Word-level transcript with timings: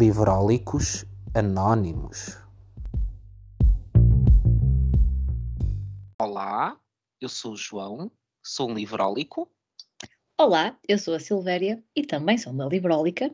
Livrólicos 0.00 1.04
Anónimos. 1.34 2.38
Olá, 6.18 6.74
eu 7.20 7.28
sou 7.28 7.52
o 7.52 7.56
João, 7.56 8.10
sou 8.42 8.70
um 8.70 8.74
livrólico. 8.74 9.52
Olá, 10.38 10.74
eu 10.88 10.98
sou 10.98 11.14
a 11.14 11.20
Silvéria 11.20 11.84
e 11.94 12.02
também 12.02 12.38
sou 12.38 12.50
uma 12.50 12.64
livrólica. 12.64 13.30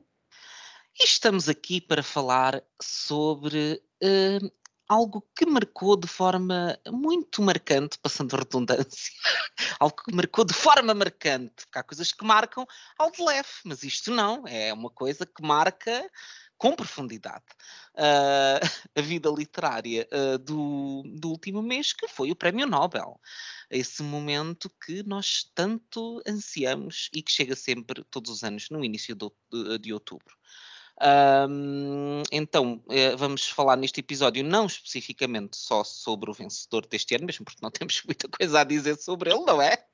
E 0.99 1.05
estamos 1.05 1.49
aqui 1.49 1.81
para 1.81 2.03
falar 2.03 2.61
sobre 2.83 3.81
uh, 4.03 4.51
algo 4.89 5.25
que 5.37 5.47
marcou 5.47 5.97
de 5.97 6.09
forma 6.09 6.77
muito 6.89 7.43
marcante, 7.43 7.97
passando 7.99 8.35
a 8.35 8.41
redundância, 8.41 9.13
algo 9.79 9.97
que 10.03 10.13
marcou 10.13 10.45
de 10.45 10.55
forma 10.55 10.95
marcante, 10.95 11.65
porque 11.65 11.79
há 11.79 11.83
coisas 11.85 12.11
que 12.11 12.25
marcam 12.25 12.67
ao 12.99 13.11
de 13.11 13.23
leve, 13.23 13.49
mas 13.65 13.83
isto 13.83 14.11
não, 14.11 14.45
é 14.47 14.73
uma 14.73 14.91
coisa 14.91 15.25
que 15.25 15.43
marca 15.43 16.11
com 16.59 16.75
profundidade 16.75 17.45
uh, 17.95 18.61
a 18.97 19.01
vida 19.01 19.29
literária 19.31 20.09
uh, 20.13 20.39
do, 20.39 21.03
do 21.07 21.31
último 21.31 21.63
mês, 21.63 21.93
que 21.93 22.09
foi 22.09 22.31
o 22.31 22.37
Prémio 22.37 22.67
Nobel. 22.67 23.21
Esse 23.71 24.03
momento 24.03 24.71
que 24.85 25.03
nós 25.03 25.51
tanto 25.55 26.23
ansiamos 26.27 27.11
e 27.13 27.23
que 27.23 27.33
chega 27.33 27.57
sempre, 27.57 28.05
todos 28.11 28.31
os 28.31 28.43
anos, 28.45 28.71
no 28.71 28.85
início 28.85 29.15
de, 29.15 29.31
de, 29.51 29.79
de 29.79 29.93
outubro. 29.93 30.37
Um, 30.99 32.23
então, 32.33 32.83
eh, 32.89 33.15
vamos 33.17 33.47
falar 33.47 33.77
neste 33.77 34.01
episódio 34.01 34.43
não 34.43 34.65
especificamente 34.65 35.55
só 35.57 35.85
sobre 35.85 36.31
o 36.31 36.35
vencedor 36.35 36.87
deste 36.87 37.15
ano, 37.15 37.27
mesmo 37.27 37.45
porque 37.45 37.61
não 37.63 37.71
temos 37.71 38.03
muita 38.03 38.29
coisa 38.29 38.61
a 38.61 38.65
dizer 38.65 38.97
sobre 38.97 39.31
ele, 39.31 39.45
não 39.45 39.61
é? 39.61 39.85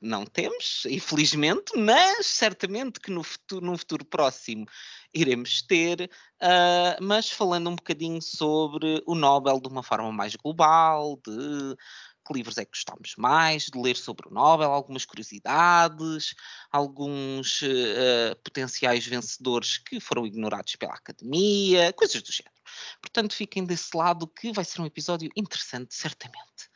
Não 0.00 0.24
temos, 0.24 0.84
infelizmente, 0.86 1.76
mas 1.76 2.26
certamente 2.26 3.00
que 3.00 3.10
no 3.10 3.22
futuro, 3.22 3.64
num 3.64 3.76
futuro 3.76 4.04
próximo 4.04 4.66
iremos 5.12 5.62
ter, 5.62 6.10
uh, 6.40 7.02
mas 7.02 7.30
falando 7.30 7.68
um 7.68 7.76
bocadinho 7.76 8.22
sobre 8.22 9.02
o 9.06 9.14
Nobel 9.14 9.60
de 9.60 9.68
uma 9.68 9.82
forma 9.82 10.12
mais 10.12 10.36
global, 10.36 11.20
de 11.26 11.76
que 12.24 12.32
livros 12.32 12.56
é 12.56 12.64
que 12.64 12.70
gostamos 12.70 13.14
mais 13.18 13.64
de 13.64 13.78
ler 13.78 13.96
sobre 13.96 14.28
o 14.28 14.32
Nobel, 14.32 14.70
algumas 14.70 15.04
curiosidades, 15.04 16.34
alguns 16.70 17.62
uh, 17.62 18.36
potenciais 18.44 19.04
vencedores 19.04 19.78
que 19.78 19.98
foram 19.98 20.24
ignorados 20.24 20.76
pela 20.76 20.94
academia, 20.94 21.92
coisas 21.92 22.22
do 22.22 22.32
género. 22.32 22.54
Portanto, 23.00 23.34
fiquem 23.34 23.64
desse 23.64 23.96
lado 23.96 24.28
que 24.28 24.52
vai 24.52 24.64
ser 24.64 24.80
um 24.80 24.86
episódio 24.86 25.28
interessante, 25.36 25.94
certamente. 25.94 26.70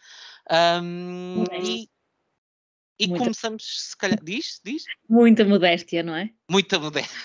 Um, 0.51 1.45
e 1.63 1.89
e 2.99 3.07
Muita... 3.07 3.25
começamos, 3.25 3.89
se 3.89 3.97
calhar, 3.97 4.19
diz, 4.23 4.61
diz? 4.65 4.85
Muita 5.09 5.45
modéstia, 5.45 6.03
não 6.03 6.17
é? 6.17 6.31
Muita 6.49 6.79
modéstia. 6.79 7.17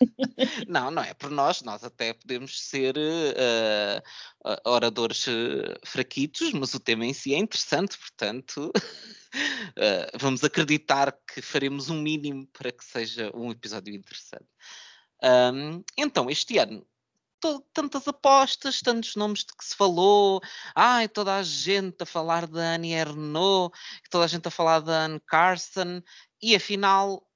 não, 0.68 0.90
não 0.90 1.02
é 1.02 1.14
por 1.14 1.30
nós, 1.30 1.62
nós 1.62 1.82
até 1.82 2.12
podemos 2.12 2.60
ser 2.68 2.96
uh, 2.96 4.70
oradores 4.70 5.26
uh, 5.26 5.74
fraquitos, 5.84 6.52
mas 6.52 6.74
o 6.74 6.80
tema 6.80 7.06
em 7.06 7.12
si 7.12 7.34
é 7.34 7.38
interessante, 7.38 7.98
portanto, 7.98 8.72
vamos 10.20 10.44
acreditar 10.44 11.16
que 11.32 11.40
faremos 11.40 11.88
um 11.88 12.00
mínimo 12.00 12.46
para 12.48 12.70
que 12.70 12.84
seja 12.84 13.30
um 13.34 13.50
episódio 13.50 13.94
interessante. 13.94 14.48
Um, 15.22 15.82
então, 15.96 16.28
este 16.28 16.58
ano 16.58 16.86
tantas 17.72 18.08
apostas, 18.08 18.80
tantos 18.80 19.14
nomes 19.16 19.40
de 19.40 19.54
que 19.56 19.64
se 19.64 19.74
falou, 19.76 20.40
ai, 20.74 21.08
toda 21.08 21.36
a 21.36 21.42
gente 21.42 22.02
a 22.02 22.06
falar 22.06 22.46
da 22.46 22.74
Annie 22.74 22.94
Ernaux, 22.94 23.76
toda 24.10 24.24
a 24.24 24.28
gente 24.28 24.48
a 24.48 24.50
falar 24.50 24.80
da 24.80 25.04
Anne 25.04 25.20
Carson, 25.20 26.02
e 26.40 26.54
afinal, 26.56 27.26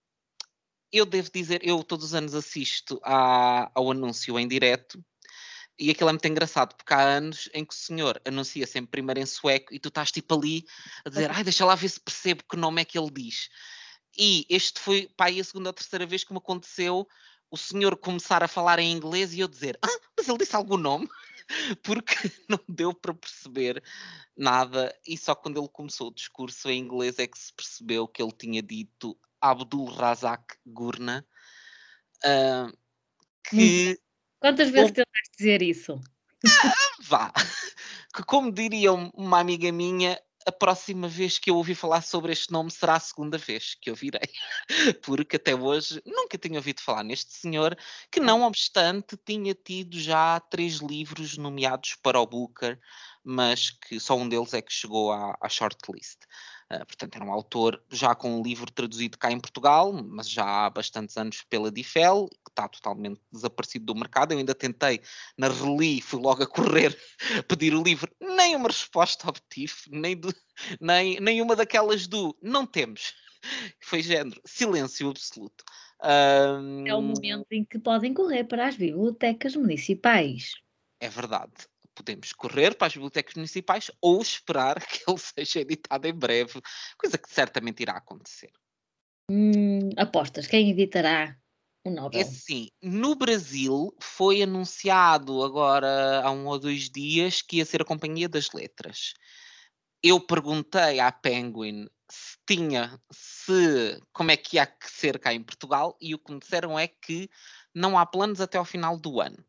eu 0.93 1.07
devo 1.07 1.31
dizer, 1.33 1.61
eu 1.63 1.83
todos 1.85 2.07
os 2.07 2.15
anos 2.15 2.35
assisto 2.35 3.01
à, 3.05 3.71
ao 3.75 3.91
anúncio 3.91 4.39
em 4.39 4.49
direto, 4.49 5.03
e 5.79 5.91
aquilo 5.91 6.11
é 6.11 6.13
muito 6.13 6.29
engraçado, 6.29 6.75
porque 6.77 6.93
há 6.93 7.01
anos 7.01 7.49
em 7.55 7.65
que 7.65 7.73
o 7.73 7.77
senhor 7.77 8.21
anuncia 8.27 8.67
sempre 8.67 8.91
primeiro 8.91 9.21
em 9.21 9.27
sueco 9.27 9.73
e 9.73 9.79
tu 9.79 9.89
estás 9.89 10.13
tipo 10.13 10.35
ali 10.35 10.67
a 11.07 11.09
dizer, 11.09 11.31
ai, 11.31 11.43
deixa 11.43 11.65
lá 11.65 11.75
ver 11.75 11.89
se 11.89 11.99
percebo 11.99 12.45
que 12.49 12.57
nome 12.57 12.83
é 12.83 12.85
que 12.85 12.99
ele 12.99 13.11
diz. 13.11 13.49
E 14.19 14.45
este 14.51 14.79
foi, 14.79 15.09
pá, 15.17 15.31
a 15.31 15.45
segunda 15.45 15.71
ou 15.71 15.73
terceira 15.73 16.05
vez 16.05 16.23
que 16.23 16.33
me 16.33 16.39
aconteceu 16.39 17.09
o 17.51 17.57
senhor 17.57 17.97
começar 17.97 18.43
a 18.43 18.49
falar 18.49 18.79
em 18.79 18.93
inglês 18.93 19.35
e 19.35 19.41
eu 19.41 19.49
dizer, 19.49 19.79
ah, 19.83 20.01
mas 20.17 20.29
ele 20.29 20.39
disse 20.39 20.55
algum 20.55 20.77
nome? 20.77 21.09
Porque 21.83 22.15
não 22.49 22.61
deu 22.69 22.95
para 22.95 23.13
perceber 23.13 23.83
nada 24.37 24.97
e 25.07 25.17
só 25.19 25.35
quando 25.35 25.59
ele 25.59 25.69
começou 25.69 26.09
o 26.09 26.15
discurso 26.15 26.71
em 26.71 26.79
inglês 26.79 27.19
é 27.19 27.27
que 27.27 27.39
se 27.39 27.53
percebeu 27.53 28.07
que 28.07 28.23
ele 28.23 28.33
tinha 28.33 28.63
dito 28.63 29.19
Abdul 29.41 29.87
Razak 29.87 30.57
Gurna. 30.65 31.27
Uh, 32.25 32.77
que... 33.49 33.99
Quantas 34.39 34.71
vezes 34.71 34.93
tentaste 34.93 35.37
dizer 35.37 35.63
isso? 35.63 36.01
Ah, 36.47 36.75
vá! 37.03 37.33
Que 38.13 38.25
como 38.25 38.51
diria 38.51 38.93
uma 38.93 39.39
amiga 39.39 39.71
minha, 39.71 40.21
a 40.47 40.53
próxima 40.53 41.07
vez 41.07 41.39
que 41.39 41.51
eu 41.51 41.57
ouvi 41.57 41.75
falar 41.75 42.03
sobre 42.03 42.33
este 42.33 42.51
nome 42.53 42.71
será 42.71 42.97
a 42.97 43.01
segunda 43.01 43.37
vez 43.37 43.75
que 43.75 43.91
eu 43.91 43.95
virei, 43.95 44.29
porque 45.03 45.37
até 45.37 45.55
hoje 45.55 46.03
nunca 46.05 46.39
tinha 46.39 46.59
ouvido 46.59 46.81
falar 46.81 47.05
neste 47.05 47.33
senhor, 47.33 47.77
que 48.11 48.21
não 48.21 48.43
obstante 48.43 49.17
tinha 49.25 49.55
tido 49.55 49.99
já 49.99 50.41
três 50.41 50.77
livros 50.77 51.37
nomeados 51.37 51.97
para 52.03 52.21
o 52.21 52.27
Booker, 52.27 52.79
mas 53.23 53.71
que 53.71 54.01
só 54.01 54.17
um 54.17 54.29
deles 54.29 54.55
é 54.55 54.63
que 54.63 54.73
chegou 54.73 55.13
à, 55.13 55.37
à 55.41 55.49
shortlist. 55.49 56.19
Uh, 56.73 56.87
portanto, 56.87 57.17
era 57.17 57.25
um 57.25 57.33
autor 57.33 57.83
já 57.91 58.15
com 58.15 58.39
um 58.39 58.43
livro 58.43 58.71
traduzido 58.71 59.19
cá 59.19 59.33
em 59.33 59.41
Portugal, 59.41 59.93
mas 59.93 60.31
já 60.31 60.45
há 60.45 60.71
bastantes 60.71 61.17
anos 61.17 61.43
pela 61.43 61.71
Difel, 61.71 62.29
que 62.29 62.51
está 62.51 62.69
totalmente 62.69 63.21
desaparecido 63.33 63.87
do 63.87 63.95
mercado. 63.97 64.33
Eu 64.33 64.39
ainda 64.39 64.55
tentei, 64.55 65.01
na 65.37 65.49
Reli, 65.49 66.01
fui 66.01 66.21
logo 66.21 66.45
a 66.45 66.47
correr 66.47 66.97
pedir 67.49 67.75
o 67.75 67.83
livro, 67.83 68.09
nem 68.21 68.55
uma 68.55 68.69
resposta 68.69 69.29
obtive, 69.29 69.75
nem, 69.89 70.17
do, 70.17 70.33
nem 70.81 71.19
nenhuma 71.19 71.57
daquelas 71.57 72.07
do 72.07 72.37
não 72.41 72.65
temos. 72.65 73.15
Foi 73.83 74.01
género, 74.01 74.41
silêncio 74.45 75.11
absoluto. 75.11 75.65
Um... 76.03 76.87
É 76.87 76.95
o 76.95 77.03
momento 77.03 77.47
em 77.51 77.65
que 77.65 77.81
podem 77.81 78.15
correr 78.15 78.45
para 78.45 78.69
as 78.69 78.77
bibliotecas 78.77 79.57
municipais. 79.57 80.53
É 81.01 81.09
verdade 81.09 81.53
podemos 82.01 82.33
correr 82.33 82.75
para 82.75 82.87
as 82.87 82.95
bibliotecas 82.95 83.35
municipais 83.35 83.91
ou 84.01 84.21
esperar 84.21 84.81
que 84.87 85.03
ele 85.07 85.19
seja 85.19 85.61
editado 85.61 86.07
em 86.07 86.15
breve, 86.15 86.61
coisa 86.97 87.19
que 87.19 87.33
certamente 87.33 87.83
irá 87.83 87.93
acontecer. 87.93 88.51
Hum, 89.31 89.91
apostas, 89.97 90.47
quem 90.47 90.71
editará 90.71 91.37
o 91.85 91.91
Nobel? 91.91 92.21
É 92.21 92.25
assim, 92.25 92.69
no 92.83 93.15
Brasil 93.15 93.95
foi 94.01 94.43
anunciado 94.43 95.43
agora 95.45 96.23
há 96.23 96.31
um 96.31 96.47
ou 96.47 96.59
dois 96.59 96.91
dias 96.91 97.43
que 97.43 97.59
ia 97.59 97.65
ser 97.65 97.83
a 97.83 97.85
Companhia 97.85 98.29
das 98.29 98.51
Letras. 98.53 99.15
Eu 100.03 100.19
perguntei 100.19 100.99
à 100.99 101.13
Penguin 101.13 101.87
se 102.11 102.37
tinha, 102.47 102.99
se 103.13 104.01
como 104.13 104.31
é 104.33 104.37
que 104.37 104.57
ia 104.57 104.69
ser 104.83 105.19
cá 105.21 105.33
em 105.33 105.43
Portugal 105.43 105.97
e 106.01 106.15
o 106.15 106.19
que 106.19 106.33
me 106.33 106.41
disseram 106.41 106.77
é 106.77 106.89
que 106.89 107.31
não 107.73 107.97
há 107.97 108.05
planos 108.05 108.41
até 108.41 108.59
ao 108.59 108.65
final 108.65 108.99
do 108.99 109.21
ano 109.21 109.45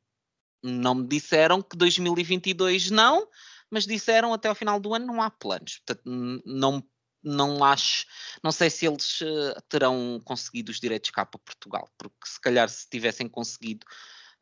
não 0.63 0.95
me 0.95 1.07
disseram 1.07 1.61
que 1.61 1.75
2022 1.75 2.91
não, 2.91 3.27
mas 3.69 3.85
disseram 3.85 4.33
até 4.33 4.49
ao 4.49 4.55
final 4.55 4.79
do 4.79 4.93
ano 4.93 5.05
não 5.05 5.21
há 5.21 5.29
planos. 5.29 5.79
Portanto, 5.79 6.01
não, 6.45 6.83
não 7.23 7.63
acho, 7.63 8.05
não 8.43 8.51
sei 8.51 8.69
se 8.69 8.85
eles 8.85 9.21
uh, 9.21 9.61
terão 9.69 10.21
conseguido 10.23 10.71
os 10.71 10.79
direitos 10.79 11.09
cá 11.11 11.25
para 11.25 11.39
Portugal, 11.39 11.89
porque 11.97 12.27
se 12.27 12.39
calhar 12.39 12.69
se 12.69 12.87
tivessem 12.89 13.27
conseguido, 13.27 13.85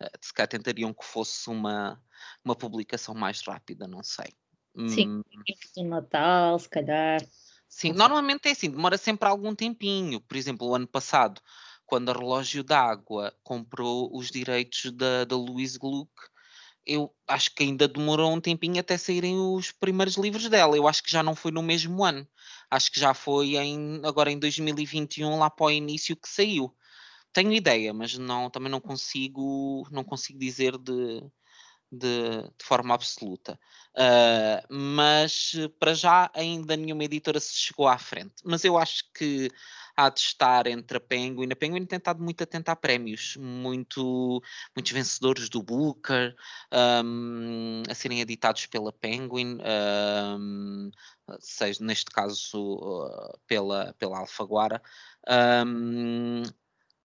uh, 0.02 0.18
se 0.22 0.34
calhar 0.34 0.48
tentariam 0.48 0.94
que 0.94 1.06
fosse 1.06 1.50
uma, 1.50 2.02
uma 2.44 2.56
publicação 2.56 3.14
mais 3.14 3.42
rápida, 3.42 3.88
não 3.88 4.04
sei. 4.04 4.34
Sim, 4.88 5.24
hum. 5.78 5.90
Natal, 5.90 6.58
se 6.58 6.70
calhar. 6.70 7.22
Sim, 7.68 7.92
normalmente 7.92 8.48
é 8.48 8.52
assim, 8.52 8.70
demora 8.70 8.98
sempre 8.98 9.28
algum 9.28 9.54
tempinho. 9.54 10.22
Por 10.22 10.38
exemplo, 10.38 10.68
o 10.68 10.76
ano 10.76 10.88
passado 10.88 11.42
quando 11.90 12.10
a 12.10 12.14
Relógio 12.14 12.64
d'Água 12.64 13.36
comprou 13.44 14.16
os 14.16 14.30
direitos 14.30 14.92
da, 14.92 15.26
da 15.26 15.36
Louise 15.36 15.80
Gluck, 15.80 16.12
eu 16.86 17.12
acho 17.28 17.54
que 17.56 17.64
ainda 17.64 17.88
demorou 17.88 18.32
um 18.32 18.40
tempinho 18.40 18.80
até 18.80 18.96
saírem 18.96 19.36
os 19.40 19.72
primeiros 19.72 20.16
livros 20.16 20.48
dela. 20.48 20.78
Eu 20.78 20.88
acho 20.88 21.02
que 21.02 21.12
já 21.12 21.24
não 21.24 21.36
foi 21.36 21.52
no 21.52 21.64
mesmo 21.64 22.04
ano. 22.06 22.28
Acho 22.70 22.92
que 22.92 23.00
já 23.00 23.16
foi 23.16 23.56
em, 23.56 24.02
agora 24.06 24.32
em 24.32 24.38
2021, 24.38 25.40
lá 25.40 25.50
para 25.50 25.66
o 25.66 25.72
início 25.72 26.16
que 26.16 26.30
saiu. 26.30 26.76
Tenho 27.34 27.54
ideia, 27.54 27.92
mas 27.92 28.16
não, 28.20 28.52
também 28.52 28.72
não 28.72 28.80
consigo, 28.80 29.88
não 29.92 30.04
consigo 30.04 30.38
dizer 30.38 30.78
de, 30.78 31.24
de, 31.92 32.44
de 32.58 32.66
forma 32.66 32.94
absoluta. 32.94 33.60
Uh, 33.96 34.74
mas 34.74 35.54
para 35.80 35.94
já 35.94 36.30
ainda 36.34 36.78
nenhuma 36.78 37.04
editora 37.04 37.40
se 37.40 37.54
chegou 37.54 37.88
à 37.88 37.98
frente. 37.98 38.36
Mas 38.44 38.64
eu 38.64 38.78
acho 38.78 39.04
que 39.14 39.50
há 39.96 40.10
de 40.10 40.20
estar 40.20 40.68
entre 40.68 40.98
a 40.98 41.02
Penguin. 41.02 41.52
A 41.52 41.56
Penguin 41.56 41.86
tem 41.86 41.98
estado 41.98 42.24
muito 42.24 42.44
atenta 42.44 42.72
a 42.72 42.76
prémios, 42.76 43.36
muito, 43.38 44.42
muitos 44.76 44.92
vencedores 44.92 45.50
do 45.50 45.62
Booker 45.62 46.36
um, 47.04 47.84
a 47.90 47.94
serem 47.94 48.22
editados 48.22 48.66
pela 48.68 48.94
Penguin, 48.94 49.58
um, 50.40 50.90
seja 51.40 51.84
neste 51.84 52.12
caso 52.12 53.10
pela, 53.46 53.94
pela 54.00 54.20
Alfaguara. 54.20 54.82
Um, 55.66 56.44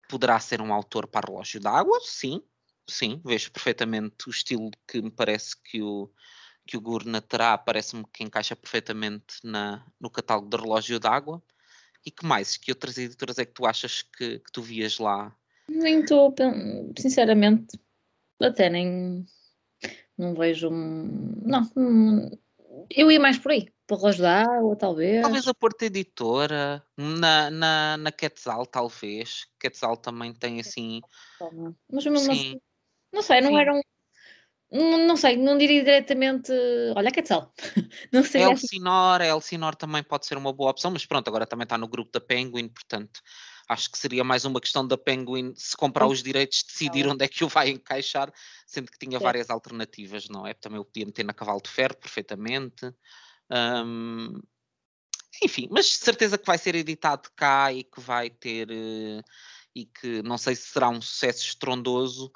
poderá 0.09 0.39
ser 0.39 0.61
um 0.61 0.75
autor 0.75 1.07
para 1.07 1.27
relógio 1.27 1.59
d'água, 1.59 1.99
sim, 2.03 2.43
sim, 2.89 3.21
vejo 3.25 3.51
perfeitamente 3.51 4.29
o 4.29 4.31
estilo 4.31 4.71
que 4.87 5.01
me 5.01 5.11
parece 5.11 5.57
que 5.63 5.83
o, 5.83 6.11
que 6.67 6.77
o 6.77 6.81
Gurna 6.81 7.21
terá, 7.21 7.57
parece-me 7.59 8.05
que 8.13 8.23
encaixa 8.23 8.57
perfeitamente 8.57 9.37
na, 9.45 9.87
no 10.01 10.11
catálogo 10.11 10.49
de 10.49 10.57
relógio 10.57 10.99
d'água. 10.99 11.43
E 12.05 12.11
que 12.11 12.27
mais? 12.27 12.57
Que 12.57 12.73
outras 12.73 12.99
editoras 12.99 13.39
é 13.39 13.45
que 13.45 13.53
tu 13.53 13.65
achas 13.65 14.03
que, 14.03 14.41
que 14.41 14.53
tu 14.53 14.61
vias 14.61 14.99
lá? 14.99 15.35
Nem 15.69 16.01
estou, 16.01 16.35
sinceramente, 16.99 17.79
até 18.41 18.69
nem 18.69 19.25
não 20.19 20.35
vejo. 20.35 20.69
Não, 20.71 21.63
eu 22.91 23.11
ia 23.11 23.21
mais 23.21 23.39
por 23.39 23.53
aí, 23.53 23.69
para 23.87 23.97
relógio 23.97 24.23
d'água, 24.23 24.77
talvez. 24.77 25.23
Talvez 25.23 25.47
a 25.47 25.55
Porta 25.55 25.87
Editora, 25.87 26.85
na, 26.97 27.51
na, 27.51 27.97
na 27.97 28.13
Quetzal, 28.13 28.67
talvez. 28.67 29.47
Quetzal 29.59 29.97
também 29.97 30.35
tem 30.35 30.61
assim. 30.61 31.01
Mas 31.91 32.05
mesmo 32.05 32.33
assim, 32.33 32.61
não 33.13 33.23
sei, 33.23 33.41
não 33.41 33.51
Sim. 33.51 33.59
eram 33.59 33.81
não, 34.75 35.17
sei, 35.19 35.37
não 35.37 35.59
diria 35.59 35.85
diretamente. 35.85 36.51
Olha, 36.97 37.11
Quetzal. 37.11 37.53
não 38.11 38.25
sei. 38.25 38.43
Elsinor, 38.43 39.21
assim. 39.21 39.31
Elsinor 39.31 39.75
também 39.77 40.03
pode 40.03 40.27
ser 40.27 40.39
uma 40.39 40.53
boa 40.53 40.71
opção, 40.71 40.91
mas 40.91 41.05
pronto, 41.05 41.29
agora 41.29 41.47
também 41.47 41.65
está 41.65 41.77
no 41.77 41.87
grupo 41.87 42.11
da 42.11 42.21
Penguin, 42.21 42.69
portanto 42.69 43.21
acho 43.69 43.91
que 43.91 43.99
seria 43.99 44.25
mais 44.25 44.45
uma 44.45 44.61
questão 44.61 44.87
da 44.87 44.99
Penguin 44.99 45.53
se 45.57 45.77
comprar 45.77 46.07
os 46.07 46.23
direitos 46.23 46.63
decidir 46.67 47.07
onde 47.07 47.25
é 47.25 47.29
que 47.29 47.45
o 47.45 47.49
vai 47.49 47.71
encaixar, 47.71 48.33
sendo 48.67 48.91
que 48.91 48.99
tinha 48.99 49.19
várias 49.19 49.51
alternativas, 49.51 50.29
não 50.29 50.47
é? 50.47 50.55
Também 50.55 50.79
o 50.79 50.85
podia 50.85 51.07
meter 51.07 51.25
na 51.25 51.33
Cavalo 51.33 51.61
de 51.63 51.71
Ferro 51.71 51.97
perfeitamente. 51.97 52.93
Um, 53.51 54.41
enfim, 55.43 55.69
mas 55.71 55.87
certeza 55.87 56.37
que 56.37 56.47
vai 56.47 56.59
ser 56.59 56.75
editado 56.75 57.29
cá 57.35 57.73
e 57.73 57.85
que 57.85 58.01
vai 58.01 58.31
ter. 58.31 58.69
E 59.75 59.87
que 59.87 60.23
não 60.23 60.37
sei 60.37 60.55
se 60.55 60.69
será 60.69 60.89
um 60.89 61.01
sucesso 61.01 61.45
estrondoso, 61.45 62.31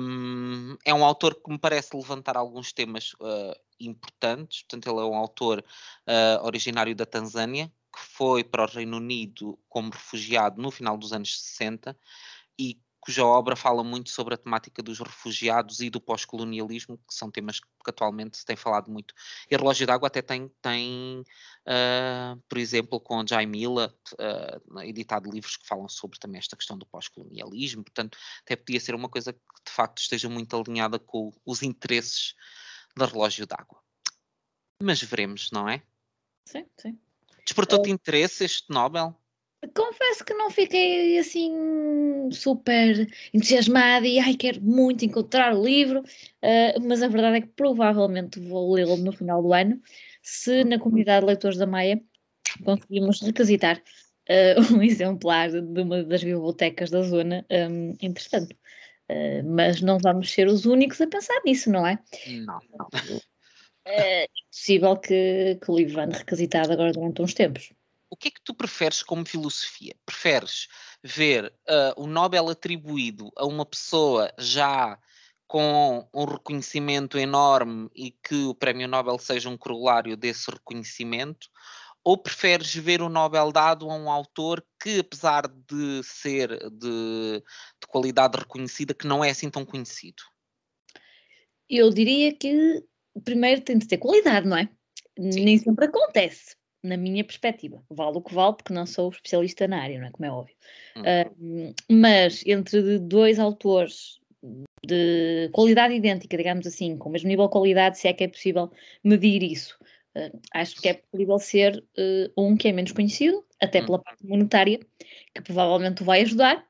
um, 0.00 0.76
é 0.84 0.92
um 0.92 1.04
autor 1.04 1.34
que 1.34 1.50
me 1.50 1.58
parece 1.58 1.96
levantar 1.96 2.36
alguns 2.36 2.72
temas 2.72 3.14
uh, 3.14 3.58
importantes. 3.78 4.62
Portanto, 4.62 4.90
ele 4.90 5.00
é 5.00 5.08
um 5.08 5.16
autor 5.16 5.60
uh, 5.60 6.44
originário 6.44 6.94
da 6.94 7.06
Tanzânia, 7.06 7.72
que 7.92 8.00
foi 8.00 8.44
para 8.44 8.64
o 8.64 8.68
Reino 8.68 8.98
Unido 8.98 9.58
como 9.68 9.90
refugiado 9.90 10.60
no 10.60 10.70
final 10.70 10.96
dos 10.96 11.12
anos 11.12 11.40
60 11.40 11.96
e 12.58 12.78
cuja 13.00 13.24
obra 13.24 13.56
fala 13.56 13.82
muito 13.82 14.10
sobre 14.10 14.34
a 14.34 14.36
temática 14.36 14.82
dos 14.82 14.98
refugiados 14.98 15.80
e 15.80 15.88
do 15.88 16.00
pós-colonialismo, 16.00 16.98
que 16.98 17.14
são 17.14 17.30
temas 17.30 17.58
que 17.58 17.66
atualmente 17.86 18.36
se 18.36 18.44
tem 18.44 18.56
falado 18.56 18.90
muito. 18.90 19.14
E 19.50 19.56
Relógio 19.56 19.86
d'Água 19.86 20.08
até 20.08 20.20
tem, 20.20 20.48
tem 20.60 21.20
uh, 21.20 22.40
por 22.48 22.58
exemplo, 22.58 23.00
com 23.00 23.26
Jai 23.26 23.46
Mila, 23.46 23.94
uh, 24.12 24.80
editado 24.80 25.30
livros 25.30 25.56
que 25.56 25.66
falam 25.66 25.88
sobre 25.88 26.18
também 26.18 26.38
esta 26.38 26.56
questão 26.56 26.76
do 26.76 26.86
pós-colonialismo, 26.86 27.82
portanto, 27.82 28.18
até 28.42 28.54
podia 28.54 28.80
ser 28.80 28.94
uma 28.94 29.08
coisa 29.08 29.32
que 29.32 29.40
de 29.66 29.72
facto 29.72 29.98
esteja 29.98 30.28
muito 30.28 30.54
alinhada 30.54 30.98
com 30.98 31.32
os 31.44 31.62
interesses 31.62 32.34
da 32.96 33.06
Relógio 33.06 33.46
d'Água. 33.46 33.80
Mas 34.82 35.02
veremos, 35.02 35.50
não 35.50 35.68
é? 35.68 35.82
Sim, 36.44 36.66
sim. 36.78 36.98
Despertou-te 37.44 37.90
interesse 37.90 38.44
este 38.44 38.70
Nobel? 38.70 39.18
Confesso 39.74 40.24
que 40.24 40.32
não 40.32 40.50
fiquei 40.50 41.18
assim 41.18 42.30
super 42.32 43.06
entusiasmada 43.32 44.06
e 44.06 44.18
ai, 44.18 44.34
quero 44.34 44.62
muito 44.62 45.04
encontrar 45.04 45.54
o 45.54 45.62
livro, 45.62 46.00
uh, 46.00 46.80
mas 46.82 47.02
a 47.02 47.08
verdade 47.08 47.36
é 47.36 47.40
que 47.42 47.48
provavelmente 47.48 48.40
vou 48.40 48.72
lê-lo 48.72 48.96
no 48.96 49.12
final 49.12 49.42
do 49.42 49.52
ano, 49.52 49.80
se 50.22 50.64
na 50.64 50.78
comunidade 50.78 51.20
de 51.20 51.26
leitores 51.26 51.58
da 51.58 51.66
Maia 51.66 52.02
conseguimos 52.64 53.20
requisitar 53.20 53.82
uh, 54.30 54.56
um 54.74 54.82
exemplar 54.82 55.50
de 55.50 55.80
uma 55.82 56.04
das 56.04 56.24
bibliotecas 56.24 56.88
da 56.88 57.02
zona, 57.02 57.44
um, 57.50 57.94
entretanto. 58.00 58.56
Uh, 59.10 59.44
mas 59.44 59.82
não 59.82 59.98
vamos 59.98 60.30
ser 60.30 60.48
os 60.48 60.64
únicos 60.64 61.00
a 61.02 61.06
pensar 61.06 61.38
nisso, 61.44 61.70
não 61.70 61.86
é? 61.86 61.98
Não, 62.28 62.60
não. 62.78 62.88
É 63.84 64.26
possível 64.50 64.96
que, 64.96 65.58
que 65.62 65.70
o 65.70 65.76
livro 65.76 66.00
ande 66.00 66.16
requisitado 66.16 66.72
agora 66.72 66.92
durante 66.92 67.20
uns 67.20 67.34
tempos 67.34 67.70
o 68.10 68.16
que 68.16 68.28
é 68.28 68.30
que 68.32 68.42
tu 68.42 68.52
preferes 68.52 69.02
como 69.02 69.24
filosofia? 69.24 69.94
Preferes 70.04 70.66
ver 71.02 71.46
uh, 71.46 72.02
o 72.02 72.06
Nobel 72.06 72.48
atribuído 72.48 73.30
a 73.36 73.46
uma 73.46 73.64
pessoa 73.64 74.32
já 74.36 74.98
com 75.46 76.08
um 76.12 76.24
reconhecimento 76.24 77.16
enorme 77.18 77.88
e 77.94 78.10
que 78.10 78.44
o 78.44 78.54
Prémio 78.54 78.88
Nobel 78.88 79.18
seja 79.18 79.48
um 79.48 79.56
corolário 79.56 80.16
desse 80.16 80.50
reconhecimento? 80.50 81.48
Ou 82.02 82.16
preferes 82.16 82.74
ver 82.74 83.02
o 83.02 83.08
Nobel 83.08 83.52
dado 83.52 83.88
a 83.88 83.94
um 83.94 84.10
autor 84.10 84.64
que, 84.82 85.00
apesar 85.00 85.46
de 85.46 86.02
ser 86.02 86.48
de, 86.70 87.42
de 87.42 87.86
qualidade 87.88 88.38
reconhecida, 88.38 88.94
que 88.94 89.06
não 89.06 89.22
é 89.22 89.30
assim 89.30 89.50
tão 89.50 89.64
conhecido? 89.64 90.22
Eu 91.68 91.90
diria 91.90 92.34
que 92.34 92.82
primeiro 93.22 93.60
tem 93.60 93.78
de 93.78 93.86
ter 93.86 93.98
qualidade, 93.98 94.48
não 94.48 94.56
é? 94.56 94.68
Sim. 95.18 95.44
Nem 95.44 95.58
sempre 95.58 95.84
acontece 95.84 96.56
na 96.82 96.96
minha 96.96 97.24
perspectiva. 97.24 97.82
Vale 97.90 98.16
o 98.16 98.22
que 98.22 98.34
vale, 98.34 98.56
porque 98.56 98.72
não 98.72 98.86
sou 98.86 99.10
especialista 99.10 99.68
na 99.68 99.82
área, 99.82 99.98
não 99.98 100.06
é? 100.06 100.10
Como 100.10 100.26
é 100.26 100.30
óbvio. 100.30 100.54
Uhum. 100.96 101.02
Uh, 101.02 101.74
mas 101.90 102.42
entre 102.46 102.98
dois 102.98 103.38
autores 103.38 104.18
de 104.84 105.50
qualidade 105.52 105.94
idêntica, 105.94 106.36
digamos 106.36 106.66
assim, 106.66 106.96
com 106.96 107.10
o 107.10 107.12
mesmo 107.12 107.28
nível 107.28 107.46
de 107.46 107.52
qualidade, 107.52 107.98
se 107.98 108.08
é 108.08 108.12
que 108.12 108.24
é 108.24 108.28
possível 108.28 108.70
medir 109.04 109.42
isso, 109.42 109.78
uh, 110.16 110.40
acho 110.54 110.80
que 110.80 110.88
é 110.88 110.94
possível 110.94 111.38
ser 111.38 111.76
uh, 111.76 112.42
um 112.42 112.56
que 112.56 112.68
é 112.68 112.72
menos 112.72 112.92
conhecido, 112.92 113.44
até 113.60 113.82
pela 113.82 113.98
uhum. 113.98 114.02
parte 114.02 114.26
monetária, 114.26 114.80
que 115.34 115.42
provavelmente 115.42 116.02
vai 116.02 116.22
ajudar. 116.22 116.66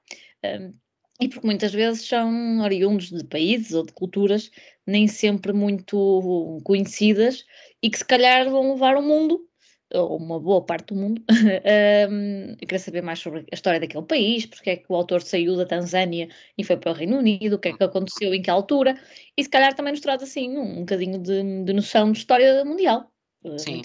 e 1.20 1.28
porque 1.28 1.46
muitas 1.46 1.72
vezes 1.72 2.08
são 2.08 2.60
oriundos 2.60 3.10
de 3.10 3.22
países 3.24 3.72
ou 3.74 3.86
de 3.86 3.92
culturas 3.92 4.50
nem 4.86 5.06
sempre 5.06 5.52
muito 5.52 6.58
conhecidas 6.64 7.44
e 7.80 7.88
que 7.88 7.98
se 7.98 8.04
calhar 8.04 8.50
vão 8.50 8.72
levar 8.72 8.96
o 8.96 9.02
mundo 9.02 9.48
ou 9.92 10.16
uma 10.16 10.38
boa 10.38 10.64
parte 10.64 10.94
do 10.94 11.00
mundo, 11.00 11.22
um, 12.10 12.56
queria 12.56 12.78
saber 12.78 13.02
mais 13.02 13.18
sobre 13.18 13.40
a 13.50 13.54
história 13.54 13.80
daquele 13.80 14.04
país, 14.04 14.46
porque 14.46 14.70
é 14.70 14.76
que 14.76 14.86
o 14.88 14.94
autor 14.94 15.22
saiu 15.22 15.56
da 15.56 15.66
Tanzânia 15.66 16.28
e 16.56 16.64
foi 16.64 16.76
para 16.76 16.92
o 16.92 16.94
Reino 16.94 17.18
Unido, 17.18 17.56
o 17.56 17.58
que 17.58 17.68
é 17.68 17.76
que 17.76 17.82
aconteceu, 17.82 18.32
em 18.32 18.42
que 18.42 18.50
altura, 18.50 19.00
e 19.36 19.42
se 19.42 19.50
calhar 19.50 19.74
também 19.74 19.92
nos 19.92 20.00
traz 20.00 20.22
assim 20.22 20.56
um, 20.56 20.78
um 20.78 20.80
bocadinho 20.80 21.18
de, 21.18 21.64
de 21.64 21.72
noção 21.72 22.12
de 22.12 22.18
história 22.18 22.64
mundial. 22.64 23.10
Eh, 23.44 23.58
Sim. 23.58 23.82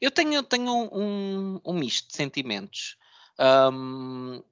Eu 0.00 0.10
tenho, 0.10 0.42
tenho 0.42 0.72
um, 0.92 1.60
um 1.64 1.72
misto 1.72 2.08
de 2.08 2.16
sentimentos. 2.16 2.96
Um, 3.38 4.42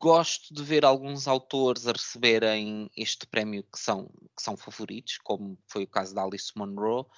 gosto 0.00 0.52
de 0.52 0.62
ver 0.62 0.84
alguns 0.84 1.26
autores 1.26 1.86
a 1.86 1.92
receberem 1.92 2.90
este 2.94 3.26
prémio 3.26 3.62
que 3.62 3.78
são, 3.78 4.06
que 4.36 4.42
são 4.42 4.54
favoritos, 4.56 5.18
como 5.18 5.58
foi 5.66 5.84
o 5.84 5.88
caso 5.88 6.14
da 6.14 6.22
Alice 6.22 6.52
Munro 6.54 7.08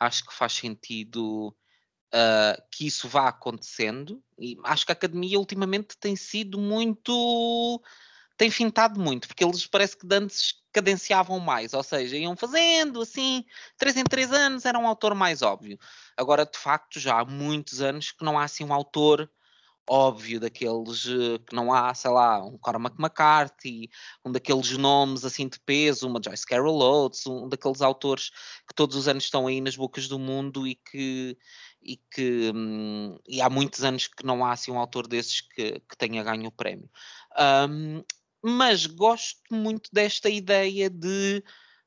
acho 0.00 0.24
que 0.26 0.34
faz 0.34 0.54
sentido 0.54 1.54
uh, 2.14 2.62
que 2.72 2.86
isso 2.86 3.08
vá 3.08 3.28
acontecendo 3.28 4.22
e 4.38 4.56
acho 4.64 4.86
que 4.86 4.92
a 4.92 4.94
academia 4.94 5.38
ultimamente 5.38 5.96
tem 5.98 6.16
sido 6.16 6.58
muito 6.58 7.80
tem 8.36 8.50
fintado 8.50 8.98
muito, 8.98 9.28
porque 9.28 9.44
eles 9.44 9.66
parece 9.66 9.98
que 9.98 10.06
antes 10.10 10.54
cadenciavam 10.72 11.38
mais, 11.38 11.74
ou 11.74 11.82
seja, 11.82 12.16
iam 12.16 12.34
fazendo 12.34 13.02
assim, 13.02 13.44
três 13.76 13.98
em 13.98 14.04
três 14.04 14.32
anos 14.32 14.64
era 14.64 14.78
um 14.78 14.86
autor 14.86 15.14
mais 15.14 15.42
óbvio. 15.42 15.78
Agora, 16.16 16.46
de 16.46 16.56
facto, 16.56 16.98
já 16.98 17.20
há 17.20 17.24
muitos 17.26 17.82
anos 17.82 18.12
que 18.12 18.24
não 18.24 18.38
há 18.38 18.44
assim 18.44 18.64
um 18.64 18.72
autor 18.72 19.30
óbvio 19.90 20.38
daqueles 20.38 21.04
eh, 21.06 21.38
que 21.44 21.54
não 21.54 21.72
há, 21.72 21.92
sei 21.92 22.12
lá, 22.12 22.44
um 22.44 22.56
Cormac 22.58 22.94
McCarthy, 22.96 23.90
um 24.24 24.30
daqueles 24.30 24.70
nomes 24.78 25.24
assim 25.24 25.48
de 25.48 25.58
peso, 25.58 26.06
uma 26.06 26.20
Joyce 26.24 26.46
Carol 26.46 26.80
Oates, 26.80 27.26
um 27.26 27.48
daqueles 27.48 27.82
autores 27.82 28.30
que 28.68 28.74
todos 28.74 28.94
os 28.94 29.08
anos 29.08 29.24
estão 29.24 29.48
aí 29.48 29.60
nas 29.60 29.74
bocas 29.74 30.06
do 30.06 30.16
mundo 30.18 30.64
e 30.66 30.76
que 30.76 31.36
e 31.82 31.96
que 31.96 32.52
hum, 32.54 33.18
e 33.26 33.40
há 33.40 33.50
muitos 33.50 33.82
anos 33.82 34.06
que 34.06 34.24
não 34.24 34.44
há 34.44 34.52
assim 34.52 34.70
um 34.70 34.78
autor 34.78 35.08
desses 35.08 35.40
que, 35.40 35.80
que 35.80 35.96
tenha 35.98 36.22
ganho 36.22 36.46
o 36.48 36.52
prémio. 36.52 36.88
Um, 37.68 38.04
mas 38.42 38.86
gosto 38.86 39.40
muito 39.50 39.90
desta 39.92 40.30
ideia 40.30 40.88
de 40.88 41.42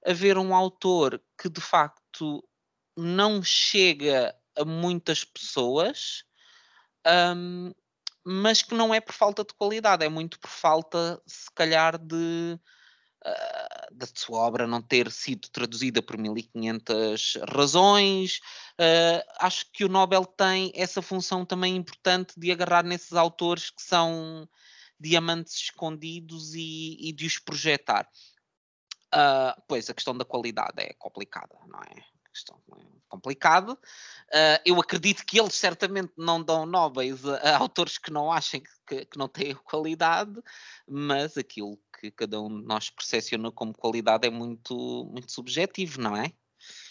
haver 0.05 0.37
um 0.37 0.53
autor 0.53 1.21
que 1.41 1.49
de 1.49 1.61
facto 1.61 2.43
não 2.97 3.41
chega 3.41 4.35
a 4.57 4.65
muitas 4.65 5.23
pessoas 5.23 6.25
um, 7.35 7.71
mas 8.25 8.61
que 8.61 8.73
não 8.73 8.93
é 8.93 9.01
por 9.01 9.13
falta 9.13 9.43
de 9.43 9.53
qualidade, 9.53 10.05
é 10.05 10.09
muito 10.09 10.39
por 10.39 10.49
falta, 10.49 11.21
se 11.25 11.51
calhar, 11.53 11.97
de 11.97 12.59
uh, 13.25 13.95
da 13.95 14.05
sua 14.13 14.39
obra 14.39 14.67
não 14.67 14.81
ter 14.81 15.11
sido 15.11 15.49
traduzida 15.49 16.01
por 16.01 16.17
1500 16.17 17.37
razões. 17.49 18.39
Uh, 18.79 19.23
acho 19.39 19.71
que 19.71 19.83
o 19.85 19.89
Nobel 19.89 20.25
tem 20.25 20.71
essa 20.75 21.01
função 21.01 21.45
também 21.45 21.75
importante 21.75 22.33
de 22.37 22.51
agarrar 22.51 22.83
nesses 22.83 23.13
autores 23.13 23.69
que 23.69 23.81
são 23.81 24.47
diamantes 24.99 25.55
escondidos 25.55 26.53
e, 26.53 26.97
e 26.99 27.11
de 27.11 27.25
os 27.25 27.39
projetar. 27.39 28.07
Uh, 29.13 29.61
pois 29.67 29.89
a 29.89 29.93
questão 29.93 30.17
da 30.17 30.25
qualidade 30.25 30.81
é 30.81 30.93
complicada, 30.93 31.55
não 31.67 31.79
é? 31.81 32.12
Questão 32.33 32.59
complicada. 33.07 33.73
Uh, 33.73 34.59
eu 34.65 34.79
acredito 34.79 35.23
que 35.25 35.39
eles 35.39 35.53
certamente 35.53 36.11
não 36.17 36.43
dão 36.43 36.65
nobres 36.65 37.23
a, 37.25 37.35
a 37.37 37.57
autores 37.57 37.97
que 37.97 38.11
não 38.11 38.31
achem 38.31 38.61
que, 38.87 39.05
que, 39.05 39.17
não 39.17 39.27
têm 39.27 39.53
qualidade, 39.53 40.41
mas 40.87 41.37
aquilo 41.37 41.79
que 41.99 42.09
cada 42.11 42.41
um 42.41 42.61
de 42.61 42.65
nós 42.65 42.89
percepciona 42.89 43.51
como 43.51 43.73
qualidade 43.73 44.27
é 44.27 44.31
muito, 44.31 45.09
muito 45.11 45.31
subjetivo, 45.31 46.01
não 46.01 46.17
é? 46.17 46.31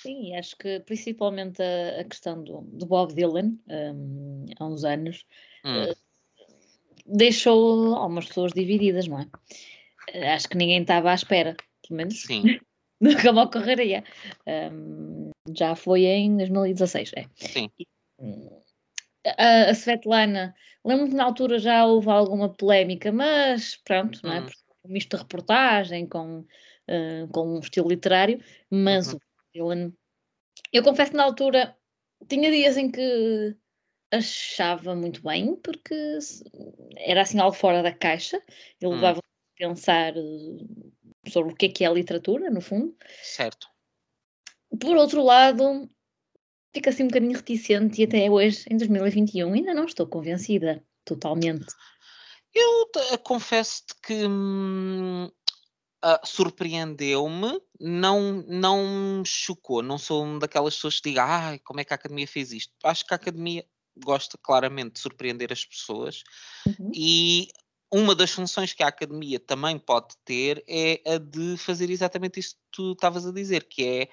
Sim, 0.03 0.37
acho 0.37 0.57
que 0.57 0.81
principalmente 0.81 1.63
a, 1.63 2.01
a 2.01 2.05
questão 2.05 2.43
do, 2.43 2.61
do, 2.61 2.87
Bob 2.87 3.15
Dylan, 3.15 3.57
um, 3.69 4.47
há 4.59 4.67
uns 4.67 4.85
anos, 4.85 5.25
hum. 5.65 5.85
uh, 5.85 5.97
deixou 7.07 7.95
algumas 7.95 8.27
pessoas 8.27 8.53
divididas, 8.53 9.09
não 9.09 9.21
é? 9.21 9.25
Uh, 10.15 10.35
acho 10.35 10.49
que 10.49 10.57
ninguém 10.57 10.83
estava 10.83 11.11
à 11.11 11.15
espera, 11.15 11.57
pelo 11.87 11.97
menos. 11.97 12.23
Sim. 12.23 12.61
como 13.23 13.41
ocorreria. 13.41 14.05
Um, 14.47 15.31
já 15.57 15.75
foi 15.75 16.05
em 16.05 16.37
2016, 16.37 17.13
é. 17.17 17.27
Sim. 17.37 17.69
a, 19.27 19.71
a 19.71 19.75
Svetlana, 19.75 20.55
lembro 20.85 21.09
que 21.09 21.15
na 21.15 21.25
altura 21.25 21.59
já 21.59 21.85
houve 21.85 22.09
alguma 22.09 22.49
polémica, 22.49 23.11
mas 23.11 23.77
pronto, 23.85 24.21
não 24.23 24.33
é? 24.33 24.41
Hum. 24.41 24.47
Um 24.85 24.93
misto 24.93 25.17
de 25.17 25.23
reportagem 25.23 26.07
com, 26.07 26.41
uh, 26.41 27.29
com 27.33 27.57
um 27.57 27.61
estilo 27.61 27.89
literário, 27.89 28.41
mas 28.71 29.13
uhum. 29.13 29.19
Dylan. 29.55 29.93
Eu 30.73 30.83
confesso 30.83 31.13
que 31.13 31.17
na 31.17 31.25
altura 31.25 31.77
tinha 32.29 32.51
dias 32.51 32.77
em 32.77 32.91
que 32.91 33.57
achava 34.13 34.95
muito 34.95 35.23
bem, 35.23 35.57
porque 35.57 35.95
era 36.99 37.23
assim 37.23 37.39
algo 37.39 37.57
fora 37.57 37.83
da 37.83 37.93
caixa. 37.93 38.43
Eu 38.81 38.91
hum. 38.91 38.95
levava 38.95 39.21
a 39.21 39.59
pensar 39.59 40.15
sobre 41.29 41.53
o 41.53 41.57
que 41.57 41.67
é 41.67 41.69
que 41.69 41.85
é 41.85 41.87
a 41.87 41.93
literatura, 41.93 42.51
no 42.51 42.61
fundo. 42.61 42.97
Certo. 43.23 43.69
Por 44.81 44.97
outro 44.97 45.23
lado, 45.23 45.89
fico 46.75 46.89
assim 46.89 47.05
um 47.05 47.09
bocadinho 47.09 47.37
reticente 47.37 48.01
e 48.01 48.05
até 48.05 48.31
hoje, 48.31 48.65
em 48.71 48.77
2021, 48.77 49.53
ainda 49.53 49.75
não 49.75 49.85
estou 49.85 50.07
convencida 50.07 50.85
totalmente. 51.05 51.67
Eu 52.55 52.91
confesso-te 53.23 53.95
que 54.03 54.27
hum, 54.27 55.27
uh, 56.05 56.27
surpreendeu-me, 56.27 57.61
não, 57.81 58.45
não 58.47 59.19
me 59.21 59.27
chocou. 59.27 59.83
Não 59.83 59.99
sou 59.99 60.25
uma 60.25 60.41
daquelas 60.41 60.75
pessoas 60.75 61.01
que 61.01 61.11
digam, 61.11 61.25
ah, 61.25 61.59
como 61.65 61.81
é 61.81 61.85
que 61.85 61.93
a 61.93 61.97
academia 61.97 62.27
fez 62.27 62.53
isto? 62.53 62.73
Acho 62.85 63.07
que 63.07 63.15
a 63.15 63.17
academia 63.17 63.65
gosta 63.97 64.39
claramente 64.43 64.95
de 64.95 65.01
surpreender 65.01 65.53
as 65.53 65.65
pessoas 65.65 66.23
uhum. 66.67 66.91
e 66.95 67.49
uma 67.93 68.15
das 68.15 68.31
funções 68.31 68.73
que 68.73 68.83
a 68.83 68.89
academia 68.89 69.39
também 69.39 69.79
pode 69.79 70.17
ter 70.25 70.65
é 70.67 71.03
a 71.07 71.19
de 71.19 71.57
fazer 71.59 71.91
exatamente 71.91 72.41
isso 72.41 72.55
que 72.55 72.63
tu 72.73 72.93
estavas 72.93 73.27
a 73.27 73.33
dizer, 73.33 73.65
que 73.65 73.85
é 73.85 74.09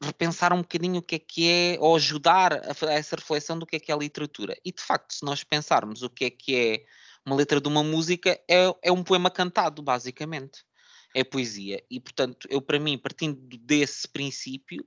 repensar 0.00 0.52
um 0.52 0.62
bocadinho 0.62 0.98
o 0.98 1.02
que 1.02 1.16
é 1.16 1.18
que 1.18 1.48
é, 1.48 1.76
ou 1.80 1.96
ajudar 1.96 2.52
a, 2.52 2.86
a 2.86 2.92
essa 2.92 3.16
reflexão 3.16 3.58
do 3.58 3.66
que 3.66 3.76
é 3.76 3.80
que 3.80 3.92
é 3.92 3.94
a 3.94 3.98
literatura. 3.98 4.56
E 4.64 4.72
de 4.72 4.82
facto, 4.82 5.12
se 5.12 5.24
nós 5.24 5.44
pensarmos 5.44 6.02
o 6.02 6.10
que 6.10 6.24
é 6.24 6.30
que 6.30 6.56
é 6.56 6.84
uma 7.26 7.36
letra 7.36 7.60
de 7.60 7.68
uma 7.68 7.82
música, 7.82 8.40
é, 8.48 8.74
é 8.82 8.92
um 8.92 9.04
poema 9.04 9.30
cantado, 9.30 9.82
basicamente 9.82 10.64
é 11.14 11.22
poesia. 11.22 11.82
E, 11.88 12.00
portanto, 12.00 12.48
eu, 12.50 12.60
para 12.60 12.78
mim, 12.78 12.98
partindo 12.98 13.40
desse 13.58 14.08
princípio, 14.08 14.84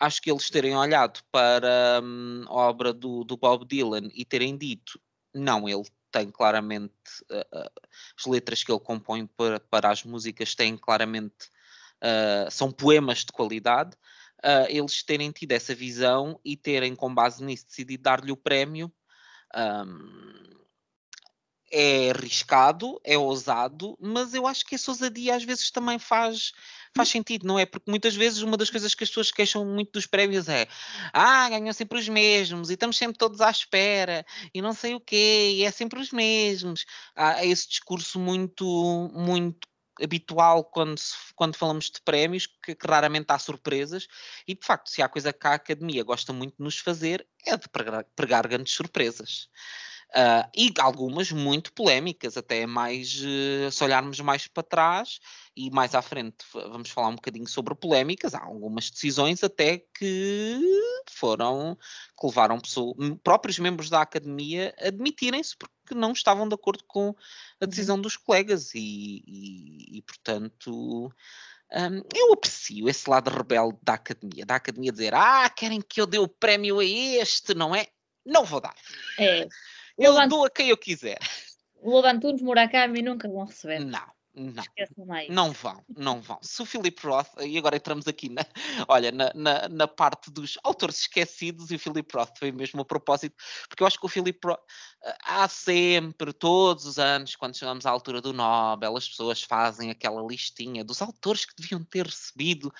acho 0.00 0.20
que 0.20 0.30
eles 0.30 0.50
terem 0.50 0.76
olhado 0.76 1.20
para 1.30 2.00
hum, 2.02 2.44
a 2.48 2.52
obra 2.52 2.92
do, 2.92 3.22
do, 3.22 3.36
Bob 3.36 3.64
Dylan 3.64 4.08
e 4.12 4.24
terem 4.24 4.58
dito, 4.58 5.00
não, 5.32 5.68
ele 5.68 5.84
tem 6.10 6.30
claramente 6.30 6.94
uh, 7.30 7.70
as 8.18 8.26
letras 8.26 8.62
que 8.62 8.72
ele 8.72 8.80
compõe 8.80 9.26
para, 9.26 9.60
para 9.60 9.90
as 9.90 10.04
músicas 10.04 10.54
têm 10.54 10.76
claramente 10.76 11.46
uh, 12.02 12.50
são 12.50 12.70
poemas 12.70 13.18
de 13.18 13.32
qualidade. 13.32 13.96
Uh, 14.38 14.66
eles 14.68 15.02
terem 15.02 15.30
tido 15.30 15.52
essa 15.52 15.74
visão 15.74 16.40
e 16.44 16.56
terem, 16.56 16.94
com 16.94 17.14
base 17.14 17.44
nisso, 17.44 17.66
decidido 17.66 18.02
dar-lhe 18.02 18.32
o 18.32 18.36
prémio. 18.36 18.92
Um, 19.54 20.50
é 21.72 22.10
arriscado, 22.10 23.00
é 23.04 23.16
ousado, 23.16 23.96
mas 24.00 24.34
eu 24.34 24.46
acho 24.46 24.64
que 24.64 24.74
essa 24.74 24.90
ousadia 24.90 25.36
às 25.36 25.44
vezes 25.44 25.70
também 25.70 25.98
faz, 25.98 26.52
faz 26.96 27.08
sentido, 27.08 27.46
não 27.46 27.58
é? 27.58 27.66
Porque 27.66 27.90
muitas 27.90 28.14
vezes 28.14 28.42
uma 28.42 28.56
das 28.56 28.70
coisas 28.70 28.94
que 28.94 29.04
as 29.04 29.10
pessoas 29.10 29.30
queixam 29.30 29.64
muito 29.64 29.92
dos 29.92 30.06
prémios 30.06 30.48
é 30.48 30.66
ah, 31.12 31.48
ganham 31.48 31.72
sempre 31.72 31.98
os 31.98 32.08
mesmos 32.08 32.70
e 32.70 32.74
estamos 32.74 32.96
sempre 32.96 33.18
todos 33.18 33.40
à 33.40 33.50
espera 33.50 34.24
e 34.54 34.60
não 34.60 34.72
sei 34.72 34.94
o 34.94 35.00
quê, 35.00 35.52
e 35.56 35.64
é 35.64 35.70
sempre 35.70 36.00
os 36.00 36.10
mesmos. 36.12 36.84
Há 37.14 37.44
esse 37.44 37.68
discurso 37.68 38.18
muito, 38.18 38.64
muito 39.14 39.68
habitual 40.02 40.64
quando, 40.64 41.00
quando 41.34 41.56
falamos 41.56 41.90
de 41.90 42.00
prémios, 42.02 42.46
que, 42.46 42.74
que, 42.74 42.86
raramente 42.86 43.26
há 43.30 43.38
surpresas, 43.38 44.06
e 44.46 44.54
de 44.54 44.64
facto, 44.64 44.88
se 44.88 45.02
há 45.02 45.08
coisa 45.08 45.32
que 45.32 45.46
a 45.46 45.54
academia 45.54 46.02
gosta 46.02 46.32
muito 46.32 46.56
de 46.56 46.64
nos 46.64 46.78
fazer, 46.78 47.26
é 47.46 47.56
de 47.56 47.68
pregar, 47.68 48.04
pregar 48.16 48.48
grandes 48.48 48.72
surpresas. 48.72 49.48
Uh, 50.10 50.42
e 50.56 50.74
algumas 50.80 51.30
muito 51.30 51.72
polémicas, 51.72 52.36
até 52.36 52.66
mais 52.66 53.22
uh, 53.22 53.70
se 53.70 53.84
olharmos 53.84 54.18
mais 54.18 54.48
para 54.48 54.64
trás 54.64 55.20
e 55.56 55.70
mais 55.70 55.94
à 55.94 56.02
frente 56.02 56.38
vamos 56.52 56.90
falar 56.90 57.08
um 57.08 57.14
bocadinho 57.14 57.46
sobre 57.46 57.76
polémicas. 57.76 58.34
Há 58.34 58.42
algumas 58.42 58.90
decisões 58.90 59.44
até 59.44 59.84
que 59.96 60.60
foram 61.08 61.78
que 62.18 62.26
levaram 62.26 62.58
pessoas, 62.58 62.96
próprios 63.22 63.60
membros 63.60 63.88
da 63.88 64.02
academia 64.02 64.74
a 64.80 64.88
admitirem-se 64.88 65.56
porque 65.56 65.94
não 65.94 66.10
estavam 66.10 66.48
de 66.48 66.56
acordo 66.56 66.82
com 66.88 67.10
a 67.60 67.64
uhum. 67.64 67.68
decisão 67.68 68.00
dos 68.00 68.16
colegas, 68.16 68.74
e, 68.74 69.22
e, 69.26 69.98
e 69.98 70.02
portanto. 70.02 71.12
Um, 71.72 72.02
eu 72.16 72.32
aprecio 72.32 72.88
esse 72.88 73.08
lado 73.08 73.30
rebelde 73.30 73.78
da 73.80 73.94
academia, 73.94 74.44
da 74.44 74.56
academia 74.56 74.90
dizer: 74.90 75.14
Ah, 75.14 75.48
querem 75.48 75.80
que 75.80 76.00
eu 76.00 76.06
dê 76.06 76.18
o 76.18 76.26
prémio 76.26 76.80
a 76.80 76.84
este, 76.84 77.54
não 77.54 77.72
é? 77.72 77.86
Não 78.26 78.44
vou 78.44 78.60
dar. 78.60 78.74
É. 79.16 79.46
Eu 79.98 80.12
Lobo 80.12 80.28
dou 80.28 80.44
a 80.44 80.50
quem 80.50 80.68
eu 80.68 80.76
quiser. 80.76 81.18
O 81.76 81.90
Lobo 81.90 82.06
Antunes, 82.06 82.42
Murakami 82.42 83.02
nunca 83.02 83.28
vão 83.28 83.44
receber. 83.44 83.80
Não. 83.80 84.20
Não, 84.32 84.62
não 85.28 85.52
vão, 85.52 85.84
não 85.88 86.22
vão. 86.22 86.38
Se 86.40 86.62
o 86.62 86.64
Philip 86.64 87.04
Roth, 87.04 87.28
e 87.40 87.58
agora 87.58 87.76
entramos 87.76 88.06
aqui 88.06 88.28
na, 88.28 88.46
olha, 88.86 89.10
na, 89.10 89.32
na, 89.34 89.68
na, 89.68 89.88
parte 89.88 90.30
dos 90.30 90.56
autores 90.62 91.00
esquecidos, 91.00 91.70
e 91.70 91.74
o 91.74 91.78
Philip 91.78 92.08
Roth 92.14 92.38
foi 92.38 92.52
mesmo 92.52 92.80
a 92.80 92.84
propósito, 92.84 93.34
porque 93.68 93.82
eu 93.82 93.86
acho 93.88 93.98
que 93.98 94.06
o 94.06 94.08
Philip 94.08 94.38
Roth, 94.44 94.60
há 95.24 95.48
sempre, 95.48 96.32
todos 96.32 96.86
os 96.86 96.98
anos, 96.98 97.34
quando 97.34 97.56
chegamos 97.56 97.84
à 97.84 97.90
altura 97.90 98.20
do 98.20 98.32
Nobel, 98.32 98.96
as 98.96 99.08
pessoas 99.08 99.42
fazem 99.42 99.90
aquela 99.90 100.22
listinha 100.22 100.84
dos 100.84 101.02
autores 101.02 101.44
que 101.44 101.56
deviam 101.60 101.82
ter 101.82 102.06
recebido 102.06 102.72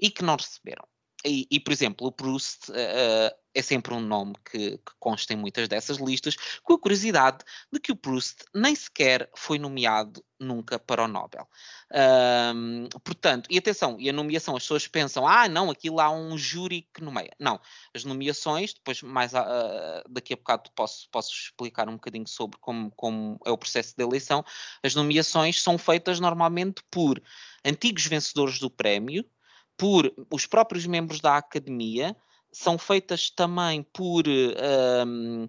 e 0.00 0.10
que 0.10 0.24
não 0.24 0.36
receberam. 0.36 0.88
E, 1.24 1.46
e, 1.50 1.60
por 1.60 1.72
exemplo, 1.72 2.06
o 2.06 2.12
Proust 2.12 2.70
uh, 2.70 3.43
é 3.54 3.62
sempre 3.62 3.94
um 3.94 4.00
nome 4.00 4.34
que, 4.44 4.78
que, 4.78 4.92
consta 4.98 5.32
em 5.32 5.36
muitas 5.36 5.68
dessas 5.68 5.98
listas, 5.98 6.36
com 6.62 6.74
a 6.74 6.78
curiosidade 6.78 7.38
de 7.72 7.78
que 7.78 7.92
o 7.92 7.96
Proust 7.96 8.44
nem 8.52 8.74
sequer 8.74 9.30
foi 9.34 9.58
nomeado 9.58 10.24
nunca 10.40 10.78
para 10.78 11.04
o 11.04 11.08
Nobel. 11.08 11.48
Um, 12.54 12.88
portanto, 13.04 13.48
e 13.48 13.56
atenção, 13.56 13.96
e 14.00 14.10
a 14.10 14.12
nomeação, 14.12 14.56
as 14.56 14.64
pessoas 14.64 14.88
pensam, 14.88 15.26
ah, 15.26 15.48
não, 15.48 15.70
aquilo 15.70 16.00
há 16.00 16.10
um 16.10 16.36
júri 16.36 16.88
que 16.92 17.02
nomeia. 17.02 17.32
Não, 17.38 17.60
as 17.94 18.04
nomeações, 18.04 18.74
depois 18.74 19.00
mais 19.02 19.32
uh, 19.32 20.02
daqui 20.08 20.34
a 20.34 20.36
bocado 20.36 20.70
posso, 20.74 21.08
posso 21.10 21.32
explicar 21.32 21.88
um 21.88 21.94
bocadinho 21.94 22.26
sobre 22.26 22.58
como, 22.60 22.90
como 22.90 23.38
é 23.46 23.50
o 23.50 23.58
processo 23.58 23.94
de 23.96 24.02
eleição. 24.02 24.44
As 24.82 24.94
nomeações 24.94 25.62
são 25.62 25.78
feitas 25.78 26.18
normalmente 26.18 26.82
por 26.90 27.22
antigos 27.64 28.06
vencedores 28.06 28.58
do 28.58 28.68
prémio, 28.68 29.24
por 29.76 30.12
os 30.30 30.46
próprios 30.46 30.86
membros 30.86 31.20
da 31.20 31.36
academia, 31.36 32.16
são 32.54 32.78
feitas 32.78 33.30
também 33.30 33.82
por 33.82 34.24
um, 34.28 35.48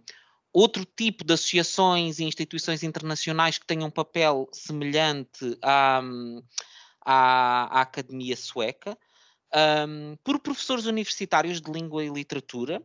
outro 0.52 0.86
tipo 0.86 1.24
de 1.24 1.34
associações 1.34 2.20
e 2.20 2.24
instituições 2.24 2.84
internacionais 2.84 3.58
que 3.58 3.66
tenham 3.66 3.88
um 3.88 3.92
papel 3.92 4.50
semelhante 4.52 5.58
à, 5.62 6.02
à, 7.06 7.80
à 7.80 7.82
academia 7.82 8.36
sueca, 8.36 8.98
um, 9.88 10.18
por 10.24 10.40
professores 10.40 10.86
universitários 10.86 11.62
de 11.62 11.72
língua 11.72 12.04
e 12.04 12.10
literatura 12.10 12.82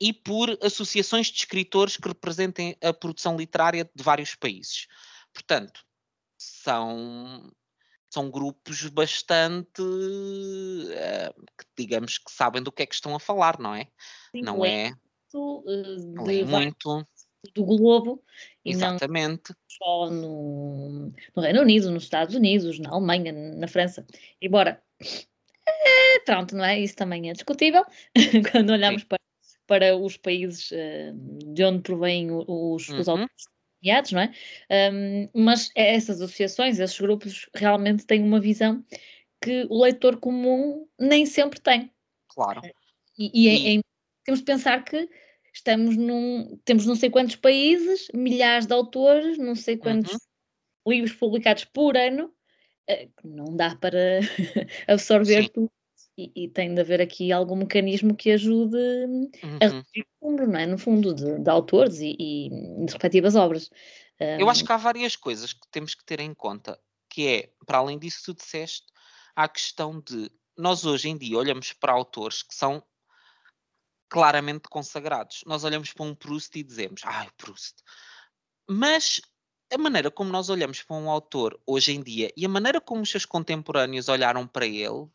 e 0.00 0.12
por 0.12 0.56
associações 0.62 1.26
de 1.26 1.38
escritores 1.38 1.96
que 1.96 2.08
representem 2.08 2.76
a 2.82 2.92
produção 2.92 3.36
literária 3.36 3.90
de 3.94 4.02
vários 4.02 4.34
países. 4.34 4.86
Portanto, 5.32 5.84
são 6.38 7.52
são 8.10 8.28
grupos 8.28 8.86
bastante, 8.88 9.80
uh, 9.80 11.46
digamos 11.78 12.18
que 12.18 12.30
sabem 12.30 12.62
do 12.62 12.72
que 12.72 12.82
é 12.82 12.86
que 12.86 12.94
estão 12.94 13.14
a 13.14 13.20
falar, 13.20 13.58
não 13.58 13.74
é? 13.74 13.86
Sim, 14.32 14.42
não 14.42 14.64
é? 14.64 14.92
Muito, 15.32 15.64
uh, 15.64 16.24
de 16.24 16.44
muito. 16.44 17.06
Do 17.54 17.64
globo. 17.64 18.22
Exatamente. 18.64 19.54
só 19.66 20.10
no, 20.10 21.12
no, 21.34 21.42
Reino 21.42 21.62
Unido, 21.62 21.90
nos 21.90 22.02
Estados 22.02 22.34
Unidos, 22.34 22.78
na 22.78 22.90
Alemanha, 22.90 23.32
na 23.32 23.66
França. 23.66 24.04
Embora, 24.42 24.82
é, 25.66 26.18
pronto, 26.26 26.54
não 26.54 26.64
é? 26.64 26.78
Isso 26.78 26.96
também 26.96 27.30
é 27.30 27.32
discutível 27.32 27.84
quando 28.52 28.70
olhamos 28.70 29.04
para, 29.04 29.20
para 29.66 29.96
os 29.96 30.16
países 30.16 30.70
uh, 30.72 31.54
de 31.54 31.64
onde 31.64 31.82
provêm 31.82 32.30
os, 32.30 32.88
os 32.88 33.06
uhum. 33.06 33.12
autores 33.12 33.59
nomeados, 33.82 34.12
não 34.12 34.20
é? 34.20 34.32
Um, 34.92 35.28
mas 35.34 35.70
essas 35.74 36.20
associações, 36.20 36.78
esses 36.78 36.98
grupos 36.98 37.48
realmente 37.54 38.06
têm 38.06 38.22
uma 38.22 38.40
visão 38.40 38.84
que 39.40 39.66
o 39.70 39.82
leitor 39.82 40.18
comum 40.18 40.86
nem 40.98 41.24
sempre 41.26 41.60
tem. 41.60 41.90
Claro. 42.28 42.60
E, 43.18 43.30
e, 43.34 43.48
é, 43.48 43.54
e... 43.54 43.78
É, 43.78 43.80
temos 44.24 44.40
de 44.40 44.46
pensar 44.46 44.84
que 44.84 45.08
estamos 45.52 45.96
num, 45.96 46.58
temos 46.64 46.86
não 46.86 46.94
sei 46.94 47.10
quantos 47.10 47.36
países, 47.36 48.08
milhares 48.14 48.66
de 48.66 48.72
autores, 48.72 49.38
não 49.38 49.54
sei 49.56 49.76
quantos 49.76 50.12
uhum. 50.12 50.92
livros 50.92 51.12
publicados 51.14 51.64
por 51.64 51.96
ano, 51.96 52.32
eh, 52.88 53.08
não 53.24 53.56
dá 53.56 53.74
para 53.74 54.20
absorver 54.86 55.44
Sim. 55.44 55.50
tudo 55.52 55.72
e, 56.24 56.44
e, 56.44 56.48
tem 56.48 56.74
de 56.74 56.80
haver 56.80 57.00
aqui 57.00 57.32
algum 57.32 57.56
mecanismo 57.56 58.14
que 58.14 58.30
ajude 58.30 58.76
uhum. 58.76 59.58
a 59.60 59.66
reduzir 59.66 60.06
o 60.20 60.30
número, 60.30 60.50
não 60.50 60.60
é? 60.60 60.66
No 60.66 60.78
fundo, 60.78 61.14
de, 61.14 61.38
de 61.38 61.50
autores 61.50 62.00
e, 62.00 62.16
e, 62.18 62.48
de 62.50 62.92
respectivas 62.92 63.36
obras. 63.36 63.70
Eu 64.38 64.50
acho 64.50 64.64
que 64.64 64.72
há 64.72 64.76
várias 64.76 65.16
coisas 65.16 65.54
que 65.54 65.66
temos 65.70 65.94
que 65.94 66.04
ter 66.04 66.20
em 66.20 66.34
conta, 66.34 66.78
que 67.08 67.26
é, 67.26 67.50
para 67.66 67.78
além 67.78 67.98
disso 67.98 68.18
que 68.18 68.24
tu 68.26 68.34
disseste, 68.34 68.86
há 69.34 69.44
a 69.44 69.48
questão 69.48 69.98
de 69.98 70.30
nós 70.56 70.84
hoje 70.84 71.08
em 71.08 71.16
dia 71.16 71.38
olhamos 71.38 71.72
para 71.72 71.92
autores 71.92 72.42
que 72.42 72.54
são 72.54 72.82
claramente 74.10 74.68
consagrados. 74.68 75.42
Nós 75.46 75.64
olhamos 75.64 75.92
para 75.92 76.04
um 76.04 76.14
Proust 76.14 76.58
e 76.58 76.62
dizemos, 76.62 77.00
ai, 77.04 77.28
Proust. 77.38 77.76
Mas 78.68 79.22
a 79.72 79.78
maneira 79.78 80.10
como 80.10 80.30
nós 80.30 80.50
olhamos 80.50 80.82
para 80.82 80.96
um 80.96 81.08
autor 81.08 81.58
hoje 81.66 81.92
em 81.92 82.02
dia 82.02 82.32
e 82.36 82.44
a 82.44 82.48
maneira 82.48 82.80
como 82.80 83.02
os 83.02 83.10
seus 83.10 83.24
contemporâneos 83.24 84.08
olharam 84.08 84.46
para 84.46 84.66
ele 84.66 85.08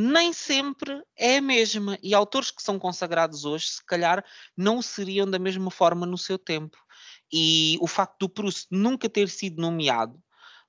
nem 0.00 0.32
sempre 0.32 1.02
é 1.16 1.38
a 1.38 1.42
mesma. 1.42 1.98
E 2.00 2.14
autores 2.14 2.52
que 2.52 2.62
são 2.62 2.78
consagrados 2.78 3.44
hoje, 3.44 3.66
se 3.66 3.84
calhar, 3.84 4.24
não 4.56 4.80
seriam 4.80 5.28
da 5.28 5.40
mesma 5.40 5.72
forma 5.72 6.06
no 6.06 6.16
seu 6.16 6.38
tempo. 6.38 6.78
E 7.32 7.76
o 7.80 7.88
facto 7.88 8.16
do 8.20 8.28
Proust 8.28 8.68
nunca 8.70 9.08
ter 9.08 9.28
sido 9.28 9.60
nomeado 9.60 10.22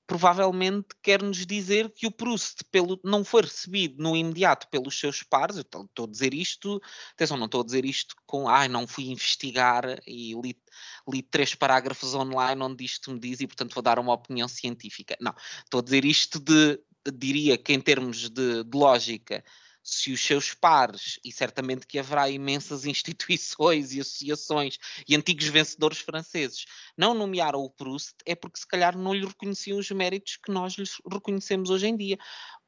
provavelmente 0.10 0.88
quer 1.04 1.22
nos 1.22 1.46
dizer 1.46 1.94
que 1.94 2.08
o 2.08 2.12
Proust 2.12 2.64
pelo, 2.72 3.00
não 3.04 3.24
foi 3.24 3.44
recebido 3.44 4.02
no 4.02 4.18
imediato 4.18 4.68
pelos 4.72 5.00
seus 5.00 5.22
pares. 5.22 5.58
estou, 5.58 5.86
estou 5.86 6.06
a 6.06 6.10
dizer 6.10 6.34
isto, 6.34 6.82
atenção, 7.14 7.38
não 7.38 7.46
estou 7.46 7.62
a 7.62 7.64
dizer 7.64 7.86
isto 7.86 8.16
com 8.26 8.50
ai, 8.50 8.68
não 8.68 8.88
fui 8.88 9.12
investigar 9.12 10.02
e 10.08 10.34
li, 10.34 10.60
li 11.08 11.22
três 11.22 11.54
parágrafos 11.54 12.16
online 12.16 12.60
onde 12.60 12.84
isto 12.84 13.12
me 13.12 13.20
diz 13.20 13.40
e, 13.40 13.46
portanto, 13.46 13.76
vou 13.76 13.84
dar 13.84 14.00
uma 14.00 14.14
opinião 14.14 14.48
científica. 14.48 15.16
Não, 15.22 15.36
estou 15.64 15.80
a 15.80 15.84
dizer 15.84 16.04
isto 16.04 16.40
de, 16.40 16.82
diria 17.12 17.58
que 17.58 17.74
em 17.74 17.80
termos 17.80 18.30
de, 18.30 18.64
de 18.64 18.78
lógica, 18.78 19.44
se 19.84 20.12
os 20.12 20.22
seus 20.22 20.54
pares, 20.54 21.20
e 21.24 21.32
certamente 21.32 21.88
que 21.88 21.98
haverá 21.98 22.30
imensas 22.30 22.86
instituições 22.86 23.94
e 23.94 24.00
associações 24.00 24.78
e 25.08 25.16
antigos 25.16 25.48
vencedores 25.48 26.00
franceses, 26.00 26.66
não 26.98 27.14
nomearam 27.14 27.60
o 27.60 27.70
Proust, 27.70 28.16
é 28.26 28.36
porque 28.36 28.60
se 28.60 28.68
calhar 28.68 28.98
não 28.98 29.14
lhe 29.14 29.26
reconheciam 29.26 29.78
os 29.78 29.90
méritos 29.92 30.38
que 30.38 30.52
nós 30.52 30.74
lhes 30.74 31.02
reconhecemos 31.12 31.70
hoje 31.70 31.88
em 31.88 31.98
dia. 31.98 32.18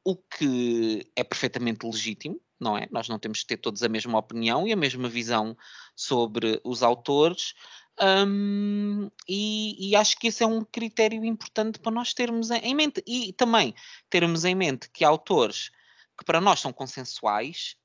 O 0.04 0.16
que 0.16 1.10
é 1.14 1.22
perfeitamente 1.22 1.86
legítimo, 1.86 2.40
não 2.58 2.76
é? 2.76 2.88
Nós 2.90 3.08
não 3.08 3.18
temos 3.18 3.40
que 3.40 3.46
ter 3.46 3.56
todos 3.56 3.82
a 3.82 3.88
mesma 3.88 4.18
opinião 4.18 4.66
e 4.66 4.72
a 4.72 4.76
mesma 4.76 5.08
visão 5.08 5.56
sobre 5.94 6.60
os 6.64 6.82
autores. 6.82 7.54
Um, 8.00 9.10
e, 9.28 9.90
e, 9.90 9.96
acho 9.96 10.18
que 10.18 10.28
esse 10.28 10.42
é 10.42 10.46
um 10.46 10.64
critério 10.64 11.24
importante 11.24 11.78
para 11.78 11.92
nós 11.92 12.14
termos 12.14 12.50
em 12.50 12.74
mente. 12.74 13.02
E 13.06 13.32
também 13.32 13.74
termos 14.08 14.44
em 14.44 14.54
mente 14.54 14.88
que 14.90 15.04
autores 15.04 15.70
que 16.18 16.24
para 16.24 16.40
nós 16.40 16.60
são 16.60 16.72
consensuais, 16.72 17.76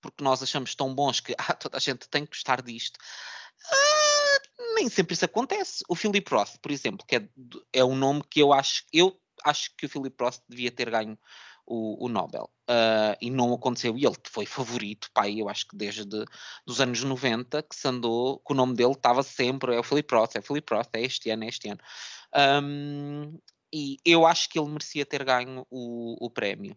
porque 0.00 0.22
nós 0.22 0.42
achamos 0.42 0.74
tão 0.74 0.94
bons 0.94 1.20
que 1.20 1.34
ah, 1.38 1.54
toda 1.54 1.76
a 1.76 1.80
gente 1.80 2.08
tem 2.08 2.24
que 2.24 2.30
gostar 2.30 2.62
disto. 2.62 2.98
Ah, 3.70 4.40
nem 4.74 4.88
sempre 4.88 5.14
isso 5.14 5.24
acontece. 5.24 5.84
O 5.88 5.94
Philip 5.94 6.28
Roth, 6.32 6.56
por 6.60 6.70
exemplo, 6.70 7.06
que 7.06 7.16
é, 7.16 7.28
é 7.72 7.84
um 7.84 7.94
nome 7.94 8.22
que 8.28 8.40
eu 8.40 8.52
acho, 8.52 8.84
eu 8.92 9.18
acho 9.44 9.74
que 9.76 9.86
o 9.86 9.88
Philip 9.88 10.16
Roth 10.20 10.40
devia 10.48 10.70
ter 10.70 10.90
ganho 10.90 11.18
o, 11.66 12.06
o 12.06 12.08
Nobel. 12.08 12.50
Uh, 12.68 13.16
e 13.20 13.30
não 13.30 13.52
aconteceu. 13.52 13.96
E 13.96 14.06
ele 14.06 14.16
foi 14.26 14.46
favorito, 14.46 15.10
pai, 15.12 15.40
eu 15.40 15.48
acho 15.48 15.66
que 15.66 15.76
desde 15.76 16.24
os 16.66 16.80
anos 16.80 17.02
90 17.02 17.62
que 17.62 17.74
se 17.74 17.88
andou, 17.88 18.38
que 18.40 18.52
o 18.52 18.56
nome 18.56 18.74
dele 18.74 18.92
estava 18.92 19.22
sempre, 19.22 19.74
é 19.74 19.78
o 19.78 19.82
Philip 19.82 20.14
Roth, 20.14 20.36
é 20.36 20.38
o 20.38 20.42
Philip 20.42 20.72
Roth, 20.72 20.90
é 20.94 21.02
este 21.02 21.30
ano, 21.30 21.44
é 21.44 21.48
este 21.48 21.68
ano. 21.68 21.80
Um, 22.62 23.38
e 23.72 23.98
eu 24.04 24.26
acho 24.26 24.48
que 24.48 24.58
ele 24.58 24.68
merecia 24.68 25.06
ter 25.06 25.24
ganho 25.24 25.66
o, 25.70 26.16
o 26.24 26.30
prémio 26.30 26.76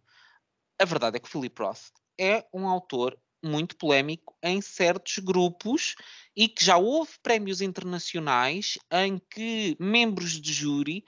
a 0.80 0.86
verdade 0.86 1.18
é 1.18 1.20
que 1.20 1.28
o 1.28 1.32
Philip 1.32 1.62
Roth 1.62 1.92
é 2.20 2.46
um 2.54 2.68
autor 2.68 3.18
muito 3.44 3.76
polémico 3.76 4.36
em 4.42 4.62
certos 4.62 5.18
grupos 5.20 5.96
e 6.36 6.48
que 6.48 6.64
já 6.64 6.78
houve 6.78 7.12
prémios 7.22 7.62
internacionais 7.62 8.78
em 8.92 9.20
que 9.30 9.76
membros 9.80 10.40
de 10.42 10.54
júri 10.54 11.04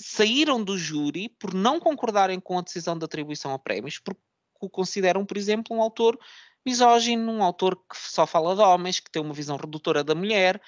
saíram 0.00 0.62
do 0.62 0.78
júri 0.78 1.28
por 1.28 1.52
não 1.52 1.80
concordarem 1.80 2.38
com 2.38 2.58
a 2.58 2.62
decisão 2.62 2.96
de 2.96 3.04
atribuição 3.04 3.52
a 3.52 3.58
prémios, 3.58 3.98
porque 3.98 4.20
o 4.60 4.70
consideram, 4.70 5.24
por 5.24 5.36
exemplo, 5.36 5.76
um 5.76 5.82
autor 5.82 6.18
misógino, 6.64 7.32
um 7.32 7.42
autor 7.42 7.76
que 7.76 7.96
só 7.96 8.26
fala 8.26 8.54
de 8.54 8.60
homens, 8.60 9.00
que 9.00 9.10
tem 9.10 9.22
uma 9.22 9.34
visão 9.34 9.56
redutora 9.56 10.04
da 10.04 10.14
mulher, 10.14 10.60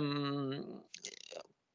um, 0.00 0.80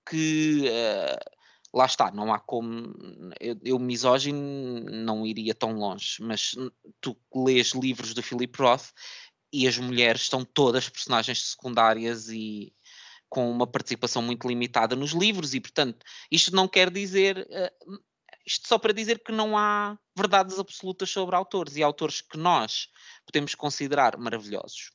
que 0.08 0.66
uh, 0.68 1.38
lá 1.74 1.86
está, 1.86 2.12
não 2.12 2.34
há 2.34 2.40
como. 2.40 2.94
Eu, 3.40 3.58
eu 3.64 3.80
misógino 3.80 4.80
não 4.90 5.26
iria 5.26 5.54
tão 5.54 5.74
longe, 5.74 6.22
mas 6.22 6.56
tu 7.00 7.16
lês 7.36 7.74
livros 7.74 8.14
do 8.14 8.24
Philip 8.24 8.58
Roth 8.60 8.92
e 9.52 9.68
as 9.68 9.78
mulheres 9.78 10.28
são 10.28 10.44
todas 10.46 10.90
personagens 10.90 11.52
secundárias 11.52 12.30
e 12.30 12.74
com 13.30 13.50
uma 13.50 13.68
participação 13.68 14.22
muito 14.22 14.48
limitada 14.48 14.96
nos 14.96 15.12
livros, 15.12 15.54
e 15.54 15.60
portanto, 15.60 16.06
isto 16.32 16.56
não 16.56 16.68
quer 16.68 16.90
dizer. 16.90 17.48
Uh, 17.88 18.00
isto 18.46 18.68
só 18.68 18.80
para 18.80 18.94
dizer 18.94 19.20
que 19.24 19.32
não 19.32 19.56
há 19.56 19.96
verdades 20.18 20.58
absolutas 20.58 21.10
sobre 21.12 21.36
autores 21.36 21.76
e 21.76 21.84
autores 21.84 22.20
que 22.20 22.38
nós 22.38 22.88
podemos 23.24 23.54
considerar 23.54 24.18
maravilhosos. 24.18 24.92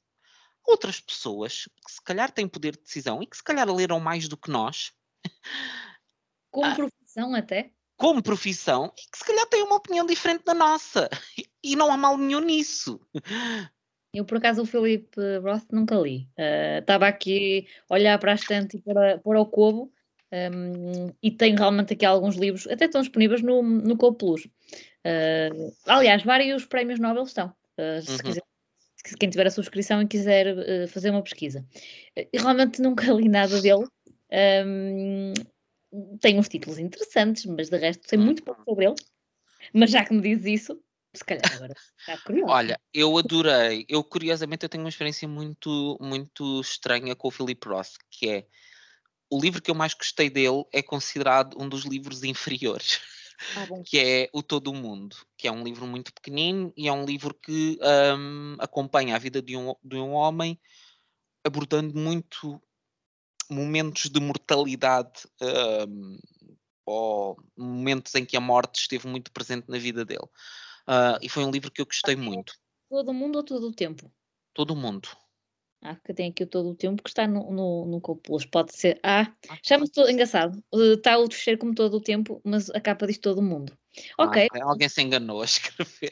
Outras 0.66 0.98
pessoas 0.98 1.68
que 1.86 1.92
se 1.92 2.02
calhar 2.02 2.32
têm 2.32 2.48
poder 2.48 2.74
de 2.74 2.82
decisão 2.82 3.22
e 3.22 3.26
que 3.26 3.36
se 3.36 3.44
calhar 3.44 3.70
leram 3.70 4.00
mais 4.00 4.26
do 4.26 4.36
que 4.36 4.50
nós 4.50 4.92
Como 6.50 6.66
ah, 6.66 6.74
profissão 6.74 7.34
até? 7.34 7.72
Como 7.96 8.22
profissão, 8.22 8.92
e 8.96 9.10
que 9.10 9.18
se 9.18 9.24
calhar 9.24 9.46
tem 9.46 9.62
uma 9.62 9.76
opinião 9.76 10.06
diferente 10.06 10.44
da 10.44 10.54
nossa. 10.54 11.08
E 11.62 11.74
não 11.76 11.90
há 11.90 11.96
mal 11.96 12.16
nenhum 12.18 12.40
nisso. 12.40 13.00
Eu, 14.14 14.24
por 14.24 14.38
acaso, 14.38 14.62
o 14.62 14.66
Felipe 14.66 15.20
Roth 15.42 15.66
nunca 15.72 15.96
li. 15.96 16.28
Estava 16.80 17.06
uh, 17.06 17.08
aqui 17.08 17.66
a 17.90 17.94
olhar 17.94 18.18
para 18.18 18.32
a 18.32 18.34
estante 18.36 18.76
e 18.76 18.80
para, 18.80 19.18
para 19.18 19.40
o 19.40 19.46
Cobo 19.46 19.92
um, 20.34 21.12
e 21.22 21.30
tenho 21.30 21.56
realmente 21.56 21.92
aqui 21.92 22.04
alguns 22.04 22.34
livros, 22.34 22.66
até 22.66 22.86
estão 22.86 23.00
disponíveis 23.00 23.40
no, 23.40 23.62
no 23.62 23.96
Cobo 23.96 24.16
Plus. 24.16 24.46
Uh, 24.46 25.72
aliás, 25.86 26.24
vários 26.24 26.64
prémios 26.64 26.98
Nobel 26.98 27.22
estão. 27.22 27.54
Uh, 27.78 28.02
se 28.02 28.12
uhum. 28.12 28.18
quiser, 28.18 28.42
quem 29.20 29.30
tiver 29.30 29.46
a 29.46 29.50
subscrição 29.50 30.02
e 30.02 30.08
quiser 30.08 30.56
uh, 30.56 30.88
fazer 30.88 31.10
uma 31.10 31.22
pesquisa. 31.22 31.64
E 32.16 32.36
realmente 32.36 32.82
nunca 32.82 33.12
li 33.12 33.28
nada 33.28 33.60
dele. 33.60 33.86
Um, 34.66 35.32
tem 36.20 36.38
uns 36.38 36.48
títulos 36.48 36.80
interessantes, 36.80 37.44
mas 37.46 37.70
de 37.70 37.76
resto 37.76 38.08
sei 38.08 38.18
muito 38.18 38.42
pouco 38.42 38.64
sobre 38.64 38.86
ele. 38.86 38.96
Mas 39.72 39.90
já 39.92 40.04
que 40.04 40.12
me 40.12 40.20
dizes 40.20 40.62
isso, 40.62 40.82
se 41.14 41.24
calhar 41.24 41.42
agora 41.52 41.74
está 42.00 42.18
curioso. 42.18 42.52
Olha, 42.52 42.80
eu 42.92 43.16
adorei. 43.16 43.84
Eu, 43.88 44.02
curiosamente, 44.02 44.64
eu 44.64 44.68
tenho 44.68 44.84
uma 44.84 44.90
experiência 44.90 45.26
muito, 45.28 45.96
muito 46.00 46.60
estranha 46.60 47.14
com 47.14 47.28
o 47.28 47.30
Philip 47.30 47.66
Roth, 47.66 47.94
que 48.10 48.28
é 48.28 48.46
o 49.30 49.40
livro 49.40 49.60
que 49.62 49.70
eu 49.70 49.74
mais 49.74 49.94
gostei 49.94 50.30
dele 50.30 50.64
é 50.72 50.82
considerado 50.82 51.60
um 51.60 51.68
dos 51.68 51.84
livros 51.84 52.22
inferiores. 52.24 53.00
Ah, 53.56 53.66
que 53.84 53.98
é 53.98 54.30
O 54.32 54.42
Todo 54.42 54.70
o 54.70 54.74
Mundo, 54.74 55.16
que 55.36 55.48
é 55.48 55.52
um 55.52 55.64
livro 55.64 55.86
muito 55.86 56.12
pequenino 56.12 56.72
e 56.76 56.86
é 56.86 56.92
um 56.92 57.04
livro 57.04 57.34
que 57.34 57.78
um, 58.16 58.56
acompanha 58.60 59.16
a 59.16 59.18
vida 59.18 59.42
de 59.42 59.56
um, 59.56 59.74
de 59.82 59.96
um 59.96 60.12
homem 60.12 60.58
abordando 61.44 61.98
muito 61.98 62.62
momentos 63.50 64.08
de 64.08 64.20
mortalidade 64.20 65.26
um, 65.88 66.18
ou 66.86 67.36
momentos 67.56 68.14
em 68.14 68.24
que 68.24 68.36
a 68.36 68.40
morte 68.40 68.80
esteve 68.80 69.08
muito 69.08 69.32
presente 69.32 69.68
na 69.68 69.78
vida 69.78 70.04
dele. 70.04 70.28
Uh, 70.88 71.18
e 71.22 71.28
foi 71.28 71.44
um 71.44 71.50
livro 71.50 71.70
que 71.70 71.80
eu 71.80 71.86
gostei 71.86 72.16
muito. 72.16 72.54
Todo 72.88 73.10
o 73.10 73.14
mundo 73.14 73.36
ou 73.36 73.44
todo 73.44 73.68
o 73.68 73.72
tempo? 73.72 74.10
Todo 74.52 74.72
o 74.72 74.76
mundo. 74.76 75.08
Ah, 75.82 75.94
porque 75.96 76.14
tem 76.14 76.30
aqui 76.30 76.44
o 76.44 76.46
todo 76.46 76.70
o 76.70 76.74
tempo 76.74 77.02
que 77.02 77.10
está 77.10 77.26
no, 77.26 77.50
no, 77.50 77.86
no 77.86 78.00
Copulos. 78.00 78.46
Pode 78.46 78.74
ser. 78.74 78.98
Ah, 79.02 79.32
ah 79.48 79.58
chama-se 79.62 79.92
todo. 79.92 80.10
Engraçado. 80.10 80.62
Está 80.72 81.18
o 81.18 81.30
fecheiro 81.30 81.58
como 81.58 81.74
todo 81.74 81.98
o 81.98 82.00
tempo, 82.00 82.40
mas 82.44 82.70
a 82.70 82.80
capa 82.80 83.06
diz 83.06 83.18
todo 83.18 83.38
o 83.38 83.42
mundo. 83.42 83.76
Ok. 84.18 84.48
Ah, 84.52 84.64
alguém 84.64 84.88
se 84.88 85.02
enganou 85.02 85.42
a 85.42 85.44
escrever. 85.44 86.10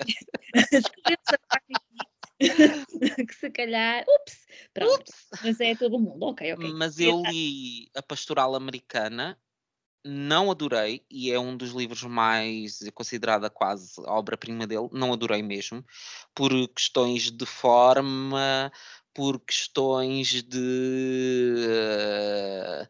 que 3.28 3.34
se 3.34 3.50
calhar, 3.50 4.04
ups, 4.08 4.46
pronto, 4.74 5.00
ups. 5.00 5.28
mas 5.42 5.60
é 5.60 5.74
todo 5.74 5.98
mundo, 5.98 6.24
ok, 6.26 6.54
ok. 6.54 6.72
Mas 6.74 6.98
eu 6.98 7.22
li 7.22 7.88
a 7.94 8.02
Pastoral 8.02 8.54
Americana, 8.54 9.38
não 10.04 10.50
adorei, 10.50 11.04
e 11.10 11.30
é 11.30 11.38
um 11.38 11.56
dos 11.56 11.70
livros 11.70 12.02
mais 12.02 12.82
é 12.82 12.90
considerada 12.90 13.48
quase 13.48 13.92
obra-prima 14.06 14.66
dele, 14.66 14.88
não 14.92 15.12
adorei 15.12 15.42
mesmo, 15.42 15.84
por 16.34 16.50
questões 16.68 17.30
de 17.30 17.46
forma, 17.46 18.72
por 19.14 19.38
questões 19.40 20.42
de 20.42 21.54
uh, 21.68 22.88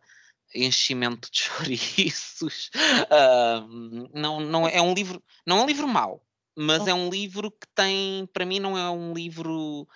enchimento 0.55 1.31
de 1.31 1.43
chouriços. 1.43 2.71
Uh, 3.11 4.09
não, 4.15 4.41
não 4.41 4.67
é, 4.67 4.77
é 4.77 4.83
um 4.83 4.95
livro, 4.95 5.23
não 5.47 5.59
é 5.59 5.63
um 5.63 5.67
livro 5.67 5.87
mau, 5.87 6.25
mas 6.57 6.87
é 6.87 6.95
um 6.95 7.11
livro 7.11 7.51
que 7.51 7.67
tem, 7.75 8.27
para 8.33 8.47
mim, 8.47 8.61
não 8.61 8.77
é 8.77 8.91
um 8.91 9.13
livro 9.13 9.87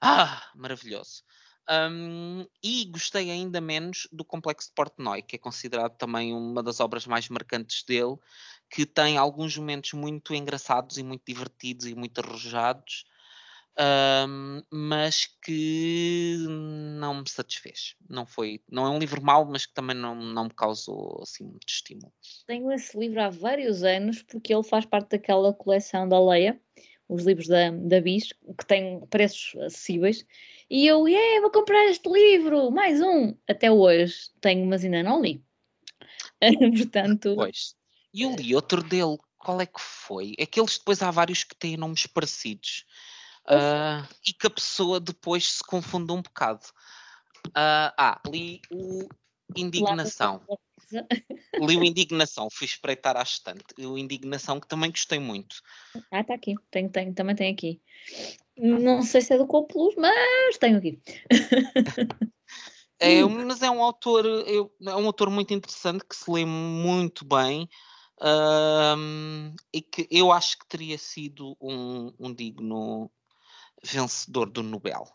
ah, 0.00 0.50
maravilhoso. 0.54 1.22
Um, 1.70 2.46
e 2.62 2.86
gostei 2.86 3.30
ainda 3.30 3.60
menos 3.60 4.08
do 4.10 4.24
Complexo 4.24 4.68
de 4.68 4.74
Portnoy, 4.74 5.20
que 5.20 5.36
é 5.36 5.38
considerado 5.38 5.96
também 5.98 6.32
uma 6.32 6.62
das 6.62 6.80
obras 6.80 7.06
mais 7.06 7.28
marcantes 7.28 7.82
dele, 7.82 8.16
que 8.70 8.86
tem 8.86 9.18
alguns 9.18 9.56
momentos 9.56 9.92
muito 9.92 10.34
engraçados 10.34 10.96
e 10.96 11.02
muito 11.02 11.22
divertidos 11.26 11.86
e 11.86 11.94
muito 11.94 12.20
arrojados, 12.20 13.04
um, 13.78 14.62
mas 14.72 15.26
que 15.42 16.36
não 16.98 17.20
me 17.20 17.28
satisfez. 17.28 17.94
Não 18.08 18.26
foi, 18.26 18.60
não 18.70 18.86
é 18.86 18.90
um 18.90 18.98
livro 18.98 19.22
mau, 19.22 19.44
mas 19.44 19.66
que 19.66 19.74
também 19.74 19.94
não, 19.94 20.14
não 20.14 20.44
me 20.44 20.54
causou 20.54 21.20
assim 21.22 21.44
muito 21.44 21.68
estímulo. 21.68 22.12
Tenho 22.46 22.72
esse 22.72 22.98
livro 22.98 23.22
há 23.22 23.28
vários 23.28 23.82
anos 23.82 24.22
porque 24.22 24.52
ele 24.52 24.64
faz 24.64 24.84
parte 24.84 25.10
daquela 25.10 25.52
coleção 25.52 26.08
da 26.08 26.18
Leia, 26.18 26.60
os 27.08 27.24
livros 27.24 27.48
da, 27.48 27.70
da 27.70 28.00
Bis, 28.00 28.32
que 28.58 28.66
tem 28.66 29.00
preços 29.06 29.56
acessíveis. 29.62 30.24
E 30.68 30.86
eu, 30.86 31.08
yeah, 31.08 31.40
vou 31.40 31.50
comprar 31.50 31.86
este 31.86 32.08
livro, 32.08 32.70
mais 32.70 33.00
um. 33.00 33.34
Até 33.48 33.70
hoje 33.70 34.30
tenho, 34.40 34.66
mas 34.66 34.84
ainda 34.84 35.02
não 35.02 35.22
li. 35.22 35.42
Portanto. 36.76 37.34
Pois. 37.34 37.74
E 38.12 38.22
eu 38.22 38.34
li 38.34 38.54
outro 38.54 38.82
dele, 38.82 39.16
qual 39.38 39.60
é 39.60 39.66
que 39.66 39.80
foi? 39.80 40.34
É 40.38 40.44
que 40.44 40.60
eles 40.60 40.78
depois 40.78 41.02
há 41.02 41.10
vários 41.10 41.44
que 41.44 41.54
têm 41.54 41.76
nomes 41.76 42.06
parecidos. 42.06 42.84
Uh, 43.46 44.06
e 44.26 44.34
que 44.34 44.46
a 44.46 44.50
pessoa 44.50 45.00
depois 45.00 45.52
se 45.52 45.64
confunde 45.64 46.12
um 46.12 46.20
bocado. 46.20 46.66
Uh, 47.46 47.88
ah, 47.96 48.20
li 48.26 48.60
o 48.70 49.08
Indignação. 49.56 50.42
Li 51.60 51.76
o 51.76 51.84
Indignação, 51.84 52.48
fui 52.50 52.66
espreitar 52.66 53.16
à 53.16 53.22
estante. 53.22 53.64
O 53.78 53.98
Indignação, 53.98 54.60
que 54.60 54.68
também 54.68 54.90
gostei 54.90 55.18
muito. 55.18 55.56
Ah, 56.10 56.20
está 56.20 56.34
aqui, 56.34 56.54
tenho, 56.70 56.90
tenho, 56.90 57.14
também 57.14 57.36
tem 57.36 57.52
aqui. 57.52 57.80
Não 58.56 59.02
sei 59.02 59.20
se 59.20 59.34
é 59.34 59.38
do 59.38 59.46
Copulus, 59.46 59.94
mas 59.96 60.58
tenho 60.58 60.78
aqui. 60.78 61.00
é, 62.98 63.24
mas 63.24 63.62
é 63.62 63.70
um 63.70 63.82
autor, 63.82 64.24
é 64.26 64.96
um 64.96 65.06
autor 65.06 65.30
muito 65.30 65.54
interessante 65.54 66.04
que 66.04 66.16
se 66.16 66.30
lê 66.30 66.44
muito 66.44 67.24
bem. 67.24 67.68
Um, 68.20 69.54
e 69.72 69.80
que 69.80 70.08
eu 70.10 70.32
acho 70.32 70.58
que 70.58 70.66
teria 70.66 70.98
sido 70.98 71.56
um, 71.60 72.12
um 72.18 72.34
digno 72.34 73.08
vencedor 73.84 74.50
do 74.50 74.62
Nobel. 74.62 75.06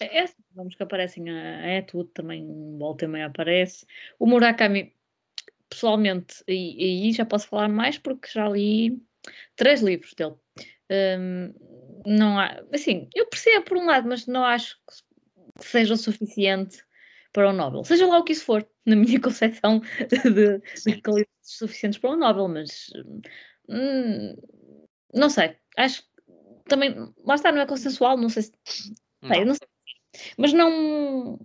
É, 0.00 0.18
é 0.18 0.22
assim, 0.22 0.42
vamos 0.54 0.74
que 0.74 0.82
aparecem, 0.82 1.24
é 1.28 1.82
tudo 1.82 2.08
também, 2.10 2.46
volta 2.78 3.04
e 3.04 3.08
meia 3.08 3.26
aparece. 3.26 3.86
O 4.18 4.26
Murakami, 4.26 4.94
pessoalmente, 5.68 6.42
e 6.48 7.04
aí 7.04 7.12
já 7.12 7.24
posso 7.24 7.46
falar 7.48 7.68
mais 7.68 7.98
porque 7.98 8.28
já 8.32 8.48
li 8.48 9.00
três 9.54 9.82
livros 9.82 10.14
dele. 10.14 10.34
Um, 10.90 11.54
não 12.04 12.38
há, 12.38 12.64
assim, 12.72 13.08
eu 13.14 13.26
percebo 13.26 13.64
por 13.66 13.76
um 13.76 13.86
lado, 13.86 14.08
mas 14.08 14.26
não 14.26 14.44
acho 14.44 14.76
que 14.76 15.64
seja 15.64 15.94
o 15.94 15.96
suficiente 15.96 16.82
para 17.32 17.50
o 17.50 17.52
Nobel. 17.52 17.84
Seja 17.84 18.06
lá 18.06 18.18
o 18.18 18.24
que 18.24 18.32
isso 18.32 18.44
for, 18.44 18.66
na 18.84 18.96
minha 18.96 19.20
concepção 19.20 19.80
de, 20.08 20.58
de 20.58 21.02
qualidades 21.02 21.30
suficientes 21.42 22.00
para 22.00 22.10
o 22.10 22.16
Nobel, 22.16 22.48
mas 22.48 22.90
hum, 23.68 24.34
não 25.14 25.28
sei, 25.28 25.56
acho 25.76 26.08
também, 26.66 26.94
lá 27.24 27.34
está, 27.34 27.52
não 27.52 27.60
é 27.60 27.66
consensual, 27.66 28.16
não 28.16 28.28
sei 28.28 28.44
se. 28.44 28.52
Não. 29.20 29.28
Sei, 29.28 29.44
não 29.44 29.54
sei. 29.54 29.69
Mas 30.36 30.52
não. 30.52 31.38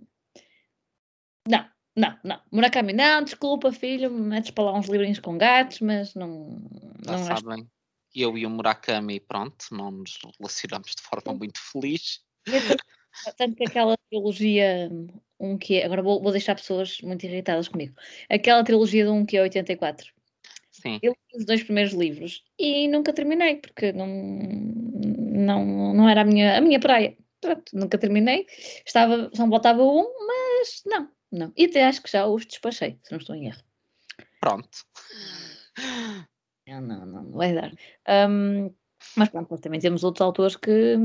Não, 1.48 1.68
não, 1.96 2.18
não. 2.24 2.40
Murakami, 2.50 2.92
não, 2.92 3.22
desculpa, 3.22 3.72
filho, 3.72 4.10
metes 4.10 4.50
para 4.50 4.64
lá 4.64 4.78
uns 4.78 4.88
livrinhos 4.88 5.20
com 5.20 5.38
gatos, 5.38 5.80
mas 5.80 6.14
não. 6.14 6.58
Já 7.04 7.12
não 7.12 7.24
sabem, 7.24 7.60
acho... 7.60 7.70
eu 8.14 8.36
e 8.36 8.44
o 8.44 8.50
Murakami, 8.50 9.20
pronto, 9.20 9.66
não 9.70 9.90
nos 9.90 10.18
relacionamos 10.38 10.94
de 10.94 11.02
forma 11.02 11.34
muito 11.34 11.60
feliz. 11.72 12.20
Tanto 13.38 13.56
que 13.56 13.64
aquela 13.64 13.96
trilogia, 14.10 14.90
um 15.40 15.56
que 15.56 15.76
é, 15.76 15.86
agora 15.86 16.02
vou, 16.02 16.22
vou 16.22 16.32
deixar 16.32 16.54
pessoas 16.54 17.00
muito 17.00 17.24
irritadas 17.24 17.68
comigo. 17.68 17.94
Aquela 18.28 18.62
trilogia 18.62 19.04
de 19.04 19.10
um 19.10 19.24
que 19.24 19.36
é 19.36 19.42
84. 19.42 20.12
Sim. 20.70 20.98
Eu 21.02 21.12
li 21.12 21.38
os 21.38 21.46
dois 21.46 21.62
primeiros 21.62 21.94
livros 21.94 22.44
e 22.58 22.86
nunca 22.88 23.14
terminei, 23.14 23.56
porque 23.56 23.92
não, 23.92 24.06
não, 24.06 25.94
não 25.94 26.08
era 26.08 26.20
a 26.20 26.24
minha, 26.24 26.58
a 26.58 26.60
minha 26.60 26.78
praia. 26.78 27.16
Pronto, 27.46 27.70
nunca 27.74 27.96
terminei. 27.96 28.44
Estava, 28.84 29.30
só 29.32 29.48
faltava 29.48 29.82
um, 29.82 30.04
mas 30.26 30.82
não, 30.84 31.08
não. 31.30 31.52
E 31.56 31.66
até 31.66 31.84
acho 31.84 32.02
que 32.02 32.10
já 32.10 32.26
os 32.26 32.44
despachei, 32.44 32.98
se 33.04 33.12
não 33.12 33.18
estou 33.18 33.36
em 33.36 33.46
erro. 33.46 33.62
Pronto. 34.40 34.78
Não, 36.66 36.80
não, 36.80 37.06
não, 37.06 37.22
não 37.22 37.32
vai 37.32 37.54
dar. 37.54 37.72
Um, 38.28 38.74
mas 39.16 39.28
pronto, 39.28 39.56
também 39.58 39.78
temos 39.78 40.02
outros 40.02 40.22
autores 40.22 40.56
que, 40.56 40.96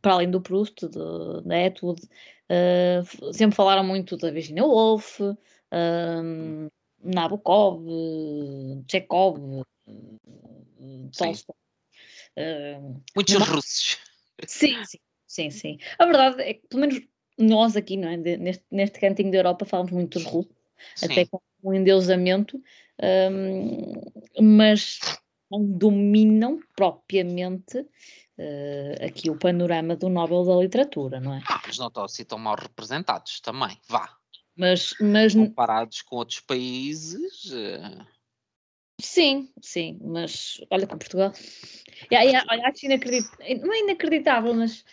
para 0.00 0.14
além 0.14 0.30
do 0.30 0.40
Proust, 0.40 0.86
do, 0.88 1.42
da 1.42 1.58
Etude, 1.58 2.00
uh, 2.48 3.32
sempre 3.34 3.54
falaram 3.54 3.84
muito 3.84 4.16
da 4.16 4.30
Virginia 4.30 4.64
Woolf, 4.64 5.20
um, 5.20 6.68
Nabokov, 7.02 7.84
Chekhov, 8.90 9.64
Tolstói. 11.18 11.56
Uh, 12.38 13.02
Muitos 13.14 13.34
russos. 13.34 13.98
Sim, 14.46 14.82
sim, 14.86 14.98
sim, 15.34 15.50
sim. 15.50 15.78
A 15.98 16.06
verdade 16.06 16.42
é 16.42 16.54
que, 16.54 16.66
pelo 16.68 16.82
menos 16.82 17.00
nós 17.36 17.76
aqui, 17.76 17.96
não 17.96 18.08
é? 18.08 18.16
neste, 18.16 18.64
neste 18.70 19.00
cantinho 19.00 19.30
da 19.30 19.38
Europa, 19.38 19.64
falamos 19.64 19.92
muito 19.92 20.18
dos 20.18 20.46
sim. 20.94 21.06
até 21.06 21.26
com 21.26 21.40
um 21.64 21.74
endeusamento, 21.74 22.62
um, 23.32 23.92
mas 24.40 25.00
não 25.50 25.64
dominam 25.64 26.60
propriamente 26.76 27.78
uh, 27.78 29.04
aqui 29.04 29.30
o 29.30 29.38
panorama 29.38 29.96
do 29.96 30.08
Nobel 30.08 30.44
da 30.44 30.56
Literatura, 30.56 31.18
não 31.18 31.34
é? 31.34 31.42
Ah, 31.48 31.60
mas 31.66 31.78
não 31.78 31.88
estão 31.88 32.04
assim 32.04 32.24
tão 32.24 32.38
mal 32.38 32.56
representados 32.56 33.40
também, 33.40 33.76
vá. 33.88 34.16
Mas, 34.56 34.94
mas 35.00 35.34
comparados 35.34 36.02
com 36.02 36.16
outros 36.16 36.38
países. 36.40 37.46
Uh... 37.46 38.06
Sim, 39.00 39.50
sim, 39.60 39.98
mas 40.00 40.60
olha 40.70 40.86
com 40.86 40.96
Portugal. 40.96 41.32
Olha, 42.48 42.68
acho 42.68 42.86
inacreditável, 42.86 43.66
não 43.66 43.74
é 43.74 43.80
inacreditável, 43.80 44.54
mas 44.54 44.84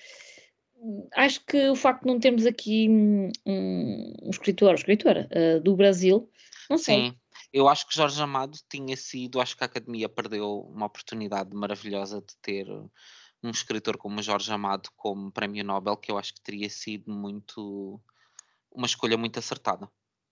acho 1.16 1.46
que 1.46 1.70
o 1.70 1.76
facto 1.76 2.02
de 2.02 2.08
não 2.08 2.20
termos 2.20 2.46
aqui 2.46 2.88
um, 2.90 3.32
um 3.46 4.30
escritor 4.30 4.70
ou 4.70 4.76
escritora 4.76 5.30
uh, 5.32 5.62
do 5.62 5.76
Brasil, 5.76 6.30
não 6.70 6.78
sei. 6.78 6.96
Sim, 6.96 7.16
eu 7.54 7.68
acho 7.68 7.88
que 7.88 7.96
Jorge 7.96 8.22
Amado 8.22 8.58
tinha 8.70 8.96
sido, 8.96 9.42
acho 9.42 9.56
que 9.58 9.64
a 9.64 9.68
Academia 9.68 10.08
perdeu 10.08 10.62
uma 10.74 10.86
oportunidade 10.86 11.54
maravilhosa 11.56 12.22
de 12.22 12.36
ter 12.42 12.68
um 13.44 13.50
escritor 13.50 13.98
como 13.98 14.22
Jorge 14.22 14.52
Amado 14.52 14.90
como 14.96 15.32
prémio 15.32 15.64
Nobel, 15.64 15.98
que 15.98 16.12
eu 16.12 16.18
acho 16.18 16.34
que 16.34 16.42
teria 16.42 16.70
sido 16.70 17.12
muito 17.12 18.00
uma 18.72 18.86
escolha 18.86 19.18
muito 19.18 19.38
acertada. 19.38 19.90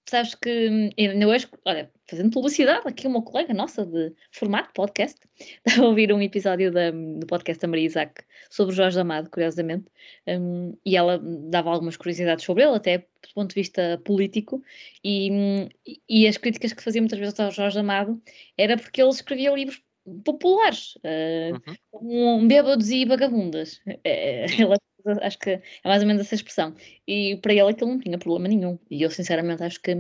Sabes 0.10 0.34
que 0.34 0.70
hum, 0.70 0.90
ainda 0.98 1.28
hoje, 1.28 1.48
olha, 1.66 1.92
fazendo 2.08 2.32
publicidade, 2.32 2.88
aqui 2.88 3.06
uma 3.06 3.22
colega 3.22 3.54
nossa 3.54 3.86
de 3.86 4.12
formato 4.32 4.74
podcast, 4.74 5.20
estava 5.64 5.86
a 5.86 5.90
ouvir 5.90 6.12
um 6.12 6.20
episódio 6.20 6.72
da, 6.72 6.90
do 6.90 7.28
podcast 7.28 7.62
da 7.62 7.68
Maria 7.68 7.86
Isaac 7.86 8.24
sobre 8.50 8.74
Jorge 8.74 9.00
Amado, 9.00 9.30
curiosamente, 9.30 9.86
um, 10.28 10.76
e 10.84 10.98
ela 10.98 11.20
dava 11.22 11.70
algumas 11.70 11.96
curiosidades 11.96 12.44
sobre 12.44 12.64
ele, 12.64 12.76
até 12.76 12.98
do 12.98 13.34
ponto 13.36 13.50
de 13.50 13.62
vista 13.62 14.02
político, 14.04 14.64
e, 15.04 15.32
hum, 15.32 15.70
e 16.10 16.28
as 16.28 16.38
críticas 16.38 16.74
que 16.74 16.82
fazia 16.82 17.02
muitas 17.02 17.20
vezes 17.20 17.40
ao 17.40 17.52
Jorge 17.52 17.78
Amado 17.78 18.20
era 18.58 18.78
porque 18.78 19.04
ele 19.04 19.12
escrevia 19.12 19.54
livros 19.54 19.80
populares, 20.26 20.96
uh, 20.96 21.54
uhum. 21.94 22.40
um 22.40 22.48
bêbados 22.48 22.90
e 22.90 23.06
vagabundas. 23.06 23.80
É, 24.04 24.46
ela 24.60 24.76
acho 25.22 25.40
que 25.40 25.52
é 25.52 25.62
mais 25.86 26.02
ou 26.02 26.08
menos 26.08 26.22
essa 26.22 26.36
expressão. 26.36 26.76
E 27.08 27.38
para 27.38 27.54
ele 27.54 27.70
aquilo 27.70 27.92
não 27.92 28.00
tinha 28.00 28.18
problema 28.18 28.48
nenhum. 28.48 28.80
E 28.90 29.02
eu 29.02 29.12
sinceramente 29.12 29.64
acho 29.64 29.82
que 29.82 29.92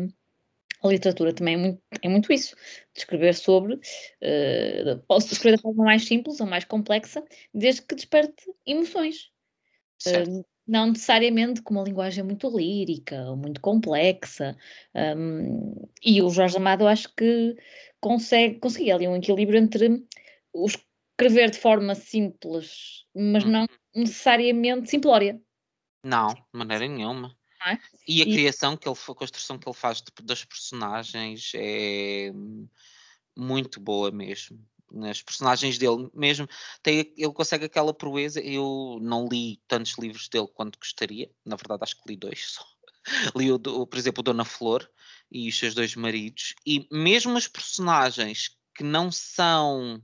a 0.82 0.88
literatura 0.88 1.34
também 1.34 1.56
é 1.56 1.58
muito, 1.58 1.82
é 2.02 2.10
muito 2.10 2.32
isso, 2.32 2.56
de 2.94 3.00
escrever 3.00 3.36
sobre, 3.36 3.74
uh, 3.76 5.00
posso 5.08 5.34
escrever 5.34 5.58
da 5.58 5.62
forma 5.62 5.84
mais 5.84 6.06
simples 6.06 6.40
ou 6.40 6.48
mais 6.48 6.64
complexa, 6.64 7.24
desde 7.54 7.82
que 7.82 7.96
desperte 7.96 8.46
emoções. 8.66 9.30
Uh, 10.08 10.46
não 10.70 10.88
necessariamente 10.88 11.64
com 11.64 11.74
uma 11.74 11.84
linguagem 11.84 12.24
muito 12.24 12.48
lírica 12.56 13.28
ou 13.28 13.36
muito 13.36 13.60
complexa. 13.60 14.56
Um, 14.96 15.74
e 16.04 16.22
o 16.22 16.30
Jorge 16.30 16.58
Amado 16.58 16.88
acho 16.88 17.14
que 17.16 17.56
consegue, 18.00 18.60
conseguir 18.60 18.92
ali 18.92 19.08
um 19.08 19.16
equilíbrio 19.16 19.60
entre 19.60 20.06
o 20.54 20.68
escrever 21.20 21.52
de 21.52 21.60
forma 21.60 21.96
simples, 21.96 23.06
mas 23.14 23.44
não 23.44 23.62
uhum 23.62 23.68
necessariamente 23.96 24.90
simplória. 24.90 25.42
Não, 26.04 26.34
de 26.34 26.44
maneira 26.54 26.88
nenhuma. 26.88 27.36
É? 27.66 27.78
E 28.08 28.22
a 28.22 28.26
e... 28.26 28.34
criação 28.34 28.78
que 28.78 28.88
ele 28.88 28.96
a 28.96 29.16
construção 29.16 29.58
que 29.58 29.68
ele 29.68 29.76
faz 29.76 30.02
de, 30.02 30.12
das 30.24 30.46
personagens 30.46 31.52
é 31.56 32.32
muito 33.36 33.80
boa 33.80 34.12
mesmo. 34.12 34.64
As 35.08 35.22
personagens 35.22 35.78
dele 35.78 36.10
mesmo 36.14 36.48
tem, 36.82 37.14
ele 37.16 37.34
consegue 37.34 37.66
aquela 37.66 37.94
proeza. 37.94 38.40
Eu 38.40 38.98
não 39.02 39.28
li 39.28 39.62
tantos 39.68 39.98
livros 40.00 40.30
dele 40.30 40.48
quanto 40.54 40.80
gostaria, 40.80 41.30
na 41.46 41.56
verdade, 41.56 41.84
acho 41.84 42.02
que 42.02 42.10
li 42.10 42.16
dois 42.16 42.54
só. 42.54 42.66
li, 43.36 43.52
o, 43.52 43.60
por 43.60 43.98
exemplo, 43.98 44.24
Dona 44.24 44.46
Flor 44.46 44.90
e 45.32 45.48
os 45.48 45.58
seus 45.58 45.76
dois 45.76 45.96
maridos, 45.96 46.56
e 46.66 46.88
mesmo 46.92 47.38
as 47.38 47.48
personagens 47.48 48.58
que 48.74 48.84
não 48.84 49.12
são 49.12 50.02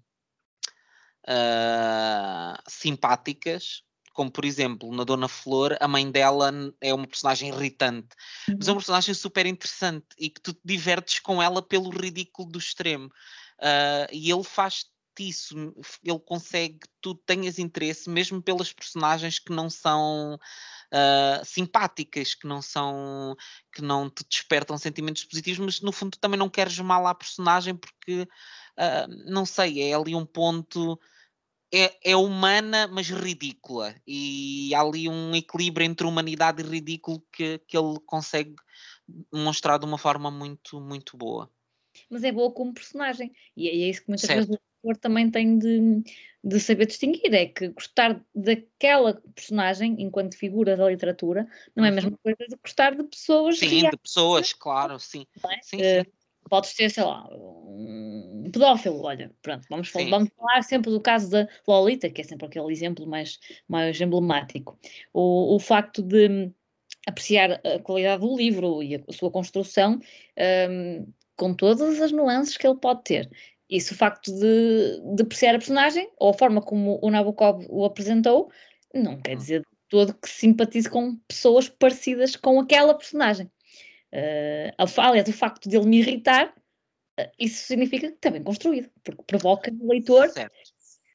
uh, 1.28 2.62
simpáticas, 2.68 3.84
como 4.14 4.32
por 4.32 4.46
exemplo 4.46 4.96
na 4.96 5.04
Dona 5.04 5.28
Flor, 5.28 5.78
a 5.80 5.88
mãe 5.88 6.10
dela 6.10 6.52
é 6.80 6.94
uma 6.94 7.08
personagem 7.08 7.50
irritante, 7.50 8.16
uhum. 8.48 8.56
mas 8.58 8.68
é 8.68 8.72
uma 8.72 8.76
uhum. 8.76 8.80
personagem 8.80 9.14
super 9.14 9.46
interessante 9.46 10.08
e 10.18 10.30
que 10.30 10.40
tu 10.42 10.54
te 10.54 10.62
divertes 10.64 11.20
com 11.20 11.44
ela 11.44 11.62
pelo 11.62 11.90
ridículo 11.90 12.50
do 12.50 12.60
extremo. 12.60 13.08
Uh, 13.60 14.08
e 14.12 14.32
ele 14.32 14.44
faz 14.44 14.86
isso, 15.20 15.56
ele 16.04 16.20
consegue 16.20 16.80
que 16.80 16.88
tu 17.02 17.16
tenhas 17.16 17.58
interesse 17.58 18.10
mesmo 18.10 18.42
pelas 18.42 18.74
personagens 18.74 19.40
que 19.40 19.52
não 19.52 19.70
são 19.70 20.36
uh, 20.36 21.46
simpáticas, 21.46 22.36
que 22.36 22.48
não 22.48 22.62
são, 22.62 23.36
que 23.74 23.82
não 23.82 24.10
te 24.10 24.26
despertam 24.30 24.78
sentimentos 24.78 25.24
positivos, 25.24 25.66
mas 25.66 25.82
no 25.82 25.92
fundo 25.92 26.18
também 26.18 26.38
não 26.38 26.50
queres 26.50 26.78
mal 26.80 27.08
à 27.08 27.16
personagem 27.16 27.76
porque, 27.76 28.22
uh, 28.22 29.32
não 29.32 29.46
sei, 29.46 29.82
é 29.82 29.94
ali 29.94 30.16
um 30.16 30.26
ponto 30.26 31.00
é, 31.76 32.12
é, 32.12 32.16
humana, 32.16 32.88
mas 32.88 33.10
ridícula. 33.10 33.94
E 34.08 34.74
há 34.74 34.82
ali 34.82 35.10
um 35.10 35.36
equilíbrio 35.36 35.86
entre 35.86 36.08
humanidade 36.08 36.64
e 36.64 36.66
ridículo 36.66 37.22
que, 37.34 37.60
que 37.68 37.78
ele 37.78 38.00
consegue 38.06 38.56
mostrar 39.32 39.78
de 39.78 39.86
uma 39.86 39.98
forma 39.98 40.32
muito, 40.32 40.80
muito 40.80 41.18
boa. 41.18 41.52
Mas 42.10 42.24
é 42.24 42.32
boa 42.32 42.52
como 42.52 42.74
personagem. 42.74 43.34
E 43.58 43.68
é, 43.68 43.72
é 43.72 43.90
isso 43.90 44.02
que 44.02 44.10
muitas 44.10 44.26
certo. 44.26 44.48
vezes 44.48 44.56
o 44.56 44.88
autor 44.88 45.02
também 45.02 45.30
tem 45.30 45.60
de, 45.60 46.04
de 46.44 46.60
saber 46.62 46.86
distinguir. 46.86 47.34
É 47.34 47.46
que 47.48 47.68
gostar 47.68 48.24
daquela 48.34 49.22
personagem, 49.36 49.96
enquanto 50.00 50.38
figura 50.38 50.78
da 50.78 50.90
literatura, 50.90 51.46
não 51.76 51.84
é 51.84 51.90
a 51.90 51.92
mesma 51.92 52.12
uhum. 52.12 52.18
coisa 52.24 52.46
de 52.50 52.56
gostar 52.56 52.96
de 52.96 53.04
pessoas. 53.04 53.60
Sim, 53.60 53.68
reais. 53.68 53.92
de 53.92 53.98
pessoas, 53.98 54.54
claro, 54.54 54.98
sim. 54.98 55.26
É? 55.38 55.62
sim, 55.62 55.78
sim. 55.78 56.02
Uh, 56.02 56.06
podes 56.50 56.70
ser, 56.70 56.90
sei 56.90 57.04
lá, 57.04 57.28
um 57.34 58.05
pedófilo, 58.56 59.04
olha, 59.04 59.30
pronto, 59.42 59.68
vamos, 59.70 59.90
falar, 59.90 60.10
vamos 60.10 60.30
falar 60.38 60.62
sempre 60.64 60.90
do 60.90 61.02
caso 61.02 61.30
da 61.30 61.48
Lolita, 61.68 62.10
que 62.10 62.22
é 62.22 62.24
sempre 62.24 62.48
aquele 62.48 62.72
exemplo 62.72 63.06
mais, 63.06 63.38
mais 63.68 64.00
emblemático. 64.00 64.80
O, 65.14 65.56
o 65.56 65.60
facto 65.60 66.02
de 66.02 66.50
apreciar 67.06 67.60
a 67.66 67.80
qualidade 67.80 68.22
do 68.22 68.36
livro 68.36 68.82
e 68.82 68.96
a, 68.96 69.02
sua 69.12 69.30
construção, 69.30 70.00
um, 70.70 71.06
com 71.36 71.54
todas 71.54 72.02
as 72.02 72.14
nuances 72.14 72.56
que 72.56 72.66
ele 72.66 72.78
pode 72.78 73.04
ter. 73.04 73.30
Isso, 73.70 73.94
o 73.94 73.98
facto 73.98 74.32
de, 74.34 75.02
de 75.16 75.24
apreciar 75.24 75.54
a 75.54 75.60
personagem, 75.60 76.10
ou 76.18 76.30
a 76.30 76.34
forma 76.34 76.62
como 76.62 76.98
o 77.02 77.12
Nabokov 77.12 77.66
o 77.70 77.84
apresentou, 77.84 78.50
não 78.94 79.20
quer 79.20 79.36
hum. 79.36 79.40
dizer 79.40 79.60
de 79.60 79.68
todo 79.90 80.14
que 80.14 80.30
simpatize 80.30 80.90
com 80.90 81.18
pessoas 81.28 81.68
parecidas 81.68 82.38
com 82.38 82.58
aquela 82.60 82.94
personagem. 82.94 83.52
Uh, 84.14 84.72
aliás, 84.98 85.28
o 85.28 85.34
facto 85.34 85.68
de 85.68 85.76
ele 85.76 85.88
me 85.88 86.00
irritar, 86.00 86.54
isso 87.40 87.66
significa 87.66 88.10
que 88.10 88.16
está 88.16 88.30
bem 88.30 88.44
construído, 88.44 88.90
porque 89.04 89.24
provoca 89.24 89.72
no 89.72 89.88
leitor, 89.90 90.30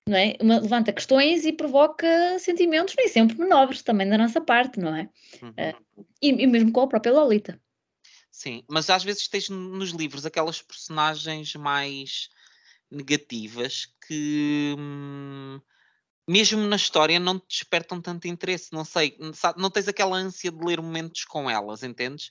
não 0.08 0.16
é? 0.16 0.36
Uma, 0.40 0.58
levanta 0.60 0.92
questões 0.92 1.44
e 1.44 1.52
provoca 1.52 2.38
sentimentos 2.38 2.94
nem 2.96 3.08
sempre 3.08 3.38
menores 3.38 3.82
também 3.82 4.08
da 4.08 4.18
nossa 4.18 4.40
parte, 4.40 4.80
não 4.80 4.94
é? 4.94 5.08
Uhum. 5.42 5.50
Uh, 5.50 6.06
e, 6.22 6.28
e, 6.28 6.46
mesmo 6.46 6.72
com 6.72 6.80
a 6.80 6.88
própria 6.88 7.12
Lolita. 7.12 7.60
Sim, 8.30 8.64
mas 8.68 8.88
às 8.88 9.04
vezes 9.04 9.28
tens 9.28 9.48
nos 9.48 9.90
livros 9.90 10.24
aquelas 10.24 10.62
personagens 10.62 11.54
mais 11.54 12.28
negativas 12.90 13.86
que. 14.06 14.74
Hum, 14.78 15.60
mesmo 16.26 16.60
na 16.62 16.76
história 16.76 17.18
não 17.18 17.40
te 17.40 17.46
despertam 17.48 18.00
tanto 18.00 18.28
interesse, 18.28 18.72
não 18.72 18.84
sei, 18.84 19.18
não 19.56 19.68
tens 19.68 19.88
aquela 19.88 20.16
ânsia 20.16 20.52
de 20.52 20.64
ler 20.64 20.80
momentos 20.80 21.24
com 21.24 21.50
elas, 21.50 21.82
entendes? 21.82 22.30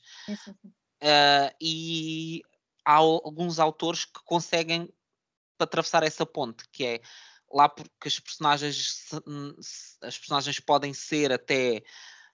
Uh, 1.02 1.52
e 1.62 2.42
há 2.90 2.96
alguns 2.96 3.60
autores 3.60 4.04
que 4.06 4.20
conseguem 4.26 4.92
atravessar 5.60 6.02
essa 6.02 6.26
ponte, 6.26 6.64
que 6.72 6.84
é 6.84 7.02
lá 7.52 7.70
porque 7.70 8.08
as 8.08 8.20
personagens 8.20 9.10
as 10.02 10.18
personagens 10.18 10.60
podem 10.60 10.92
ser 10.94 11.32
até 11.32 11.84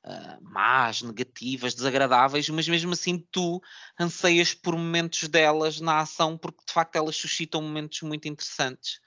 uh, 0.06 0.42
más, 0.42 1.02
negativas, 1.02 1.76
desagradáveis, 1.76 2.48
mas 2.50 2.70
mesmo 2.70 2.94
assim 2.94 3.20
tu 3.32 3.62
anseias 4.00 4.54
por 4.54 4.78
momentos 4.78 5.28
delas 5.28 5.82
na 5.82 6.00
ação 6.00 6.38
porque 6.38 6.64
de 6.66 6.72
facto 6.72 6.96
elas 6.96 7.18
suscitam 7.18 7.62
momentos 7.62 8.02
muito 8.02 8.28
interessantes. 8.28 9.02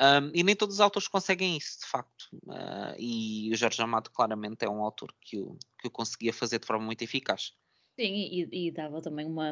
Um, 0.00 0.30
e 0.32 0.42
nem 0.44 0.54
todos 0.54 0.76
os 0.76 0.80
autores 0.80 1.08
conseguem 1.08 1.56
isso, 1.56 1.80
de 1.80 1.86
facto. 1.86 2.28
Uh, 2.44 2.94
e 2.96 3.50
o 3.52 3.56
Jorge 3.56 3.82
Amado, 3.82 4.10
claramente, 4.10 4.64
é 4.64 4.70
um 4.70 4.82
autor 4.82 5.12
que 5.20 5.40
o, 5.40 5.58
que 5.80 5.88
o 5.88 5.90
conseguia 5.90 6.32
fazer 6.32 6.60
de 6.60 6.66
forma 6.66 6.84
muito 6.84 7.02
eficaz. 7.02 7.52
Sim, 7.98 8.14
e, 8.14 8.68
e 8.68 8.70
dava 8.70 9.02
também 9.02 9.26
uma, 9.26 9.50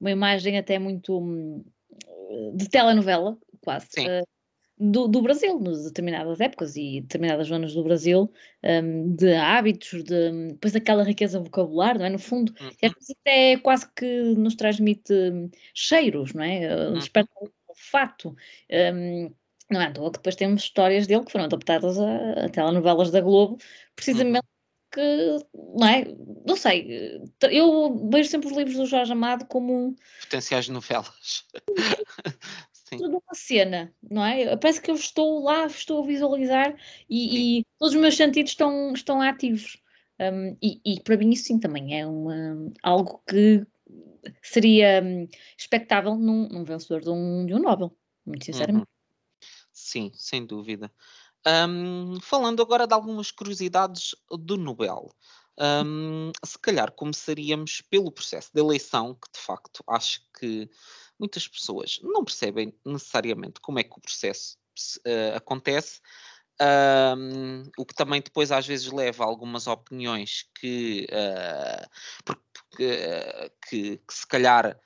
uma 0.00 0.10
imagem 0.10 0.56
até 0.56 0.78
muito 0.78 1.18
hum, 1.18 1.64
de 2.54 2.68
telenovela, 2.68 3.36
quase. 3.60 3.88
Uh, 3.98 4.24
do, 4.78 5.08
do, 5.08 5.20
Brasil, 5.20 5.58
nas 5.58 5.84
determinadas 5.84 6.40
épocas 6.40 6.76
e 6.76 7.00
determinadas 7.00 7.48
zonas 7.48 7.74
do 7.74 7.82
Brasil, 7.82 8.32
um, 8.64 9.14
de 9.14 9.34
hábitos, 9.34 10.04
de 10.04 10.48
depois 10.52 10.74
aquela 10.76 11.02
riqueza 11.02 11.40
vocabular, 11.40 11.98
não 11.98 12.06
é? 12.06 12.10
No 12.10 12.18
fundo, 12.18 12.54
uhum. 12.60 12.92
é 13.26 13.58
quase 13.58 13.92
que 13.92 14.22
nos 14.36 14.54
transmite 14.54 15.12
hum, 15.12 15.50
cheiros, 15.74 16.32
não 16.32 16.44
é? 16.44 16.72
Uhum. 16.72 16.94
Desperta 16.94 17.30
o 17.40 17.50
olfato. 17.68 18.36
Um, 18.94 19.34
não 19.68 19.80
é 19.80 19.86
à 19.86 19.92
toa 19.92 20.10
que 20.10 20.18
depois 20.18 20.36
temos 20.36 20.62
histórias 20.62 21.06
dele 21.08 21.24
que 21.24 21.32
foram 21.32 21.44
adaptadas 21.44 21.98
a, 21.98 22.46
a 22.46 22.48
telenovelas 22.48 23.10
da 23.10 23.20
Globo, 23.20 23.58
precisamente 23.94 24.44
uhum. 24.44 24.59
Que, 24.90 25.38
não 25.54 25.86
é? 25.86 26.04
Não 26.46 26.56
sei, 26.56 27.20
eu 27.50 28.08
vejo 28.10 28.28
sempre 28.28 28.48
os 28.48 28.56
livros 28.56 28.76
do 28.76 28.86
Jorge 28.86 29.12
Amado 29.12 29.46
como. 29.46 29.94
Potenciais 30.22 30.68
novelas. 30.68 31.44
Sim. 32.72 32.98
Tudo 32.98 33.22
uma 33.24 33.34
cena, 33.34 33.94
não 34.02 34.24
é? 34.24 34.56
Parece 34.56 34.80
que 34.80 34.90
eu 34.90 34.96
estou 34.96 35.44
lá, 35.44 35.64
estou 35.66 36.02
a 36.02 36.06
visualizar 36.06 36.76
e, 37.08 37.60
e 37.60 37.66
todos 37.78 37.94
os 37.94 38.00
meus 38.00 38.16
sentidos 38.16 38.50
estão, 38.50 38.92
estão 38.92 39.22
ativos. 39.22 39.80
Um, 40.20 40.56
e, 40.60 40.80
e, 40.84 41.00
para 41.00 41.16
mim 41.16 41.30
isso 41.30 41.44
sim 41.44 41.58
também 41.58 41.98
é 41.98 42.04
uma, 42.04 42.70
algo 42.82 43.22
que 43.26 43.64
seria 44.42 45.00
um, 45.02 45.26
expectável 45.56 46.16
num, 46.16 46.48
num 46.48 46.64
vencedor 46.64 47.00
de 47.00 47.10
um, 47.10 47.46
de 47.46 47.54
um 47.54 47.60
Nobel, 47.60 47.96
muito 48.26 48.44
sinceramente. 48.44 48.82
Uhum. 48.82 49.46
Sim, 49.72 50.12
sem 50.14 50.44
dúvida. 50.44 50.92
Um, 51.46 52.20
falando 52.20 52.60
agora 52.60 52.86
de 52.86 52.94
algumas 52.94 53.30
curiosidades 53.30 54.14
do 54.30 54.56
Nobel. 54.56 55.10
Um, 55.58 56.32
se 56.44 56.58
calhar 56.58 56.90
começaríamos 56.92 57.82
pelo 57.82 58.12
processo 58.12 58.50
de 58.52 58.60
eleição, 58.60 59.14
que 59.14 59.30
de 59.32 59.38
facto 59.38 59.82
acho 59.86 60.22
que 60.38 60.70
muitas 61.18 61.46
pessoas 61.46 62.00
não 62.02 62.24
percebem 62.24 62.74
necessariamente 62.84 63.60
como 63.60 63.78
é 63.78 63.84
que 63.84 63.96
o 63.96 64.00
processo 64.00 64.56
uh, 65.06 65.36
acontece, 65.36 66.00
um, 66.60 67.62
o 67.78 67.86
que 67.86 67.94
também 67.94 68.20
depois 68.20 68.52
às 68.52 68.66
vezes 68.66 68.92
leva 68.92 69.24
a 69.24 69.26
algumas 69.26 69.66
opiniões 69.66 70.46
que, 70.58 71.06
uh, 71.10 71.88
porque, 72.24 72.84
uh, 72.86 73.50
que, 73.66 73.96
que 73.96 74.14
se 74.14 74.26
calhar 74.26 74.78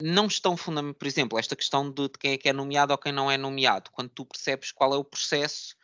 não 0.00 0.26
estão 0.26 0.56
fundamentadas, 0.56 0.98
por 0.98 1.06
exemplo, 1.06 1.38
esta 1.38 1.56
questão 1.56 1.90
de, 1.90 2.02
de, 2.08 2.18
quem 2.18 2.32
é 2.32 2.38
que 2.38 2.48
é 2.48 2.52
nomeado 2.52 2.92
ou 2.92 2.98
quem 2.98 3.12
não 3.12 3.30
é 3.30 3.36
nomeado, 3.36 3.90
quando 3.92 4.10
tu 4.10 4.24
percebes 4.24 4.72
qual 4.72 4.94
é 4.94 4.96
o 4.96 5.04
processo 5.04 5.74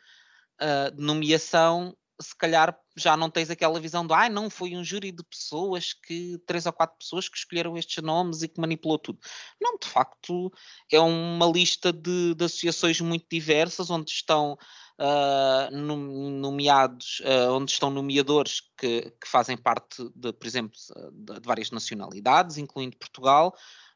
uh, 0.61 0.95
de 0.95 1.01
nomeação, 1.01 1.95
se 2.21 2.35
calhar 2.35 2.77
já 2.95 3.17
não 3.17 3.29
tens 3.29 3.49
aquela 3.49 3.79
visão 3.79 4.07
de 4.07 4.13
ah, 4.13 4.29
não, 4.29 4.49
foi 4.49 4.75
um 4.75 4.83
júri 4.83 5.11
de 5.11 5.23
pessoas 5.23 5.93
que, 5.93 6.37
três 6.45 6.65
ou 6.65 6.71
quatro 6.71 6.97
pessoas 6.97 7.27
que 7.27 7.37
escolheram 7.37 7.77
estes 7.77 8.01
nomes 8.01 8.41
e 8.41 8.47
que 8.47 8.59
manipulou 8.59 8.97
tudo. 8.97 9.19
Não, 9.59 9.77
de 9.77 9.87
facto, 9.87 10.51
é 10.89 10.99
uma 10.99 11.45
lista 11.47 11.91
de, 11.91 12.33
de 12.33 12.45
associações 12.45 13.01
muito 13.01 13.25
diversas 13.29 13.89
onde 13.89 14.11
estão 14.11 14.57
uh, 14.97 15.75
nomeados, 15.75 17.21
uh, 17.21 17.51
onde 17.51 17.71
estão 17.71 17.89
nomeadores 17.89 18.61
que, 18.77 19.11
que 19.21 19.27
fazem 19.27 19.57
parte 19.57 20.09
de, 20.15 20.31
por 20.31 20.47
exemplo, 20.47 20.77
de, 21.11 21.39
de 21.39 21.45
várias 21.45 21.69
nacionalidades, 21.69 22.57
incluindo 22.57 22.97
Portugal 22.97 23.53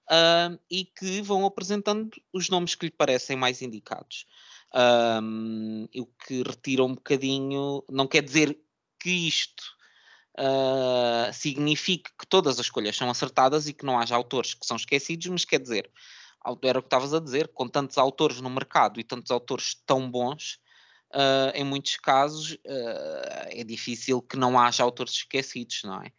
uh, 0.09 0.59
e 0.69 0.85
que 0.85 1.21
vão 1.21 1.45
apresentando 1.45 2.09
os 2.33 2.49
nomes 2.49 2.75
que 2.75 2.87
lhe 2.87 2.91
parecem 2.91 3.35
mais 3.35 3.61
indicados. 3.61 4.25
Um, 4.73 5.87
o 5.95 6.05
que 6.05 6.43
retira 6.43 6.83
um 6.83 6.93
bocadinho, 6.93 7.83
não 7.89 8.07
quer 8.07 8.23
dizer 8.23 8.57
que 8.99 9.09
isto 9.09 9.63
uh, 10.37 11.33
signifique 11.33 12.11
que 12.17 12.27
todas 12.27 12.59
as 12.59 12.65
escolhas 12.65 12.95
são 12.95 13.09
acertadas 13.09 13.67
e 13.67 13.73
que 13.73 13.85
não 13.85 13.97
haja 13.97 14.15
autores 14.15 14.53
que 14.53 14.65
são 14.65 14.77
esquecidos, 14.77 15.27
mas 15.27 15.45
quer 15.45 15.59
dizer, 15.59 15.89
era 16.63 16.79
o 16.79 16.81
que 16.81 16.87
estavas 16.87 17.13
a 17.13 17.19
dizer, 17.19 17.47
com 17.49 17.67
tantos 17.67 17.97
autores 17.97 18.41
no 18.41 18.49
mercado 18.49 18.99
e 18.99 19.03
tantos 19.03 19.31
autores 19.31 19.75
tão 19.85 20.09
bons, 20.09 20.59
uh, 21.13 21.51
em 21.53 21.63
muitos 21.63 21.97
casos 21.97 22.53
uh, 22.53 23.47
é 23.49 23.63
difícil 23.63 24.21
que 24.21 24.37
não 24.37 24.59
haja 24.59 24.83
autores 24.83 25.13
esquecidos, 25.13 25.81
não 25.83 26.01
é? 26.01 26.11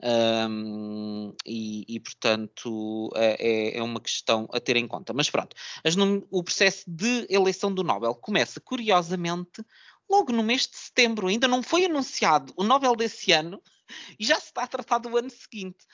Um, 0.00 1.34
e, 1.44 1.84
e, 1.88 1.98
portanto 1.98 3.10
é, 3.16 3.36
é, 3.40 3.78
é, 3.78 3.82
uma 3.82 4.00
questão 4.00 4.48
a 4.52 4.60
ter 4.60 4.76
em 4.76 4.86
conta. 4.86 5.12
Mas 5.12 5.28
pronto, 5.28 5.56
as, 5.82 5.94
o 6.30 6.42
processo 6.42 6.84
de 6.86 7.26
eleição 7.28 7.72
do 7.74 7.82
Nobel 7.82 8.14
começa 8.14 8.60
curiosamente 8.60 9.64
logo 10.08 10.32
no 10.32 10.42
mês 10.42 10.68
de 10.68 10.76
setembro. 10.76 11.26
Ainda 11.26 11.48
não 11.48 11.62
foi 11.62 11.84
anunciado 11.84 12.52
o 12.56 12.62
Nobel 12.62 12.94
desse 12.94 13.32
ano 13.32 13.60
e 14.18 14.24
já 14.24 14.36
se 14.36 14.46
está 14.46 14.62
a 14.62 14.68
tratar 14.68 14.98
do 14.98 15.16
ano 15.16 15.30
seguinte, 15.30 15.86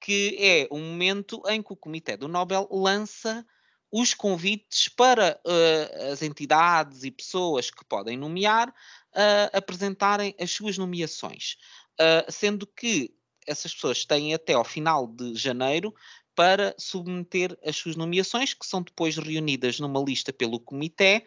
que 0.00 0.36
é 0.38 0.68
o 0.70 0.78
momento 0.78 1.42
em 1.46 1.62
que 1.62 1.72
o 1.72 1.76
Comitê 1.76 2.16
do 2.16 2.28
Nobel 2.28 2.68
lança 2.70 3.44
os 3.92 4.14
convites 4.14 4.88
para 4.88 5.40
uh, 5.44 6.12
as 6.12 6.22
entidades 6.22 7.02
e 7.02 7.10
pessoas 7.10 7.70
que 7.70 7.84
podem 7.84 8.16
nomear 8.16 8.68
uh, 8.68 9.50
apresentarem 9.52 10.34
as 10.40 10.52
suas 10.52 10.78
nomeações, 10.78 11.56
uh, 12.00 12.30
sendo 12.30 12.66
que 12.66 13.12
essas 13.46 13.74
pessoas 13.74 14.04
têm 14.04 14.34
até 14.34 14.54
ao 14.54 14.64
final 14.64 15.06
de 15.06 15.34
janeiro 15.34 15.94
para 16.34 16.74
submeter 16.78 17.58
as 17.64 17.76
suas 17.76 17.96
nomeações, 17.96 18.54
que 18.54 18.66
são 18.66 18.82
depois 18.82 19.16
reunidas 19.16 19.78
numa 19.80 20.00
lista 20.02 20.32
pelo 20.32 20.60
comitê, 20.60 21.26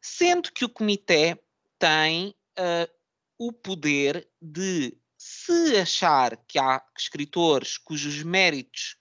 sendo 0.00 0.50
que 0.52 0.64
o 0.64 0.68
comitê 0.68 1.38
tem 1.78 2.34
o 3.38 3.52
poder 3.52 4.28
de, 4.42 4.98
se 5.18 5.76
achar 5.76 6.36
que 6.46 6.58
há 6.58 6.80
escritores 6.96 7.76
cujos 7.76 8.22
méritos 8.22 8.96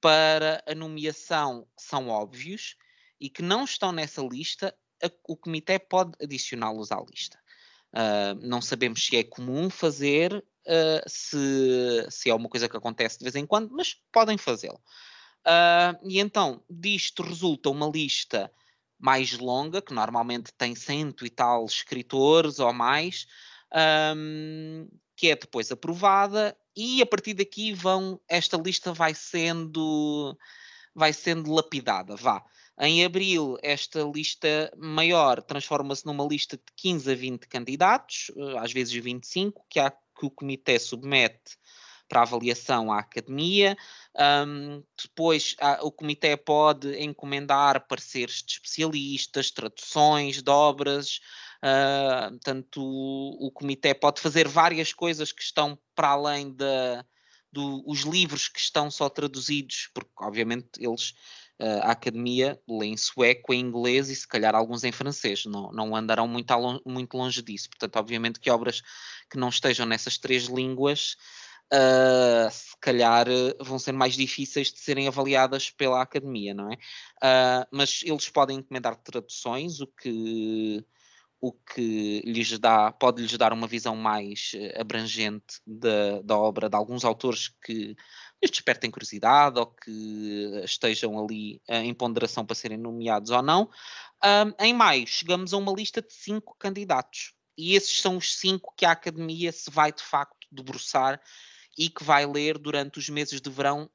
para 0.00 0.62
a 0.66 0.74
nomeação 0.74 1.66
são 1.78 2.08
óbvios 2.08 2.76
e 3.20 3.30
que 3.30 3.42
não 3.42 3.64
estão 3.64 3.92
nessa 3.92 4.20
lista, 4.20 4.76
a, 5.02 5.10
o 5.28 5.36
comitê 5.36 5.78
pode 5.78 6.12
adicioná-los 6.20 6.90
à 6.90 7.00
lista. 7.00 7.38
Uh, 7.92 8.34
não 8.42 8.60
sabemos 8.60 9.06
se 9.06 9.16
é 9.16 9.22
comum 9.22 9.70
fazer, 9.70 10.44
uh, 10.66 11.02
se, 11.06 12.06
se 12.10 12.30
é 12.30 12.34
uma 12.34 12.48
coisa 12.48 12.68
que 12.68 12.76
acontece 12.76 13.18
de 13.18 13.24
vez 13.24 13.34
em 13.36 13.46
quando, 13.46 13.70
mas 13.70 13.96
podem 14.12 14.36
fazê-lo. 14.36 14.80
Uh, 15.46 15.96
e 16.02 16.18
então, 16.18 16.62
disto 16.68 17.22
resulta 17.22 17.70
uma 17.70 17.88
lista 17.88 18.50
mais 18.98 19.38
longa, 19.38 19.80
que 19.80 19.94
normalmente 19.94 20.52
tem 20.54 20.74
cento 20.74 21.24
e 21.24 21.30
tal 21.30 21.64
escritores 21.66 22.58
ou 22.58 22.72
mais, 22.72 23.26
um, 24.16 24.88
que 25.16 25.30
é 25.30 25.36
depois 25.36 25.70
aprovada 25.70 26.56
e 26.76 27.00
a 27.00 27.06
partir 27.06 27.34
daqui 27.34 27.72
vão 27.72 28.20
esta 28.28 28.56
lista 28.56 28.92
vai 28.92 29.14
sendo 29.14 30.36
vai 30.94 31.12
sendo 31.12 31.52
lapidada, 31.52 32.16
vá. 32.16 32.42
Em 32.78 33.04
abril, 33.04 33.56
esta 33.62 34.02
lista 34.02 34.70
maior 34.76 35.42
transforma-se 35.42 36.04
numa 36.04 36.26
lista 36.26 36.56
de 36.56 36.64
15 36.76 37.10
a 37.10 37.14
20 37.14 37.48
candidatos, 37.48 38.30
eh, 38.36 38.58
às 38.58 38.72
vezes 38.72 38.92
25, 38.92 39.64
que, 39.68 39.78
há, 39.80 39.90
que 40.18 40.26
o 40.26 40.30
comitê 40.30 40.78
submete 40.78 41.56
para 42.08 42.22
avaliação 42.22 42.92
à 42.92 43.00
academia. 43.00 43.76
Um, 44.46 44.82
depois, 45.02 45.56
o 45.82 45.90
comitê 45.90 46.36
pode 46.36 46.96
encomendar 47.02 47.86
pareceres 47.88 48.42
de 48.42 48.52
especialistas, 48.52 49.50
traduções 49.50 50.40
de 50.40 50.50
obras, 50.50 51.20
Uh, 51.56 52.30
portanto, 52.32 52.82
o, 52.82 53.46
o, 53.46 53.50
comitê 53.50 53.94
pode 53.94 54.20
fazer 54.20 54.46
várias 54.46 54.92
coisas 54.92 55.32
que 55.32 55.42
estão 55.42 55.78
para 55.94 56.10
além 56.10 56.54
dos 57.50 58.02
livros 58.02 58.48
que 58.48 58.60
estão 58.60 58.90
só 58.90 59.08
traduzidos, 59.08 59.88
porque 59.94 60.10
obviamente 60.20 60.68
eles, 60.78 61.14
a 61.58 61.92
academia, 61.92 62.60
lê 62.68 62.86
em 62.86 62.96
sueco, 62.96 63.52
em 63.52 63.60
inglês 63.60 64.10
e 64.10 64.16
se 64.16 64.28
calhar 64.28 64.54
alguns 64.54 64.84
em 64.84 64.92
francês, 64.92 65.44
não, 65.46 65.72
não 65.72 65.96
andarão 65.96 66.28
muito, 66.28 66.52
muito 66.84 67.16
longe 67.16 67.42
disso. 67.42 67.68
Portanto, 67.70 67.96
obviamente 67.96 68.40
que 68.40 68.50
obras 68.50 68.82
que 69.30 69.38
não 69.38 69.48
estejam 69.48 69.86
nessas 69.86 70.18
três 70.18 70.44
línguas. 70.46 71.16
Uh, 71.72 72.48
se 72.48 72.76
calhar 72.80 73.26
vão 73.60 73.76
ser 73.76 73.90
mais 73.90 74.14
difíceis 74.14 74.72
de 74.72 74.78
serem 74.78 75.08
avaliadas 75.08 75.68
pela 75.68 76.00
academia, 76.00 76.54
não 76.54 76.70
é? 76.70 76.76
Uh, 76.76 77.66
mas 77.72 78.02
eles 78.04 78.28
podem 78.28 78.58
encomendar 78.58 78.94
traduções, 78.94 79.80
o 79.80 79.86
que 79.88 80.86
o 81.40 81.52
que 81.52 82.22
lhes 82.24 82.58
dá, 82.58 82.90
pode 82.92 83.22
lhes 83.22 83.36
dar 83.36 83.52
uma 83.52 83.66
visão 83.66 83.94
mais 83.94 84.52
eh, 84.54 84.80
abrangente 84.80 85.60
da, 85.66 86.22
da 86.22 86.36
obra 86.36 86.68
de 86.68 86.76
alguns 86.76 87.04
autores 87.04 87.48
que 87.62 87.94
lhes 88.42 88.50
despertem 88.50 88.90
curiosidade 88.90 89.58
ou 89.58 89.66
que 89.66 90.62
estejam 90.64 91.18
ali 91.22 91.60
eh, 91.68 91.82
em 91.82 91.94
ponderação 91.94 92.44
para 92.44 92.54
serem 92.54 92.78
nomeados 92.78 93.30
ou 93.30 93.42
não. 93.42 93.70
Um, 94.24 94.64
em 94.64 94.74
maio 94.74 95.06
chegamos 95.06 95.52
a 95.52 95.56
uma 95.56 95.72
lista 95.72 96.02
de 96.02 96.12
cinco 96.12 96.56
candidatos 96.58 97.34
e 97.56 97.74
esses 97.74 98.00
são 98.00 98.16
os 98.16 98.38
cinco 98.38 98.74
que 98.76 98.84
a 98.84 98.92
Academia 98.92 99.52
se 99.52 99.70
vai 99.70 99.92
de 99.92 100.02
facto 100.02 100.46
debruçar 100.50 101.20
e 101.78 101.88
que 101.88 102.04
vai 102.04 102.26
ler 102.26 102.58
durante 102.58 102.98
os 102.98 103.08
meses 103.08 103.40
de 103.40 103.50
verão 103.50 103.90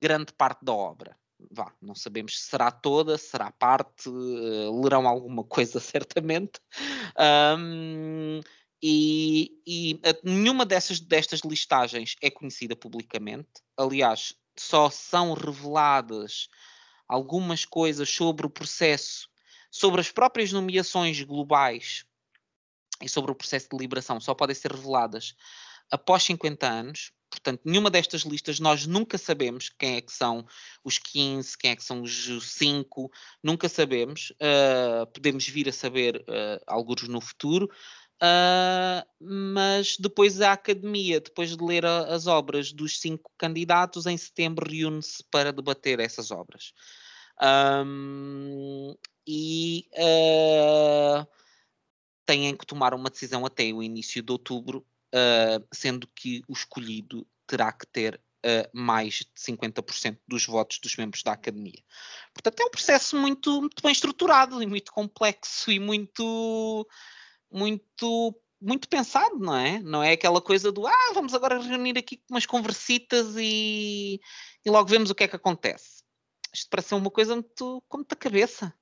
grande 0.00 0.32
parte 0.32 0.64
da 0.64 0.72
obra 0.72 1.16
vá, 1.50 1.72
não 1.80 1.94
sabemos 1.94 2.38
se 2.38 2.48
será 2.48 2.70
toda, 2.70 3.18
será 3.18 3.50
parte, 3.50 4.08
uh, 4.08 4.82
lerão 4.82 5.08
alguma 5.08 5.44
coisa 5.44 5.80
certamente. 5.80 6.60
Um, 7.58 8.40
e, 8.82 9.62
e 9.66 10.00
nenhuma 10.24 10.66
dessas, 10.66 10.98
destas 10.98 11.40
listagens 11.40 12.16
é 12.20 12.30
conhecida 12.30 12.74
publicamente. 12.74 13.48
Aliás, 13.76 14.34
só 14.58 14.90
são 14.90 15.34
reveladas 15.34 16.48
algumas 17.08 17.64
coisas 17.64 18.08
sobre 18.10 18.46
o 18.46 18.50
processo, 18.50 19.28
sobre 19.70 20.00
as 20.00 20.10
próprias 20.10 20.50
nomeações 20.50 21.22
globais 21.22 22.04
e 23.00 23.08
sobre 23.08 23.30
o 23.30 23.34
processo 23.34 23.68
de 23.70 23.76
liberação, 23.76 24.20
só 24.20 24.34
podem 24.34 24.54
ser 24.54 24.72
reveladas 24.72 25.34
após 25.90 26.22
50 26.24 26.66
anos. 26.66 27.12
Portanto, 27.28 27.62
nenhuma 27.64 27.90
destas 27.90 28.22
listas 28.22 28.60
nós 28.60 28.86
nunca 28.86 29.16
sabemos 29.16 29.70
quem 29.70 29.96
é 29.96 30.00
que 30.02 30.12
são 30.12 30.46
os 30.84 30.98
15, 30.98 31.56
quem 31.56 31.70
é 31.70 31.76
que 31.76 31.82
são 31.82 32.02
os 32.02 32.52
5, 32.56 33.10
nunca 33.42 33.70
sabemos. 33.70 34.32
Uh, 34.32 35.06
podemos 35.12 35.48
vir 35.48 35.66
a 35.68 35.72
saber 35.72 36.16
uh, 36.16 36.62
alguns 36.66 37.08
no 37.08 37.22
futuro. 37.22 37.70
Uh, 38.22 39.04
mas 39.18 39.96
depois 39.98 40.40
a 40.40 40.52
academia, 40.52 41.20
depois 41.20 41.56
de 41.56 41.64
ler 41.64 41.84
a, 41.84 42.14
as 42.14 42.28
obras 42.28 42.72
dos 42.72 43.00
cinco 43.00 43.32
candidatos, 43.36 44.06
em 44.06 44.16
setembro 44.16 44.70
reúne-se 44.70 45.24
para 45.24 45.52
debater 45.52 45.98
essas 45.98 46.30
obras. 46.30 46.72
Um, 47.84 48.94
e 49.26 49.88
uh, 49.94 51.26
têm 52.24 52.56
que 52.56 52.66
tomar 52.66 52.94
uma 52.94 53.10
decisão 53.10 53.44
até 53.44 53.64
o 53.72 53.82
início 53.82 54.22
de 54.22 54.30
outubro 54.30 54.86
uh, 55.12 55.66
sendo 55.72 56.06
que 56.08 56.42
o 56.48 56.52
escolhido 56.52 57.26
terá 57.46 57.72
que 57.72 57.86
ter 57.86 58.20
uh, 58.44 58.68
mais 58.72 59.14
de 59.14 59.26
50% 59.36 60.18
dos 60.26 60.46
votos 60.46 60.78
dos 60.78 60.96
membros 60.96 61.22
da 61.22 61.32
academia. 61.32 61.82
Portanto, 62.32 62.60
é 62.60 62.64
um 62.64 62.70
processo 62.70 63.16
muito, 63.16 63.60
muito 63.60 63.82
bem 63.82 63.92
estruturado 63.92 64.62
e 64.62 64.66
muito 64.66 64.92
complexo 64.92 65.70
e 65.70 65.78
muito, 65.78 66.86
muito 67.52 68.34
muito 68.60 68.88
pensado, 68.88 69.38
não 69.40 69.56
é? 69.56 69.80
Não 69.80 70.02
é 70.02 70.12
aquela 70.12 70.40
coisa 70.40 70.70
do 70.70 70.86
ah, 70.86 71.12
vamos 71.14 71.34
agora 71.34 71.60
reunir 71.60 71.98
aqui 71.98 72.20
umas 72.30 72.46
conversitas 72.46 73.34
e, 73.36 74.20
e 74.64 74.70
logo 74.70 74.88
vemos 74.88 75.10
o 75.10 75.14
que 75.16 75.24
é 75.24 75.28
que 75.28 75.34
acontece. 75.34 76.04
Isto 76.54 76.68
parece 76.70 76.94
uma 76.94 77.10
coisa 77.10 77.34
muito 77.34 77.82
como 77.88 78.04
da 78.04 78.14
cabeça. 78.14 78.72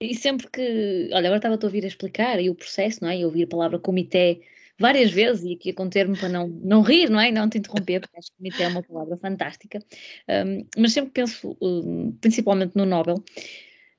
E 0.00 0.14
sempre 0.14 0.48
que, 0.48 1.10
olha, 1.12 1.28
agora 1.28 1.36
estava 1.36 1.54
a 1.54 1.64
ouvir 1.66 1.84
a 1.84 1.88
explicar 1.88 2.40
e 2.40 2.48
o 2.48 2.54
processo, 2.54 3.00
não 3.02 3.10
é? 3.10 3.18
E 3.18 3.24
ouvir 3.24 3.44
a 3.44 3.48
palavra 3.48 3.78
comitê 3.78 4.40
várias 4.78 5.10
vezes, 5.10 5.44
e 5.44 5.52
aqui 5.52 5.70
a 5.70 5.74
conter-me 5.74 6.16
para 6.16 6.30
não, 6.30 6.48
não 6.48 6.80
rir, 6.80 7.10
não 7.10 7.20
é? 7.20 7.30
Não 7.30 7.50
te 7.50 7.58
interromper, 7.58 8.00
porque 8.00 8.18
acho 8.18 8.30
que 8.30 8.36
comitê 8.38 8.62
é 8.62 8.68
uma 8.68 8.82
palavra 8.82 9.18
fantástica, 9.18 9.78
um, 10.46 10.66
mas 10.78 10.94
sempre 10.94 11.10
penso, 11.10 11.54
um, 11.60 12.12
principalmente 12.12 12.74
no 12.74 12.86
Nobel, 12.86 13.22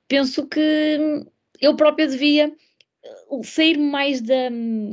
penso 0.08 0.44
que 0.48 1.24
eu 1.60 1.76
própria 1.76 2.08
devia 2.08 2.52
sair 3.44 3.78
mais 3.78 4.20
da, 4.20 4.48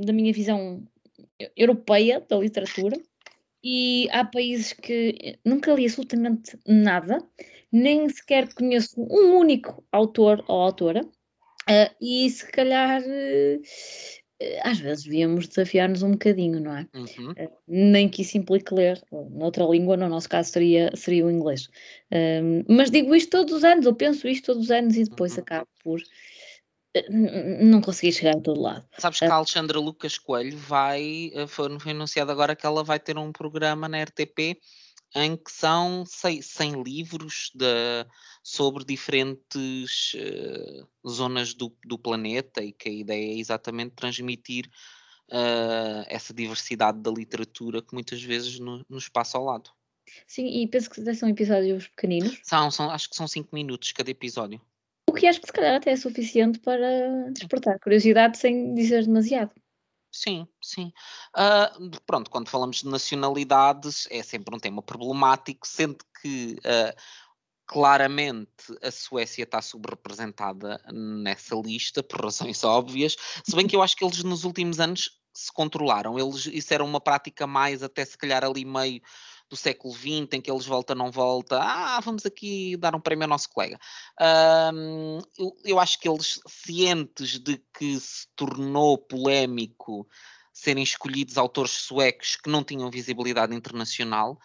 da 0.06 0.14
minha 0.14 0.34
visão 0.34 0.82
europeia 1.56 2.24
da 2.28 2.38
literatura 2.38 2.98
e 3.64 4.08
há 4.12 4.24
países 4.24 4.74
que 4.74 5.38
nunca 5.46 5.74
li 5.74 5.86
absolutamente 5.86 6.58
nada, 6.66 7.22
nem 7.72 8.08
sequer 8.10 8.54
conheço 8.54 9.02
um 9.02 9.38
único 9.38 9.84
autor 9.92 10.44
ou 10.48 10.62
autora, 10.62 11.04
uh, 11.04 11.96
e 12.02 12.30
se 12.30 12.50
calhar 12.52 13.02
uh, 13.02 13.62
às 14.64 14.80
vezes 14.80 15.04
devíamos 15.04 15.48
desafiar-nos 15.48 16.02
um 16.02 16.12
bocadinho, 16.12 16.60
não 16.62 16.78
é? 16.78 16.88
Uhum. 16.96 17.32
Uh, 17.32 17.52
nem 17.68 18.08
que 18.08 18.22
isso 18.22 18.38
implique 18.38 18.74
ler 18.74 19.02
noutra 19.12 19.66
língua, 19.66 19.98
no 19.98 20.08
nosso 20.08 20.30
caso 20.30 20.52
seria, 20.52 20.90
seria 20.96 21.26
o 21.26 21.32
inglês. 21.32 21.66
Uh, 22.12 22.64
mas 22.68 22.90
digo 22.90 23.14
isto 23.14 23.32
todos 23.32 23.54
os 23.54 23.64
anos, 23.64 23.86
eu 23.86 23.94
penso 23.94 24.28
isto 24.28 24.46
todos 24.46 24.66
os 24.66 24.72
anos 24.72 24.96
e 24.96 25.04
depois 25.04 25.34
uhum. 25.34 25.40
acabo 25.40 25.68
por 25.84 26.02
não 27.10 27.82
conseguir 27.82 28.12
chegar 28.12 28.36
a 28.38 28.42
todo 28.42 28.62
lado. 28.62 28.86
Sabes 28.98 29.20
que 29.20 29.26
a 29.26 29.34
Alexandra 29.34 29.80
Lucas 29.80 30.18
Coelho 30.18 30.58
vai, 30.58 31.32
foi, 31.48 31.80
foi 31.80 31.92
anunciado 31.92 32.32
agora 32.32 32.56
que 32.56 32.66
ela 32.66 32.84
vai 32.84 33.00
ter 33.00 33.18
um 33.18 33.32
programa 33.32 33.88
na 33.88 34.04
RTP 34.04 34.60
em 35.16 35.36
que 35.36 35.52
são 35.52 36.04
100 36.06 36.84
livros 36.84 37.52
de, 37.56 38.06
sobre 38.44 38.86
diferentes 38.86 40.14
uh, 40.14 41.10
zonas 41.10 41.54
do, 41.54 41.76
do, 41.84 41.98
planeta 41.98 42.64
e 42.64 42.72
que 42.72 42.90
a 42.90 42.92
ideia 42.92 43.34
é 43.34 43.40
exatamente 43.40 43.96
transmitir 43.96 44.70
uh, 45.32 46.06
essa 46.08 46.34
diversidade 46.34 47.00
da 47.00 47.12
literatura 47.12 47.82
que 47.82 47.94
muitas 47.94 48.22
vezes 48.22 48.60
no, 48.60 48.86
nos 48.88 49.10
passa 49.10 49.38
ao 49.38 49.46
lado. 49.46 49.72
Sim, 50.28 50.48
e 50.48 50.68
penso 50.68 50.90
que 50.90 51.14
são 51.14 51.30
episódios 51.30 51.88
pequeninos. 51.88 52.40
São, 52.44 52.70
são, 52.72 52.90
acho 52.90 53.10
que 53.10 53.16
são 53.16 53.28
5 53.28 53.50
minutos 53.54 53.92
cada 53.92 54.10
episódio. 54.10 54.62
O 55.10 55.12
que 55.12 55.26
acho 55.26 55.42
que 55.42 55.48
se 55.48 55.54
calhar 55.54 55.76
até 55.76 55.90
é 55.90 55.96
suficiente 55.96 56.60
para 56.60 57.32
despertar 57.32 57.80
curiosidade 57.80 58.38
sem 58.38 58.76
dizer 58.76 59.06
demasiado. 59.06 59.52
Sim, 60.12 60.48
sim. 60.62 60.94
Uh, 61.36 61.90
pronto, 62.06 62.30
quando 62.30 62.48
falamos 62.48 62.78
de 62.78 62.88
nacionalidades 62.88 64.08
é 64.12 64.22
sempre 64.22 64.56
um 64.56 64.60
tema 64.60 64.84
problemático, 64.84 65.68
sendo 65.68 65.98
que 66.22 66.58
uh, 66.60 67.02
claramente 67.66 68.78
a 68.84 68.92
Suécia 68.92 69.44
está 69.44 69.64
subrepresentada 69.64 70.80
nessa 70.94 71.56
lista, 71.56 72.04
por 72.04 72.26
razões 72.26 72.62
óbvias, 72.64 73.16
se 73.44 73.56
bem 73.56 73.66
que 73.66 73.76
eu 73.76 73.82
acho 73.82 73.96
que 73.96 74.06
eles 74.06 74.24
nos 74.24 74.44
últimos 74.44 74.80
anos 74.80 75.20
se 75.34 75.52
controlaram. 75.52 76.20
Eles, 76.20 76.46
isso 76.46 76.72
era 76.72 76.84
uma 76.84 77.02
prática 77.02 77.48
mais 77.48 77.82
até 77.82 78.06
se 78.06 78.18
calhar 78.18 78.44
ali 78.44 78.64
meio 78.64 79.02
do 79.50 79.58
século 79.58 79.94
XX, 79.94 80.28
em 80.34 80.42
que 80.42 80.52
eles 80.52 80.66
volta, 80.66 80.94
não 80.94 81.12
volta, 81.12 81.60
ah, 81.60 82.00
vamos 82.02 82.26
aqui 82.26 82.78
dar 82.78 82.96
um 82.96 83.02
prémio 83.02 83.24
ao 83.24 83.30
nosso 83.30 83.50
colega. 83.50 83.80
Um, 84.74 85.20
eu, 85.38 85.58
eu 85.66 85.80
acho 85.80 86.00
que 86.00 86.08
eles, 86.08 86.40
cientes 86.48 87.40
de 87.40 87.60
que 87.78 88.00
se 88.00 88.28
tornou 88.36 88.98
polémico 88.98 90.08
serem 90.54 90.84
escolhidos 90.84 91.38
autores 91.38 91.72
suecos 91.72 92.36
que 92.36 92.50
não 92.50 92.64
tinham 92.64 92.92
visibilidade 92.92 93.56
internacional, 93.56 94.38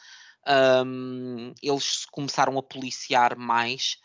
um, 0.87 1.53
eles 1.63 2.07
começaram 2.07 2.59
a 2.59 2.63
policiar 2.63 3.37
mais 3.37 3.99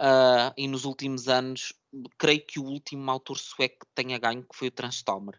uh, 0.00 0.52
e 0.56 0.66
nos 0.68 0.84
últimos 0.84 1.28
anos, 1.28 1.72
creio 2.18 2.44
que 2.46 2.58
o 2.58 2.64
último 2.64 3.10
autor 3.10 3.38
sueco 3.38 3.86
que 3.86 3.94
tenha 3.94 4.18
ganho 4.18 4.42
que 4.42 4.56
foi 4.56 4.68
o 4.68 4.70
Transtomer, 4.72 5.38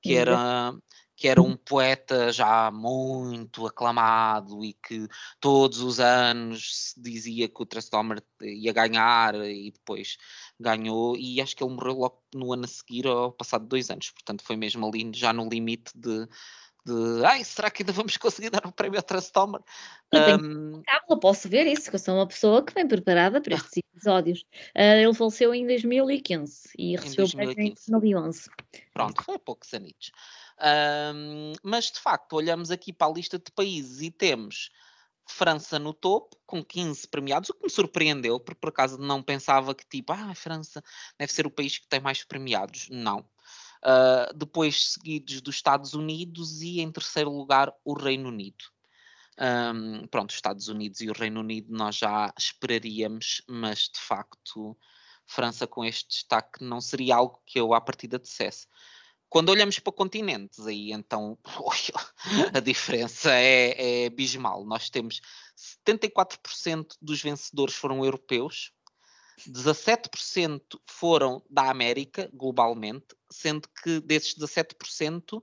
que 0.00 0.14
era 0.14 0.72
que 1.16 1.26
era 1.26 1.40
um 1.40 1.56
poeta 1.56 2.30
já 2.30 2.70
muito 2.70 3.66
aclamado 3.66 4.62
e 4.62 4.74
que 4.74 5.08
todos 5.40 5.80
os 5.80 5.98
anos 5.98 6.92
se 6.92 7.00
dizia 7.00 7.48
que 7.48 7.62
o 7.62 7.66
Transtomer 7.66 8.22
ia 8.42 8.72
ganhar 8.72 9.34
e 9.34 9.70
depois 9.70 10.18
ganhou 10.60 11.16
e 11.16 11.40
acho 11.40 11.56
que 11.56 11.64
ele 11.64 11.72
morreu 11.72 11.94
logo 11.94 12.22
no 12.34 12.52
ano 12.52 12.66
a 12.66 12.68
seguir 12.68 13.06
ao 13.06 13.32
passado 13.32 13.66
dois 13.66 13.90
anos, 13.90 14.10
portanto 14.10 14.44
foi 14.44 14.56
mesmo 14.56 14.86
ali 14.86 15.10
já 15.14 15.32
no 15.32 15.48
limite 15.48 15.90
de 15.94 16.28
de 16.86 17.24
ai, 17.24 17.42
será 17.42 17.68
que 17.68 17.82
ainda 17.82 17.92
vamos 17.92 18.16
conseguir 18.16 18.48
dar 18.48 18.64
um 18.64 18.70
prémio 18.70 18.98
ao 18.98 19.02
Transtomer? 19.02 19.60
Um... 20.14 20.82
Eu 21.10 21.18
posso 21.18 21.48
ver 21.48 21.66
isso, 21.66 21.90
que 21.90 21.96
eu 21.96 22.00
sou 22.00 22.14
uma 22.14 22.26
pessoa 22.28 22.64
que 22.64 22.72
vem 22.72 22.86
preparada 22.86 23.40
para 23.40 23.56
estes 23.56 23.82
episódios. 23.92 24.42
Uh, 24.76 25.02
ele 25.02 25.14
faleceu 25.14 25.52
em 25.52 25.66
2015 25.66 26.68
e 26.78 26.96
recebeu 26.96 27.26
o 27.26 27.32
prémio 27.32 27.60
em 27.60 27.74
2011. 27.74 28.50
Pronto, 28.94 29.24
foi 29.24 29.38
poucos 29.38 29.74
anos. 29.74 30.12
Um, 30.58 31.52
mas 31.62 31.90
de 31.90 32.00
facto, 32.00 32.34
olhamos 32.34 32.70
aqui 32.70 32.92
para 32.92 33.08
a 33.08 33.14
lista 33.14 33.38
de 33.38 33.50
países 33.52 34.00
e 34.00 34.10
temos 34.10 34.70
França 35.28 35.78
no 35.78 35.92
topo, 35.92 36.36
com 36.46 36.64
15 36.64 37.08
premiados, 37.08 37.50
o 37.50 37.54
que 37.54 37.64
me 37.64 37.70
surpreendeu, 37.70 38.38
porque 38.38 38.60
por 38.60 38.68
acaso 38.68 38.96
não 38.96 39.22
pensava 39.22 39.74
que 39.74 39.84
tipo, 39.86 40.12
ah, 40.12 40.30
a 40.30 40.34
França 40.34 40.82
deve 41.18 41.32
ser 41.32 41.46
o 41.46 41.50
país 41.50 41.78
que 41.78 41.88
tem 41.88 42.00
mais 42.00 42.22
premiados. 42.22 42.88
Não. 42.90 43.20
Uh, 43.84 44.32
depois 44.34 44.92
seguidos 44.92 45.40
dos 45.40 45.56
Estados 45.56 45.94
Unidos 45.94 46.62
e 46.62 46.80
em 46.80 46.90
terceiro 46.90 47.30
lugar 47.30 47.72
o 47.84 47.92
Reino 47.92 48.28
Unido. 48.28 48.64
Um, 49.38 50.06
pronto, 50.06 50.30
os 50.30 50.36
Estados 50.36 50.68
Unidos 50.68 51.00
e 51.00 51.10
o 51.10 51.12
Reino 51.12 51.40
Unido 51.40 51.70
nós 51.70 51.96
já 51.96 52.32
esperaríamos, 52.38 53.42
mas 53.46 53.80
de 53.80 54.00
facto 54.00 54.76
França 55.26 55.66
com 55.66 55.84
este 55.84 56.08
destaque 56.08 56.64
não 56.64 56.80
seria 56.80 57.16
algo 57.16 57.42
que 57.44 57.60
eu 57.60 57.74
à 57.74 57.80
partida 57.80 58.18
dissesse. 58.18 58.66
Quando 59.28 59.48
olhamos 59.48 59.78
para 59.78 59.92
continentes, 59.92 60.66
aí 60.66 60.92
então 60.92 61.38
a 62.54 62.60
diferença 62.60 63.32
é, 63.32 64.04
é 64.04 64.06
abismal. 64.06 64.64
Nós 64.64 64.88
temos 64.88 65.20
74% 65.86 66.96
dos 67.00 67.22
vencedores 67.22 67.74
foram 67.74 68.04
europeus, 68.04 68.72
17% 69.48 70.62
foram 70.86 71.42
da 71.50 71.70
América, 71.70 72.30
globalmente, 72.32 73.14
sendo 73.30 73.68
que 73.82 74.00
desses 74.00 74.34
17%, 74.34 75.42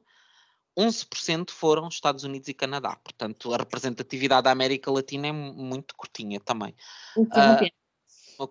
11% 0.77 1.51
foram 1.51 1.87
Estados 1.87 2.23
Unidos 2.23 2.47
e 2.47 2.53
Canadá. 2.53 2.95
Portanto, 2.95 3.53
a 3.53 3.57
representatividade 3.57 4.45
da 4.45 4.51
América 4.51 4.91
Latina 4.91 5.27
é 5.27 5.31
muito 5.31 5.95
curtinha 5.95 6.39
também. 6.39 6.73
Uh, 7.15 8.49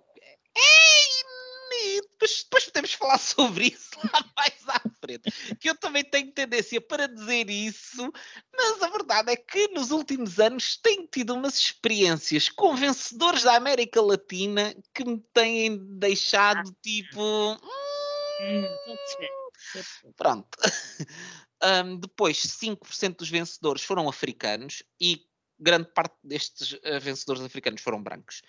depois, 2.22 2.42
depois 2.44 2.64
podemos 2.66 2.92
falar 2.94 3.18
sobre 3.18 3.66
isso 3.66 3.90
lá 4.12 4.24
mais 4.36 4.68
à 4.68 4.80
frente. 5.00 5.56
Que 5.56 5.70
eu 5.70 5.76
também 5.76 6.04
tenho 6.04 6.32
tendência 6.32 6.80
para 6.80 7.08
dizer 7.08 7.50
isso, 7.50 8.12
mas 8.54 8.82
a 8.82 8.88
verdade 8.88 9.32
é 9.32 9.36
que 9.36 9.68
nos 9.68 9.90
últimos 9.90 10.38
anos 10.38 10.76
tenho 10.76 11.06
tido 11.06 11.34
umas 11.34 11.56
experiências 11.56 12.48
com 12.48 12.76
vencedores 12.76 13.42
da 13.42 13.56
América 13.56 14.00
Latina 14.00 14.74
que 14.94 15.04
me 15.04 15.18
têm 15.32 15.78
deixado 15.98 16.74
tipo. 16.82 17.54
Hum, 18.40 18.66
pronto. 20.16 20.58
Um, 21.64 21.96
depois, 21.96 22.38
5% 22.38 23.18
dos 23.18 23.30
vencedores 23.30 23.84
foram 23.84 24.08
africanos 24.08 24.82
e 25.00 25.24
grande 25.60 25.88
parte 25.94 26.16
destes 26.24 26.72
uh, 26.72 27.00
vencedores 27.00 27.40
africanos 27.40 27.80
foram 27.80 28.02
brancos 28.02 28.42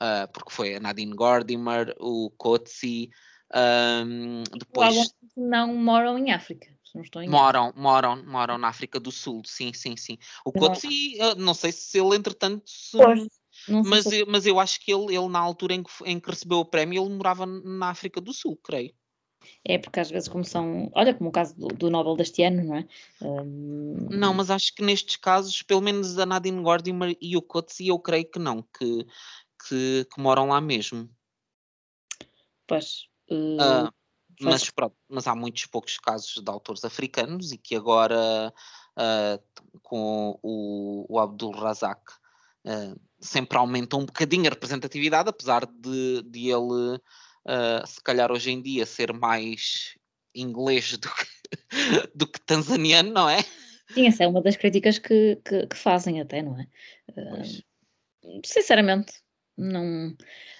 uh, 0.00 0.30
porque 0.32 0.50
foi 0.50 0.76
a 0.76 0.80
Nadine 0.80 1.14
Gordimer, 1.14 1.94
o 1.98 2.30
Kotsi, 2.30 3.10
um, 3.54 4.42
depois... 4.58 5.14
não 5.36 5.74
moram 5.74 6.18
em 6.18 6.32
África. 6.32 6.74
Em 7.22 7.28
moram, 7.28 7.74
moram, 7.76 8.24
moram 8.24 8.56
na 8.56 8.68
África 8.68 8.98
do 8.98 9.12
Sul, 9.12 9.42
sim, 9.44 9.72
sim, 9.74 9.96
sim. 9.96 10.16
O 10.44 10.52
Kotsi, 10.52 11.18
não 11.36 11.52
sei 11.52 11.70
se 11.70 11.98
ele 11.98 12.16
entretanto 12.16 12.62
se... 12.64 12.96
mas, 13.68 14.06
eu, 14.06 14.26
mas 14.26 14.46
eu 14.46 14.58
acho 14.58 14.80
que 14.80 14.92
ele, 14.92 15.14
ele 15.14 15.28
na 15.28 15.38
altura 15.38 15.74
em 15.74 15.82
que, 15.82 15.90
em 16.06 16.18
que 16.18 16.30
recebeu 16.30 16.58
o 16.58 16.64
prémio, 16.64 17.04
ele 17.04 17.14
morava 17.14 17.44
na 17.44 17.90
África 17.90 18.18
do 18.18 18.32
Sul, 18.32 18.58
creio. 18.62 18.94
É 19.64 19.78
porque 19.78 20.00
às 20.00 20.10
vezes 20.10 20.28
como 20.28 20.44
são, 20.44 20.90
olha 20.94 21.14
como 21.14 21.28
o 21.28 21.32
caso 21.32 21.54
do, 21.56 21.68
do 21.68 21.90
Nobel 21.90 22.16
deste 22.16 22.42
ano, 22.42 22.64
não 22.64 22.76
é? 22.76 22.86
Um... 23.20 24.08
Não, 24.10 24.32
mas 24.32 24.50
acho 24.50 24.74
que 24.74 24.82
nestes 24.82 25.16
casos, 25.16 25.62
pelo 25.62 25.82
menos 25.82 26.18
a 26.18 26.26
Nadine 26.26 26.62
Gordimer 26.62 27.16
e 27.20 27.36
o 27.36 27.42
Kotsi, 27.42 27.88
eu 27.88 27.98
creio 27.98 28.28
que 28.28 28.38
não, 28.38 28.62
que 28.62 29.06
que, 29.68 30.06
que 30.12 30.20
moram 30.20 30.48
lá 30.48 30.60
mesmo. 30.60 31.08
Pois. 32.66 33.08
Uh, 33.30 33.90
mas, 34.40 34.70
pronto, 34.70 34.96
mas 35.08 35.26
há 35.26 35.34
muitos 35.34 35.66
poucos 35.66 35.98
casos 35.98 36.42
de 36.42 36.50
autores 36.50 36.84
africanos 36.84 37.52
e 37.52 37.58
que 37.58 37.74
agora 37.74 38.52
uh, 38.96 39.78
com 39.82 40.38
o, 40.42 41.06
o 41.08 41.18
Abdul 41.18 41.52
Razak 41.52 42.02
uh, 42.66 43.00
sempre 43.20 43.56
aumenta 43.58 43.96
um 43.96 44.04
bocadinho 44.04 44.46
a 44.46 44.50
representatividade, 44.50 45.28
apesar 45.28 45.66
de, 45.66 46.22
de 46.22 46.50
ele 46.50 47.00
se 47.86 48.02
calhar 48.02 48.32
hoje 48.32 48.50
em 48.50 48.60
dia 48.60 48.84
ser 48.84 49.12
mais 49.12 49.96
inglês 50.34 50.98
do 50.98 51.08
que, 51.08 51.26
do 52.12 52.26
que 52.26 52.40
tanzaniano, 52.40 53.12
não 53.12 53.30
é? 53.30 53.38
Sim, 53.94 54.08
essa 54.08 54.24
é 54.24 54.26
uma 54.26 54.42
das 54.42 54.56
críticas 54.56 54.98
que, 54.98 55.40
que, 55.44 55.64
que 55.68 55.76
fazem 55.76 56.20
até, 56.20 56.42
não 56.42 56.58
é? 56.58 56.66
sinceramente, 58.44 59.12
não. 59.56 60.14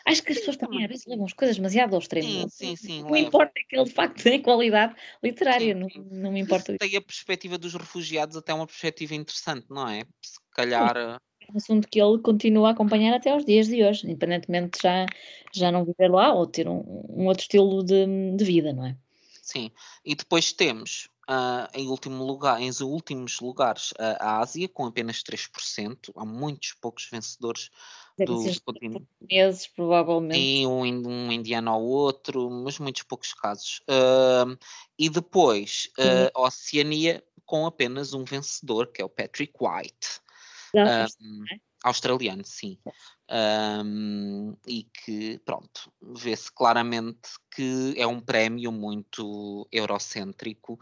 Acho 0.05 0.22
que 0.22 0.32
as 0.32 0.38
pessoas 0.38 0.57
também 0.57 0.82
às 0.84 0.88
vezes 0.88 1.07
levam 1.07 1.26
as 1.26 1.32
coisas 1.32 1.57
demasiado 1.57 1.94
ao 1.94 2.01
extremo. 2.01 2.49
Sim, 2.49 2.49
sim, 2.49 2.76
sim. 2.76 3.03
Não 3.03 3.11
me 3.11 3.20
importa 3.20 3.53
é 3.57 3.62
que 3.68 3.76
ele 3.76 3.84
de 3.84 3.92
facto 3.92 4.22
tem 4.22 4.40
qualidade 4.40 4.94
literária, 5.22 5.74
sim, 5.74 5.88
sim. 5.88 5.99
Não, 6.11 6.22
não 6.22 6.32
me 6.32 6.40
importa. 6.40 6.76
Tem 6.78 6.97
a 6.97 7.03
perspectiva 7.03 7.59
dos 7.59 7.74
refugiados 7.74 8.36
até 8.36 8.55
uma 8.55 8.66
perspectiva 8.66 9.14
interessante, 9.14 9.66
não 9.68 9.88
é? 9.88 10.05
Se 10.22 10.38
calhar. 10.51 10.97
Eh, 10.97 11.16
é 11.49 11.53
um 11.53 11.57
assunto 11.57 11.88
que 11.88 12.01
ele 12.01 12.18
continua 12.18 12.68
a 12.68 12.72
acompanhar 12.72 13.14
até 13.14 13.30
aos 13.30 13.44
dias 13.44 13.68
de 13.68 13.84
hoje, 13.84 14.07
independentemente 14.07 14.78
de 14.78 14.82
já, 14.82 15.07
já 15.53 15.70
não 15.70 15.84
viver 15.84 16.09
lá 16.09 16.32
ou 16.32 16.47
ter 16.47 16.66
um, 16.66 16.82
um 17.09 17.26
outro 17.26 17.42
estilo 17.42 17.84
de, 17.84 18.07
de 18.36 18.44
vida, 18.44 18.72
não 18.72 18.86
é? 18.86 18.97
Sim, 19.42 19.70
e 20.05 20.14
depois 20.14 20.53
temos 20.53 21.09
Uh, 21.29 21.66
em, 21.74 21.89
último 21.89 22.24
lugar, 22.24 22.61
em 22.61 22.70
últimos 22.83 23.41
lugares 23.41 23.93
a 23.99 24.39
Ásia, 24.39 24.68
com 24.68 24.87
apenas 24.87 25.22
3%. 25.24 26.12
Há 26.14 26.24
muitos 26.24 26.74
poucos 26.81 27.09
vencedores 27.11 27.70
do 28.24 28.61
continente. 28.64 29.07
Meses, 29.20 29.66
provavelmente. 29.66 30.39
E 30.39 30.66
um, 30.66 30.83
um, 30.83 31.33
indiano 31.33 31.70
ao 31.70 31.83
outro, 31.83 32.49
mas 32.49 32.79
muitos 32.79 33.03
poucos 33.03 33.35
casos. 33.35 33.81
Uh, 33.81 34.57
e 34.99 35.11
depois 35.11 35.91
uh, 35.99 36.31
a 36.35 36.47
Oceania, 36.47 37.22
com 37.45 37.66
apenas 37.66 38.14
um 38.14 38.24
vencedor, 38.24 38.87
que 38.93 39.03
é 39.03 39.05
o 39.05 39.09
Patrick 39.09 39.53
White. 39.61 40.20
Um, 40.74 41.45
australiano, 41.87 42.45
sim. 42.45 42.78
Um, 43.30 44.57
e 44.66 44.84
que, 44.84 45.39
pronto, 45.45 45.93
vê-se 46.01 46.51
claramente 46.53 47.30
que 47.55 47.95
é 47.97 48.07
um 48.07 48.20
prémio 48.20 48.70
muito 48.70 49.66
eurocêntrico, 49.72 50.78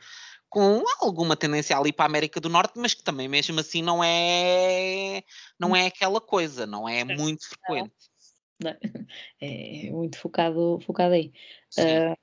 com 0.48 0.82
alguma 1.00 1.36
tendência 1.36 1.76
ali 1.76 1.92
para 1.92 2.05
a 2.05 2.09
América 2.09 2.40
do 2.40 2.48
Norte, 2.48 2.74
mas 2.76 2.94
que 2.94 3.02
também 3.02 3.28
mesmo 3.28 3.59
assim 3.61 3.82
não 3.82 4.02
é 4.02 5.22
não 5.59 5.74
é 5.74 5.86
aquela 5.86 6.20
coisa, 6.20 6.66
não 6.66 6.88
é 6.88 7.05
muito 7.05 7.48
frequente. 7.48 7.92
É 9.40 9.90
muito 9.90 10.16
focado, 10.16 10.78
focado 10.86 11.12
aí. 11.12 11.32
Uh, 11.76 12.16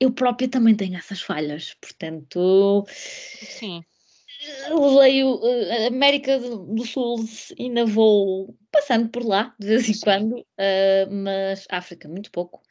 eu 0.00 0.10
própria 0.10 0.48
também 0.48 0.74
tenho 0.74 0.96
essas 0.96 1.20
falhas, 1.20 1.74
portanto. 1.74 2.84
Sim 2.88 3.84
leio 4.98 5.36
uh, 5.36 5.86
América 5.88 6.38
do 6.38 6.84
Sul, 6.84 7.24
ainda 7.58 7.84
vou 7.84 8.56
passando 8.70 9.08
por 9.08 9.24
lá 9.24 9.54
de 9.58 9.66
vez 9.66 9.88
em 9.88 10.00
quando, 10.00 10.38
uh, 10.38 11.10
mas 11.10 11.66
África, 11.70 12.08
muito 12.08 12.30
pouco. 12.30 12.62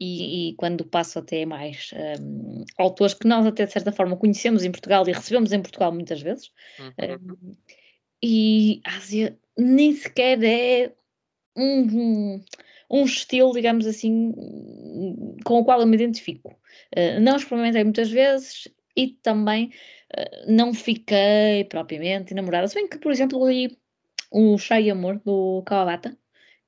E, 0.00 0.50
e 0.50 0.54
quando 0.56 0.84
passo 0.84 1.20
até 1.20 1.46
mais 1.46 1.90
um, 2.20 2.64
autores 2.76 3.14
que 3.14 3.28
nós 3.28 3.46
até 3.46 3.66
de 3.66 3.72
certa 3.72 3.92
forma 3.92 4.16
conhecemos 4.16 4.64
em 4.64 4.72
Portugal 4.72 5.06
e 5.06 5.12
recebemos 5.12 5.52
em 5.52 5.62
Portugal 5.62 5.92
muitas 5.92 6.20
vezes. 6.20 6.50
Uhum. 6.80 7.36
Um, 7.44 7.56
e 8.20 8.80
Ásia 8.84 9.38
nem 9.56 9.94
sequer 9.94 10.42
é 10.42 10.92
um, 11.56 12.42
um 12.90 13.04
estilo, 13.04 13.52
digamos 13.52 13.86
assim, 13.86 14.32
com 15.44 15.60
o 15.60 15.64
qual 15.64 15.80
eu 15.80 15.86
me 15.86 15.94
identifico. 15.94 16.50
Uh, 16.96 17.20
não 17.20 17.36
experimentei 17.36 17.84
muitas 17.84 18.10
vezes 18.10 18.68
e 18.96 19.08
também 19.22 19.70
uh, 20.14 20.52
não 20.52 20.74
fiquei 20.74 21.64
propriamente 21.68 22.32
enamorada. 22.32 22.68
Se 22.68 22.74
bem 22.74 22.88
que, 22.88 22.98
por 22.98 23.12
exemplo, 23.12 23.48
li 23.48 23.78
o 24.30 24.58
Chá 24.58 24.80
e 24.80 24.90
Amor 24.90 25.20
do 25.24 25.62
Kawabata 25.64 26.16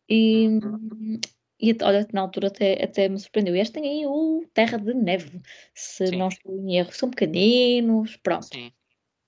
e, 0.08 0.48
uhum. 0.48 1.20
e 1.60 1.76
olha, 1.82 2.06
na 2.12 2.20
altura 2.22 2.48
até, 2.48 2.82
até 2.82 3.08
me 3.08 3.18
surpreendeu. 3.18 3.56
Este 3.56 3.74
tem 3.74 3.88
aí 3.88 4.06
o 4.06 4.44
Terra 4.52 4.78
de 4.78 4.94
Neve, 4.94 5.40
se 5.74 6.06
Sim. 6.06 6.16
não 6.16 6.28
estou 6.28 6.56
em 6.58 6.76
erro. 6.76 6.92
São 6.92 7.10
pequeninos, 7.10 8.16
pronto. 8.16 8.46
Sim. 8.46 8.70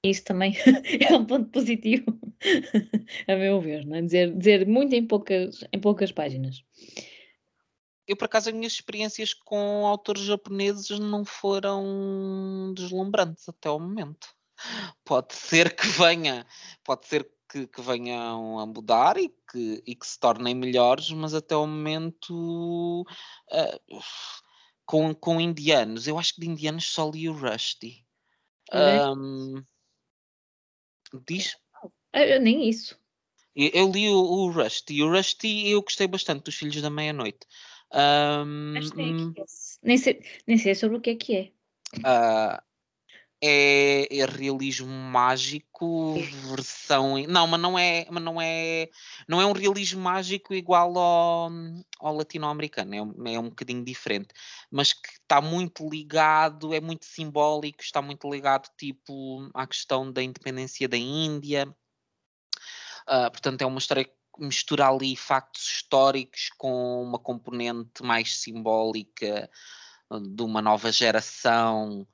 Isso 0.05 0.25
também 0.25 0.55
é 1.11 1.15
um 1.15 1.25
ponto 1.25 1.51
positivo, 1.51 2.19
a 3.27 3.37
meu 3.37 3.61
ver, 3.61 3.85
não 3.85 3.97
é? 3.97 4.03
dizer, 4.03 4.33
dizer 4.37 4.67
muito 4.67 4.95
em 4.95 5.05
poucas, 5.05 5.65
em 5.73 5.81
poucas 5.81 6.13
páginas. 6.13 6.63
Eu, 8.07 8.17
por 8.17 8.27
acaso, 8.27 8.49
as 8.49 8.55
minhas 8.55 8.73
experiências 8.73 9.35
com 9.35 9.87
autores 9.87 10.23
japoneses 10.23 10.99
não 10.99 11.25
foram 11.25 12.73
deslumbrantes 12.75 13.49
até 13.49 13.69
o 13.69 13.79
momento. 13.79 14.29
Pode 15.05 15.35
ser 15.35 15.75
que 15.75 15.87
venha, 15.89 16.47
pode 16.85 17.07
ser 17.07 17.29
que, 17.49 17.67
que 17.67 17.81
venham 17.81 18.59
a 18.59 18.67
mudar 18.67 19.17
e 19.17 19.29
que, 19.51 19.83
e 19.87 19.95
que 19.95 20.07
se 20.07 20.19
tornem 20.19 20.55
melhores, 20.55 21.11
mas 21.11 21.35
até 21.35 21.57
o 21.57 21.67
momento 21.67 23.03
uh, 23.53 24.01
com, 24.85 25.15
com 25.15 25.41
indianos, 25.41 26.07
eu 26.07 26.19
acho 26.19 26.35
que 26.35 26.41
de 26.41 26.49
indianos 26.49 26.91
só 26.91 27.11
li 27.11 27.29
o 27.29 27.33
Rusty. 27.33 28.07
Um, 28.73 29.63
diz? 31.27 31.57
Eu, 32.13 32.41
nem 32.41 32.69
isso. 32.69 32.99
Eu, 33.55 33.71
eu 33.73 33.91
li 33.91 34.09
o, 34.09 34.17
o 34.17 34.51
Rusty 34.51 35.03
o 35.03 35.11
Rusty 35.11 35.69
eu 35.69 35.83
gostei 35.83 36.07
bastante 36.07 36.45
dos 36.45 36.55
Filhos 36.55 36.81
da 36.81 36.91
Meia-Noite. 36.91 37.47
Um, 37.93 38.73
nem, 38.97 39.35
nem, 39.83 39.97
sei, 39.97 40.21
nem 40.47 40.59
sei 40.59 40.75
sobre 40.75 40.97
o 40.97 41.01
que 41.01 41.11
é 41.11 41.15
que 41.15 41.37
é. 41.37 41.53
Uh, 41.99 42.61
é, 43.43 44.19
é, 44.19 44.25
realismo 44.25 44.89
mágico 44.89 46.15
versão 46.51 47.19
não 47.29 47.47
mas 47.47 47.61
não 47.61 47.79
é 47.79 48.07
mas 48.11 48.23
não 48.23 48.41
é 48.41 48.89
não 49.29 49.41
é 49.41 49.47
um 49.47 49.53
realismo 49.53 50.01
mágico 50.01 50.55
igual 50.55 50.97
ao, 50.99 51.51
ao 52.01 52.17
latino-americano 52.17 52.95
é, 52.95 53.03
um, 53.03 53.27
é 53.27 53.39
um 53.39 53.51
bocadinho 53.51 53.85
diferente. 53.85 54.29
Mas 54.71 54.95
que 54.95 55.09
está 55.11 55.41
muito 55.41 55.89
ligado 55.89 56.75
é 56.75 56.81
muito 56.81 57.05
simbólico 57.05 57.83
está 57.83 58.01
muito 58.01 58.29
ligado 58.31 58.71
tipo 58.77 59.51
à 59.55 59.67
questão 59.67 60.11
da 60.11 60.23
independência 60.23 60.89
da 60.89 60.97
Índia. 60.97 61.69
Uh, 63.09 63.31
portanto 63.31 63.63
é 63.63 63.67
uma 63.67 63.79
história 63.79 64.11
que 64.37 64.45
mistura 64.45 64.89
ali 64.89 65.17
factos 65.17 65.69
históricos 65.69 66.51
com 66.57 67.03
uma 67.03 67.19
componente 67.19 68.03
mais 68.03 68.41
simbólica 68.41 69.51
ah, 70.11 70.19
de 70.21 70.43
uma 70.43 70.63
nova 70.63 70.93
geração 70.93 72.07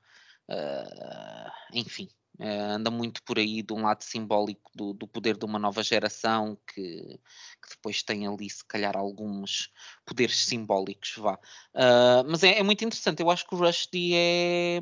Uh, 0.49 1.51
enfim, 1.73 2.09
uh, 2.39 2.73
anda 2.73 2.91
muito 2.91 3.23
por 3.23 3.39
aí 3.39 3.63
de 3.63 3.73
um 3.73 3.83
lado 3.83 4.03
simbólico 4.03 4.71
do, 4.75 4.93
do 4.93 5.07
poder 5.07 5.37
de 5.37 5.45
uma 5.45 5.57
nova 5.57 5.81
geração 5.81 6.57
que, 6.67 6.81
que, 6.81 7.69
depois 7.69 8.03
tem 8.03 8.27
ali, 8.27 8.49
se 8.49 8.65
calhar, 8.65 8.97
alguns 8.97 9.71
poderes 10.05 10.45
simbólicos, 10.45 11.13
vá. 11.17 11.35
Uh, 11.73 12.27
mas 12.27 12.43
é, 12.43 12.59
é, 12.59 12.63
muito 12.63 12.83
interessante, 12.83 13.21
eu 13.21 13.31
acho 13.31 13.47
que 13.47 13.55
o 13.55 13.57
Rushdie 13.57 14.15
é 14.15 14.81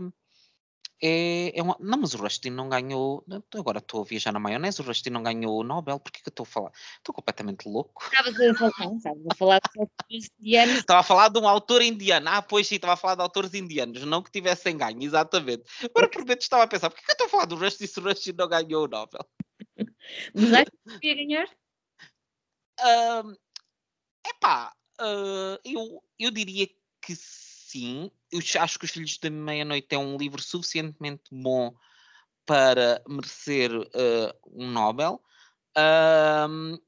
é, 1.04 1.58
é 1.58 1.64
uma, 1.64 1.76
não, 1.80 1.98
mas 1.98 2.14
o 2.14 2.18
Rushdie 2.18 2.52
não 2.52 2.70
ganhou. 2.70 3.26
Agora 3.56 3.80
estou 3.80 4.02
a 4.02 4.06
viajar 4.06 4.32
na 4.32 4.40
maionese. 4.40 4.82
O 4.82 4.84
Rushdie 4.84 5.10
não 5.10 5.24
ganhou 5.24 5.60
o 5.60 5.64
Nobel. 5.64 6.00
Por 6.00 6.12
que 6.12 6.20
eu 6.20 6.30
estou 6.30 6.44
a 6.44 6.46
falar? 6.46 6.72
Estou 6.98 7.16
completamente 7.16 7.68
louco. 7.68 8.04
Estavas 8.04 8.36
a 8.36 8.54
falar, 8.54 8.96
estavas 8.96 9.26
a 9.32 9.36
falar 9.36 9.60
de 9.60 9.80
autores 9.80 10.30
indianos. 10.40 10.78
Estava 10.78 11.00
a 11.00 11.04
falar 11.04 11.30
de 11.30 11.40
um 11.40 11.48
autor 11.48 11.82
indiano. 11.82 12.30
Ah, 12.30 12.42
pois 12.44 12.68
sim, 12.68 12.76
estava 12.76 12.94
a 12.94 12.98
falar 12.98 13.16
de 13.16 13.22
autores 13.22 13.54
indianos, 13.56 14.04
não 14.06 14.22
que 14.22 14.32
tivessem 14.32 14.78
ganho, 14.78 15.02
exatamente. 15.02 15.64
Agora 15.84 16.08
por 16.08 16.24
menos 16.24 16.44
estava 16.44 16.64
a 16.64 16.68
pensar: 16.68 16.92
por 16.92 17.00
que 17.00 17.10
eu 17.10 17.14
estou 17.14 17.26
a 17.26 17.30
falar 17.30 17.46
do 17.46 17.56
Rushdie 17.56 17.88
se 17.88 18.00
o 18.00 18.04
Rushdie 18.04 18.34
não 18.34 18.48
ganhou 18.48 18.86
o 18.86 18.88
Nobel? 18.88 19.26
Mas 20.36 20.54
acho 20.54 20.72
que 20.72 20.94
podia 20.94 21.16
ganhar? 21.16 21.48
Uh, 22.80 23.36
epá, 24.28 24.72
uh, 25.00 25.58
eu, 25.66 26.04
eu 26.20 26.32
diria 26.32 26.68
que 27.02 27.16
sim. 27.72 28.12
Eu 28.32 28.42
acho 28.60 28.80
que 28.80 28.86
Os 28.86 28.92
Filhos 28.92 29.18
da 29.18 29.30
Meia-Noite 29.30 29.88
é 29.92 29.98
um 29.98 30.18
livro 30.18 30.42
suficientemente 30.42 31.24
bom 31.32 31.74
para 32.46 33.02
merecer 33.08 33.72
uh, 33.72 34.34
um 34.54 34.70
Nobel. 34.70 35.22
Uh, 35.78 36.82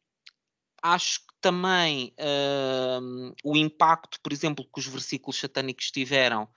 acho 0.82 1.20
que 1.22 1.34
também 1.40 2.14
uh, 2.20 3.34
o 3.44 3.56
impacto, 3.56 4.20
por 4.22 4.34
exemplo, 4.34 4.66
que 4.66 4.80
os 4.80 4.88
versículos 4.88 5.40
satânicos 5.40 5.92
tiveram 5.92 6.48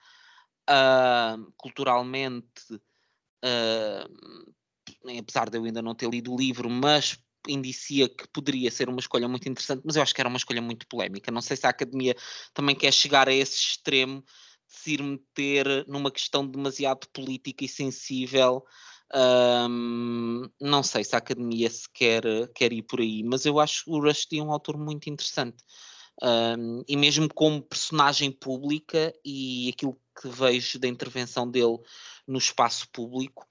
culturalmente, 1.55 2.61
apesar 5.17 5.49
de 5.49 5.57
eu 5.57 5.63
ainda 5.63 5.81
não 5.81 5.95
ter 5.95 6.09
lido 6.09 6.33
o 6.33 6.37
livro, 6.37 6.69
mas 6.69 7.17
indicia 7.47 8.09
que 8.09 8.27
poderia 8.27 8.69
ser 8.71 8.89
uma 8.89 8.99
escolha 8.99 9.27
muito 9.27 9.47
interessante, 9.47 9.81
mas 9.85 9.95
eu 9.95 10.01
acho 10.01 10.13
que 10.13 10.21
era 10.21 10.29
uma 10.29 10.37
escolha 10.37 10.61
muito 10.61 10.87
polémica. 10.87 11.31
Não 11.31 11.41
sei 11.41 11.57
se 11.57 11.65
a 11.65 11.69
academia 11.69 12.15
também 12.53 12.75
quer 12.75 12.91
chegar 12.91 13.27
a 13.27 13.33
esse 13.33 13.57
extremo 13.57 14.21
de 14.21 14.75
se 14.75 14.93
ir 14.93 15.03
meter 15.03 15.85
numa 15.87 16.11
questão 16.11 16.45
demasiado 16.45 17.07
política 17.13 17.65
e 17.65 17.67
sensível. 17.69 18.65
Um, 19.13 20.49
não 20.59 20.83
sei 20.83 21.03
se 21.03 21.15
a 21.15 21.19
academia 21.19 21.69
se 21.69 21.89
quer, 21.93 22.23
quer 22.53 22.73
ir 22.73 22.83
por 22.83 22.99
aí, 22.99 23.23
mas 23.23 23.45
eu 23.45 23.59
acho 23.59 23.89
o 23.89 24.01
Rushdie 24.01 24.41
um 24.41 24.51
autor 24.51 24.77
muito 24.77 25.09
interessante. 25.09 25.63
Um, 26.21 26.83
e 26.87 26.97
mesmo 26.97 27.31
como 27.33 27.61
personagem 27.61 28.31
pública 28.31 29.13
e 29.23 29.69
aquilo 29.69 29.99
que 30.19 30.27
vejo 30.27 30.79
da 30.79 30.87
intervenção 30.87 31.49
dele 31.49 31.77
no 32.27 32.39
espaço 32.39 32.89
público, 32.91 33.47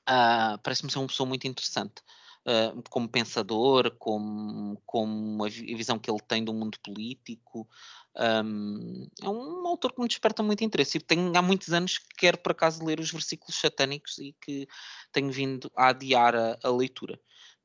uh, 0.00 0.58
parece-me 0.62 0.90
ser 0.90 0.98
uma 0.98 1.06
pessoa 1.06 1.28
muito 1.28 1.46
interessante 1.46 2.02
uh, 2.46 2.82
como 2.88 3.08
pensador, 3.08 3.90
como, 3.98 4.80
como 4.86 5.44
a 5.44 5.48
visão 5.48 5.98
que 5.98 6.10
ele 6.10 6.20
tem 6.26 6.44
do 6.44 6.54
mundo 6.54 6.78
político. 6.82 7.68
Um, 8.16 9.08
é 9.22 9.28
um 9.28 9.66
autor 9.66 9.92
que 9.92 10.00
me 10.00 10.08
desperta 10.08 10.42
muito 10.42 10.64
interesse 10.64 10.98
e 10.98 11.00
tenho 11.00 11.32
há 11.36 11.42
muitos 11.42 11.72
anos 11.72 11.98
que 11.98 12.08
quero 12.16 12.38
por 12.38 12.52
acaso 12.52 12.84
ler 12.84 12.98
os 12.98 13.10
versículos 13.10 13.56
satânicos 13.56 14.18
e 14.18 14.34
que 14.40 14.66
tenho 15.12 15.30
vindo 15.30 15.70
a 15.76 15.88
adiar 15.88 16.34
a, 16.34 16.58
a 16.62 16.70
leitura. 16.70 17.20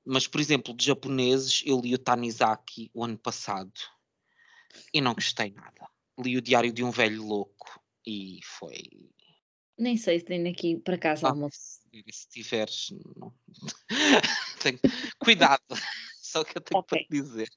Mas, 0.06 0.28
por 0.28 0.40
exemplo, 0.40 0.74
de 0.74 0.86
japoneses, 0.86 1.64
eu 1.66 1.80
li 1.82 1.96
o 1.96 1.98
Tanizaki 1.98 2.92
o 2.94 3.04
ano 3.04 3.18
passado 3.18 3.74
e 4.94 5.02
não 5.02 5.16
gostei 5.16 5.52
nada. 5.52 5.88
Li 6.20 6.38
o 6.38 6.42
Diário 6.42 6.72
de 6.72 6.84
um 6.84 6.92
Velho 6.92 7.24
Louco 7.24 7.82
e 8.06 8.40
foi. 8.44 8.84
Nem 9.78 9.98
sei 9.98 10.20
se 10.20 10.26
tem 10.26 10.48
aqui 10.48 10.78
para 10.78 10.98
casa 10.98 11.28
ah, 11.28 11.32
almoço 11.32 11.85
se 12.12 12.30
tiveres. 12.30 12.94
Não... 13.16 13.34
tenho... 14.62 14.80
Cuidado, 15.20 15.62
só 16.22 16.42
o 16.42 16.46
que 16.46 16.58
eu 16.58 16.62
tenho 16.62 16.80
okay. 16.80 17.00
para 17.00 17.08
te 17.08 17.22
dizer. 17.22 17.50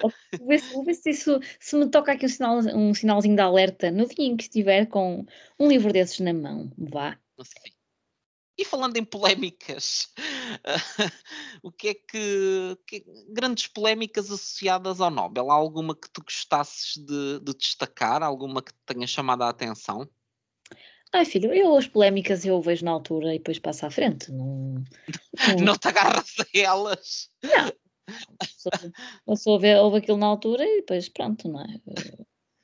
Vou 0.00 0.12
ver, 0.48 0.60
se, 0.60 0.72
vou 0.72 0.84
ver 0.84 0.94
se, 0.94 1.10
isso, 1.10 1.40
se 1.60 1.76
me 1.76 1.90
toca 1.90 2.12
aqui 2.12 2.26
um, 2.26 2.28
sinal, 2.28 2.58
um 2.58 2.94
sinalzinho 2.94 3.36
de 3.36 3.42
alerta 3.42 3.90
no 3.90 4.06
dia 4.06 4.26
em 4.26 4.36
que 4.36 4.44
estiver 4.44 4.86
com 4.86 5.24
um 5.58 5.68
livro 5.68 5.92
desses 5.92 6.20
na 6.20 6.32
mão. 6.32 6.72
Vá. 6.76 7.18
Sim. 7.42 7.76
E 8.58 8.64
falando 8.64 8.96
em 8.96 9.04
polémicas, 9.04 10.08
o 11.62 11.70
que 11.70 11.88
é 11.88 11.94
que, 11.94 12.78
que, 12.86 13.04
Grandes 13.28 13.66
polémicas 13.66 14.30
associadas 14.30 14.98
ao 14.98 15.10
Nobel? 15.10 15.50
Há 15.50 15.54
alguma 15.54 15.94
que 15.94 16.08
tu 16.08 16.22
gostasses 16.22 16.96
de, 16.96 17.40
de 17.40 17.52
destacar? 17.52 18.22
Alguma 18.22 18.62
que 18.62 18.72
te 18.72 18.78
tenha 18.86 19.06
chamado 19.06 19.42
a 19.42 19.50
atenção? 19.50 20.08
Ai, 21.12 21.24
filho, 21.24 21.52
eu 21.52 21.76
as 21.76 21.86
polémicas 21.86 22.44
eu 22.44 22.60
vejo 22.60 22.84
na 22.84 22.90
altura 22.90 23.34
e 23.34 23.38
depois 23.38 23.58
passo 23.58 23.86
à 23.86 23.90
frente. 23.90 24.30
Não, 24.30 24.74
não... 24.74 25.64
não 25.64 25.78
te 25.78 25.88
agarras 25.88 26.34
a 26.40 26.58
elas. 26.58 27.30
Não. 27.42 27.72
Eu 29.26 29.36
só 29.36 29.50
houve 29.50 29.98
aquilo 29.98 30.18
na 30.18 30.26
altura 30.26 30.64
e 30.64 30.76
depois 30.76 31.08
pronto, 31.08 31.48
não 31.48 31.60
é? 31.60 31.80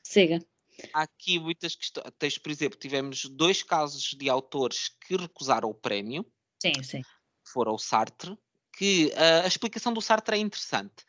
Siga. 0.02 0.38
Há 0.92 1.02
aqui 1.02 1.38
muitas 1.38 1.74
questões. 1.74 2.38
Por 2.38 2.50
exemplo, 2.50 2.78
tivemos 2.78 3.24
dois 3.26 3.62
casos 3.62 4.14
de 4.18 4.28
autores 4.28 4.90
que 5.06 5.16
recusaram 5.16 5.68
o 5.68 5.74
prémio. 5.74 6.26
Sim, 6.60 6.82
sim. 6.82 7.02
Foram 7.44 7.74
o 7.74 7.78
Sartre, 7.78 8.36
que 8.76 9.06
uh, 9.14 9.44
a 9.44 9.46
explicação 9.46 9.92
do 9.92 10.00
Sartre 10.00 10.36
é 10.36 10.40
interessante. 10.40 11.04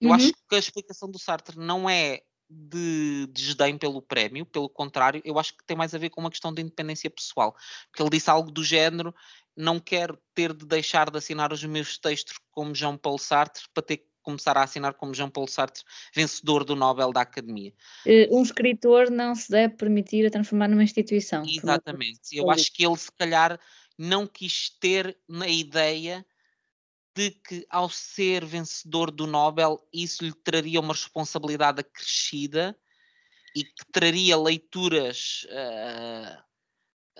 Eu 0.00 0.08
uhum. 0.08 0.14
acho 0.14 0.32
que 0.32 0.54
a 0.54 0.58
explicação 0.58 1.10
do 1.10 1.18
Sartre 1.18 1.58
não 1.58 1.88
é 1.88 2.22
de 2.48 3.26
desdém 3.32 3.76
pelo 3.78 4.02
prémio, 4.02 4.44
pelo 4.46 4.68
contrário, 4.68 5.20
eu 5.24 5.38
acho 5.38 5.56
que 5.56 5.64
tem 5.64 5.76
mais 5.76 5.94
a 5.94 5.98
ver 5.98 6.10
com 6.10 6.20
uma 6.20 6.30
questão 6.30 6.52
de 6.52 6.62
independência 6.62 7.10
pessoal. 7.10 7.54
Porque 7.88 8.02
ele 8.02 8.10
disse 8.10 8.30
algo 8.30 8.50
do 8.50 8.62
género: 8.62 9.14
não 9.56 9.80
quero 9.80 10.18
ter 10.34 10.52
de 10.52 10.66
deixar 10.66 11.10
de 11.10 11.18
assinar 11.18 11.52
os 11.52 11.64
meus 11.64 11.98
textos 11.98 12.38
como 12.50 12.74
Jean 12.74 12.96
Paul 12.96 13.18
Sartre 13.18 13.64
para 13.72 13.82
ter 13.82 13.96
que 13.98 14.06
começar 14.22 14.56
a 14.56 14.62
assinar 14.62 14.94
como 14.94 15.14
Jean 15.14 15.28
Paul 15.28 15.46
Sartre, 15.46 15.82
vencedor 16.14 16.64
do 16.64 16.74
Nobel 16.74 17.12
da 17.12 17.20
Academia. 17.20 17.72
Eh, 18.06 18.28
um 18.30 18.42
escritor 18.42 19.10
não 19.10 19.34
se 19.34 19.50
deve 19.50 19.74
permitir 19.74 20.26
a 20.26 20.30
transformar 20.30 20.68
numa 20.68 20.82
instituição. 20.82 21.44
Exatamente. 21.46 22.20
Eu 22.32 22.50
acho 22.50 22.72
que 22.72 22.84
ele, 22.86 22.96
se 22.96 23.12
calhar, 23.12 23.60
não 23.98 24.26
quis 24.26 24.70
ter 24.80 25.16
na 25.28 25.46
ideia 25.46 26.24
de 27.14 27.30
que, 27.30 27.66
ao 27.70 27.88
ser 27.88 28.44
vencedor 28.44 29.10
do 29.10 29.26
Nobel, 29.26 29.86
isso 29.92 30.24
lhe 30.24 30.32
traria 30.32 30.80
uma 30.80 30.92
responsabilidade 30.92 31.80
acrescida 31.80 32.76
e 33.54 33.62
que 33.62 33.86
traria 33.92 34.36
leituras, 34.36 35.46
uh, 35.48 36.42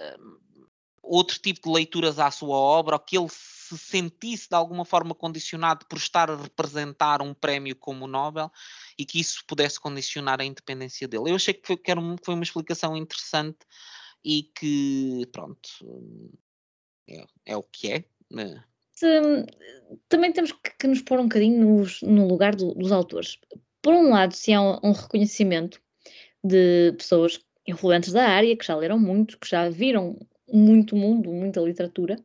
uh, 0.00 0.70
outro 1.00 1.38
tipo 1.38 1.60
de 1.68 1.74
leituras 1.74 2.18
à 2.18 2.30
sua 2.30 2.56
obra, 2.56 2.96
ou 2.96 3.00
que 3.00 3.16
ele 3.16 3.28
se 3.30 3.78
sentisse 3.78 4.48
de 4.48 4.56
alguma 4.56 4.84
forma 4.84 5.14
condicionado 5.14 5.86
por 5.86 5.96
estar 5.96 6.28
a 6.28 6.36
representar 6.36 7.22
um 7.22 7.32
prémio 7.32 7.76
como 7.76 8.04
o 8.04 8.08
Nobel 8.08 8.50
e 8.98 9.06
que 9.06 9.20
isso 9.20 9.44
pudesse 9.46 9.78
condicionar 9.78 10.40
a 10.40 10.44
independência 10.44 11.06
dele. 11.06 11.30
Eu 11.30 11.36
achei 11.36 11.54
que 11.54 11.66
foi, 11.66 11.76
que 11.76 11.92
foi 12.24 12.34
uma 12.34 12.42
explicação 12.42 12.96
interessante 12.96 13.58
e 14.24 14.42
que, 14.42 15.26
pronto, 15.30 15.68
é, 17.08 17.24
é 17.46 17.56
o 17.56 17.62
que 17.62 17.92
é. 17.92 18.04
Também 20.08 20.32
temos 20.32 20.52
que, 20.52 20.86
nos 20.86 21.02
pôr 21.02 21.20
um 21.20 21.24
bocadinho 21.24 21.78
nos, 21.78 22.00
no 22.02 22.26
lugar 22.26 22.54
do, 22.54 22.74
dos 22.74 22.92
autores. 22.92 23.38
Por 23.82 23.94
um 23.94 24.10
lado, 24.10 24.34
se 24.34 24.52
há 24.52 24.60
um, 24.60 24.78
um 24.82 24.92
reconhecimento 24.92 25.80
de 26.42 26.92
pessoas 26.96 27.40
influentes 27.66 28.12
da 28.12 28.26
área, 28.26 28.56
que 28.56 28.64
já 28.64 28.76
leram 28.76 28.98
muito, 28.98 29.38
que 29.38 29.48
já 29.48 29.68
viram 29.68 30.18
muito 30.48 30.96
mundo, 30.96 31.32
muita 31.32 31.60
literatura. 31.60 32.16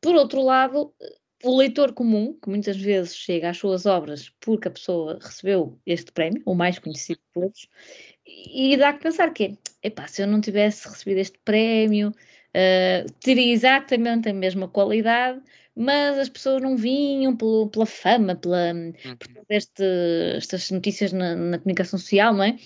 Por 0.00 0.14
outro 0.14 0.42
lado, 0.42 0.94
o 1.42 1.56
leitor 1.56 1.92
comum, 1.92 2.38
que 2.42 2.48
muitas 2.48 2.76
vezes 2.76 3.16
chega 3.16 3.50
às 3.50 3.58
suas 3.58 3.86
obras 3.86 4.30
porque 4.40 4.68
a 4.68 4.70
pessoa 4.70 5.18
recebeu 5.20 5.78
este 5.86 6.12
prémio, 6.12 6.42
o 6.46 6.54
mais 6.54 6.78
conhecido 6.78 7.18
de 7.18 7.40
todos, 7.40 7.68
e 8.26 8.76
dá 8.76 8.92
que 8.92 9.02
pensar 9.02 9.32
que, 9.32 9.58
epá, 9.82 10.06
se 10.06 10.22
eu 10.22 10.26
não 10.26 10.40
tivesse 10.40 10.88
recebido 10.88 11.18
este 11.18 11.38
prémio, 11.44 12.12
uh, 12.54 13.12
teria 13.20 13.52
exatamente 13.52 14.28
a 14.28 14.34
mesma 14.34 14.68
qualidade, 14.68 15.40
mas 15.74 16.18
as 16.18 16.28
pessoas 16.28 16.62
não 16.62 16.76
vinham 16.76 17.36
pelo, 17.36 17.68
pela 17.68 17.86
fama, 17.86 18.36
pela, 18.36 18.72
uhum. 18.72 18.92
por 19.18 19.28
este, 19.50 19.84
estas 20.36 20.70
notícias 20.70 21.12
na, 21.12 21.34
na, 21.34 21.58
comunicação 21.58 21.98
social, 21.98 22.32
não 22.32 22.44
é? 22.44 22.58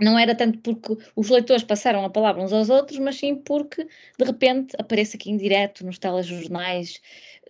Não 0.00 0.18
era 0.18 0.34
tanto 0.34 0.58
porque 0.58 0.96
os 1.14 1.28
leitores 1.28 1.62
passaram 1.62 2.04
a 2.04 2.10
palavra 2.10 2.42
uns 2.42 2.52
aos 2.52 2.68
outros, 2.68 2.98
mas 2.98 3.16
sim 3.16 3.36
porque 3.36 3.86
de 4.18 4.24
repente 4.24 4.74
aparece 4.78 5.16
aqui 5.16 5.30
em 5.30 5.36
direto 5.36 5.86
nos 5.86 5.98
telejornais. 5.98 7.00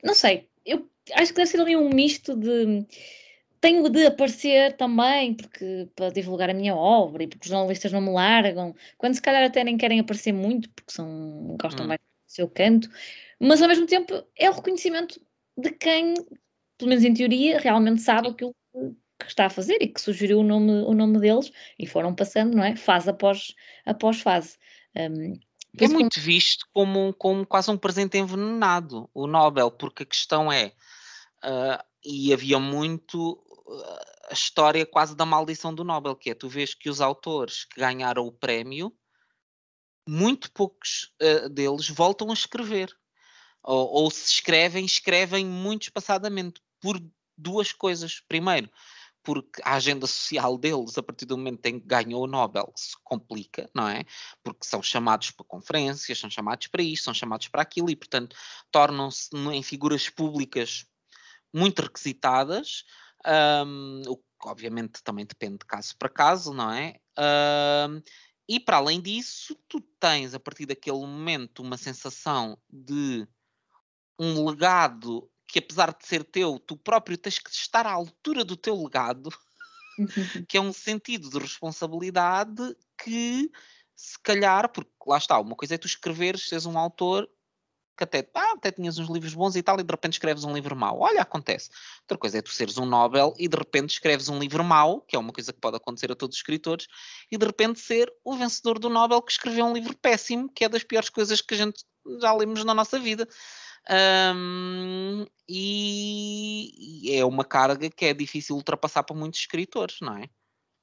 Não 0.02 0.14
sei, 0.14 0.46
eu 0.66 0.86
acho 1.14 1.32
que 1.32 1.36
deve 1.36 1.50
ser 1.50 1.60
ali 1.60 1.76
um 1.76 1.88
misto 1.88 2.36
de 2.36 2.84
tenho 3.64 3.88
de 3.88 4.04
aparecer 4.04 4.76
também 4.76 5.32
porque 5.32 5.88
para 5.96 6.10
divulgar 6.10 6.50
a 6.50 6.54
minha 6.54 6.76
obra 6.76 7.22
e 7.22 7.26
porque 7.26 7.46
os 7.46 7.50
jornalistas 7.50 7.90
não 7.92 8.02
me 8.02 8.10
largam, 8.10 8.74
quando 8.98 9.14
se 9.14 9.22
calhar 9.22 9.42
até 9.42 9.64
nem 9.64 9.78
querem 9.78 10.00
aparecer 10.00 10.32
muito 10.32 10.68
porque 10.68 10.92
são, 10.92 11.56
gostam 11.58 11.86
hum. 11.86 11.88
mais 11.88 11.98
do 11.98 12.30
seu 12.30 12.46
canto, 12.46 12.90
mas 13.40 13.62
ao 13.62 13.68
mesmo 13.68 13.86
tempo 13.86 14.22
é 14.36 14.50
o 14.50 14.52
reconhecimento 14.52 15.18
de 15.56 15.70
quem, 15.70 16.12
pelo 16.76 16.90
menos 16.90 17.04
em 17.04 17.14
teoria, 17.14 17.58
realmente 17.58 18.02
sabe 18.02 18.28
aquilo 18.28 18.54
que 19.18 19.26
está 19.26 19.46
a 19.46 19.50
fazer 19.50 19.78
e 19.80 19.88
que 19.88 20.00
sugeriu 20.00 20.40
o 20.40 20.44
nome, 20.44 20.82
o 20.82 20.92
nome 20.92 21.18
deles 21.18 21.50
e 21.78 21.86
foram 21.86 22.14
passando, 22.14 22.54
não 22.54 22.64
é? 22.64 22.76
Fase 22.76 23.08
após, 23.08 23.54
após 23.86 24.20
fase. 24.20 24.58
Um, 24.94 25.40
é 25.78 25.88
muito 25.88 26.16
como... 26.16 26.26
visto 26.26 26.66
como, 26.70 27.14
como 27.14 27.46
quase 27.46 27.70
um 27.70 27.78
presente 27.78 28.18
envenenado, 28.18 29.08
o 29.14 29.26
Nobel, 29.26 29.70
porque 29.70 30.02
a 30.02 30.06
questão 30.06 30.52
é, 30.52 30.66
uh, 31.42 31.82
e 32.04 32.32
havia 32.32 32.58
muito 32.58 33.42
a 34.28 34.32
história 34.32 34.84
quase 34.84 35.16
da 35.16 35.24
maldição 35.24 35.74
do 35.74 35.84
Nobel, 35.84 36.16
que 36.16 36.30
é 36.30 36.34
tu 36.34 36.48
vês 36.48 36.74
que 36.74 36.90
os 36.90 37.00
autores 37.00 37.64
que 37.64 37.80
ganharam 37.80 38.26
o 38.26 38.32
prémio, 38.32 38.94
muito 40.06 40.52
poucos 40.52 41.14
uh, 41.22 41.48
deles 41.48 41.88
voltam 41.88 42.30
a 42.30 42.34
escrever. 42.34 42.94
Ou, 43.62 44.04
ou 44.04 44.10
se 44.10 44.30
escrevem, 44.30 44.84
escrevem 44.84 45.46
muito 45.46 45.84
espaçadamente, 45.84 46.60
por 46.80 47.00
duas 47.36 47.72
coisas. 47.72 48.20
Primeiro, 48.20 48.70
porque 49.22 49.62
a 49.64 49.74
agenda 49.76 50.06
social 50.06 50.58
deles, 50.58 50.98
a 50.98 51.02
partir 51.02 51.24
do 51.24 51.38
momento 51.38 51.64
em 51.64 51.80
que 51.80 51.86
ganhou 51.86 52.24
o 52.24 52.26
Nobel, 52.26 52.70
se 52.76 52.94
complica, 53.02 53.70
não 53.74 53.88
é? 53.88 54.04
Porque 54.42 54.66
são 54.66 54.82
chamados 54.82 55.30
para 55.30 55.46
conferências, 55.46 56.18
são 56.18 56.28
chamados 56.28 56.66
para 56.66 56.82
isto, 56.82 57.04
são 57.04 57.14
chamados 57.14 57.48
para 57.48 57.62
aquilo 57.62 57.90
e, 57.90 57.96
portanto, 57.96 58.36
tornam-se 58.70 59.30
em 59.34 59.62
figuras 59.62 60.10
públicas 60.10 60.84
muito 61.52 61.80
requisitadas, 61.80 62.84
um, 63.26 64.02
o 64.06 64.16
que 64.16 64.24
obviamente 64.44 65.02
também 65.02 65.24
depende 65.24 65.58
de 65.58 65.66
caso 65.66 65.96
para 65.96 66.08
caso, 66.08 66.52
não 66.52 66.70
é? 66.70 66.96
Um, 67.18 68.02
e 68.48 68.60
para 68.60 68.76
além 68.76 69.00
disso, 69.00 69.56
tu 69.68 69.80
tens 69.98 70.34
a 70.34 70.40
partir 70.40 70.66
daquele 70.66 70.98
momento 70.98 71.62
uma 71.62 71.76
sensação 71.76 72.58
de 72.70 73.26
um 74.18 74.48
legado 74.48 75.30
que 75.48 75.58
apesar 75.58 75.94
de 75.94 76.06
ser 76.06 76.24
teu, 76.24 76.58
tu 76.58 76.76
próprio 76.76 77.16
tens 77.16 77.38
que 77.38 77.50
estar 77.50 77.86
à 77.86 77.92
altura 77.92 78.44
do 78.44 78.56
teu 78.56 78.74
legado, 78.82 79.30
que 80.48 80.56
é 80.56 80.60
um 80.60 80.72
sentido 80.72 81.30
de 81.30 81.38
responsabilidade 81.38 82.76
que 83.02 83.50
se 83.94 84.18
calhar, 84.20 84.68
porque 84.70 84.90
lá 85.06 85.18
está, 85.18 85.38
uma 85.38 85.54
coisa 85.54 85.76
é 85.76 85.78
tu 85.78 85.86
escreveres, 85.86 86.48
seres 86.48 86.66
um 86.66 86.76
autor 86.76 87.30
que 87.96 88.04
até, 88.04 88.28
ah, 88.34 88.52
até 88.52 88.72
tinhas 88.72 88.98
uns 88.98 89.08
livros 89.08 89.34
bons 89.34 89.56
e 89.56 89.62
tal, 89.62 89.78
e 89.78 89.82
de 89.82 89.90
repente 89.90 90.14
escreves 90.14 90.44
um 90.44 90.52
livro 90.52 90.74
mau. 90.74 91.00
Olha, 91.00 91.22
acontece. 91.22 91.70
Outra 92.02 92.18
coisa 92.18 92.38
é 92.38 92.42
tu 92.42 92.50
seres 92.50 92.76
um 92.78 92.86
Nobel 92.86 93.34
e 93.38 93.48
de 93.48 93.56
repente 93.56 93.90
escreves 93.90 94.28
um 94.28 94.38
livro 94.38 94.64
mau, 94.64 95.00
que 95.00 95.16
é 95.16 95.18
uma 95.18 95.32
coisa 95.32 95.52
que 95.52 95.60
pode 95.60 95.76
acontecer 95.76 96.10
a 96.10 96.16
todos 96.16 96.36
os 96.36 96.40
escritores, 96.40 96.86
e 97.30 97.38
de 97.38 97.46
repente 97.46 97.80
ser 97.80 98.12
o 98.24 98.34
vencedor 98.34 98.78
do 98.78 98.88
Nobel 98.88 99.22
que 99.22 99.32
escreveu 99.32 99.64
um 99.64 99.72
livro 99.72 99.96
péssimo, 99.96 100.48
que 100.48 100.64
é 100.64 100.68
das 100.68 100.82
piores 100.82 101.08
coisas 101.08 101.40
que 101.40 101.54
a 101.54 101.56
gente 101.56 101.84
já 102.20 102.32
lemos 102.34 102.64
na 102.64 102.74
nossa 102.74 102.98
vida. 102.98 103.28
Um, 104.34 105.26
e, 105.46 107.12
é 107.12 107.24
uma 107.24 107.44
carga 107.44 107.90
que 107.90 108.06
é 108.06 108.14
difícil 108.14 108.56
ultrapassar 108.56 109.02
para 109.02 109.16
muitos 109.16 109.40
escritores, 109.40 109.96
não 110.00 110.16
é? 110.16 110.28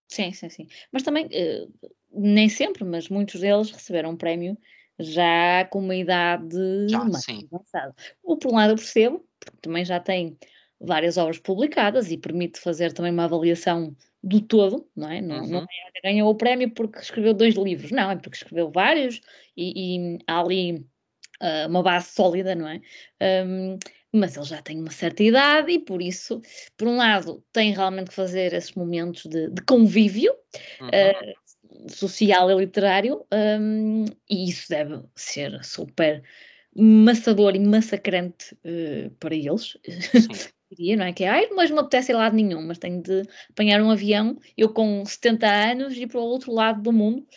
Sim, 0.08 0.32
sim, 0.34 0.50
sim. 0.50 0.68
Mas 0.92 1.04
também, 1.04 1.26
uh, 1.26 1.90
nem 2.12 2.48
sempre, 2.50 2.84
mas 2.84 3.10
muitos 3.10 3.40
deles 3.40 3.72
receberam 3.72 4.12
um 4.12 4.18
prémio 4.18 4.58
já 5.02 5.66
com 5.66 5.80
uma 5.80 5.96
idade 5.96 6.88
já, 6.90 7.04
mais 7.04 7.24
sim. 7.24 7.48
avançada. 7.52 7.94
O 8.24 8.38
por 8.38 8.52
um 8.52 8.56
lado 8.56 8.74
eu 8.74 8.76
percebo, 8.76 9.26
porque 9.40 9.58
também 9.62 9.84
já 9.84 10.00
tem 10.00 10.38
várias 10.80 11.18
obras 11.18 11.38
publicadas 11.38 12.12
e 12.12 12.18
permite 12.18 12.60
fazer 12.60 12.92
também 12.94 13.12
uma 13.12 13.26
avaliação 13.26 13.96
do 14.24 14.42
todo, 14.42 14.88
não 14.96 15.10
é? 15.10 15.22
Não, 15.22 15.42
uhum. 15.42 15.50
não 15.50 15.62
é, 15.62 16.02
ganhou 16.04 16.30
o 16.30 16.36
prémio 16.36 16.72
porque 16.72 17.00
escreveu 17.00 17.34
dois 17.34 17.56
livros, 17.56 17.92
não, 17.92 18.12
é 18.12 18.16
porque 18.16 18.38
escreveu 18.38 18.72
vários 18.72 19.22
e, 19.56 19.96
e 19.98 20.20
há 20.28 20.40
ali 20.40 20.86
uh, 21.42 21.68
uma 21.70 21.84
base 21.84 22.10
sólida, 22.12 22.56
não 22.56 22.68
é? 22.68 22.82
Um, 23.46 23.78
mas 24.14 24.36
ele 24.36 24.46
já 24.46 24.62
tem 24.62 24.78
uma 24.78 24.92
certa 24.92 25.24
idade 25.24 25.72
e 25.72 25.80
por 25.80 26.02
isso, 26.02 26.42
por 26.76 26.88
um 26.88 26.98
lado, 26.98 27.44
tem 27.54 27.74
realmente 27.74 28.10
que 28.10 28.16
fazer 28.16 28.54
esses 28.54 28.74
momentos 28.74 29.24
de, 29.26 29.50
de 29.50 29.62
convívio 29.62 30.34
uhum. 30.82 30.88
uh, 30.88 31.34
social 31.88 32.52
e 32.52 32.56
literário, 32.56 33.26
um, 33.60 34.06
e 34.30 34.50
isso 34.50 34.70
deve 34.70 35.02
ser 35.16 35.64
super 35.64 36.24
maçador 36.76 37.56
e 37.56 37.60
massacrante 37.60 38.56
uh, 38.66 39.10
para 39.20 39.36
eles. 39.36 39.78
diria, 40.76 40.96
não 40.96 41.06
é? 41.06 41.14
Que 41.14 41.24
é, 41.24 41.30
ai, 41.30 41.50
mas 41.54 41.70
não 41.70 41.78
me 41.78 41.82
apetece 41.82 42.12
ir 42.12 42.16
lado 42.16 42.36
nenhum, 42.36 42.62
mas 42.66 42.78
tenho 42.78 43.02
de 43.02 43.24
apanhar 43.50 43.82
um 43.82 43.92
avião, 43.92 44.38
eu 44.58 44.74
com 44.74 45.06
70 45.06 45.48
anos, 45.48 45.98
ir 45.98 46.08
para 46.08 46.20
o 46.20 46.24
outro 46.24 46.52
lado 46.52 46.82
do 46.82 46.92
mundo, 46.92 47.28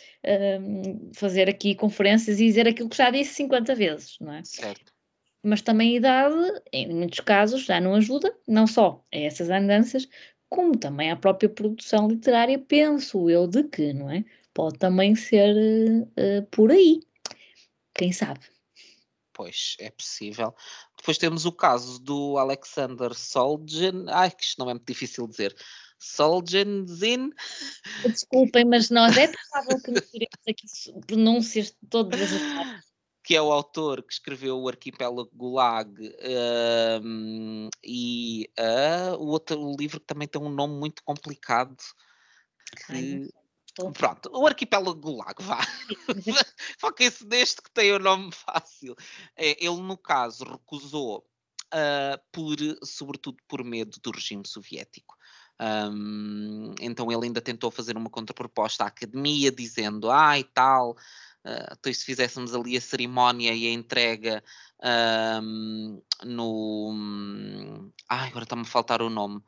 um, 0.61 1.11
fazer 1.13 1.49
aqui 1.49 1.75
conferências 1.75 2.39
e 2.39 2.45
dizer 2.45 2.67
aquilo 2.67 2.89
que 2.89 2.97
já 2.97 3.09
disse 3.09 3.33
50 3.35 3.75
vezes, 3.75 4.17
não 4.19 4.33
é? 4.33 4.43
Certo. 4.43 4.93
Mas 5.43 5.61
também 5.61 5.93
a 5.93 5.97
idade, 5.97 6.61
em 6.73 6.87
muitos 6.87 7.19
casos, 7.19 7.65
já 7.65 7.79
não 7.79 7.93
ajuda, 7.93 8.35
não 8.47 8.65
só 8.65 9.05
a 9.13 9.17
essas 9.17 9.49
andanças, 9.49 10.07
como 10.49 10.77
também 10.77 11.11
à 11.11 11.15
própria 11.15 11.49
produção 11.49 12.07
literária, 12.07 12.57
penso 12.59 13.29
eu 13.29 13.47
de 13.47 13.63
que, 13.63 13.93
não 13.93 14.09
é? 14.09 14.23
Pode 14.53 14.77
também 14.77 15.15
ser 15.15 15.53
uh, 15.55 16.45
por 16.51 16.71
aí. 16.71 17.01
Quem 17.93 18.11
sabe? 18.11 18.39
Pois, 19.33 19.75
é 19.79 19.89
possível. 19.91 20.55
Depois 20.97 21.17
temos 21.17 21.45
o 21.45 21.51
caso 21.51 21.99
do 21.99 22.37
Alexander 22.37 23.13
Solzhen. 23.13 24.05
Ai, 24.09 24.31
que 24.31 24.43
isto 24.43 24.59
não 24.59 24.69
é 24.69 24.73
muito 24.73 24.87
difícil 24.87 25.25
de 25.25 25.31
dizer. 25.31 25.55
Solzhenitsyn. 25.99 27.31
Desculpem, 28.03 28.65
mas 28.65 28.89
nós 28.89 29.17
é 29.17 29.27
provável 29.51 29.81
que 29.81 29.91
misturemos 29.91 30.47
aqui 30.47 31.05
pronúncias 31.05 31.75
todas 31.89 32.21
as 32.21 32.29
que 33.25 33.35
é 33.35 33.41
o 33.41 33.51
autor 33.51 34.03
que 34.03 34.13
escreveu 34.13 34.59
o 34.59 34.69
Arquipélago 34.69 35.31
Gulag 35.33 35.91
um, 37.03 37.69
e 37.83 38.47
uh, 38.59 39.15
o 39.15 39.27
outro 39.29 39.59
o 39.59 39.75
livro 39.75 39.99
que 39.99 40.05
também 40.05 40.27
tem 40.27 40.39
um 40.39 40.49
nome 40.49 40.75
muito 40.75 41.03
complicado 41.03 41.75
que 42.85 42.93
Ai, 42.93 43.29
Pronto, 43.93 44.29
o 44.31 44.47
arquipélago 44.47 45.01
Gulag, 45.01 45.43
vá. 45.43 45.59
Foquem-se 46.79 47.25
neste 47.25 47.61
que 47.61 47.69
tem 47.71 47.91
o 47.91 47.99
nome 47.99 48.31
fácil. 48.31 48.95
É, 49.35 49.61
ele, 49.61 49.81
no 49.81 49.97
caso, 49.97 50.45
recusou, 50.45 51.27
uh, 51.73 52.17
por, 52.31 52.55
sobretudo 52.85 53.37
por 53.49 53.65
medo 53.65 53.99
do 54.01 54.11
regime 54.11 54.47
soviético. 54.47 55.17
Um, 55.59 56.73
então 56.79 57.11
ele 57.11 57.25
ainda 57.25 57.41
tentou 57.41 57.69
fazer 57.69 57.97
uma 57.97 58.09
contraproposta 58.09 58.85
à 58.85 58.87
academia, 58.87 59.51
dizendo, 59.51 60.09
ah, 60.09 60.39
e 60.39 60.45
tal, 60.45 60.95
então 61.71 61.93
se 61.93 62.03
fizéssemos 62.03 62.55
ali 62.55 62.75
a 62.75 62.81
cerimónia 62.81 63.53
e 63.53 63.67
a 63.67 63.71
entrega 63.71 64.43
um, 65.41 66.01
no. 66.23 67.91
Ai, 68.09 68.29
agora 68.29 68.43
está-me 68.43 68.63
a 68.63 68.65
faltar 68.65 69.01
o 69.01 69.09
nome. 69.09 69.41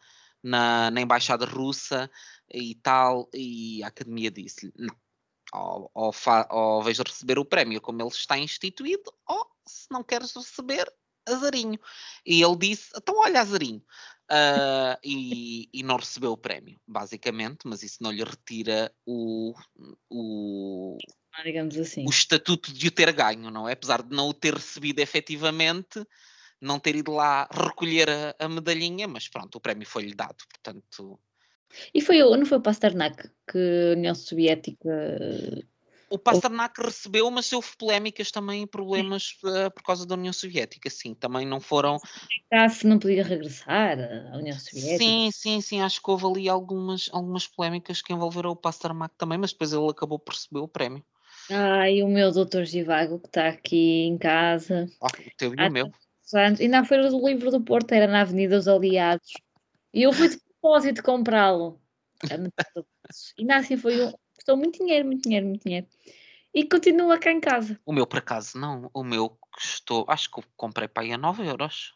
Na, 0.44 0.92
na 0.92 1.02
Embaixada 1.02 1.46
Russa 1.46 2.10
e 2.54 2.76
tal, 2.76 3.28
e 3.34 3.84
a 3.84 3.88
Academia 3.88 4.32
disse-lhe: 4.32 4.72
ou, 5.54 5.92
ou, 5.94 6.14
ou 6.52 6.84
vejo 6.84 7.04
receber 7.04 7.40
o 7.40 7.46
prémio 7.46 7.82
como 7.82 8.02
ele 8.02 8.10
está 8.10 8.38
instituído, 8.38 9.12
ou 9.28 9.48
se 9.68 9.88
não 9.92 10.04
queres 10.04 10.34
receber, 10.36 10.92
azarinho. 11.28 11.80
E 12.26 12.42
ele 12.42 12.56
disse: 12.56 12.92
então 12.96 13.18
olha, 13.18 13.42
azarinho. 13.42 13.84
Uh, 14.30 15.00
e, 15.02 15.70
e, 15.72 15.84
não 15.84 15.96
recebeu 15.96 16.34
o 16.34 16.38
prémio, 16.38 16.78
basicamente, 16.86 17.60
mas 17.64 17.82
isso 17.82 18.04
não 18.04 18.12
lhe 18.12 18.22
retira 18.26 18.94
o, 19.06 19.54
o, 20.10 20.98
digamos 21.44 21.78
assim. 21.78 22.06
o 22.06 22.10
estatuto 22.10 22.74
de 22.74 22.88
o 22.88 22.92
ter 22.92 23.12
ganho, 23.12 23.50
não 23.50 23.68
é? 23.68 23.74
Apesar 23.74 24.02
de 24.02 24.16
não 24.16 24.30
o 24.30 24.34
ter 24.34 24.54
recebido 24.54 25.00
efetivamente, 25.00 26.04
não 26.62 26.80
ter 26.80 26.96
ido 26.96 27.12
lá 27.12 27.48
recolher 27.52 28.10
a, 28.10 28.36
a 28.40 28.50
medalhinha, 28.50 29.08
mas 29.08 29.28
pronto, 29.28 29.56
o 29.56 29.62
prémio 29.62 29.88
foi-lhe 29.88 30.16
dado, 30.16 30.38
portanto. 30.50 31.20
E 31.94 32.02
foi, 32.02 32.20
não 32.20 32.46
foi 32.46 32.58
o 32.58 32.62
Pasternak 32.62 33.30
que 33.52 33.92
a 33.94 33.98
União 33.98 34.16
Soviética 34.16 34.90
o 36.10 36.18
Pasternak 36.18 36.82
recebeu, 36.82 37.30
mas 37.30 37.52
houve 37.52 37.68
polémicas 37.78 38.32
também 38.32 38.64
e 38.64 38.68
problemas 38.68 39.38
uh, 39.44 39.70
por 39.72 39.84
causa 39.84 40.06
da 40.06 40.16
União 40.16 40.32
Soviética, 40.32 40.90
sim, 40.90 41.14
também 41.14 41.46
não 41.46 41.60
foram. 41.60 42.00
Se 42.70 42.88
não 42.88 42.98
podia 42.98 43.24
regressar 43.24 43.98
à 44.32 44.38
União 44.38 44.58
Soviética. 44.58 44.98
Sim, 44.98 45.30
sim, 45.32 45.62
sim, 45.62 45.82
acho 45.82 46.02
que 46.02 46.10
houve 46.10 46.26
ali 46.26 46.50
algumas, 46.50 47.10
algumas 47.12 47.46
polémicas 47.46 48.02
que 48.02 48.14
envolveram 48.14 48.52
o 48.52 48.56
Pasternak 48.56 49.16
também, 49.18 49.38
mas 49.38 49.52
depois 49.52 49.74
ele 49.74 49.90
acabou 49.90 50.18
por 50.18 50.34
receber 50.34 50.62
o 50.62 50.68
prémio. 50.68 51.04
Ai, 51.50 52.04
o 52.04 52.08
meu 52.08 52.32
doutor 52.32 52.66
Givago 52.66 53.20
que 53.20 53.28
está 53.28 53.48
aqui 53.48 54.04
em 54.04 54.18
casa. 54.18 54.88
Oh, 55.00 55.08
o 55.08 55.10
teu 55.38 55.54
e 55.54 55.68
o 55.68 55.72
meu. 55.72 55.92
Anos. 56.34 56.60
E 56.60 56.68
na 56.68 56.84
Feira 56.84 57.10
do 57.10 57.26
Livro 57.26 57.52
do 57.52 57.62
Porto 57.62 57.94
era 57.94 58.06
na 58.08 58.22
Avenida 58.22 58.58
dos 58.58 58.68
Aliados. 58.68 59.32
E 59.94 60.04
eu 60.04 60.12
fui 60.12 60.30
de 60.30 60.38
propósito 60.38 61.02
comprá-lo. 61.02 61.82
E 62.24 62.34
ainda 63.40 63.56
assim 63.56 63.78
foi 63.78 64.06
um, 64.06 64.12
custou 64.36 64.58
muito 64.58 64.80
dinheiro, 64.80 65.06
muito 65.06 65.24
dinheiro, 65.24 65.48
muito 65.48 65.64
dinheiro. 65.64 65.88
E 66.54 66.68
continua 66.68 67.18
cá 67.18 67.32
em 67.32 67.40
casa. 67.40 67.80
O 67.86 67.94
meu, 67.94 68.06
por 68.06 68.20
acaso, 68.20 68.58
não. 68.58 68.90
O 68.94 69.04
meu 69.04 69.38
custou, 69.54 70.06
acho 70.10 70.30
que 70.30 70.40
eu 70.40 70.44
comprei 70.56 70.88
para 70.88 71.04
aí 71.04 71.14
a 71.14 71.18
9 71.18 71.46
euros. 71.46 71.94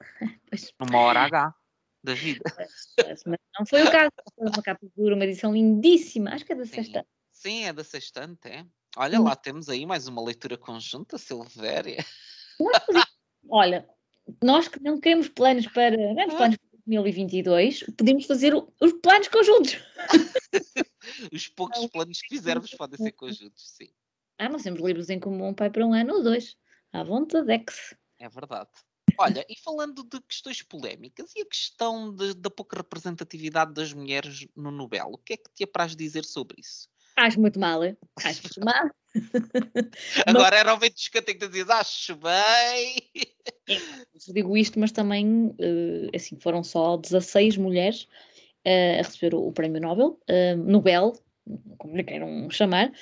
Pois. 0.48 0.72
Numa 0.78 0.98
hora 0.98 1.20
H 1.20 1.54
da 2.02 2.14
vida. 2.14 2.42
Mas, 2.56 3.22
mas 3.24 3.38
não 3.58 3.64
foi 3.64 3.82
o 3.82 3.90
caso. 3.90 4.10
Foi 4.34 4.48
uma 4.48 4.62
capa 4.62 4.86
dura, 4.96 5.14
uma 5.14 5.24
edição 5.24 5.52
lindíssima. 5.52 6.30
Acho 6.30 6.44
que 6.44 6.52
é 6.52 6.56
da 6.56 6.66
sexta. 6.66 7.06
Sim, 7.30 7.64
é 7.64 7.72
da 7.72 7.84
sextante, 7.84 8.48
é. 8.48 8.66
Olha, 8.96 9.20
hum. 9.20 9.24
lá 9.24 9.34
temos 9.34 9.68
aí 9.68 9.86
mais 9.86 10.06
uma 10.06 10.22
leitura 10.22 10.56
conjunta, 10.56 11.18
Silvéria. 11.18 12.04
Olha, 13.48 13.88
nós 14.42 14.68
que 14.68 14.80
não 14.80 15.00
queremos 15.00 15.28
planos 15.28 15.66
para. 15.66 15.96
Grandes 15.96 16.36
planos 16.36 16.56
para 16.56 16.78
2022, 16.86 17.84
podemos 17.96 18.26
fazer 18.26 18.54
os 18.54 18.92
planos 19.02 19.28
conjuntos. 19.28 19.78
Os 21.32 21.48
poucos 21.48 21.86
planos 21.88 22.20
que 22.20 22.36
fizermos 22.36 22.70
podem 22.74 22.96
ser 22.96 23.12
conjuntos, 23.12 23.70
sim. 23.76 23.88
Ah, 24.38 24.48
nós 24.48 24.62
temos 24.62 24.80
livros 24.80 25.10
em 25.10 25.18
comum, 25.18 25.52
pai, 25.52 25.68
para 25.68 25.84
um 25.84 25.92
ano 25.92 26.14
ou 26.14 26.22
dois. 26.22 26.56
À 26.92 27.02
vontade, 27.02 27.52
ex. 27.52 27.94
É 28.18 28.28
verdade. 28.28 28.70
Olha, 29.18 29.44
e 29.48 29.58
falando 29.58 30.04
de 30.04 30.20
questões 30.20 30.62
polémicas 30.62 31.34
e 31.34 31.42
a 31.42 31.46
questão 31.46 32.14
de, 32.14 32.34
da 32.34 32.50
pouca 32.50 32.76
representatividade 32.76 33.74
das 33.74 33.92
mulheres 33.92 34.46
no 34.56 34.70
Nobel, 34.70 35.10
o 35.12 35.18
que 35.18 35.34
é 35.34 35.36
que 35.36 35.50
te 35.52 35.64
apraz 35.64 35.94
dizer 35.94 36.24
sobre 36.24 36.60
isso? 36.60 36.88
Acho 37.22 37.40
muito 37.40 37.60
mal, 37.60 37.84
hein? 37.84 37.96
acho 38.24 38.42
muito 38.42 38.60
mal. 38.64 38.90
Agora 40.26 40.56
era 40.56 40.72
o 40.72 40.74
momento 40.74 40.96
de 40.96 41.10
que 41.10 41.48
dizer, 41.48 41.70
acho 41.70 42.16
bem. 42.16 42.96
É, 43.68 43.76
digo 44.32 44.56
isto, 44.56 44.80
mas 44.80 44.90
também, 44.90 45.54
eh, 45.60 46.16
assim, 46.16 46.36
foram 46.40 46.64
só 46.64 46.96
16 46.96 47.56
mulheres 47.58 48.08
uh, 48.66 48.98
a 48.98 49.02
receber 49.02 49.36
o, 49.36 49.52
prémio 49.52 49.80
Nobel, 49.80 50.18
uh, 50.28 50.56
Nobel, 50.56 51.12
como 51.78 51.96
lhe 51.96 52.02
queiram 52.02 52.50
chamar, 52.50 52.92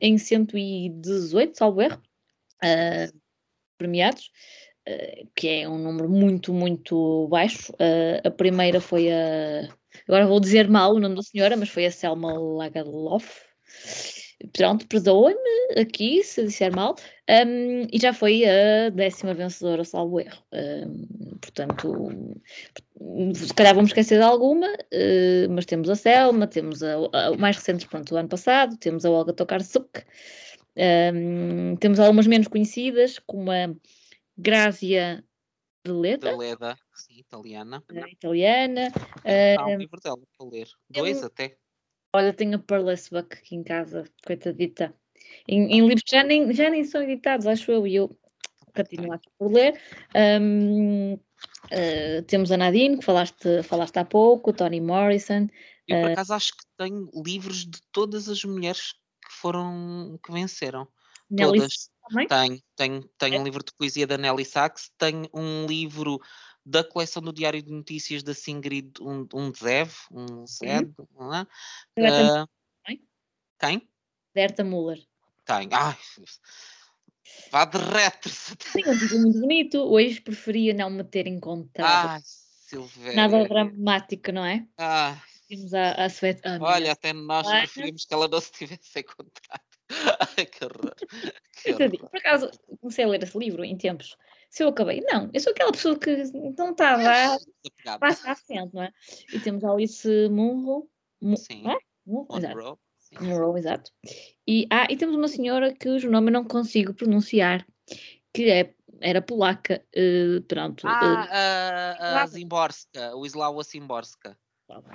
em 0.00 0.16
118, 0.16 1.58
salvo 1.58 1.82
erro, 1.82 2.02
premiados, 3.76 4.30
que 5.34 5.48
é 5.48 5.68
um 5.68 5.78
número 5.78 6.08
muito, 6.08 6.54
muito 6.54 7.28
baixo. 7.28 7.72
a 8.22 8.30
primeira 8.30 8.78
foi 8.78 9.10
a. 9.10 9.68
Agora 10.06 10.26
vou 10.26 10.38
dizer 10.38 10.68
mal 10.68 10.94
o 10.94 11.00
nome 11.00 11.16
da 11.16 11.22
senhora, 11.22 11.56
mas 11.56 11.70
foi 11.70 11.86
a 11.86 11.90
Selma 11.90 12.34
Lagerlof 12.38 13.47
pronto, 14.52 14.86
perdoa-me 14.86 15.80
aqui 15.80 16.22
se 16.22 16.44
disser 16.44 16.74
mal, 16.74 16.94
um, 17.28 17.86
e 17.92 17.98
já 18.00 18.12
foi 18.12 18.44
a 18.44 18.90
décima 18.90 19.34
vencedora, 19.34 19.84
salvo 19.84 20.20
erro. 20.20 20.42
Um, 20.52 21.38
portanto, 21.40 22.10
se 23.34 23.54
calhar 23.54 23.74
vamos 23.74 23.90
esquecer 23.90 24.18
de 24.18 24.24
alguma, 24.24 24.68
uh, 24.68 25.50
mas 25.50 25.66
temos 25.66 25.90
a 25.90 25.96
Selma, 25.96 26.46
temos 26.46 26.82
a, 26.82 26.94
a, 27.12 27.36
mais 27.36 27.56
recentes, 27.56 27.86
pronto, 27.86 28.08
do 28.10 28.16
ano 28.16 28.28
passado, 28.28 28.76
temos 28.76 29.04
a 29.04 29.10
Olga 29.10 29.32
Tokarczuk, 29.32 30.04
um, 30.76 31.76
temos 31.76 31.98
algumas 31.98 32.26
menos 32.26 32.48
conhecidas, 32.48 33.18
como 33.18 33.50
a 33.50 33.74
Grazia 34.36 35.24
de 35.84 35.92
Leda. 35.92 36.30
De 36.30 36.36
Leda, 36.36 36.78
sim, 36.94 37.18
italiana. 37.18 37.82
Uh, 37.90 38.06
italiana. 38.08 38.92
Há 39.58 39.66
um 39.66 39.78
livro 39.78 40.00
dela 40.00 40.18
para 40.36 40.48
ler, 40.48 40.68
dois 40.90 41.22
até. 41.24 41.56
Olha, 42.18 42.32
tenho 42.32 42.56
a 42.56 42.58
Pearless 42.58 43.08
Buck 43.10 43.32
aqui 43.32 43.54
em 43.54 43.62
casa, 43.62 44.02
coitadita. 44.26 44.92
Em, 45.46 45.72
em 45.72 45.86
livros 45.86 46.02
já 46.04 46.24
nem, 46.24 46.52
já 46.52 46.68
nem 46.68 46.82
são 46.82 47.00
editados, 47.00 47.46
acho 47.46 47.70
eu, 47.70 47.86
e 47.86 47.94
eu 47.94 48.18
continuo 48.74 49.12
aqui 49.12 49.30
por 49.38 49.52
ler. 49.52 49.80
Um, 50.40 51.14
uh, 51.14 51.20
eh, 51.70 52.22
temos 52.22 52.50
a 52.50 52.56
Nadine, 52.56 52.98
que 52.98 53.04
falaste, 53.04 53.62
falaste 53.62 53.98
há 53.98 54.04
pouco, 54.04 54.50
o 54.50 54.52
Toni 54.52 54.80
Morrison. 54.80 55.46
Eu, 55.86 56.00
por 56.00 56.08
uh, 56.08 56.12
acaso, 56.12 56.34
acho 56.34 56.52
que 56.56 56.64
tenho 56.76 57.08
livros 57.24 57.64
de 57.64 57.78
todas 57.92 58.28
as 58.28 58.42
mulheres 58.42 58.92
que 58.92 59.32
foram, 59.40 60.18
que 60.24 60.32
venceram. 60.32 60.88
Nelly 61.30 61.58
todas. 61.58 61.90
Também? 62.08 62.26
Tenho, 62.26 62.62
tenho, 62.74 63.10
tenho 63.16 63.34
é. 63.36 63.38
um 63.38 63.44
livro 63.44 63.62
de 63.62 63.72
poesia 63.74 64.08
da 64.08 64.18
Nelly 64.18 64.44
Sachs, 64.44 64.90
tenho 64.98 65.28
um 65.32 65.66
livro 65.66 66.18
da 66.68 66.84
coleção 66.84 67.22
do 67.22 67.32
Diário 67.32 67.62
de 67.62 67.72
Notícias 67.72 68.22
da 68.22 68.34
Singrid 68.34 69.00
um, 69.00 69.26
um 69.32 69.52
Zev, 69.54 69.94
um 70.12 70.46
Zed, 70.46 70.92
não 71.18 71.34
é? 71.34 71.46
Uh, 71.98 72.48
quem? 73.58 73.88
Berta 74.34 74.62
Muller. 74.62 75.02
Tem. 75.46 75.68
Ai, 75.72 75.96
vá 77.50 77.64
de 77.64 77.78
retro. 77.78 78.30
Sim, 78.30 78.82
um 78.86 78.98
título 78.98 79.20
muito 79.22 79.40
bonito. 79.40 79.78
Hoje 79.78 80.20
preferia 80.20 80.74
não 80.74 80.90
me 80.90 81.02
ter 81.02 81.26
encontrado. 81.26 82.10
Ai, 82.10 82.20
Silvéria. 82.22 83.16
Nada 83.16 83.48
dramático, 83.48 84.30
não 84.30 84.44
é? 84.44 84.66
Ai. 84.76 85.18
Temos 85.48 85.72
a, 85.72 85.92
a 85.92 86.08
Svet... 86.10 86.42
Olha, 86.60 86.92
até 86.92 87.14
nós 87.14 87.48
preferimos 87.48 88.04
que 88.04 88.12
ela 88.12 88.28
não 88.28 88.38
se 88.38 88.52
tivesse 88.52 89.00
encontrado. 89.00 89.62
Ai, 90.36 90.44
que 90.44 90.62
horror. 90.62 90.94
Que 91.62 91.72
horror. 91.72 92.10
Por 92.10 92.18
acaso, 92.18 92.50
comecei 92.78 93.06
a 93.06 93.08
ler 93.08 93.22
esse 93.22 93.38
livro 93.38 93.64
em 93.64 93.74
tempos 93.74 94.14
se 94.48 94.62
eu 94.62 94.68
acabei. 94.68 95.00
Não, 95.02 95.30
eu 95.32 95.40
sou 95.40 95.52
aquela 95.52 95.72
pessoa 95.72 95.98
que 95.98 96.24
não 96.56 96.70
está 96.70 96.96
lá, 96.96 97.38
passa 97.98 98.32
à 98.32 98.34
frente, 98.34 98.74
não 98.74 98.82
é? 98.82 98.92
E 99.32 99.40
temos 99.40 99.64
Alice 99.64 100.28
Munro. 100.28 100.88
Sim. 101.36 101.68
É? 101.68 101.76
Munro, 102.06 102.36
exato. 102.36 102.78
Monroe, 103.20 103.58
exato. 103.58 103.90
E, 104.46 104.66
ah, 104.70 104.86
e 104.90 104.96
temos 104.96 105.16
uma 105.16 105.28
senhora 105.28 105.74
cujo 105.80 106.10
nome 106.10 106.28
eu 106.28 106.32
não 106.32 106.44
consigo 106.44 106.92
pronunciar, 106.94 107.66
que 108.32 108.50
é, 108.50 108.74
era 109.00 109.22
polaca, 109.22 109.84
uh, 109.96 110.42
pronto. 110.42 110.86
Ah, 110.86 111.26
uh, 111.26 112.02
a, 112.02 112.22
a 112.22 112.26
Zimborska, 112.26 113.16
o 113.16 113.24
Islawa 113.24 113.62
Zimborska. 113.62 114.38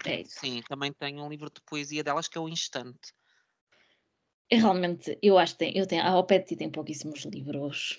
É 0.06 0.22
isso. 0.22 0.40
Sim, 0.40 0.62
também 0.68 0.94
tenho 0.94 1.24
um 1.24 1.30
livro 1.30 1.50
de 1.50 1.60
poesia 1.62 2.04
delas 2.04 2.28
que 2.28 2.38
é 2.38 2.42
o 2.42 2.48
Instante. 2.48 3.14
Eu 4.50 4.60
realmente, 4.60 5.18
eu 5.22 5.38
acho 5.40 5.54
que 5.54 5.60
tem, 5.60 5.78
eu 5.78 5.88
tenho, 5.88 6.04
a 6.04 6.18
Opeti 6.20 6.56
tem 6.56 6.70
pouquíssimos 6.70 7.26
livros 7.26 7.98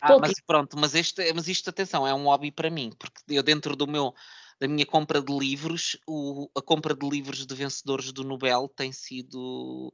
ah, 0.00 0.18
mas 0.18 0.34
pronto, 0.46 0.76
mas, 0.78 0.94
este, 0.94 1.32
mas 1.32 1.48
isto, 1.48 1.70
atenção, 1.70 2.06
é 2.06 2.14
um 2.14 2.24
hobby 2.24 2.50
para 2.50 2.70
mim, 2.70 2.92
porque 2.98 3.20
eu 3.28 3.42
dentro 3.42 3.76
do 3.76 3.86
meu, 3.86 4.14
da 4.58 4.68
minha 4.68 4.86
compra 4.86 5.22
de 5.22 5.32
livros, 5.32 5.96
o, 6.06 6.50
a 6.56 6.62
compra 6.62 6.94
de 6.94 7.08
livros 7.08 7.46
de 7.46 7.54
vencedores 7.54 8.12
do 8.12 8.24
Nobel 8.24 8.68
tem 8.68 8.92
sido 8.92 9.92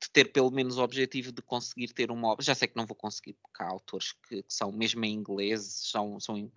de 0.00 0.10
ter 0.10 0.26
pelo 0.26 0.50
menos 0.50 0.76
o 0.76 0.82
objetivo 0.82 1.32
de 1.32 1.42
conseguir 1.42 1.88
ter 1.88 2.10
uma 2.10 2.28
obra. 2.28 2.44
Já 2.44 2.54
sei 2.54 2.68
que 2.68 2.76
não 2.76 2.86
vou 2.86 2.96
conseguir, 2.96 3.34
porque 3.34 3.62
há 3.62 3.66
autores 3.66 4.12
que, 4.28 4.42
que 4.42 4.54
são, 4.54 4.70
mesmo 4.70 5.04
em 5.04 5.14
inglês, 5.14 5.62
são, 5.90 6.20
são 6.20 6.50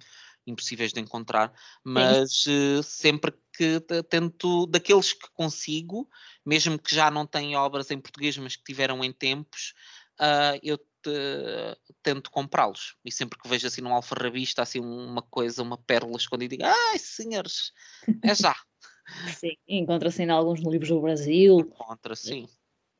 impossíveis 0.46 0.92
de 0.92 1.00
encontrar, 1.00 1.54
mas 1.84 2.46
uh, 2.48 2.84
sempre 2.84 3.34
que 3.54 3.80
tento, 4.10 4.66
daqueles 4.68 5.14
que 5.14 5.30
consigo, 5.34 6.10
mesmo 6.46 6.80
que 6.80 6.94
já 6.94 7.12
não 7.12 7.26
tenham 7.26 7.62
obras 7.62 7.92
em 7.92 8.00
português, 8.00 8.38
mas 8.38 8.56
que 8.56 8.64
tiveram 8.64 9.04
em 9.04 9.12
tempos, 9.12 9.74
uh, 10.20 10.60
eu 10.64 10.78
tento 12.02 12.32
comprá-los. 12.32 12.96
E 13.04 13.12
sempre 13.12 13.38
que 13.40 13.48
vejo 13.48 13.68
assim 13.68 13.82
num 13.82 13.94
alfarrabista, 13.94 14.62
assim 14.62 14.80
uma 14.80 15.22
coisa, 15.22 15.64
uma 15.64 15.78
pérola 15.78 16.18
escondida, 16.18 16.56
digo, 16.56 16.66
ai 16.66 17.00
senhores, 17.00 17.72
é 18.24 18.36
já. 18.36 18.56
sim, 19.40 19.56
encontra-se 19.68 20.24
em 20.24 20.30
alguns 20.30 20.60
livros 20.62 20.90
do 20.90 21.02
Brasil. 21.02 21.60
Encontra, 21.60 22.16
sim. 22.16 22.48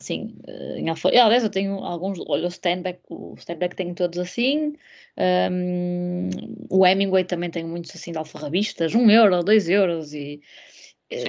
Sim, 0.02 0.38
em 0.78 0.88
alfa... 0.88 1.10
Aliás, 1.10 1.44
eu 1.44 1.50
tenho 1.50 1.74
alguns. 1.84 2.20
Olha, 2.26 2.48
o 2.48 2.52
Steinbeck, 2.52 3.02
o 3.10 3.36
Steinbeck 3.36 3.76
tem 3.76 3.94
todos 3.94 4.18
assim. 4.18 4.74
Um, 5.52 6.30
o 6.70 6.88
Hemingway 6.88 7.26
também 7.26 7.52
tem 7.52 7.66
muitos 7.66 7.94
assim 7.94 8.14
de 8.14 8.18
alfarrabistas, 8.18 8.96
um 8.96 9.10
euro, 9.10 9.44
dois 9.44 9.68
euros, 9.68 10.14
e, 10.14 10.42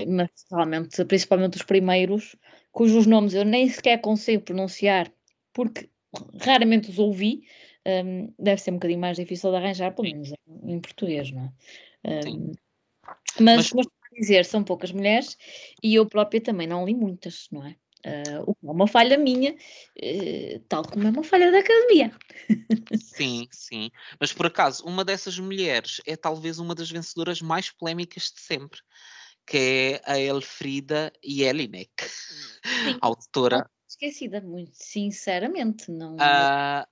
mas 0.07 0.31
realmente, 0.51 1.05
principalmente 1.05 1.57
os 1.57 1.63
primeiros, 1.63 2.37
cujos 2.71 3.07
nomes 3.07 3.35
eu 3.35 3.45
nem 3.45 3.69
sequer 3.69 4.01
consigo 4.01 4.45
pronunciar, 4.45 5.13
porque 5.53 5.91
raramente 6.41 6.91
os 6.91 6.99
ouvi, 6.99 7.43
um, 7.87 8.33
deve 8.39 8.61
ser 8.61 8.71
um 8.71 8.75
bocadinho 8.75 9.01
mais 9.01 9.17
difícil 9.17 9.51
de 9.51 9.57
arranjar, 9.57 9.95
pelo 9.95 10.09
menos 10.09 10.31
em, 10.31 10.73
em 10.73 10.81
português, 10.81 11.31
não 11.31 11.45
é? 12.05 12.29
Um, 12.29 12.53
mas, 13.41 13.73
mas, 13.73 13.87
dizer, 14.13 14.45
são 14.45 14.63
poucas 14.63 14.93
mulheres 14.93 15.37
e 15.83 15.95
eu 15.95 16.07
própria 16.07 16.41
também 16.41 16.67
não 16.67 16.85
li 16.85 16.95
muitas, 16.95 17.49
não 17.51 17.67
é? 17.67 17.77
Uh, 18.07 18.45
o 18.47 18.55
que 18.55 18.67
é 18.67 18.71
uma 18.71 18.87
falha 18.87 19.19
minha, 19.19 19.53
uh, 19.53 20.61
tal 20.69 20.83
como 20.83 21.07
é 21.07 21.11
uma 21.11 21.23
falha 21.23 21.53
da 21.53 21.59
academia. 21.59 22.11
Sim, 22.99 23.47
sim. 23.51 23.91
Mas 24.19 24.33
por 24.33 24.47
acaso, 24.47 24.85
uma 24.87 25.05
dessas 25.05 25.39
mulheres 25.39 26.01
é 26.07 26.17
talvez 26.17 26.59
uma 26.59 26.75
das 26.75 26.91
vencedoras 26.91 27.43
mais 27.43 27.71
polémicas 27.71 28.33
de 28.35 28.41
sempre, 28.41 28.81
que 29.47 30.01
é 30.07 30.11
a 30.11 30.19
Elfrida 30.19 31.13
Jelinek, 31.23 31.93
autora. 33.03 33.71
Esquecida, 33.91 34.41
muito 34.41 34.71
sinceramente. 34.75 35.91
Não, 35.91 36.15
uh, 36.15 36.87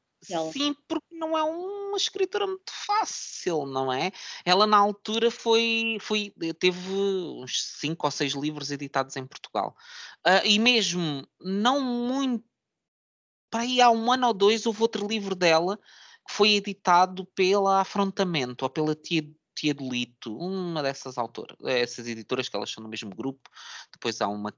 Sim, 0.52 0.74
porque 0.88 1.14
não 1.14 1.38
é 1.38 1.44
uma 1.44 1.96
escritora 1.96 2.44
muito 2.44 2.72
fácil, 2.72 3.66
não 3.66 3.92
é? 3.92 4.10
Ela 4.44 4.66
na 4.66 4.78
altura 4.78 5.30
foi, 5.30 5.96
foi 6.00 6.34
teve 6.58 6.90
uns 6.90 7.62
cinco 7.78 8.04
ou 8.04 8.10
seis 8.10 8.32
livros 8.32 8.72
editados 8.72 9.14
em 9.16 9.24
Portugal. 9.24 9.76
Uh, 10.26 10.44
e 10.44 10.58
mesmo 10.58 11.24
não 11.40 11.80
muito 11.80 12.44
para 13.48 13.60
aí 13.60 13.80
há 13.80 13.90
um 13.90 14.10
ano 14.10 14.26
ou 14.26 14.34
dois 14.34 14.66
houve 14.66 14.82
outro 14.82 15.06
livro 15.06 15.36
dela 15.36 15.78
que 16.26 16.34
foi 16.34 16.54
editado 16.54 17.24
pela 17.26 17.80
Afrontamento 17.80 18.64
ou 18.64 18.70
pela 18.70 18.96
Tia, 18.96 19.22
Tia 19.54 19.72
Delito, 19.72 20.36
uma 20.36 20.82
dessas 20.82 21.16
autoras, 21.16 21.56
essas 21.64 22.08
editoras 22.08 22.48
que 22.48 22.56
elas 22.56 22.70
são 22.70 22.82
no 22.82 22.90
mesmo 22.90 23.14
grupo. 23.14 23.48
Depois 23.92 24.20
há 24.20 24.26
uma 24.26 24.52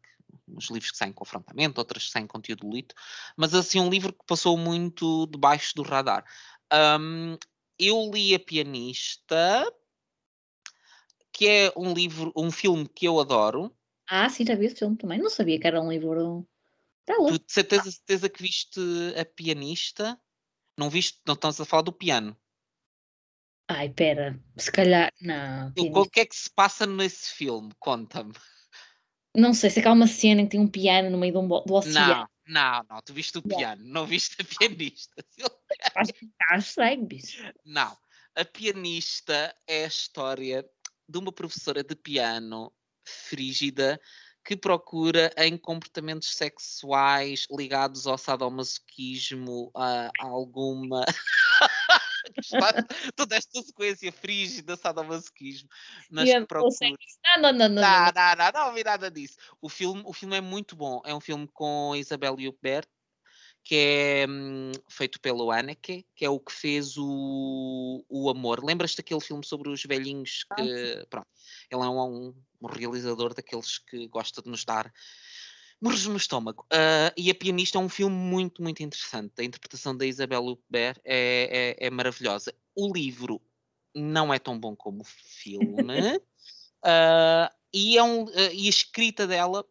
uns 0.55 0.71
livros 0.71 0.91
que 0.91 0.99
saem 0.99 1.13
confrontamento, 1.13 1.79
outras 1.79 2.07
que 2.07 2.11
saem 2.11 2.27
conteúdo 2.27 2.69
lito, 2.71 2.95
mas 3.37 3.55
assim 3.55 3.81
um 3.81 3.91
livro 3.91 4.13
que 4.13 4.25
passou 4.27 4.57
muito 4.57 5.27
debaixo 5.27 5.75
do 5.75 5.83
radar. 5.83 6.25
Um, 6.73 7.37
eu 7.79 8.11
li 8.13 8.35
A 8.35 8.39
Pianista, 8.39 9.67
que 11.33 11.49
é 11.49 11.73
um 11.77 11.93
livro, 11.93 12.33
um 12.37 12.51
filme 12.51 12.87
que 12.89 13.07
eu 13.07 13.19
adoro. 13.19 13.75
Ah, 14.09 14.29
sim, 14.29 14.45
já 14.45 14.55
vi 14.55 14.67
esse 14.67 14.77
filme 14.77 14.97
também. 14.97 15.19
Não 15.19 15.31
sabia 15.31 15.59
que 15.59 15.67
era 15.67 15.81
um 15.81 15.91
livro. 15.91 16.47
Tu 17.07 17.39
de 17.39 17.53
certeza, 17.53 17.91
certeza 17.91 18.29
que 18.29 18.43
viste 18.43 18.81
A 19.19 19.25
Pianista? 19.25 20.21
Não 20.77 20.91
viste? 20.91 21.21
Não 21.27 21.35
estamos 21.35 21.61
a 21.61 21.65
falar 21.65 21.83
do 21.83 21.93
piano. 21.93 22.37
Ai, 23.69 23.89
pera, 23.89 24.39
se 24.57 24.71
calhar. 24.71 25.13
Não. 25.21 25.73
O 25.77 26.09
que 26.09 26.21
é 26.21 26.27
que 26.27 26.35
se 26.35 26.51
passa 26.51 26.87
nesse 26.87 27.33
filme? 27.33 27.71
Conta-me. 27.79 28.33
Não 29.37 29.55
sei, 29.55 29.71
se 29.71 29.81
é 29.81 29.87
há 29.87 29.93
uma 29.93 30.07
cena 30.07 30.41
em 30.41 30.45
que 30.45 30.53
tem 30.53 30.61
um 30.61 30.69
piano 30.69 31.11
no 31.11 31.19
meio 31.19 31.33
do, 31.33 31.61
do 31.61 31.75
oceano. 31.75 32.29
Não, 32.47 32.81
não, 32.81 32.87
não, 32.91 33.03
tu 33.03 33.15
viste 33.15 33.39
o 33.39 33.43
piano, 33.43 33.83
não 33.85 34.07
viste 34.07 34.37
a 34.41 34.45
pianista. 34.45 35.25
Estás 35.71 36.67
cego, 36.67 37.07
bicho. 37.07 37.43
Não, 37.65 37.97
a 38.35 38.45
pianista 38.45 39.55
é 39.67 39.85
a 39.85 39.89
história 39.89 40.69
de 41.09 41.19
uma 41.19 41.33
professora 41.33 41.85
de 41.85 41.95
piano 41.95 42.73
frígida 43.05 44.01
que 44.45 44.57
procura 44.57 45.33
em 45.37 45.57
comportamentos 45.57 46.35
sexuais 46.35 47.47
ligados 47.51 48.07
ao 48.07 48.17
sadomasoquismo 48.17 49.71
a 49.77 50.11
alguma 50.19 51.05
toda 53.17 53.37
esta 53.37 53.63
sequência 53.63 54.13
frígida, 54.13 54.77
sadomasoquismo, 54.77 55.69
mas 56.11 56.29
yeah, 56.29 56.47
procura... 56.47 56.71
Não, 57.25 57.43
não, 57.43 57.53
não, 57.53 57.69
não, 57.69 57.83
não, 57.83 58.13
não, 58.13 58.37
não, 58.37 58.53
não 58.53 58.69
ouvi 58.69 58.85
nada 58.85 59.11
disso. 59.11 59.37
O 59.61 59.69
filme, 59.69 60.03
o 60.05 60.13
filme 60.13 60.37
é 60.37 60.41
muito 60.41 60.77
bom, 60.77 61.01
é 61.05 61.15
um 61.15 61.21
filme 61.21 61.49
com 61.53 61.95
Isabel 61.97 62.35
Huppert, 62.35 62.89
que 63.63 63.75
é 63.75 64.27
hum, 64.29 64.73
feito 64.89 65.21
pelo 65.21 65.51
Anneke, 65.51 66.07
que 66.15 66.25
é 66.25 66.31
o 66.31 66.41
que 66.41 66.53
fez 66.53 66.97
o, 66.97 68.05
o 68.09 68.31
Amor. 68.31 68.65
Lembras-te 68.65 68.99
daquele 68.99 69.21
filme 69.21 69.45
sobre 69.45 69.69
os 69.69 69.83
velhinhos 69.85 70.45
que. 70.57 71.03
Ah, 71.03 71.07
pronto, 71.09 71.29
ele 71.71 71.83
é 71.83 71.89
um, 71.89 72.35
um, 72.61 72.67
realizador 72.67 73.35
daqueles 73.35 73.79
que 73.79 74.09
gosta 74.09 74.43
de 74.43 74.49
nos 74.49 74.65
dar 74.65 74.93
morres 75.81 76.07
no 76.07 76.17
estômago. 76.17 76.67
Uh, 76.73 77.13
e 77.17 77.31
A 77.31 77.35
Pianista 77.35 77.79
é 77.79 77.81
um 77.81 77.89
filme 77.89 78.15
muito, 78.15 78.63
muito 78.63 78.83
interessante. 78.83 79.33
A 79.39 79.45
interpretação 79.45 79.97
da 79.97 80.05
Isabelle 80.05 80.51
Huppert 80.51 81.01
é, 81.05 81.77
é, 81.79 81.87
é, 81.87 81.91
maravilhosa. 81.91 82.55
O 82.75 82.93
livro 82.93 83.41
não 83.95 84.33
é 84.33 84.39
tão 84.39 84.59
bom 84.59 84.77
como 84.77 85.03
o 85.03 85.05
filme. 85.05 86.17
uh, 86.17 86.21
e, 87.73 87.97
é 87.97 88.03
um, 88.03 88.25
uh, 88.25 88.53
e 88.53 88.67
a 88.67 88.71
escrita 88.71 89.27
dela 89.27 89.65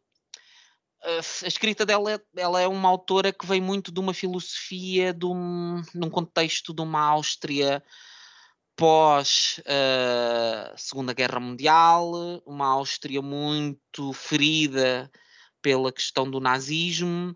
a 1.01 1.47
escrita 1.47 1.85
dela 1.85 2.21
ela 2.35 2.59
é 2.59 2.67
uma 2.67 2.89
autora 2.89 3.31
que 3.31 3.45
vem 3.45 3.61
muito 3.61 3.89
de 3.89 4.01
uma 4.01 4.13
filosofia 4.13 5.13
de 5.13 5.25
um, 5.25 5.81
num 5.95 6.09
contexto 6.09 6.73
de 6.73 6.81
uma 6.81 6.99
Áustria 6.99 7.81
pós 8.75 9.59
uh, 9.59 10.77
Segunda 10.77 11.13
Guerra 11.13 11.39
Mundial, 11.39 12.11
uma 12.45 12.67
Áustria 12.67 13.21
muito 13.21 14.11
ferida 14.11 15.09
pela 15.61 15.91
questão 15.91 16.29
do 16.29 16.39
nazismo, 16.39 17.35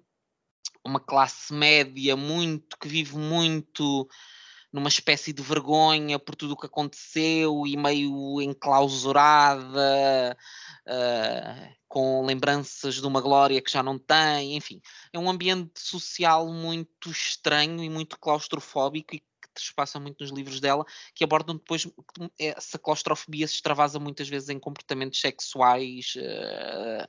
uma 0.86 1.00
classe 1.00 1.54
média 1.54 2.16
muito 2.16 2.78
que 2.78 2.88
vive 2.88 3.16
muito 3.16 4.08
numa 4.72 4.90
espécie 4.90 5.32
de 5.32 5.44
vergonha 5.44 6.18
por 6.18 6.36
tudo 6.36 6.56
o 6.56 6.58
que 6.58 6.66
aconteceu 6.66 7.68
e 7.68 7.78
meio 7.78 8.42
enclausurada, 8.42 10.36
uh, 10.88 11.76
com 11.88 12.26
lembranças 12.26 12.96
de 12.96 13.06
uma 13.06 13.22
glória 13.22 13.62
que 13.62 13.72
já 13.72 13.84
não 13.84 14.00
tem, 14.00 14.56
enfim, 14.56 14.82
é 15.14 15.20
um 15.20 15.30
ambiente 15.30 15.80
social 15.80 16.52
muito 16.52 17.12
estranho 17.12 17.84
e 17.84 17.90
muito 17.90 18.18
claustrofóbico 18.18 19.16
e 19.16 19.24
que 19.54 19.76
passa 19.76 20.00
muito 20.00 20.22
nos 20.22 20.32
livros 20.32 20.60
dela, 20.60 20.86
que 21.14 21.24
abordam 21.24 21.56
depois 21.56 21.88
essa 22.40 22.78
claustrofobia 22.80 23.48
se 23.48 23.56
extravasa 23.56 24.00
muitas 24.00 24.28
vezes 24.28 24.50
em 24.50 24.60
comportamentos 24.60 25.20
sexuais. 25.20 26.14
Uh, 26.16 27.08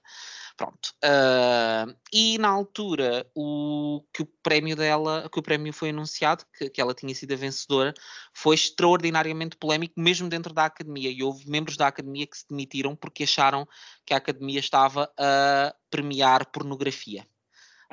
pronto. 0.56 0.94
Uh, 1.04 1.94
e 2.12 2.38
na 2.38 2.48
altura, 2.48 3.26
o 3.34 4.04
que 4.12 4.22
o 4.22 4.26
prémio 4.42 4.76
dela, 4.76 5.28
que 5.32 5.38
o 5.38 5.42
prémio 5.42 5.72
foi 5.72 5.90
anunciado, 5.90 6.44
que, 6.56 6.70
que 6.70 6.80
ela 6.80 6.94
tinha 6.94 7.14
sido 7.14 7.32
a 7.32 7.36
vencedora, 7.36 7.94
foi 8.32 8.54
extraordinariamente 8.54 9.56
polémico, 9.56 9.94
mesmo 9.96 10.28
dentro 10.28 10.52
da 10.52 10.64
academia. 10.66 11.10
E 11.10 11.22
houve 11.22 11.48
membros 11.48 11.76
da 11.76 11.88
academia 11.88 12.26
que 12.26 12.38
se 12.38 12.46
demitiram 12.48 12.96
porque 12.96 13.24
acharam 13.24 13.66
que 14.04 14.14
a 14.14 14.18
academia 14.18 14.60
estava 14.60 15.10
a 15.18 15.74
premiar 15.90 16.46
pornografia. 16.46 17.26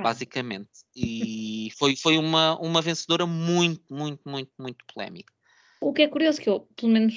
Basicamente. 0.04 0.70
E 0.96 1.70
foi, 1.78 1.96
foi 1.96 2.18
uma, 2.18 2.58
uma 2.60 2.82
vencedora 2.82 3.26
muito, 3.26 3.84
muito, 3.94 4.22
muito, 4.28 4.52
muito 4.60 4.86
polémica. 4.94 5.34
O 5.82 5.94
que 5.94 6.04
é 6.04 6.08
curioso 6.08 6.40
que 6.40 6.50
eu, 6.50 6.68
pelo 6.76 6.92
menos, 6.92 7.16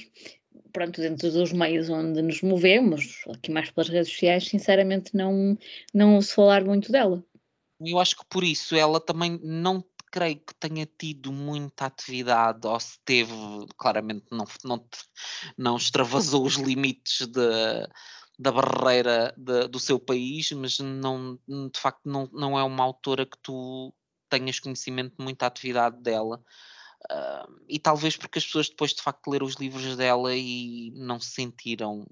pronto, 0.72 1.01
dentro 1.01 1.30
dos 1.30 1.53
meios 1.53 1.89
onde 1.91 2.22
nos 2.22 2.41
movemos, 2.43 3.22
aqui 3.28 3.51
mais 3.51 3.70
pelas 3.70 3.89
redes 3.89 4.11
sociais, 4.11 4.47
sinceramente 4.47 5.14
não, 5.14 5.59
não 5.93 6.14
ouço 6.14 6.35
falar 6.35 6.64
muito 6.64 6.91
dela. 6.91 7.24
Eu 7.80 7.99
acho 7.99 8.16
que 8.16 8.24
por 8.28 8.43
isso 8.43 8.74
ela 8.74 9.01
também 9.01 9.39
não 9.43 9.85
creio 10.11 10.37
que 10.37 10.55
tenha 10.55 10.87
tido 10.87 11.32
muita 11.32 11.87
atividade, 11.87 12.66
ou 12.66 12.78
se 12.78 12.99
teve, 13.05 13.32
claramente 13.76 14.26
não, 14.30 14.45
não, 14.64 14.89
não 15.59 15.76
extravasou 15.76 16.47
os 16.47 16.55
limites 16.55 17.26
de, 17.26 17.89
da 18.39 18.51
barreira 18.51 19.32
de, 19.37 19.68
do 19.68 19.78
seu 19.78 19.99
país, 19.99 20.51
mas 20.53 20.78
não, 20.78 21.39
de 21.47 21.78
facto 21.78 22.03
não, 22.05 22.28
não 22.32 22.59
é 22.59 22.62
uma 22.62 22.82
autora 22.82 23.24
que 23.24 23.39
tu 23.43 23.95
tenhas 24.28 24.59
conhecimento 24.59 25.16
de 25.16 25.24
muita 25.24 25.47
atividade 25.47 26.01
dela. 26.03 26.43
Uh, 27.11 27.61
e 27.68 27.78
talvez 27.78 28.16
porque 28.16 28.39
as 28.39 28.47
pessoas 28.47 28.68
depois 28.68 28.93
de 28.93 29.03
facto 29.03 29.28
leram 29.28 29.47
os 29.47 29.57
livros 29.57 29.95
dela 29.97 30.35
e 30.35 30.91
não 30.97 31.20
sentiram 31.20 32.07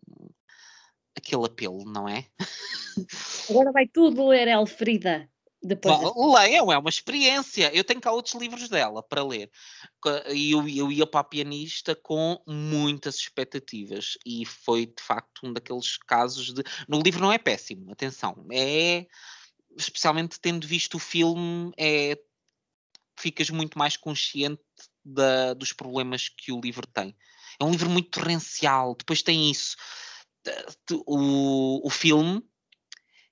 aquele 1.16 1.47
apelo, 1.47 1.85
não 1.85 2.09
é? 2.09 2.27
Agora 3.51 3.73
vai 3.73 3.87
tudo 3.87 4.29
ler 4.29 4.49
Elfrida. 4.49 5.32
Depois 5.64 5.96
Leiam, 6.16 6.72
é 6.72 6.78
uma 6.78 6.90
experiência. 6.90 7.70
Eu 7.72 7.84
tenho 7.84 8.00
cá 8.00 8.10
outros 8.10 8.34
livros 8.34 8.68
dela 8.68 9.02
para 9.02 9.24
ler. 9.24 9.50
E 10.32 10.50
eu, 10.50 10.68
eu 10.68 10.90
ia 10.90 11.06
para 11.06 11.20
a 11.20 11.24
pianista 11.24 11.94
com 11.94 12.42
muitas 12.46 13.16
expectativas. 13.16 14.18
E 14.26 14.44
foi 14.44 14.86
de 14.86 15.00
facto 15.00 15.46
um 15.46 15.52
daqueles 15.52 15.96
casos 15.98 16.52
de. 16.52 16.64
No 16.88 17.00
livro 17.00 17.20
não 17.20 17.32
é 17.32 17.38
péssimo, 17.38 17.92
atenção. 17.92 18.44
É. 18.50 19.06
Especialmente 19.78 20.40
tendo 20.40 20.66
visto 20.66 20.96
o 20.96 21.00
filme, 21.00 21.72
é. 21.78 22.18
Ficas 23.18 23.50
muito 23.50 23.78
mais 23.78 23.96
consciente 23.96 24.62
da, 25.04 25.54
dos 25.54 25.72
problemas 25.72 26.28
que 26.28 26.50
o 26.50 26.60
livro 26.60 26.86
tem. 26.88 27.16
É 27.60 27.64
um 27.64 27.70
livro 27.70 27.88
muito 27.88 28.10
torrencial. 28.10 28.96
Depois 28.96 29.22
tem 29.22 29.48
isso. 29.48 29.76
O, 31.06 31.86
o 31.86 31.90
filme 31.90 32.42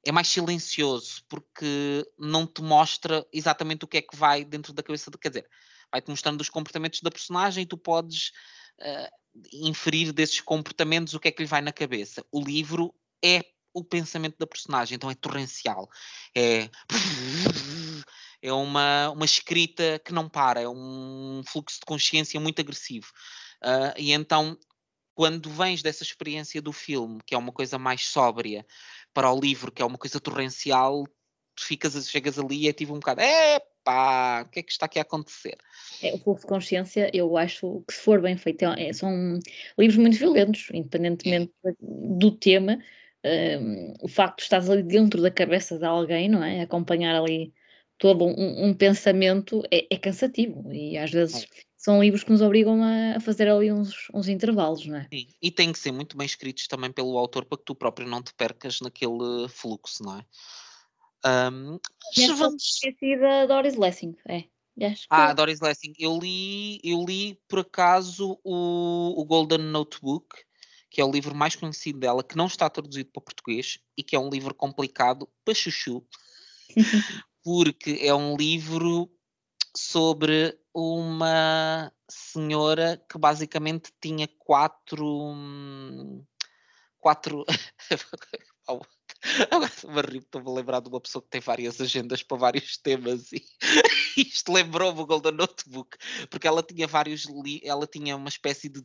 é 0.04 0.12
mais 0.12 0.28
silencioso, 0.28 1.22
porque 1.28 2.06
não 2.18 2.46
te 2.46 2.62
mostra 2.62 3.26
exatamente 3.32 3.84
o 3.84 3.88
que 3.88 3.98
é 3.98 4.02
que 4.02 4.16
vai 4.16 4.44
dentro 4.44 4.72
da 4.72 4.82
cabeça, 4.82 5.10
de, 5.10 5.18
quer 5.18 5.28
dizer, 5.28 5.48
vai-te 5.90 6.08
mostrando 6.08 6.40
os 6.40 6.48
comportamentos 6.48 7.00
da 7.00 7.10
personagem 7.10 7.62
e 7.62 7.66
tu 7.66 7.76
podes 7.76 8.32
uh, 8.80 9.08
inferir 9.52 10.12
desses 10.12 10.40
comportamentos 10.40 11.14
o 11.14 11.20
que 11.20 11.28
é 11.28 11.30
que 11.30 11.42
lhe 11.42 11.48
vai 11.48 11.60
na 11.60 11.72
cabeça. 11.72 12.24
O 12.32 12.40
livro 12.40 12.94
é 13.22 13.44
o 13.72 13.84
pensamento 13.84 14.36
da 14.38 14.46
personagem, 14.46 14.96
então 14.96 15.10
é 15.10 15.14
torrencial. 15.14 15.88
É, 16.36 16.68
é 18.42 18.52
uma, 18.52 19.10
uma 19.10 19.24
escrita 19.24 20.00
que 20.04 20.12
não 20.12 20.28
para, 20.28 20.60
é 20.62 20.68
um 20.68 21.42
fluxo 21.46 21.78
de 21.78 21.86
consciência 21.86 22.40
muito 22.40 22.60
agressivo. 22.60 23.06
Uh, 23.62 23.92
e 23.96 24.12
então, 24.12 24.58
quando 25.14 25.50
vens 25.50 25.82
dessa 25.82 26.02
experiência 26.02 26.62
do 26.62 26.72
filme, 26.72 27.20
que 27.26 27.34
é 27.34 27.38
uma 27.38 27.52
coisa 27.52 27.78
mais 27.78 28.06
sóbria, 28.06 28.66
para 29.12 29.32
o 29.32 29.40
livro, 29.40 29.72
que 29.72 29.82
é 29.82 29.84
uma 29.84 29.98
coisa 29.98 30.20
torrencial, 30.20 31.04
ficas, 31.58 32.08
chegas 32.08 32.38
ali 32.38 32.64
e 32.64 32.68
é 32.68 32.72
tipo 32.72 32.92
um 32.92 33.00
bocado, 33.00 33.20
epá, 33.20 34.42
o 34.42 34.50
que 34.50 34.60
é 34.60 34.62
que 34.62 34.72
está 34.72 34.86
aqui 34.86 34.98
a 34.98 35.02
acontecer? 35.02 35.56
É, 36.02 36.14
o 36.14 36.18
fluxo 36.18 36.42
de 36.42 36.48
consciência, 36.48 37.10
eu 37.12 37.36
acho 37.36 37.84
que 37.86 37.94
se 37.94 38.00
for 38.00 38.20
bem 38.20 38.36
feito, 38.36 38.64
é, 38.64 38.92
são 38.92 39.38
livros 39.78 39.98
muito 39.98 40.18
violentos, 40.18 40.68
independentemente 40.72 41.52
do 41.80 42.30
tema, 42.30 42.78
um, 43.24 43.94
o 44.00 44.08
facto 44.08 44.38
de 44.38 44.42
estás 44.44 44.70
ali 44.70 44.82
dentro 44.82 45.20
da 45.20 45.30
cabeça 45.30 45.78
de 45.78 45.84
alguém, 45.84 46.28
não 46.28 46.42
é? 46.42 46.62
Acompanhar 46.62 47.14
ali 47.14 47.52
todo 47.98 48.24
um, 48.24 48.68
um 48.68 48.74
pensamento 48.74 49.62
é, 49.70 49.86
é, 49.90 49.98
cansativo 49.98 50.72
e 50.72 50.96
às 50.96 51.10
vezes 51.10 51.46
são 51.80 51.98
livros 51.98 52.22
que 52.22 52.30
nos 52.30 52.42
obrigam 52.42 52.82
a, 52.84 53.16
a 53.16 53.20
fazer 53.20 53.48
ali 53.48 53.72
uns, 53.72 54.10
uns, 54.12 54.28
intervalos, 54.28 54.84
não 54.84 54.98
é? 54.98 55.08
Sim, 55.10 55.28
e 55.40 55.50
têm 55.50 55.72
que 55.72 55.78
ser 55.78 55.90
muito 55.90 56.14
bem 56.14 56.26
escritos 56.26 56.68
também 56.68 56.92
pelo 56.92 57.16
autor 57.16 57.46
para 57.46 57.56
que 57.56 57.64
tu 57.64 57.74
próprio 57.74 58.06
não 58.06 58.22
te 58.22 58.34
percas 58.34 58.82
naquele 58.82 59.48
fluxo, 59.48 60.02
não 60.02 60.18
é? 60.18 60.26
Um, 61.50 61.78
mas 62.18 62.38
vamos... 62.38 62.80
da 63.18 63.46
Doris 63.46 63.76
Lessing, 63.76 64.14
é. 64.28 64.44
Ah, 65.08 65.32
Doris 65.32 65.60
Lessing, 65.60 65.94
eu 65.98 66.18
li, 66.18 66.80
eu 66.84 67.02
li 67.02 67.40
por 67.48 67.60
acaso 67.60 68.38
o, 68.44 69.18
o 69.18 69.24
Golden 69.24 69.60
Notebook, 69.60 70.36
que 70.90 71.00
é 71.00 71.04
o 71.04 71.10
livro 71.10 71.34
mais 71.34 71.56
conhecido 71.56 71.98
dela, 71.98 72.22
que 72.22 72.36
não 72.36 72.46
está 72.46 72.68
traduzido 72.68 73.10
para 73.10 73.22
português 73.22 73.78
e 73.96 74.02
que 74.02 74.14
é 74.14 74.18
um 74.18 74.28
livro 74.28 74.54
complicado 74.54 75.26
para 75.46 75.54
chuchu, 75.54 76.06
porque 77.42 78.00
é 78.02 78.14
um 78.14 78.36
livro 78.36 79.10
sobre 79.74 80.59
uma 80.74 81.92
senhora 82.10 83.02
que 83.10 83.18
basicamente 83.18 83.92
tinha 84.00 84.28
quatro. 84.38 85.04
Hum, 85.06 86.24
quatro. 86.98 87.44
Agora 88.66 88.88
estou-me 90.16 90.48
a 90.48 90.54
lembrar 90.54 90.80
de 90.80 90.88
uma 90.88 91.00
pessoa 91.00 91.22
que 91.22 91.28
tem 91.28 91.40
várias 91.40 91.80
agendas 91.80 92.22
para 92.22 92.38
vários 92.38 92.76
temas 92.78 93.32
e 93.32 93.44
isto 94.16 94.52
lembrou-me 94.52 95.00
o 95.00 95.06
Golden 95.06 95.32
Notebook, 95.32 95.96
porque 96.30 96.46
ela 96.46 96.62
tinha 96.62 96.86
vários, 96.86 97.26
ela 97.62 97.86
tinha 97.86 98.16
uma 98.16 98.28
espécie 98.28 98.68
de 98.68 98.80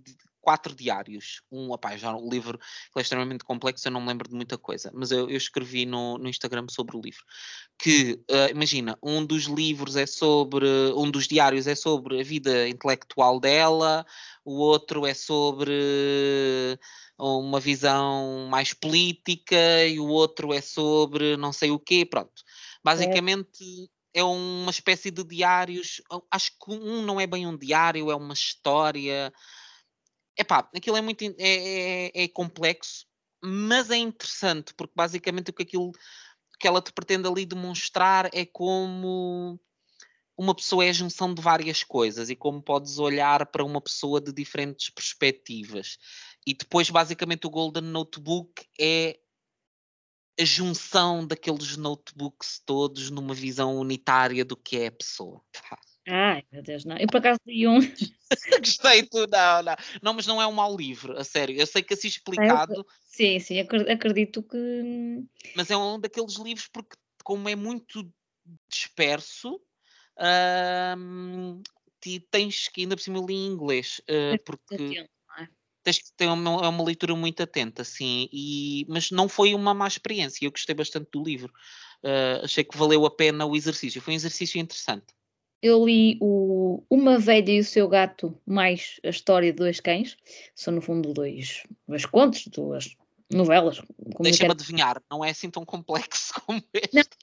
quatro 0.45 0.75
diários. 0.75 1.41
Um, 1.51 1.71
opá, 1.71 1.97
já 1.97 2.15
o 2.15 2.29
livro 2.29 2.59
é 2.95 3.01
extremamente 3.01 3.43
complexo, 3.43 3.87
eu 3.87 3.91
não 3.91 3.99
me 3.99 4.09
lembro 4.09 4.29
de 4.29 4.35
muita 4.35 4.59
coisa, 4.59 4.91
mas 4.93 5.09
eu, 5.09 5.27
eu 5.27 5.35
escrevi 5.35 5.87
no, 5.87 6.19
no 6.19 6.29
Instagram 6.29 6.67
sobre 6.69 6.95
o 6.95 7.01
livro. 7.01 7.23
Que, 7.79 8.13
uh, 8.29 8.51
imagina, 8.51 8.95
um 9.01 9.25
dos 9.25 9.45
livros 9.45 9.95
é 9.95 10.05
sobre, 10.05 10.67
um 10.95 11.09
dos 11.09 11.27
diários 11.27 11.65
é 11.65 11.73
sobre 11.73 12.21
a 12.21 12.23
vida 12.23 12.69
intelectual 12.69 13.39
dela, 13.39 14.05
o 14.45 14.59
outro 14.59 15.03
é 15.03 15.15
sobre 15.15 15.73
uma 17.17 17.59
visão 17.59 18.47
mais 18.47 18.71
política 18.71 19.87
e 19.87 19.99
o 19.99 20.07
outro 20.07 20.53
é 20.53 20.61
sobre 20.61 21.35
não 21.37 21.51
sei 21.51 21.71
o 21.71 21.79
quê, 21.79 22.05
pronto. 22.05 22.43
Basicamente 22.83 23.89
é, 24.13 24.19
é 24.19 24.23
uma 24.23 24.69
espécie 24.69 25.09
de 25.09 25.23
diários, 25.23 26.03
acho 26.29 26.51
que 26.51 26.71
um 26.71 27.01
não 27.01 27.19
é 27.19 27.25
bem 27.25 27.47
um 27.47 27.57
diário, 27.57 28.11
é 28.11 28.15
uma 28.15 28.33
história, 28.33 29.33
Epá, 30.38 30.69
aquilo 30.75 30.97
é 30.97 31.01
muito 31.01 31.23
é, 31.23 31.33
é, 31.39 32.23
é, 32.23 32.27
complexo, 32.27 33.05
mas 33.41 33.89
é 33.89 33.95
interessante, 33.95 34.73
porque 34.73 34.93
basicamente 34.95 35.49
o 35.49 35.53
que 35.53 35.63
aquilo 35.63 35.91
que 36.59 36.67
ela 36.67 36.81
te 36.81 36.91
pretende 36.91 37.27
ali 37.27 37.45
demonstrar 37.45 38.29
é 38.33 38.45
como 38.45 39.59
uma 40.38 40.53
pessoa 40.53 40.86
é 40.86 40.89
a 40.89 40.93
junção 40.93 41.33
de 41.33 41.41
várias 41.41 41.83
coisas 41.83 42.29
e 42.29 42.36
como 42.36 42.61
podes 42.61 42.97
olhar 42.97 43.45
para 43.45 43.63
uma 43.63 43.79
pessoa 43.79 44.19
de 44.19 44.33
diferentes 44.33 44.89
perspectivas. 44.89 45.97
E 46.45 46.53
depois, 46.53 46.89
basicamente, 46.89 47.47
o 47.47 47.49
Golden 47.49 47.83
Notebook 47.83 48.65
é 48.79 49.17
a 50.39 50.43
junção 50.43 51.25
daqueles 51.25 51.77
notebooks 51.77 52.61
todos 52.65 53.09
numa 53.09 53.33
visão 53.33 53.77
unitária 53.77 54.43
do 54.43 54.57
que 54.57 54.77
é 54.77 54.88
a 54.88 54.91
pessoa. 54.91 55.41
Ai, 56.08 56.43
meu 56.51 56.62
Deus, 56.62 56.86
não. 56.86 56.97
Eu 56.97 57.08
por 57.08 57.18
acaso 57.18 57.39
li 57.47 57.68
um. 57.68 57.80
Gostei, 58.60 59.03
tu, 59.03 59.28
não, 59.28 59.64
não. 59.64 59.76
Não, 60.03 60.14
mas 60.14 60.28
não 60.28 60.41
é 60.41 60.45
um 60.45 60.51
mau 60.51 60.76
livro, 60.76 61.18
a 61.18 61.24
sério. 61.24 61.58
Eu 61.58 61.66
sei 61.66 61.82
que 61.82 61.95
assim 61.95 62.08
explicado. 62.08 62.86
sim, 63.06 63.39
sim, 63.39 63.60
acredito 63.60 64.43
que. 64.43 65.24
Mas 65.56 65.72
é 65.72 65.78
um 65.78 65.99
daqueles 65.99 66.36
livros 66.36 66.68
porque, 66.68 66.95
como 67.24 67.49
é 67.49 67.56
muito 67.56 68.08
disperso, 68.70 69.60
hum, 70.97 71.62
tens 72.30 72.68
que 72.68 72.82
ainda 72.82 72.95
por 72.95 73.01
cima 73.01 73.18
eu 73.18 73.26
li 73.26 73.34
em 73.34 73.47
inglês, 73.47 73.99
uh, 74.01 74.41
porque. 74.43 74.99
É? 74.99 75.08
Tens 75.84 75.99
que 75.99 76.12
ter 76.18 76.26
uma, 76.26 76.66
é 76.66 76.68
uma 76.68 76.84
leitura 76.84 77.16
muito 77.16 77.43
atenta, 77.43 77.84
sim, 77.84 78.28
e, 78.34 78.88
mas 78.89 79.12
não 79.12 79.30
foi 79.30 79.53
uma 79.53 79.72
má 79.72 79.88
experiência. 79.88 80.43
Eu 80.43 80.49
gostei 80.49 80.74
bastante 80.74 81.08
do 81.12 81.24
livro. 81.24 81.53
Uh, 82.03 82.43
achei 82.43 82.64
que 82.64 82.76
valeu 82.76 83.06
a 83.06 83.12
pena 83.12 83.45
o 83.45 83.56
exercício. 83.56 84.01
Foi 84.01 84.14
um 84.14 84.16
exercício 84.16 84.60
interessante 84.60 85.14
eu 85.62 85.86
li 85.86 86.18
o 86.22 86.84
Uma 86.89 87.18
Velha 87.18 87.51
e 87.51 87.60
o 87.60 87.64
Seu 87.64 87.88
Gato, 87.88 88.38
mais 88.45 88.99
a 89.03 89.10
história 89.10 89.51
de 89.51 89.58
dois 89.58 89.80
cães. 89.80 90.18
São, 90.53 90.74
no 90.74 90.82
fundo, 90.82 91.14
dois, 91.14 91.64
dois 91.88 92.06
contos, 92.06 92.47
duas 92.47 92.95
novelas. 93.32 93.82
Deixa-me 94.20 94.51
adivinhar, 94.51 95.01
não 95.10 95.24
é 95.24 95.32
assim 95.32 95.49
tão 95.49 95.66
complexo 95.66 96.34
como 96.45 96.64
este. 96.74 97.18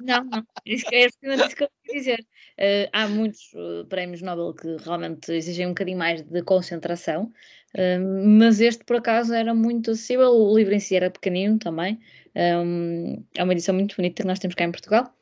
Não, 0.00 0.22
não, 0.22 0.24
não. 0.24 0.46
Isso, 0.64 0.86
é 0.92 1.06
isso 1.06 1.18
que 1.18 1.64
eu 1.64 1.70
queria 1.82 2.00
dizer. 2.00 2.26
Uh, 2.58 2.88
há 2.92 3.08
muitos 3.08 3.52
uh, 3.54 3.84
prémios 3.88 4.22
Nobel 4.22 4.54
que 4.54 4.76
realmente 4.84 5.32
exigem 5.32 5.66
um 5.66 5.70
bocadinho 5.70 5.98
mais 5.98 6.22
de 6.22 6.42
concentração, 6.42 7.32
uh, 7.74 8.38
mas 8.38 8.60
este, 8.60 8.84
por 8.84 8.96
acaso, 8.96 9.32
era 9.32 9.54
muito 9.54 9.90
acessível. 9.90 10.30
O 10.30 10.56
livro 10.56 10.74
em 10.74 10.80
si 10.80 10.94
era 10.96 11.10
pequenino 11.10 11.58
também. 11.58 11.98
Um, 12.36 13.24
é 13.34 13.42
uma 13.42 13.52
edição 13.52 13.74
muito 13.74 13.96
bonita 13.96 14.22
que 14.22 14.28
nós 14.28 14.38
temos 14.38 14.54
cá 14.54 14.64
em 14.64 14.70
Portugal. 14.70 15.12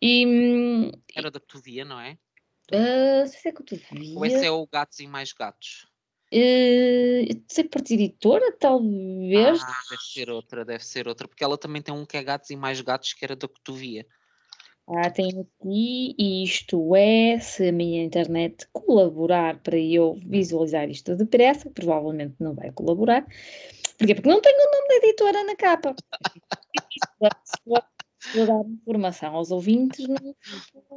E, 0.00 0.92
Era 1.14 1.30
da 1.30 1.40
Cotovia, 1.40 1.84
não 1.84 1.98
é? 1.98 2.18
Uh, 2.72 3.26
se 3.26 3.48
é 3.48 3.52
Cotovia. 3.52 4.16
Ou 4.16 4.26
esse 4.26 4.44
é 4.44 4.50
o 4.50 4.66
Gatos 4.66 4.98
e 4.98 5.06
Mais 5.06 5.32
Gatos? 5.32 5.86
Uh, 6.32 7.44
sei 7.48 7.64
parte 7.64 7.94
editora, 7.94 8.52
talvez. 8.58 9.62
Ah, 9.62 9.82
deve 9.90 10.02
ser 10.02 10.30
outra, 10.30 10.64
deve 10.64 10.84
ser 10.84 11.06
outra, 11.06 11.28
porque 11.28 11.44
ela 11.44 11.56
também 11.56 11.80
tem 11.80 11.94
um 11.94 12.04
que 12.04 12.16
é 12.16 12.22
Gatos 12.22 12.50
e 12.50 12.56
Mais 12.56 12.80
Gatos, 12.80 13.12
que 13.12 13.24
era 13.24 13.36
da 13.36 13.46
Cotovia. 13.46 14.06
Ah, 14.88 15.10
tem 15.10 15.28
aqui, 15.28 16.14
e 16.18 16.44
isto 16.44 16.94
é, 16.94 17.38
se 17.40 17.68
a 17.68 17.72
minha 17.72 18.04
internet 18.04 18.66
colaborar 18.72 19.60
para 19.60 19.76
eu 19.76 20.14
visualizar 20.24 20.88
isto 20.88 21.16
depressa, 21.16 21.70
provavelmente 21.70 22.36
não 22.38 22.54
vai 22.54 22.70
colaborar. 22.70 23.26
Porquê? 23.98 24.14
Porque 24.14 24.28
não 24.28 24.40
tenho 24.40 24.56
o 24.56 24.70
nome 24.72 24.88
da 24.88 25.06
editora 25.06 25.44
na 25.44 25.56
capa. 25.56 25.96
Vou 28.34 28.46
dar 28.46 28.60
informação 28.68 29.34
aos 29.34 29.50
ouvintes 29.50 30.06
num, 30.06 30.34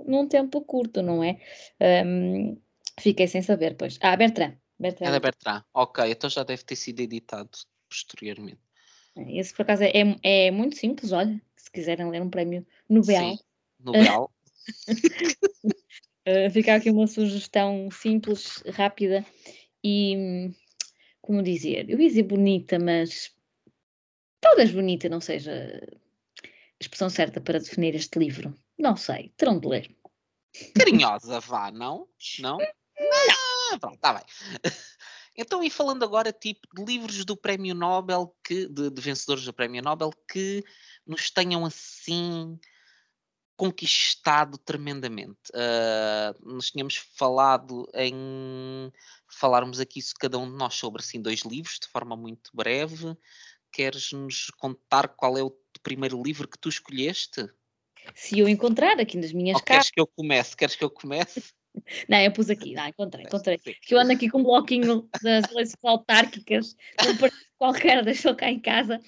num 0.06 0.28
tempo 0.28 0.62
curto, 0.62 1.02
não 1.02 1.24
é? 1.24 1.40
Um, 2.06 2.58
fiquei 3.00 3.28
sem 3.28 3.42
saber, 3.42 3.76
pois. 3.76 3.98
Ah, 4.02 4.16
Bertrand. 4.16 4.58
Bertrand. 4.80 5.10
É 5.10 5.12
da 5.12 5.20
Bertrand, 5.20 5.64
ok, 5.74 6.10
então 6.10 6.30
já 6.30 6.44
deve 6.44 6.64
ter 6.64 6.76
sido 6.76 7.02
editado 7.02 7.50
posteriormente. 7.90 8.62
É, 9.18 9.38
esse, 9.38 9.54
por 9.54 9.64
acaso, 9.64 9.84
é, 9.84 9.92
é 10.24 10.52
muito 10.52 10.78
simples, 10.78 11.12
olha, 11.12 11.40
se 11.58 11.70
quiserem 11.70 12.10
ler 12.10 12.22
um 12.22 12.30
prémio 12.30 12.66
Nobel. 12.88 13.32
Sim, 13.32 13.40
Nobel. 13.80 14.32
uh, 16.28 16.50
fica 16.52 16.76
aqui 16.76 16.90
uma 16.90 17.08
sugestão 17.08 17.90
simples, 17.92 18.64
rápida 18.68 19.26
e, 19.84 20.52
como 21.22 21.44
dizer, 21.44 21.90
eu 21.90 22.00
ia 22.00 22.08
dizer 22.08 22.24
bonita, 22.24 22.80
mas 22.80 23.34
talvez 24.40 24.72
bonita 24.72 25.10
não 25.10 25.20
seja 25.20 25.82
expressão 26.80 27.10
certa 27.10 27.42
para 27.42 27.60
definir 27.60 27.96
este 27.96 28.18
livro? 28.20 28.54
Não 28.78 28.96
sei, 28.96 29.34
terão 29.38 29.60
de 29.60 29.68
ler. 29.68 29.96
Carinhosa, 30.76 31.40
vá, 31.40 31.72
não? 31.72 32.08
Não? 32.40 32.58
Não, 32.98 33.80
pronto, 33.80 33.96
está 33.96 34.14
bem. 34.14 34.24
Então, 35.42 35.64
e 35.64 35.70
falando 35.70 36.04
agora, 36.04 36.34
tipo, 36.34 36.68
de 36.76 36.84
livros 36.84 37.24
do 37.24 37.38
Prémio 37.38 37.74
Nobel, 37.74 38.36
que, 38.44 38.68
de, 38.68 38.90
de 38.90 39.02
vencedores 39.02 39.46
do 39.46 39.54
Prémio 39.54 39.82
Nobel, 39.82 40.12
que 40.30 40.62
nos 41.08 41.30
tenham 41.30 41.66
assim 41.66 42.60
conquistado 43.56 44.58
tremendamente. 44.58 45.40
Uh, 45.54 46.54
nós 46.56 46.72
tínhamos 46.72 46.96
falado 47.16 47.90
em 47.94 48.92
falarmos 49.30 49.80
aqui 49.80 50.02
cada 50.20 50.38
um 50.38 50.50
de 50.50 50.58
nós 50.58 50.76
sobre 50.76 51.02
assim 51.02 51.22
dois 51.22 51.42
livros 51.42 51.80
de 51.80 51.88
forma 51.88 52.18
muito 52.18 52.50
breve 52.54 53.18
queres-nos 53.72 54.50
contar 54.58 55.10
qual 55.10 55.38
é 55.38 55.44
o 55.44 55.52
primeiro 55.84 56.22
livro 56.22 56.48
que 56.48 56.58
tu 56.58 56.70
escolheste? 56.70 57.48
Se 58.16 58.40
eu 58.40 58.48
encontrar 58.48 59.00
aqui 59.00 59.18
nas 59.18 59.34
minhas 59.34 59.58
Ou 59.58 59.64
queres 59.64 59.92
que 59.92 60.00
eu 60.00 60.08
comece? 60.08 60.56
Queres 60.56 60.76
que 60.76 60.84
eu 60.84 60.90
comece? 60.90 61.44
Não, 62.10 62.18
eu 62.20 62.32
pus 62.32 62.50
aqui, 62.50 62.74
não, 62.74 62.88
encontrei, 62.88 63.26
encontrei. 63.26 63.58
Que 63.60 63.94
eu 63.94 64.00
ando 64.00 64.12
aqui 64.12 64.28
com 64.28 64.40
um 64.40 64.44
bloquinho 64.44 65.08
das 65.22 65.50
eleições 65.52 65.78
autárquicas, 65.84 66.76
um 67.08 67.16
partido 67.16 67.50
qualquer 67.60 68.04
deixou 68.04 68.34
cá 68.36 68.50
em 68.50 68.60
casa. 68.60 69.00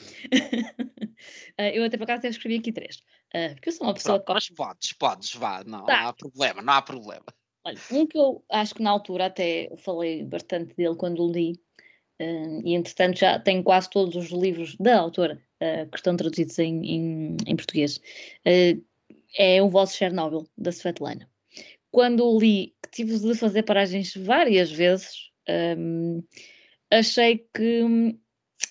Eh, 1.58 1.78
eu 1.78 1.84
até 1.84 1.98
por 1.98 2.04
acaso 2.04 2.20
até 2.20 2.28
escrevi 2.30 2.60
aqui 2.60 2.72
três. 2.72 2.98
Uh, 3.34 3.56
porque 3.56 3.70
eu 3.70 3.74
sou 3.74 3.88
uma 3.88 3.94
pessoa. 3.94 4.20
Pronto, 4.20 4.36
mas 4.36 4.50
podes, 4.50 4.94
podes, 4.94 5.34
vá, 5.34 5.64
não, 5.66 5.86
tá. 5.86 6.02
não 6.02 6.08
há 6.10 6.14
problema, 6.14 6.62
não 6.62 6.74
há 6.74 6.82
problema. 6.82 7.26
Olha, 7.66 7.78
um 7.92 8.06
que 8.06 8.18
eu 8.18 8.44
acho 8.52 8.76
que 8.76 8.84
na 8.84 8.92
altura 8.92 9.28
até 9.28 9.70
falei 9.78 10.24
bastante 10.24 10.76
dele 10.76 10.96
quando 10.96 11.24
o 11.24 11.32
li, 11.32 11.54
uh, 12.22 12.62
e 12.64 12.76
entretanto 12.76 13.18
já 13.18 13.40
tenho 13.40 13.64
quase 13.64 13.90
todos 13.90 14.16
os 14.16 14.30
livros 14.32 14.76
da 14.78 15.00
autora 15.00 15.42
uh, 15.62 15.90
que 15.90 15.98
estão 15.98 16.16
traduzidos 16.18 16.58
em, 16.60 16.86
em, 16.86 17.38
em 17.46 17.56
português, 17.56 17.98
uh, 18.46 18.84
é 19.38 19.62
O 19.62 19.70
Vosso 19.70 19.96
Chernobyl, 19.96 20.48
da 20.58 20.72
Svetlana. 20.72 21.30
Quando 21.92 22.40
li, 22.40 22.74
que 22.84 22.92
tive 22.92 23.18
de 23.18 23.36
fazer 23.36 23.64
paragens 23.64 24.16
várias 24.16 24.72
vezes, 24.72 25.32
um, 25.78 26.24
achei 26.90 27.46
que 27.54 27.84
hum, 27.84 28.18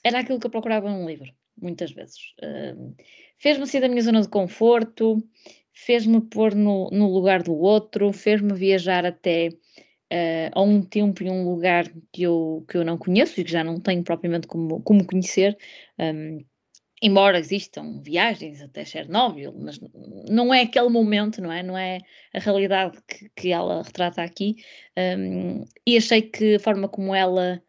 era 0.02 0.20
aquilo 0.20 0.40
que 0.40 0.46
eu 0.46 0.50
procurava 0.50 0.90
num 0.90 1.06
livro, 1.06 1.30
muitas 1.60 1.92
vezes. 1.92 2.18
Um, 2.42 2.94
Fez-me 3.40 3.66
sair 3.66 3.80
da 3.80 3.88
minha 3.88 4.02
zona 4.02 4.20
de 4.20 4.28
conforto, 4.28 5.26
fez-me 5.72 6.20
pôr 6.20 6.54
no, 6.54 6.90
no, 6.90 7.10
lugar 7.10 7.42
do 7.42 7.54
outro, 7.54 8.12
fez-me 8.12 8.52
viajar 8.52 9.06
até 9.06 9.48
uh, 9.48 10.50
a 10.52 10.60
um 10.60 10.82
tempo 10.82 11.22
e 11.22 11.30
um 11.30 11.48
lugar 11.48 11.90
que 12.12 12.22
eu, 12.22 12.62
que 12.68 12.76
eu 12.76 12.84
não 12.84 12.98
conheço 12.98 13.40
e 13.40 13.44
que 13.44 13.50
já 13.50 13.64
não 13.64 13.80
tenho 13.80 14.04
propriamente 14.04 14.46
como, 14.46 14.82
como 14.82 15.06
conhecer. 15.06 15.56
Um, 15.98 16.44
embora 17.02 17.38
existam 17.38 18.00
viagens 18.02 18.60
até 18.60 18.84
Chernobyl, 18.84 19.54
mas 19.56 19.80
não 20.28 20.52
é 20.52 20.62
aquele 20.62 20.88
momento, 20.88 21.40
não 21.40 21.50
é? 21.50 21.62
Não 21.62 21.76
é 21.76 22.00
a 22.34 22.38
realidade 22.38 22.98
que, 23.08 23.30
que 23.34 23.52
ela 23.52 23.82
retrata 23.82 24.22
aqui. 24.22 24.56
Um, 24.96 25.64
e 25.86 25.96
achei 25.96 26.22
que 26.22 26.56
a 26.56 26.60
forma 26.60 26.88
como 26.88 27.14
ela 27.14 27.62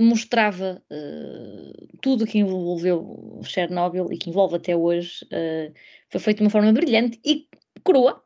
mostrava 0.00 0.82
uh, 0.90 1.98
tudo 2.00 2.24
o 2.24 2.26
que 2.26 2.38
envolveu 2.38 3.40
Chernobyl 3.44 4.10
e 4.12 4.18
que 4.18 4.30
envolve 4.30 4.56
até 4.56 4.74
hoje 4.74 5.24
uh, 5.26 5.72
foi 6.08 6.20
feito 6.20 6.38
de 6.38 6.44
uma 6.44 6.50
forma 6.50 6.72
brilhante 6.72 7.20
e 7.24 7.46
crua, 7.84 8.24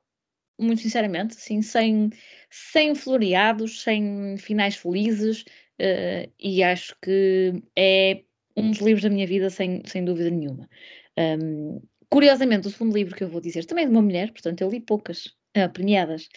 muito 0.58 0.82
sinceramente, 0.82 1.36
assim, 1.36 1.60
sem, 1.60 2.10
sem 2.48 2.94
floreados, 2.94 3.82
sem 3.82 4.36
finais 4.38 4.76
felizes, 4.76 5.42
uh, 5.42 6.30
e 6.38 6.62
acho 6.62 6.96
que 7.02 7.62
é 7.76 8.22
um 8.56 8.70
dos 8.70 8.80
livros 8.80 9.02
da 9.02 9.10
minha 9.10 9.26
vida, 9.26 9.50
sem, 9.50 9.82
sem 9.86 10.04
dúvida 10.04 10.30
nenhuma. 10.30 10.68
Um, 11.18 11.80
curiosamente, 12.08 12.68
o 12.68 12.70
segundo 12.70 12.94
livro 12.94 13.14
que 13.14 13.24
eu 13.24 13.28
vou 13.28 13.40
dizer 13.40 13.64
também 13.64 13.84
é 13.84 13.88
de 13.88 13.92
uma 13.92 14.02
mulher, 14.02 14.30
portanto, 14.32 14.60
eu 14.60 14.68
li 14.68 14.80
poucas 14.80 15.26
uh, 15.56 15.70
premiadas, 15.72 16.28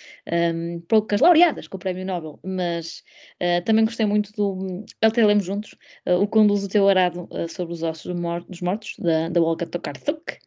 um, 0.56 0.80
poucas 0.82 1.22
laureadas 1.22 1.68
com 1.68 1.78
o 1.78 1.80
Prémio 1.80 2.06
Nobel, 2.06 2.40
mas 2.44 3.04
uh, 3.42 3.64
também 3.66 3.86
gostei 3.86 4.06
muito 4.06 4.32
do. 4.34 4.86
Até 5.02 5.26
lemos 5.26 5.46
juntos 5.46 5.74
uh, 6.08 6.22
o 6.22 6.28
Conduz 6.28 6.64
o 6.64 6.70
Teu 6.70 6.88
Arado 6.88 7.28
sobre 7.50 7.74
os 7.74 7.84
Ossos 7.84 8.14
dos 8.48 8.62
Mortos, 8.62 8.96
da, 9.00 9.30
da 9.30 9.42
Olga 9.42 9.66
Tokarczuk, 9.66 10.38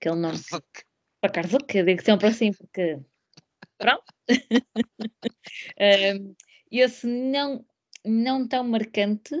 que 0.00 0.08
o 0.08 0.16
nome. 0.16 0.38
Tokarczuk, 1.20 1.76
eu 1.76 1.84
digo 1.84 2.02
sempre 2.02 2.28
assim 2.28 2.52
porque. 2.52 2.98
Pronto. 3.78 4.04
um, 5.80 6.34
esse 6.70 7.06
não, 7.06 7.64
não 8.06 8.46
tão 8.46 8.64
marcante, 8.64 9.34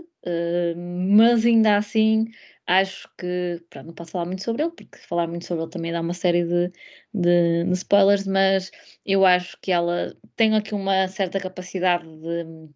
mas 0.76 1.44
ainda 1.44 1.76
assim 1.76 2.26
acho 2.66 3.08
que, 3.16 3.62
pronto, 3.70 3.86
não 3.86 3.94
posso 3.94 4.10
falar 4.10 4.26
muito 4.26 4.42
sobre 4.42 4.62
ele, 4.62 4.72
porque 4.72 4.98
falar 4.98 5.28
muito 5.28 5.44
sobre 5.44 5.62
ele 5.62 5.70
também 5.70 5.92
dá 5.92 6.00
uma 6.00 6.14
série 6.14 6.44
de, 6.44 6.72
de, 7.14 7.64
de 7.64 7.72
spoilers, 7.72 8.26
mas 8.26 8.70
eu 9.04 9.24
acho 9.24 9.56
que 9.62 9.70
ela 9.70 10.14
tem 10.34 10.54
aqui 10.54 10.74
uma 10.74 11.06
certa 11.08 11.38
capacidade 11.38 12.04
de 12.04 12.68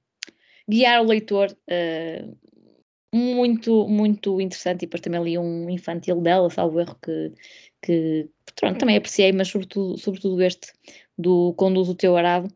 guiar 0.69 1.03
o 1.03 1.09
leitor 1.09 1.51
uh, 1.51 2.39
muito, 3.13 3.89
muito 3.89 4.41
interessante, 4.41 4.83
e 4.83 4.87
depois 4.87 5.01
também 5.01 5.23
li 5.23 5.39
um 5.39 5.69
infantil 5.69 6.21
dela, 6.21 6.49
salvo 6.49 6.81
erro, 6.81 6.97
que, 7.03 7.33
que 7.83 8.29
pronto, 8.55 8.79
também 8.79 8.97
apreciei, 8.97 9.33
mas 9.33 9.49
sobretudo, 9.49 9.99
sobretudo 9.99 10.41
este 10.41 10.73
do 11.19 11.53
Conduz 11.55 11.89
o 11.89 11.95
Teu 11.97 12.17
Arado, 12.17 12.49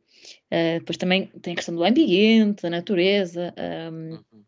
uh, 0.52 0.78
depois 0.78 0.96
também 0.96 1.26
tem 1.42 1.52
a 1.52 1.56
questão 1.56 1.74
do 1.74 1.84
ambiente, 1.84 2.62
da 2.62 2.70
natureza, 2.70 3.54
um, 3.92 4.14
uhum 4.14 4.44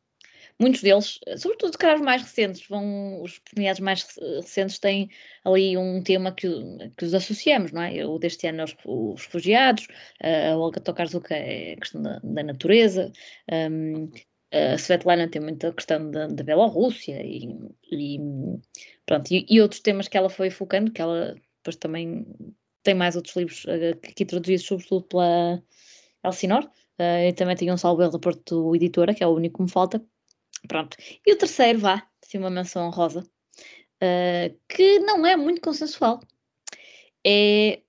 muitos 0.59 0.83
deles, 0.83 1.21
sobretudo 1.37 1.73
de 1.73 1.79
caras 1.79 2.01
mais 2.01 2.23
recentes, 2.23 2.67
vão, 2.69 3.23
os 3.23 3.39
premiados 3.39 3.81
mais 3.81 4.07
recentes 4.37 4.79
têm 4.79 5.11
ali 5.45 5.77
um 5.77 6.03
tema 6.03 6.33
que, 6.33 6.49
que 6.97 7.05
os 7.05 7.15
associamos, 7.15 7.73
não 7.73 7.83
é? 7.83 8.05
O 8.07 8.19
deste 8.19 8.47
ano 8.47 8.63
é 8.63 8.65
os, 8.65 8.77
os 8.85 9.25
refugiados, 9.27 9.87
a 10.23 10.57
Olga 10.57 10.81
Tokarczuk 10.81 11.33
é 11.33 11.75
a 11.75 11.77
questão 11.77 12.03
da, 12.03 12.21
da 12.23 12.43
natureza, 12.43 13.13
um, 13.71 14.11
a 14.53 14.79
Svetlana 14.79 15.29
tem 15.29 15.43
muita 15.43 15.73
questão 15.73 16.11
da, 16.11 16.27
da 16.29 16.45
Bielorrússia 16.45 17.21
e, 17.23 17.49
e, 17.93 18.19
pronto, 19.05 19.31
e, 19.33 19.45
e, 19.49 19.61
outros 19.61 19.81
temas 19.81 20.09
que 20.09 20.17
ela 20.17 20.31
foi 20.31 20.51
focando, 20.51 20.93
que 20.93 21.03
ela 21.03 21.35
depois 21.59 21.77
também 21.77 22.25
tem 22.87 22.95
mais 22.95 23.17
outros 23.17 23.37
livros 23.37 23.65
uh, 23.65 23.99
aqui 24.09 24.25
traduzidos, 24.25 24.65
sobretudo 24.65 25.03
pela 25.03 25.63
Elsinor, 26.25 26.65
uh, 26.65 27.29
e 27.29 27.33
também 27.33 27.57
tem 27.57 27.71
um 27.73 27.77
salve 27.77 28.09
da 28.09 28.19
Porto 28.19 28.75
Editora, 28.75 29.13
que 29.15 29.23
é 29.23 29.27
o 29.27 29.35
único 29.35 29.59
que 29.59 29.63
me 29.65 29.71
falta, 29.71 30.01
Pronto. 30.67 30.97
E 31.25 31.33
o 31.33 31.39
terceiro, 31.39 31.79
vá, 31.79 32.07
assim, 32.23 32.39
uma 32.39 32.51
menção 32.51 32.87
honrosa, 32.87 33.21
uh, 33.21 34.59
que 34.69 34.99
não 35.01 35.25
é 35.25 35.37
muito 35.37 35.61
consensual, 35.61 36.21
é 37.25 37.83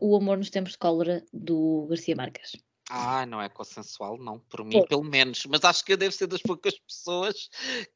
O 0.00 0.16
Amor 0.16 0.38
nos 0.38 0.50
Tempos 0.50 0.72
de 0.72 0.78
Cólera, 0.78 1.24
do 1.32 1.86
Garcia 1.88 2.16
Marques. 2.16 2.56
Ah, 2.88 3.26
não 3.26 3.42
é 3.42 3.48
consensual, 3.48 4.16
não, 4.16 4.38
por 4.38 4.64
mim 4.64 4.78
Pô. 4.78 4.86
pelo 4.86 5.02
menos, 5.02 5.44
mas 5.46 5.64
acho 5.64 5.84
que 5.84 5.92
eu 5.92 5.96
devo 5.96 6.12
ser 6.12 6.28
das 6.28 6.40
poucas 6.40 6.78
pessoas 6.78 7.48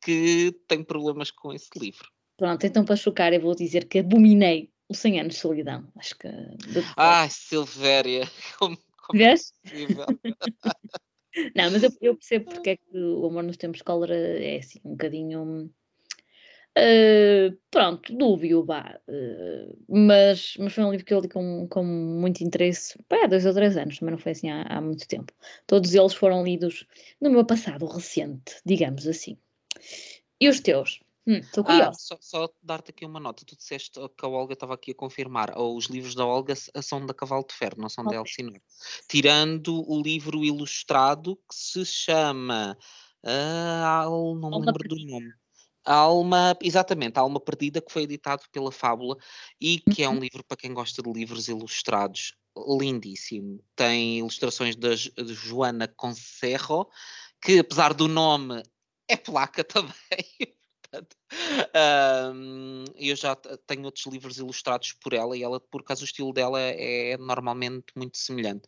que 0.02 0.52
têm 0.66 0.82
problemas 0.82 1.30
com 1.30 1.52
esse 1.52 1.70
livro. 1.76 2.08
Pronto, 2.36 2.66
então 2.66 2.84
para 2.84 2.96
chocar 2.96 3.32
eu 3.32 3.40
vou 3.40 3.54
dizer 3.54 3.86
que 3.86 4.00
abominei 4.00 4.72
o 4.90 4.94
100 4.94 5.20
anos 5.20 5.34
de 5.34 5.40
solidão, 5.40 5.86
acho 5.96 6.18
que... 6.18 6.28
Ai, 6.96 7.28
Silvéria, 7.30 8.28
como, 8.58 8.76
como? 9.06 9.22
É 9.22 9.34
Não, 11.54 11.70
mas 11.70 11.84
eu, 11.84 11.90
eu, 12.00 12.16
percebo 12.16 12.50
porque 12.50 12.70
é 12.70 12.76
que 12.76 12.98
o 12.98 13.24
amor 13.26 13.44
nos 13.44 13.56
tempos 13.56 13.78
de 13.78 13.84
cólera 13.84 14.14
é 14.16 14.58
assim 14.58 14.80
um 14.84 14.90
bocadinho. 14.90 15.70
Uh, 16.76 17.56
pronto, 17.70 18.16
dúbio, 18.16 18.64
vá. 18.64 19.00
Uh, 19.08 19.78
mas, 19.88 20.54
mas 20.58 20.72
foi 20.72 20.84
um 20.84 20.90
livro 20.90 21.06
que 21.06 21.14
eu 21.14 21.20
li 21.20 21.28
com, 21.28 21.68
com 21.68 21.84
muito 21.84 22.42
interesse 22.42 22.98
há 23.10 23.26
dois 23.28 23.46
ou 23.46 23.54
três 23.54 23.76
anos, 23.76 24.00
mas 24.00 24.10
não 24.10 24.18
foi 24.18 24.32
assim 24.32 24.50
há, 24.50 24.62
há 24.62 24.80
muito 24.80 25.06
tempo. 25.06 25.32
Todos 25.68 25.94
eles 25.94 26.14
foram 26.14 26.42
lidos 26.42 26.84
no 27.20 27.30
meu 27.30 27.44
passado 27.44 27.86
recente, 27.86 28.56
digamos 28.64 29.06
assim. 29.06 29.36
E 30.40 30.48
os 30.48 30.60
teus? 30.60 31.00
Estou 31.26 31.62
hum, 31.62 31.66
curiosa. 31.66 31.90
Ah, 31.90 31.94
só, 31.94 32.18
só 32.20 32.48
dar-te 32.62 32.90
aqui 32.90 33.04
uma 33.04 33.20
nota. 33.20 33.44
Tu 33.44 33.56
disseste 33.56 33.92
que 33.92 34.24
a 34.24 34.28
Olga 34.28 34.54
estava 34.54 34.74
aqui 34.74 34.92
a 34.92 34.94
confirmar. 34.94 35.56
Os 35.58 35.86
livros 35.86 36.14
da 36.14 36.24
Olga 36.24 36.54
são 36.82 37.04
da 37.04 37.14
Cavalo 37.14 37.44
de 37.46 37.54
Ferro, 37.54 37.76
não 37.78 37.88
são 37.88 38.04
okay. 38.04 38.16
da 38.16 38.22
Elsinor. 38.22 38.60
Tirando 39.08 39.88
o 39.88 40.00
livro 40.00 40.44
ilustrado 40.44 41.36
que 41.36 41.54
se 41.54 41.84
chama. 41.84 42.76
Uh, 43.22 44.34
não 44.36 44.60
me 44.60 44.66
lembro 44.66 44.88
do 44.88 44.96
nome. 45.06 45.32
Alma, 45.84 46.56
exatamente, 46.62 47.18
Alma 47.18 47.40
Perdida, 47.40 47.80
que 47.80 47.92
foi 47.92 48.02
editado 48.02 48.42
pela 48.52 48.70
Fábula 48.70 49.16
e 49.60 49.78
que 49.78 50.02
é 50.02 50.08
um 50.08 50.14
uhum. 50.14 50.20
livro 50.20 50.44
para 50.44 50.56
quem 50.56 50.74
gosta 50.74 51.02
de 51.02 51.10
livros 51.10 51.48
ilustrados, 51.48 52.34
lindíssimo. 52.78 53.64
Tem 53.74 54.18
ilustrações 54.18 54.76
da 54.76 54.94
de 54.94 55.32
Joana 55.32 55.88
Concerro, 55.88 56.86
que 57.42 57.58
apesar 57.58 57.94
do 57.94 58.08
nome 58.08 58.62
é 59.08 59.16
placa 59.16 59.64
também. 59.64 60.59
Portanto, 60.90 61.16
um, 62.34 62.84
eu 62.96 63.14
já 63.14 63.36
tenho 63.66 63.84
outros 63.84 64.06
livros 64.06 64.38
ilustrados 64.38 64.92
por 64.94 65.12
ela 65.12 65.36
e 65.36 65.42
ela, 65.42 65.60
por 65.60 65.84
causa 65.84 66.02
do 66.02 66.06
estilo 66.06 66.32
dela, 66.32 66.60
é 66.60 67.16
normalmente 67.16 67.86
muito 67.96 68.18
semelhante. 68.18 68.66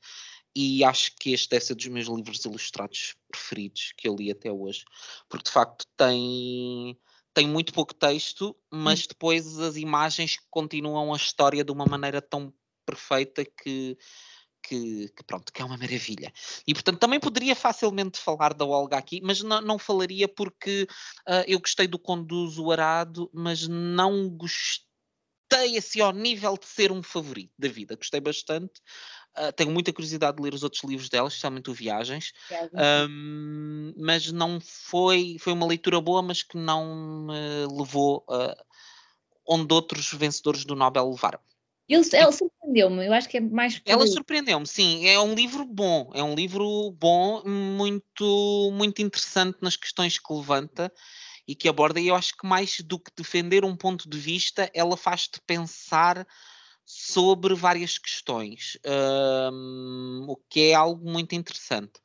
E 0.55 0.85
acho 0.85 1.13
que 1.19 1.33
este 1.33 1.49
deve 1.49 1.65
ser 1.65 1.75
dos 1.75 1.87
meus 1.87 2.07
livros 2.07 2.45
ilustrados 2.45 3.15
preferidos 3.31 3.93
que 3.97 4.07
eu 4.07 4.15
li 4.15 4.31
até 4.31 4.53
hoje, 4.53 4.85
porque 5.29 5.45
de 5.45 5.51
facto 5.51 5.85
tem, 5.97 6.97
tem 7.35 7.49
muito 7.49 7.73
pouco 7.73 7.95
texto, 7.95 8.55
mas 8.71 9.01
hum. 9.01 9.07
depois 9.09 9.59
as 9.59 9.77
imagens 9.77 10.37
continuam 10.51 11.13
a 11.13 11.17
história 11.17 11.65
de 11.65 11.73
uma 11.73 11.87
maneira 11.87 12.21
tão 12.21 12.53
perfeita 12.85 13.45
que 13.45 13.97
que, 14.63 15.09
que, 15.09 15.25
pronto, 15.25 15.53
que 15.53 15.61
é 15.61 15.65
uma 15.65 15.77
maravilha. 15.77 16.33
E 16.67 16.73
portanto 16.73 16.99
também 16.99 17.21
poderia 17.21 17.55
facilmente 17.57 18.19
falar 18.19 18.55
da 18.55 18.65
Olga 18.65 18.97
aqui, 18.97 19.21
mas 19.23 19.43
não, 19.43 19.61
não 19.61 19.79
falaria 19.79 20.29
porque 20.29 20.87
uh, 21.29 21.45
eu 21.47 21.59
gostei 21.59 21.87
do 21.87 21.99
Conduzo 21.99 22.71
Arado, 22.71 23.31
mas 23.33 23.67
não 23.67 24.29
gostei 24.29 25.77
assim 25.77 26.01
ao 26.01 26.13
nível 26.13 26.57
de 26.57 26.67
ser 26.67 26.91
um 26.91 27.03
favorito 27.03 27.53
da 27.59 27.69
vida, 27.69 27.97
gostei 27.97 28.21
bastante. 28.21 28.81
Uh, 29.39 29.53
tenho 29.53 29.71
muita 29.71 29.93
curiosidade 29.93 30.37
de 30.37 30.43
ler 30.43 30.55
os 30.55 30.63
outros 30.63 30.83
livros 30.85 31.09
dela, 31.09 31.29
especialmente 31.29 31.71
o 31.71 31.75
Viagens, 31.75 32.33
um, 33.09 33.95
mas 33.97 34.31
não 34.31 34.61
foi, 34.61 35.37
foi 35.41 35.53
uma 35.53 35.67
leitura 35.67 36.01
boa, 36.01 36.23
mas 36.23 36.43
que 36.43 36.57
não 36.57 37.27
me 37.27 37.67
levou 37.67 38.25
uh, 38.29 38.55
onde 39.47 39.73
outros 39.73 40.13
vencedores 40.13 40.65
do 40.65 40.77
Nobel 40.77 41.11
levaram. 41.11 41.41
Ele, 41.89 42.09
ela 42.13 42.33
surpreendeu-me, 42.33 43.07
eu 43.07 43.13
acho 43.13 43.29
que 43.29 43.37
é 43.37 43.41
mais. 43.41 43.81
Ela 43.85 44.07
surpreendeu-me, 44.07 44.67
sim. 44.67 45.07
É 45.07 45.19
um 45.21 45.35
livro 45.35 45.65
bom, 45.65 46.11
é 46.15 46.23
um 46.23 46.35
livro 46.35 46.91
bom, 46.93 47.43
muito, 47.45 48.71
muito 48.73 49.03
interessante 49.03 49.59
nas 49.61 49.77
questões 49.77 50.19
que 50.19 50.33
levanta 50.33 50.93
e 51.47 51.55
que 51.55 51.69
aborda, 51.69 52.01
e 52.01 52.09
eu 52.09 52.15
acho 52.15 52.37
que 52.37 52.47
mais 52.47 52.81
do 52.81 52.99
que 52.99 53.11
defender 53.17 53.65
um 53.65 53.77
ponto 53.77 54.09
de 54.09 54.17
vista, 54.17 54.71
ela 54.73 54.97
faz-te 54.97 55.41
pensar 55.47 56.27
sobre 56.85 57.55
várias 57.55 57.99
questões, 57.99 58.79
um, 59.53 60.27
o 60.29 60.37
que 60.49 60.71
é 60.71 60.75
algo 60.75 61.09
muito 61.11 61.35
interessante. 61.35 62.01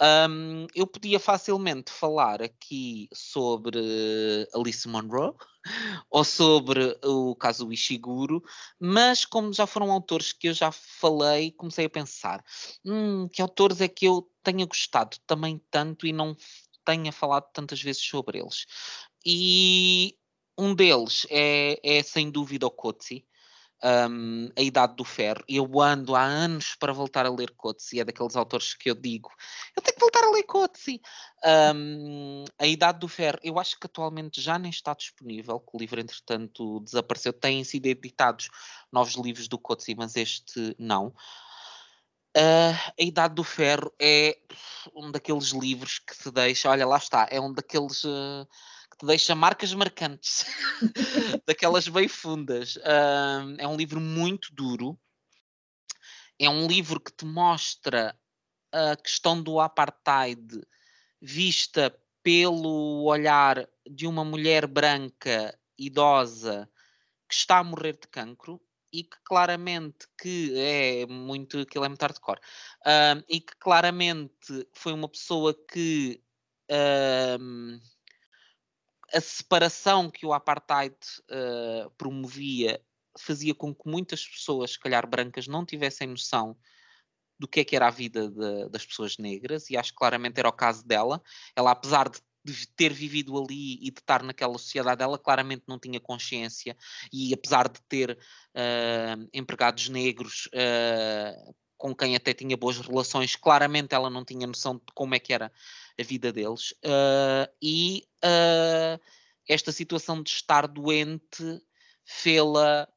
Um, 0.00 0.66
eu 0.74 0.86
podia 0.86 1.18
facilmente 1.18 1.90
falar 1.90 2.42
aqui 2.42 3.08
sobre 3.14 3.78
Alice 4.54 4.86
Munro 4.86 5.34
ou 6.10 6.24
sobre 6.24 6.98
o 7.04 7.34
caso 7.34 7.72
Ishiguro, 7.72 8.42
mas 8.78 9.24
como 9.24 9.52
já 9.52 9.66
foram 9.66 9.90
autores 9.90 10.32
que 10.32 10.48
eu 10.48 10.54
já 10.54 10.70
falei, 10.72 11.52
comecei 11.52 11.86
a 11.86 11.90
pensar 11.90 12.44
hum, 12.84 13.28
que 13.28 13.42
autores 13.42 13.80
é 13.80 13.88
que 13.88 14.06
eu 14.06 14.30
tenha 14.42 14.66
gostado 14.66 15.16
também 15.26 15.60
tanto 15.70 16.06
e 16.06 16.12
não 16.12 16.36
tenha 16.84 17.12
falado 17.12 17.50
tantas 17.52 17.82
vezes 17.82 18.02
sobre 18.02 18.38
eles. 18.38 18.66
E 19.24 20.16
um 20.56 20.74
deles 20.74 21.26
é, 21.30 21.80
é 21.82 22.02
sem 22.02 22.30
dúvida 22.30 22.66
o 22.66 22.70
Kotsi 22.70 23.26
um, 23.86 24.48
A 24.56 24.60
Idade 24.60 24.96
do 24.96 25.04
Ferro. 25.04 25.44
Eu 25.48 25.80
ando 25.80 26.16
há 26.16 26.22
anos 26.22 26.74
para 26.74 26.92
voltar 26.92 27.24
a 27.24 27.30
ler 27.30 27.52
Coetzee, 27.52 28.00
é 28.00 28.04
daqueles 28.04 28.34
autores 28.34 28.74
que 28.74 28.90
eu 28.90 28.94
digo, 28.94 29.30
eu 29.76 29.82
tenho 29.82 29.94
que 29.94 30.00
voltar 30.00 30.24
a 30.24 30.30
ler 30.30 30.42
Coetzee. 30.42 31.00
Um, 31.74 32.44
a 32.58 32.66
Idade 32.66 32.98
do 32.98 33.08
Ferro, 33.08 33.38
eu 33.42 33.58
acho 33.58 33.78
que 33.78 33.86
atualmente 33.86 34.40
já 34.40 34.58
nem 34.58 34.70
está 34.70 34.92
disponível, 34.94 35.60
que 35.60 35.76
o 35.76 35.78
livro 35.78 36.00
entretanto 36.00 36.80
desapareceu. 36.80 37.32
Têm 37.32 37.62
sido 37.62 37.86
editados 37.86 38.48
novos 38.90 39.14
livros 39.14 39.46
do 39.46 39.58
Coetzee, 39.58 39.94
mas 39.94 40.16
este 40.16 40.74
não. 40.78 41.14
Uh, 42.36 42.76
a 43.00 43.02
Idade 43.02 43.34
do 43.34 43.44
Ferro 43.44 43.90
é 43.98 44.36
um 44.94 45.10
daqueles 45.10 45.52
livros 45.52 45.98
que 45.98 46.14
se 46.14 46.30
deixa, 46.30 46.68
olha, 46.68 46.86
lá 46.86 46.98
está, 46.98 47.26
é 47.30 47.40
um 47.40 47.52
daqueles 47.52 48.04
uh, 48.04 48.46
que 48.96 49.04
te 49.04 49.06
deixa 49.06 49.34
marcas 49.34 49.74
marcantes, 49.74 50.46
daquelas 51.46 51.86
bem 51.88 52.08
fundas. 52.08 52.78
É 53.58 53.66
um 53.66 53.76
livro 53.76 54.00
muito 54.00 54.54
duro, 54.54 54.98
é 56.38 56.48
um 56.48 56.66
livro 56.66 56.98
que 56.98 57.12
te 57.12 57.24
mostra 57.24 58.18
a 58.72 58.96
questão 58.96 59.42
do 59.42 59.60
apartheid 59.60 60.62
vista 61.20 61.94
pelo 62.22 63.04
olhar 63.04 63.68
de 63.88 64.06
uma 64.06 64.24
mulher 64.24 64.66
branca 64.66 65.58
idosa 65.78 66.68
que 67.28 67.34
está 67.34 67.58
a 67.58 67.64
morrer 67.64 67.94
de 67.94 68.08
cancro 68.08 68.60
e 68.92 69.04
que 69.04 69.16
claramente 69.24 70.06
que 70.20 70.52
é 70.58 71.06
muito 71.06 71.58
ele 71.58 71.66
é 71.84 71.88
muito 71.88 72.02
hardcore 72.02 72.40
uh, 72.80 73.22
e 73.28 73.40
que 73.40 73.56
claramente 73.56 74.68
foi 74.72 74.92
uma 74.92 75.08
pessoa 75.08 75.54
que 75.54 76.22
uh, 76.70 77.80
a 79.16 79.20
separação 79.20 80.10
que 80.10 80.26
o 80.26 80.34
apartheid 80.34 80.94
uh, 81.30 81.90
promovia 81.96 82.80
fazia 83.18 83.54
com 83.54 83.74
que 83.74 83.88
muitas 83.88 84.26
pessoas, 84.28 84.72
se 84.72 84.78
calhar 84.78 85.08
brancas, 85.08 85.46
não 85.46 85.64
tivessem 85.64 86.06
noção 86.06 86.54
do 87.38 87.48
que 87.48 87.60
é 87.60 87.64
que 87.64 87.74
era 87.74 87.88
a 87.88 87.90
vida 87.90 88.28
de, 88.30 88.68
das 88.68 88.84
pessoas 88.84 89.16
negras, 89.16 89.70
e 89.70 89.76
acho 89.76 89.92
que 89.92 89.98
claramente 89.98 90.38
era 90.38 90.48
o 90.48 90.52
caso 90.52 90.86
dela. 90.86 91.22
Ela, 91.54 91.70
apesar 91.70 92.10
de, 92.10 92.20
de, 92.44 92.66
ter 92.68 92.92
vivido 92.92 93.42
ali 93.42 93.74
e 93.76 93.90
de 93.90 94.00
estar 94.00 94.22
naquela 94.22 94.58
sociedade, 94.58 95.02
ela 95.02 95.18
claramente 95.18 95.64
não 95.66 95.78
tinha 95.78 95.98
consciência, 95.98 96.76
e 97.10 97.32
apesar 97.32 97.68
de 97.68 97.80
ter 97.88 98.12
uh, 98.12 99.28
empregados 99.32 99.88
negros. 99.88 100.46
Uh, 100.48 101.54
com 101.78 101.94
quem 101.94 102.16
até 102.16 102.32
tinha 102.32 102.56
boas 102.56 102.78
relações, 102.78 103.36
claramente 103.36 103.94
ela 103.94 104.08
não 104.08 104.24
tinha 104.24 104.46
noção 104.46 104.76
de 104.76 104.92
como 104.94 105.14
é 105.14 105.18
que 105.18 105.32
era 105.32 105.52
a 105.98 106.02
vida 106.02 106.32
deles. 106.32 106.72
Uh, 106.84 107.50
e 107.60 108.04
uh, 108.24 109.00
esta 109.48 109.72
situação 109.72 110.22
de 110.22 110.30
estar 110.30 110.66
doente 110.66 111.60
fê-la 112.04 112.88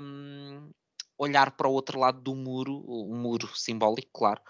um, 0.00 0.70
olhar 1.16 1.52
para 1.52 1.68
o 1.68 1.72
outro 1.72 1.98
lado 1.98 2.20
do 2.20 2.34
muro, 2.34 2.82
o 2.86 3.12
um 3.12 3.18
muro 3.18 3.50
simbólico, 3.56 4.10
claro, 4.12 4.40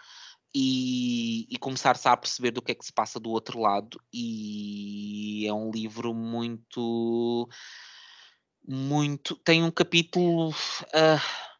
e, 0.55 1.47
e 1.51 1.59
começar-se 1.59 2.09
a 2.09 2.16
perceber 2.16 2.51
do 2.51 2.60
que 2.60 2.72
é 2.72 2.74
que 2.74 2.85
se 2.85 2.93
passa 2.93 3.20
do 3.20 3.30
outro 3.30 3.60
lado. 3.60 4.01
E 4.12 5.47
é 5.47 5.52
um 5.52 5.70
livro 5.70 6.12
muito. 6.14 7.48
Muito. 8.66 9.36
Tem 9.36 9.62
um 9.62 9.70
capítulo. 9.70 10.51
Uh, 10.51 11.55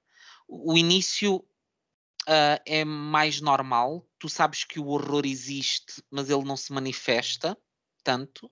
o 0.48 0.76
início 0.76 1.44
uh, 2.28 2.60
é 2.66 2.84
mais 2.84 3.40
normal. 3.40 4.06
Tu 4.18 4.28
sabes 4.28 4.64
que 4.64 4.78
o 4.78 4.88
horror 4.88 5.24
existe, 5.24 6.02
mas 6.10 6.28
ele 6.28 6.44
não 6.44 6.56
se 6.56 6.72
manifesta 6.72 7.56
tanto. 8.05 8.50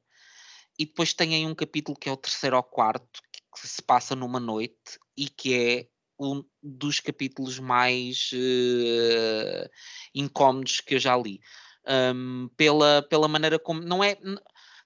E 0.78 0.86
depois 0.86 1.12
tem 1.12 1.34
aí 1.34 1.46
um 1.46 1.54
capítulo 1.54 1.98
que 1.98 2.08
é 2.08 2.12
o 2.12 2.16
terceiro 2.16 2.56
ou 2.56 2.62
quarto, 2.62 3.20
que 3.54 3.68
se 3.68 3.82
passa 3.82 4.14
numa 4.14 4.40
noite 4.40 4.98
e 5.16 5.28
que 5.28 5.54
é 5.54 5.88
um 6.18 6.42
dos 6.62 7.00
capítulos 7.00 7.58
mais 7.58 8.30
uh, 8.32 9.70
incómodos 10.14 10.80
que 10.80 10.94
eu 10.94 10.98
já 10.98 11.16
li. 11.16 11.40
Um, 11.86 12.48
pela, 12.56 13.02
pela 13.02 13.28
maneira 13.28 13.58
como. 13.58 13.80
Não 13.80 14.02
é. 14.02 14.16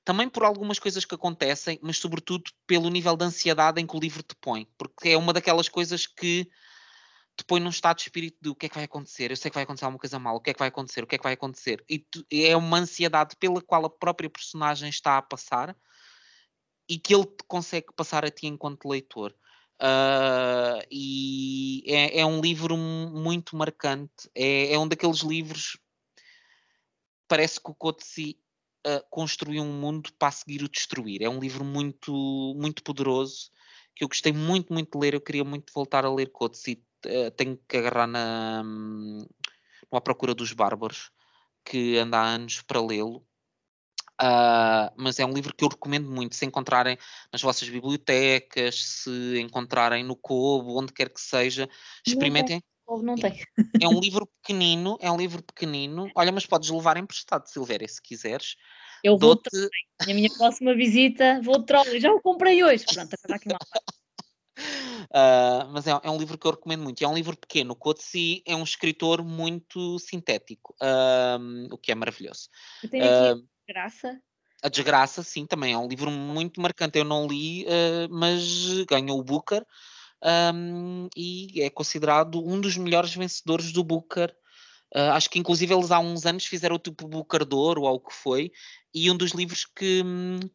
Também 0.04 0.28
por 0.28 0.44
algumas 0.44 0.78
coisas 0.78 1.04
que 1.04 1.14
acontecem, 1.14 1.78
mas 1.82 1.98
sobretudo 1.98 2.50
pelo 2.66 2.88
nível 2.88 3.16
de 3.16 3.24
ansiedade 3.24 3.80
em 3.80 3.86
que 3.86 3.96
o 3.96 4.00
livro 4.00 4.22
te 4.22 4.34
põe. 4.40 4.66
Porque 4.76 5.10
é 5.10 5.16
uma 5.16 5.32
daquelas 5.32 5.68
coisas 5.68 6.06
que 6.06 6.48
te 7.40 7.44
põe 7.44 7.58
num 7.58 7.70
estado 7.70 7.96
de 7.96 8.02
espírito 8.02 8.36
de 8.40 8.50
o 8.50 8.54
que 8.54 8.66
é 8.66 8.68
que 8.68 8.74
vai 8.74 8.84
acontecer, 8.84 9.30
eu 9.30 9.36
sei 9.36 9.50
que 9.50 9.54
vai 9.54 9.64
acontecer 9.64 9.86
alguma 9.86 9.98
coisa 9.98 10.18
mal, 10.18 10.36
o 10.36 10.40
que 10.40 10.50
é 10.50 10.52
que 10.52 10.58
vai 10.58 10.68
acontecer, 10.68 11.02
o 11.02 11.06
que 11.06 11.14
é 11.14 11.18
que 11.18 11.24
vai 11.24 11.32
acontecer. 11.32 11.82
E 11.88 11.98
tu, 11.98 12.24
é 12.30 12.54
uma 12.56 12.78
ansiedade 12.78 13.34
pela 13.36 13.62
qual 13.62 13.86
a 13.86 13.90
própria 13.90 14.28
personagem 14.28 14.90
está 14.90 15.16
a 15.16 15.22
passar 15.22 15.74
e 16.88 16.98
que 16.98 17.14
ele 17.14 17.26
consegue 17.48 17.86
passar 17.96 18.24
a 18.24 18.30
ti 18.30 18.46
enquanto 18.46 18.88
leitor. 18.88 19.34
Uh, 19.80 20.84
e 20.90 21.82
é, 21.86 22.20
é, 22.20 22.26
um 22.26 22.40
livro 22.42 22.76
muito 22.76 23.56
marcante. 23.56 24.28
É, 24.34 24.74
é, 24.74 24.78
um 24.78 24.86
daqueles 24.86 25.20
livros. 25.20 25.78
Parece 27.26 27.58
que 27.58 27.70
o 27.70 27.74
Coetzee 27.74 28.38
uh, 28.86 29.02
construiu 29.08 29.62
um 29.62 29.72
mundo 29.72 30.10
para 30.18 30.30
seguir 30.30 30.62
o 30.62 30.68
destruir. 30.68 31.22
É 31.22 31.30
um 31.30 31.40
livro 31.40 31.64
muito, 31.64 32.12
muito 32.58 32.82
poderoso 32.82 33.50
que 33.96 34.04
eu 34.04 34.08
gostei 34.08 34.32
muito, 34.32 34.72
muito 34.72 34.92
de 34.92 34.98
ler. 34.98 35.14
Eu 35.14 35.20
queria 35.20 35.44
muito 35.44 35.72
voltar 35.72 36.04
a 36.04 36.12
ler 36.12 36.30
Coetzee 36.30 36.84
uh, 37.06 37.30
tenho 37.32 37.58
que 37.68 37.76
agarrar 37.76 38.06
na, 38.06 38.62
à 39.90 40.00
procura 40.00 40.34
dos 40.34 40.52
bárbaros, 40.52 41.10
que 41.64 41.98
anda 41.98 42.18
há 42.18 42.24
anos 42.24 42.62
para 42.62 42.80
lê-lo. 42.80 43.24
Uh, 44.20 44.92
mas 44.96 45.18
é 45.18 45.24
um 45.24 45.32
livro 45.32 45.54
que 45.54 45.64
eu 45.64 45.68
recomendo 45.68 46.10
muito. 46.10 46.36
Se 46.36 46.44
encontrarem 46.44 46.98
nas 47.32 47.40
vossas 47.40 47.68
bibliotecas, 47.68 49.02
se 49.02 49.40
encontrarem 49.40 50.04
no 50.04 50.14
Kobo, 50.14 50.78
onde 50.78 50.92
quer 50.92 51.08
que 51.08 51.20
seja, 51.20 51.68
experimentem. 52.06 52.62
Não 53.02 53.14
tem. 53.14 53.38
É 53.80 53.88
um 53.88 53.98
livro 53.98 54.26
pequenino, 54.26 54.98
é 55.00 55.10
um 55.10 55.16
livro 55.16 55.42
pequenino. 55.42 56.10
Olha, 56.14 56.32
mas 56.32 56.44
podes 56.44 56.68
levar 56.68 56.98
emprestado, 56.98 57.46
Silvéria, 57.48 57.88
se 57.88 58.02
quiseres. 58.02 58.56
Eu 59.02 59.16
vou 59.16 59.40
Na 60.06 60.12
minha 60.12 60.28
próxima 60.36 60.74
visita, 60.74 61.40
vou 61.42 61.62
trolley. 61.62 62.00
Já 62.00 62.12
o 62.12 62.20
comprei 62.20 62.62
hoje. 62.62 62.84
Pronto, 62.84 63.14
está 63.14 63.36
aqui 63.36 63.48
mal. 63.48 63.58
Uh, 65.10 65.66
mas 65.72 65.86
é, 65.86 65.90
é, 65.90 66.10
um 66.10 66.18
livro 66.18 66.38
que 66.38 66.46
eu 66.46 66.52
recomendo 66.52 66.82
muito. 66.82 67.02
É 67.02 67.08
um 67.08 67.14
livro 67.14 67.36
pequeno. 67.36 67.74
Coetzee 67.74 68.42
é 68.46 68.54
um 68.54 68.62
escritor 68.62 69.24
muito 69.24 69.98
sintético, 69.98 70.74
uh, 70.80 71.74
o 71.74 71.78
que 71.78 71.90
é 71.90 71.94
maravilhoso. 71.94 72.48
Eu 72.82 72.88
tenho 72.88 73.04
aqui 73.04 73.12
uh, 73.12 73.32
a 73.32 73.66
Desgraça. 73.66 74.22
A 74.62 74.68
Desgraça, 74.68 75.22
sim, 75.22 75.46
também 75.46 75.72
é 75.72 75.78
um 75.78 75.88
livro 75.88 76.10
muito 76.10 76.60
marcante. 76.60 76.98
Eu 76.98 77.04
não 77.04 77.26
li, 77.26 77.64
mas 78.10 78.84
ganhou 78.84 79.18
o 79.18 79.24
Booker 79.24 79.64
um, 80.22 81.08
e 81.16 81.62
é 81.62 81.70
considerado 81.70 82.46
um 82.46 82.60
dos 82.60 82.76
melhores 82.76 83.14
vencedores 83.14 83.72
do 83.72 83.82
Booker 83.82 84.34
Uh, 84.94 85.12
acho 85.12 85.30
que 85.30 85.38
inclusive 85.38 85.72
eles 85.72 85.90
há 85.92 86.00
uns 86.00 86.26
anos 86.26 86.44
fizeram 86.44 86.74
o 86.74 86.78
tipo 86.78 87.06
Bucardor 87.06 87.78
ou 87.78 87.86
algo 87.86 88.08
que 88.08 88.14
foi, 88.14 88.50
e 88.92 89.08
um 89.10 89.16
dos 89.16 89.30
livros 89.30 89.64
que, 89.64 90.02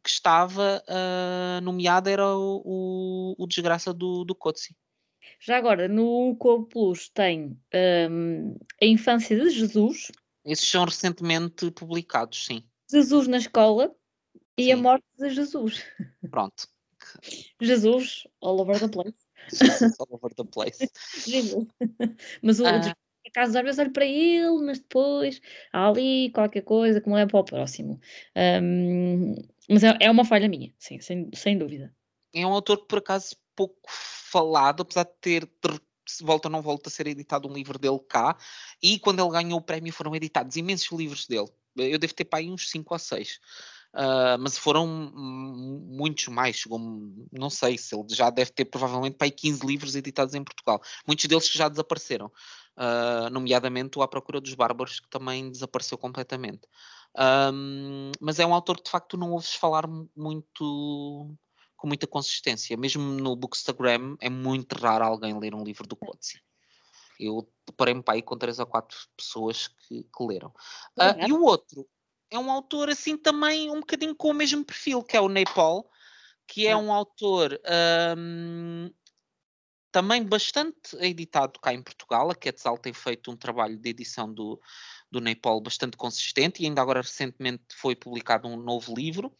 que 0.03 0.09
estava 0.09 0.83
uh, 0.89 1.61
nomeado 1.61 2.09
era 2.09 2.35
o, 2.35 2.61
o, 2.65 3.35
o, 3.43 3.47
Desgraça 3.47 3.93
do, 3.93 4.25
do 4.25 4.35
Coetzee. 4.35 4.75
Já 5.39 5.57
agora, 5.57 5.87
no 5.87 6.35
Cobo 6.37 6.65
Plus 6.65 7.09
tem 7.09 7.57
um, 8.11 8.57
A 8.81 8.85
Infância 8.85 9.39
de 9.39 9.49
Jesus. 9.49 10.11
Esses 10.43 10.67
são 10.67 10.83
recentemente 10.83 11.71
publicados, 11.71 12.45
sim. 12.45 12.63
Jesus 12.91 13.27
na 13.27 13.37
escola 13.37 13.95
e 14.57 14.65
sim. 14.65 14.71
A 14.73 14.77
Morte 14.77 15.05
de 15.17 15.29
Jesus. 15.29 15.83
Pronto. 16.29 16.67
Jesus, 17.61 18.27
all 18.41 18.59
over 18.59 18.79
the 18.79 18.89
place. 18.89 19.15
all 19.99 20.07
over 20.11 20.33
the 20.33 20.43
place. 20.43 20.77
mas 22.41 22.59
o, 22.59 22.65
ah. 22.65 22.95
Caso 23.35 23.57
às 23.57 23.63
vezes 23.63 23.79
olho 23.79 23.91
para 23.91 24.05
ele, 24.05 24.61
mas 24.63 24.79
depois 24.79 25.41
há 25.73 25.89
ali 25.89 26.31
qualquer 26.31 26.61
coisa 26.61 27.01
que 27.01 27.09
me 27.09 27.15
leva 27.15 27.29
para 27.29 27.39
o 27.41 27.43
próximo. 27.43 27.99
Um, 28.63 29.35
mas 29.69 29.83
é, 29.83 29.97
é, 29.99 30.09
uma 30.09 30.23
falha 30.23 30.47
minha, 30.47 30.73
sim, 30.79 31.01
sem, 31.01 31.29
sem 31.33 31.57
dúvida. 31.57 31.93
É 32.33 32.45
um 32.47 32.53
autor 32.53 32.77
que 32.77 32.87
por 32.87 32.99
acaso 32.99 33.35
pouco 33.53 33.77
falado, 33.89 34.83
apesar 34.83 35.03
de 35.03 35.11
ter 35.19 35.49
volta 36.21 36.47
ou 36.47 36.51
não 36.51 36.61
volta 36.61 36.87
a 36.87 36.91
ser 36.91 37.07
editado 37.07 37.49
um 37.49 37.53
livro 37.53 37.77
dele 37.77 37.99
cá, 38.07 38.37
e 38.81 38.97
quando 38.99 39.21
ele 39.21 39.31
ganhou 39.31 39.59
o 39.59 39.61
prémio 39.61 39.91
foram 39.91 40.15
editados 40.15 40.55
imensos 40.55 40.97
livros 40.97 41.27
dele. 41.27 41.49
Eu 41.75 41.99
devo 41.99 42.13
ter 42.13 42.23
para 42.23 42.39
aí 42.39 42.49
uns 42.49 42.69
5 42.69 42.93
ou 42.93 42.99
6. 42.99 43.39
Uh, 43.93 44.35
mas 44.39 44.57
foram 44.57 44.85
muitos 44.85 46.27
mais, 46.27 46.57
chegou, 46.57 46.77
não 47.31 47.49
sei 47.49 47.77
se 47.77 47.95
ele 47.95 48.03
já 48.09 48.29
deve 48.29 48.51
ter 48.51 48.65
provavelmente 48.65 49.15
para 49.15 49.25
aí 49.25 49.31
15 49.31 49.65
livros 49.65 49.95
editados 49.95 50.35
em 50.35 50.43
Portugal, 50.43 50.81
muitos 51.07 51.25
deles 51.25 51.49
que 51.49 51.57
já 51.57 51.69
desapareceram, 51.69 52.29
uh, 52.77 53.29
nomeadamente 53.29 53.97
o 53.97 54.01
À 54.01 54.07
Procura 54.07 54.41
dos 54.41 54.53
Bárbaros, 54.53 54.99
que 54.99 55.09
também 55.09 55.49
desapareceu 55.49 55.97
completamente. 55.97 56.67
Um, 57.17 58.11
mas 58.19 58.39
é 58.39 58.45
um 58.45 58.53
autor 58.53 58.77
que 58.77 58.83
de 58.83 58.91
facto 58.91 59.17
não 59.17 59.31
ouves 59.31 59.53
falar 59.55 59.87
muito 60.15 61.33
com 61.77 61.87
muita 61.87 62.07
consistência, 62.07 62.75
mesmo 62.77 63.03
no 63.03 63.35
Bookstagram 63.35 64.15
é 64.19 64.29
muito 64.29 64.73
raro 64.73 65.05
alguém 65.05 65.37
ler 65.37 65.53
um 65.53 65.63
livro 65.63 65.87
do 65.87 65.95
Coetzee. 65.95 66.41
Eu 67.19 67.49
deparei-me 67.65 68.01
para 68.01 68.15
aí 68.15 68.21
com 68.21 68.37
três 68.37 68.59
ou 68.59 68.65
quatro 68.65 68.97
pessoas 69.15 69.67
que, 69.67 70.03
que 70.03 70.23
leram. 70.23 70.49
Uh, 70.97 71.27
e 71.27 71.31
o 71.31 71.43
outro 71.43 71.87
é 72.29 72.39
um 72.39 72.51
autor 72.51 72.89
assim 72.89 73.17
também 73.17 73.69
um 73.69 73.79
bocadinho 73.79 74.15
com 74.15 74.29
o 74.29 74.33
mesmo 74.33 74.63
perfil, 74.65 75.03
que 75.03 75.15
é 75.15 75.21
o 75.21 75.29
Nepal, 75.29 75.89
que 76.47 76.67
é 76.67 76.75
um 76.75 76.91
autor 76.91 77.59
um, 78.17 78.89
também 79.95 80.25
bastante 80.25 80.93
editado 80.99 81.57
cá 81.57 81.73
em 81.73 81.81
Portugal. 81.81 82.29
A 82.29 82.35
Quetzal 82.35 82.77
tem 82.77 82.91
feito 82.91 83.31
um 83.31 83.37
trabalho 83.37 83.77
de 83.77 83.89
edição 83.89 84.33
do, 84.33 84.59
do 85.09 85.21
Nepal 85.21 85.61
bastante 85.61 85.95
consistente 85.95 86.61
e 86.61 86.65
ainda 86.65 86.81
agora 86.81 86.99
recentemente 86.99 87.63
foi 87.73 87.95
publicado 87.95 88.45
um 88.45 88.57
novo 88.57 88.93
livro. 88.93 89.33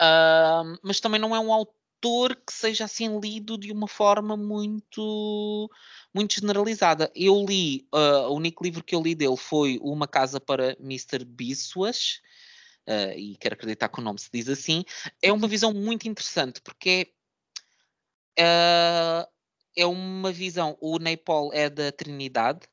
Uh, 0.00 0.72
mas 0.82 1.00
também 1.00 1.20
não 1.20 1.36
é 1.36 1.38
um 1.38 1.52
autor 1.52 2.34
que 2.34 2.50
seja 2.50 2.86
assim 2.86 3.20
lido 3.20 3.58
de 3.58 3.70
uma 3.70 3.86
forma 3.86 4.38
muito 4.38 5.70
muito 6.14 6.36
generalizada. 6.36 7.12
Eu 7.14 7.44
li, 7.46 7.86
uh, 7.94 8.30
o 8.30 8.36
único 8.36 8.64
livro 8.64 8.82
que 8.82 8.94
eu 8.94 9.02
li 9.02 9.14
dele 9.14 9.36
foi 9.36 9.78
Uma 9.82 10.08
Casa 10.08 10.40
para 10.40 10.74
Mr. 10.80 11.26
Biswas, 11.26 12.22
uh, 12.88 13.12
e 13.18 13.36
quero 13.36 13.52
acreditar 13.52 13.90
que 13.90 14.00
o 14.00 14.02
nome 14.02 14.18
se 14.18 14.30
diz 14.32 14.48
assim. 14.48 14.82
É 15.20 15.30
uma 15.30 15.46
visão 15.46 15.74
muito 15.74 16.08
interessante, 16.08 16.62
porque 16.62 16.88
é, 16.88 17.19
uh, 18.40 19.26
é 19.76 19.86
uma 19.86 20.32
visão, 20.32 20.76
o 20.80 20.98
Nepal 20.98 21.50
é 21.52 21.70
da 21.70 21.92
Trinidade, 21.92 22.66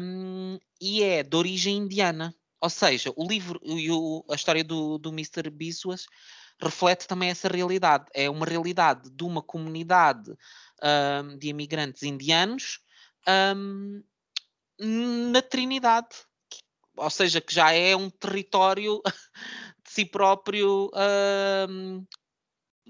um, 0.00 0.58
e 0.80 1.02
é 1.02 1.22
de 1.22 1.36
origem 1.36 1.76
indiana. 1.76 2.34
Ou 2.60 2.70
seja, 2.70 3.12
o 3.16 3.26
livro 3.26 3.60
e 3.62 3.88
a 4.30 4.34
história 4.34 4.64
do, 4.64 4.98
do 4.98 5.10
Mr. 5.10 5.48
Biswas 5.50 6.06
reflete 6.60 7.06
também 7.06 7.30
essa 7.30 7.48
realidade. 7.48 8.06
É 8.12 8.28
uma 8.28 8.44
realidade 8.44 9.08
de 9.10 9.24
uma 9.24 9.40
comunidade 9.40 10.32
um, 10.82 11.38
de 11.38 11.48
imigrantes 11.48 12.02
indianos 12.02 12.80
um, 13.28 14.02
na 15.30 15.42
Trinidade, 15.42 16.16
ou 16.96 17.10
seja, 17.10 17.40
que 17.40 17.54
já 17.54 17.72
é 17.72 17.94
um 17.94 18.10
território 18.10 19.00
de 19.84 19.90
si 19.90 20.04
próprio 20.04 20.90
um, 21.68 22.04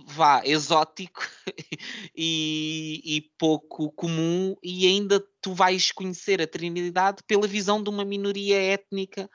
vá, 0.06 0.42
exótico 0.44 1.22
e, 2.14 3.00
e, 3.04 3.20
pouco 3.38 3.90
comum, 3.92 4.56
e 4.62 4.86
ainda 4.86 5.22
tu 5.40 5.54
vais 5.54 5.90
conhecer 5.92 6.40
a 6.40 6.46
Trinidade 6.46 7.22
pela 7.26 7.46
visão 7.46 7.82
de 7.82 7.90
uma 7.90 8.04
minoria 8.04 8.60
étnica 8.60 9.28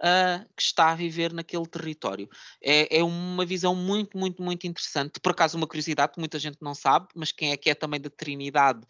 uh, 0.00 0.46
que 0.56 0.62
está 0.62 0.90
a 0.90 0.94
viver 0.94 1.32
naquele 1.32 1.66
território. 1.66 2.28
É, 2.62 2.98
é, 2.98 3.02
uma 3.04 3.44
visão 3.44 3.74
muito, 3.74 4.16
muito, 4.16 4.42
muito 4.42 4.66
interessante. 4.66 5.20
Por 5.20 5.32
acaso, 5.32 5.56
uma 5.56 5.66
curiosidade 5.66 6.12
que 6.12 6.20
muita 6.20 6.38
gente 6.38 6.58
não 6.60 6.74
sabe, 6.74 7.08
mas 7.14 7.32
quem 7.32 7.52
é 7.52 7.56
que 7.56 7.70
é 7.70 7.74
também 7.74 8.00
da 8.00 8.10
Trinidade 8.10 8.80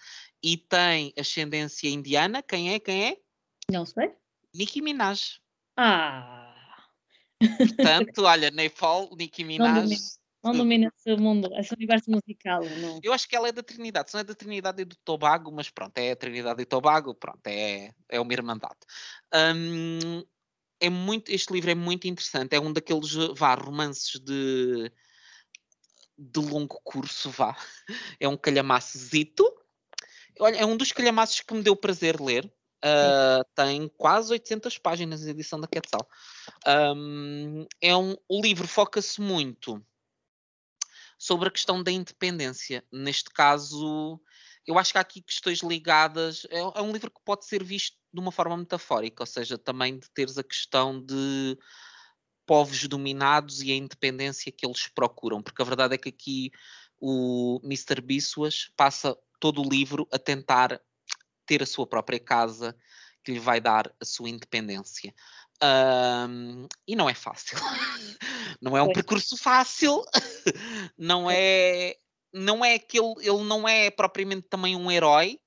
e 0.43 0.57
tem 0.57 1.13
ascendência 1.19 1.89
indiana? 1.89 2.43
Quem 2.43 2.75
é? 2.75 2.79
Quem 2.79 3.09
é? 3.09 3.17
Não 3.71 3.87
sei. 3.87 4.13
Nicki 4.55 4.83
Minaj. 4.83 5.41
Ah! 5.77 6.55
Portanto, 7.59 8.23
olha, 8.23 8.51
Nepal, 8.51 9.11
Nicki 9.17 9.43
Minaj. 9.43 9.91
Não 10.45 10.53
domina 10.53 10.93
esse 10.95 11.17
mundo, 11.17 11.49
esse 11.55 11.75
universo 11.75 12.11
musical, 12.11 12.63
não. 12.65 13.01
Eu 13.03 13.13
acho 13.13 13.27
que 13.27 13.35
ela 13.35 13.49
é 13.49 13.53
da 13.53 13.63
Trinidade, 13.63 14.11
se 14.11 14.15
não 14.15 14.21
é 14.21 14.25
da 14.25 14.35
Trinidade 14.35 14.83
e 14.83 14.85
do 14.85 14.97
Tobago, 15.05 15.51
mas 15.51 15.71
pronto, 15.71 15.97
é 15.97 16.13
a 16.13 16.17
Trinidade 16.17 16.61
e 16.61 16.67
Tobago, 16.67 17.15
pronto, 17.15 17.47
é, 17.47 17.91
é 18.09 18.21
uma 18.21 18.33
irmandade. 18.33 18.79
Um, 19.35 20.23
é 20.81 20.91
muito, 20.91 21.31
este 21.31 21.53
livro 21.53 21.71
é 21.71 21.75
muito 21.75 22.07
interessante. 22.07 22.55
É 22.55 22.61
um 22.61 22.73
daqueles 22.73 23.15
vá, 23.37 23.55
romances 23.55 24.21
de, 24.21 24.93
de 26.19 26.41
longo 26.41 26.79
curso, 26.85 27.31
vá. 27.31 27.57
É 28.21 28.29
um 28.29 28.37
calhamaçozito. 28.37 29.45
Olha, 30.39 30.57
é 30.57 30.67
um 30.67 30.77
dos 30.77 30.93
calhamaços 30.93 31.41
que 31.41 31.55
me 31.55 31.63
deu 31.63 31.75
prazer 31.75 32.21
ler. 32.21 32.45
Uh, 32.85 33.43
tem 33.55 33.89
quase 33.97 34.31
800 34.31 34.77
páginas 34.77 35.27
a 35.27 35.31
edição 35.31 35.59
da 35.59 35.67
Quetzal. 35.67 36.07
Um, 36.95 37.67
é 37.81 37.97
um, 37.97 38.15
o 38.29 38.43
livro 38.43 38.69
foca-se 38.69 39.23
muito 39.23 39.83
sobre 41.25 41.49
a 41.49 41.51
questão 41.51 41.83
da 41.83 41.91
independência. 41.91 42.85
Neste 42.93 43.31
caso, 43.31 44.21
eu 44.67 44.79
acho 44.79 44.93
que 44.93 44.99
há 44.99 45.01
aqui 45.01 45.23
questões 45.23 45.61
ligadas. 45.61 46.47
É, 46.51 46.59
é, 46.59 46.83
um 46.83 46.93
livro 46.93 47.11
que 47.11 47.21
pode 47.25 47.47
ser 47.47 47.65
visto 47.65 47.97
de 48.13 48.21
uma 48.21 48.31
forma 48.31 48.55
metafórica, 48.59 49.23
ou 49.23 49.27
seja, 49.27 49.57
também 49.57 49.99
de 49.99 50.07
teres 50.11 50.37
a 50.37 50.45
questão 50.45 51.01
de 51.03 51.57
povos 52.45 52.87
dominados 52.87 53.63
e 53.63 53.73
a 53.73 53.75
independência 53.75 54.53
que 54.53 54.67
eles 54.67 54.87
procuram, 54.87 55.43
porque 55.43 55.63
a 55.63 55.65
verdade 55.65 55.95
é 55.95 55.99
que 55.99 56.11
aqui 56.11 56.51
o 57.01 57.59
Mr. 57.65 58.03
Biswas 58.03 58.71
passa 58.77 59.17
todo 59.41 59.63
o 59.63 59.69
livro 59.69 60.07
a 60.13 60.19
tentar 60.19 60.79
ter 61.47 61.63
a 61.63 61.67
sua 61.67 61.87
própria 61.87 62.21
casa 62.21 62.77
que 63.25 63.33
lhe 63.33 63.41
vai 63.41 63.63
dar 63.63 63.91
a 63.99 64.05
sua 64.05 64.29
independência. 64.29 65.15
Um, 65.63 66.67
e 66.87 66.97
não 66.97 67.09
é 67.09 67.15
fácil. 67.15 67.57
não 68.61 68.77
é 68.77 68.83
um 68.83 68.93
percurso 68.93 69.37
fácil, 69.37 70.05
não 70.99 71.31
é 71.31 71.97
não 72.33 72.65
é 72.65 72.79
que 72.81 72.99
ele, 72.99 73.15
ele 73.21 73.45
não 73.45 73.67
é 73.69 73.91
propriamente 73.91 74.49
também 74.49 74.75
um 74.75 74.91
herói, 74.91 75.39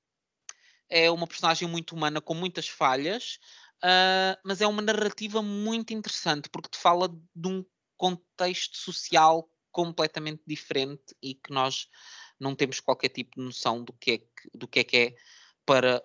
é 0.90 1.12
uma 1.12 1.28
personagem 1.28 1.68
muito 1.68 1.94
humana 1.94 2.22
com 2.22 2.34
muitas 2.34 2.70
falhas, 2.70 3.40
uh, 3.84 4.40
mas 4.46 4.62
é 4.62 4.68
uma 4.68 4.82
narrativa 4.82 5.42
muito 5.42 5.94
interessante 5.94 6.50
porque 6.50 6.70
te 6.70 6.78
fala 6.78 7.10
de 7.10 7.48
um 7.48 7.66
contexto 7.98 8.78
social 8.78 9.50
completamente 9.70 10.42
diferente 10.48 11.14
e 11.22 11.36
que 11.36 11.52
nós 11.52 11.88
não 12.40 12.56
temos 12.56 12.80
qualquer 12.80 13.10
tipo 13.10 13.38
de 13.38 13.46
noção 13.46 13.84
do 13.84 13.92
que 13.94 14.12
é 14.12 14.18
que, 14.20 14.58
do 14.58 14.68
que, 14.68 14.80
é, 14.80 14.84
que 14.84 14.98
é 14.98 15.16
para 15.66 16.02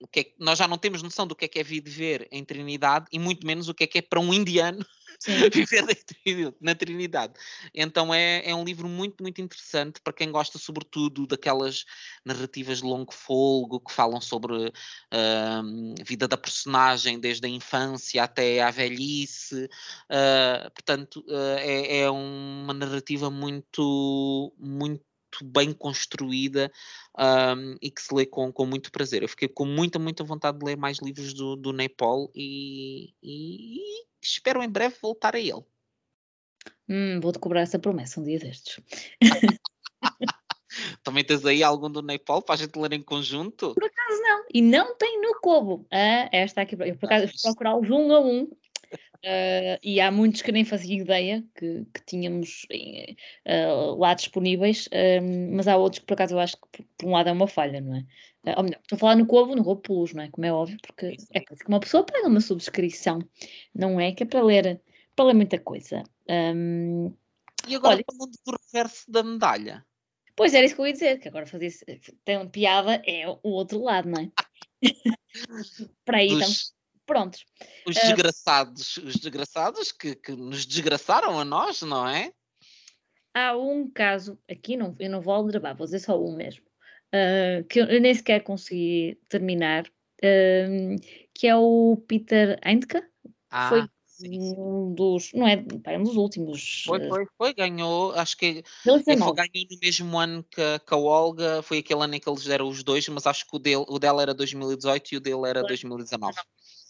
o 0.00 0.06
que 0.06 0.20
é, 0.20 0.32
nós 0.38 0.58
já 0.58 0.68
não 0.68 0.78
temos 0.78 1.02
noção 1.02 1.26
do 1.26 1.34
que 1.34 1.44
é 1.44 1.48
que 1.48 1.58
é 1.58 1.62
viver 1.62 2.28
em 2.30 2.44
Trinidade 2.44 3.06
e 3.12 3.18
muito 3.18 3.46
menos 3.46 3.68
o 3.68 3.74
que 3.74 3.84
é 3.84 3.86
que 3.86 3.98
é 3.98 4.02
para 4.02 4.20
um 4.20 4.32
indiano 4.32 4.84
viver 5.52 6.54
na 6.60 6.74
Trinidade. 6.74 7.34
Então 7.74 8.12
é, 8.12 8.48
é 8.48 8.54
um 8.54 8.64
livro 8.64 8.88
muito, 8.88 9.22
muito 9.22 9.40
interessante 9.40 10.00
para 10.00 10.12
quem 10.12 10.30
gosta, 10.30 10.58
sobretudo, 10.58 11.26
daquelas 11.26 11.84
narrativas 12.24 12.78
de 12.78 12.84
longo 12.84 13.12
folgo 13.12 13.80
que 13.80 13.92
falam 13.92 14.20
sobre 14.20 14.72
a 15.10 15.62
uh, 15.62 16.04
vida 16.04 16.28
da 16.28 16.36
personagem 16.36 17.18
desde 17.18 17.46
a 17.46 17.50
infância 17.50 18.22
até 18.22 18.60
à 18.60 18.70
velhice. 18.70 19.64
Uh, 20.10 20.70
portanto, 20.72 21.24
uh, 21.28 21.58
é, 21.58 22.00
é 22.00 22.10
uma 22.10 22.74
narrativa 22.74 23.30
muito, 23.30 24.52
muito 24.58 25.04
bem 25.44 25.72
construída 25.72 26.70
um, 27.18 27.76
e 27.80 27.90
que 27.90 28.02
se 28.02 28.14
lê 28.14 28.26
com, 28.26 28.52
com 28.52 28.66
muito 28.66 28.90
prazer. 28.90 29.22
Eu 29.22 29.28
fiquei 29.28 29.48
com 29.48 29.64
muita, 29.64 29.98
muita 29.98 30.24
vontade 30.24 30.58
de 30.58 30.64
ler 30.64 30.76
mais 30.76 30.98
livros 30.98 31.32
do, 31.32 31.56
do 31.56 31.72
Nepal 31.72 32.30
e, 32.34 33.14
e, 33.22 34.04
espero 34.22 34.62
em 34.62 34.68
breve 34.68 34.96
voltar 35.00 35.34
a 35.34 35.40
ele. 35.40 35.64
Hum, 36.88 37.20
Vou-te 37.20 37.38
cobrar 37.38 37.60
essa 37.60 37.78
promessa 37.78 38.20
um 38.20 38.24
dia 38.24 38.38
destes. 38.38 38.80
Também 41.02 41.24
tens 41.24 41.44
aí 41.44 41.62
algum 41.62 41.90
do 41.90 42.02
Nepal 42.02 42.42
para 42.42 42.54
a 42.54 42.58
gente 42.58 42.78
ler 42.78 42.92
em 42.92 43.02
conjunto? 43.02 43.74
Por 43.74 43.84
acaso 43.84 44.20
não. 44.20 44.44
E 44.52 44.60
não 44.60 44.96
tem 44.96 45.20
no 45.20 45.40
Kobo. 45.40 45.86
Ah, 45.90 46.28
esta 46.32 46.62
aqui. 46.62 46.76
Eu 46.78 46.96
por 46.96 47.06
acaso 47.06 47.32
ah, 47.32 47.42
procurar 47.42 47.76
um 47.76 48.12
a 48.12 48.20
um. 48.20 48.50
Uh, 49.26 49.74
e 49.82 50.00
há 50.00 50.08
muitos 50.08 50.40
que 50.40 50.52
nem 50.52 50.64
fazia 50.64 51.02
ideia 51.02 51.44
que, 51.56 51.84
que 51.92 52.04
tínhamos 52.06 52.64
uh, 52.70 53.98
lá 53.98 54.14
disponíveis, 54.14 54.86
uh, 54.86 55.50
mas 55.52 55.66
há 55.66 55.76
outros 55.76 55.98
que 55.98 56.06
por 56.06 56.14
acaso 56.14 56.36
eu 56.36 56.38
acho 56.38 56.56
que 56.72 56.84
por 56.96 57.08
um 57.08 57.10
lado 57.10 57.28
é 57.28 57.32
uma 57.32 57.48
falha, 57.48 57.80
não 57.80 57.96
é? 57.96 58.04
ou 58.56 58.62
melhor, 58.62 58.78
estou 58.80 58.94
a 58.94 58.98
falar 59.00 59.16
no 59.16 59.26
Covo, 59.26 59.56
no 59.56 59.62
Roubo 59.62 59.82
Plus, 59.82 60.14
não 60.14 60.22
é? 60.22 60.30
Como 60.30 60.46
é 60.46 60.52
óbvio, 60.52 60.78
porque 60.80 61.16
é 61.32 61.40
que 61.40 61.54
uma 61.66 61.80
pessoa 61.80 62.06
paga 62.06 62.28
uma 62.28 62.40
subscrição, 62.40 63.18
não 63.74 63.98
é? 63.98 64.12
Que 64.12 64.22
é 64.22 64.26
para 64.26 64.40
ler, 64.44 64.80
para 65.16 65.24
ler 65.24 65.34
muita 65.34 65.58
coisa. 65.58 66.04
Um, 66.30 67.12
e 67.66 67.74
agora 67.74 67.96
olha, 67.96 68.04
falando 68.06 68.38
do 68.46 68.56
reverso 68.72 69.10
da 69.10 69.24
medalha. 69.24 69.84
Pois 70.36 70.54
era 70.54 70.64
isso 70.64 70.76
que 70.76 70.80
eu 70.80 70.86
ia 70.86 70.92
dizer, 70.92 71.18
que 71.18 71.26
agora 71.26 71.44
fazer 71.44 71.72
tem 72.24 72.36
uma 72.36 72.46
piada, 72.46 73.02
é 73.04 73.28
o 73.28 73.40
outro 73.42 73.82
lado, 73.82 74.08
não 74.08 74.20
é? 74.22 74.30
Para 76.04 76.18
aí 76.18 76.28
estamos 76.28 76.75
prontos. 77.06 77.44
Os 77.86 77.94
desgraçados, 77.94 78.96
uh, 78.96 79.06
os 79.06 79.14
desgraçados 79.14 79.92
que, 79.92 80.14
que 80.14 80.32
nos 80.32 80.66
desgraçaram 80.66 81.38
a 81.38 81.44
nós, 81.44 81.80
não 81.82 82.06
é? 82.06 82.32
Há 83.34 83.56
um 83.56 83.88
caso, 83.90 84.38
aqui 84.50 84.76
não, 84.76 84.96
eu 84.98 85.10
não 85.10 85.20
vou 85.20 85.34
aldrabar, 85.34 85.76
vou 85.76 85.86
dizer 85.86 86.00
só 86.00 86.20
um 86.20 86.34
mesmo, 86.34 86.64
uh, 87.14 87.64
que 87.68 87.80
eu 87.80 88.00
nem 88.00 88.14
sequer 88.14 88.42
consegui 88.42 89.20
terminar, 89.28 89.86
uh, 89.86 90.96
que 91.34 91.46
é 91.46 91.54
o 91.54 92.02
Peter 92.08 92.58
Handke, 92.64 93.02
ah. 93.50 93.68
foi 93.68 93.86
um 94.24 94.94
dos, 94.94 95.32
não 95.34 95.46
é, 95.46 95.62
é 95.84 95.98
um 95.98 96.02
dos 96.02 96.16
últimos. 96.16 96.84
Foi, 96.86 97.06
foi, 97.08 97.26
foi, 97.36 97.54
ganhou, 97.54 98.12
acho 98.12 98.36
que 98.36 98.46
ele 98.46 98.64
foi, 99.04 99.14
ganhou 99.14 99.34
no 99.70 99.78
mesmo 99.82 100.18
ano 100.18 100.42
que, 100.44 100.78
que, 100.78 100.94
a 100.94 100.96
Olga, 100.96 101.62
foi 101.62 101.78
aquele 101.78 102.02
ano 102.02 102.14
em 102.14 102.20
que 102.20 102.28
eles 102.28 102.44
deram 102.44 102.68
os 102.68 102.82
dois, 102.82 103.06
mas 103.08 103.26
acho 103.26 103.46
que 103.46 103.54
o, 103.54 103.58
dele, 103.58 103.84
o 103.88 103.98
dela 103.98 104.22
era 104.22 104.32
2018 104.32 105.12
e 105.12 105.16
o 105.18 105.20
dele 105.20 105.46
era 105.46 105.62
2019. 105.62 106.34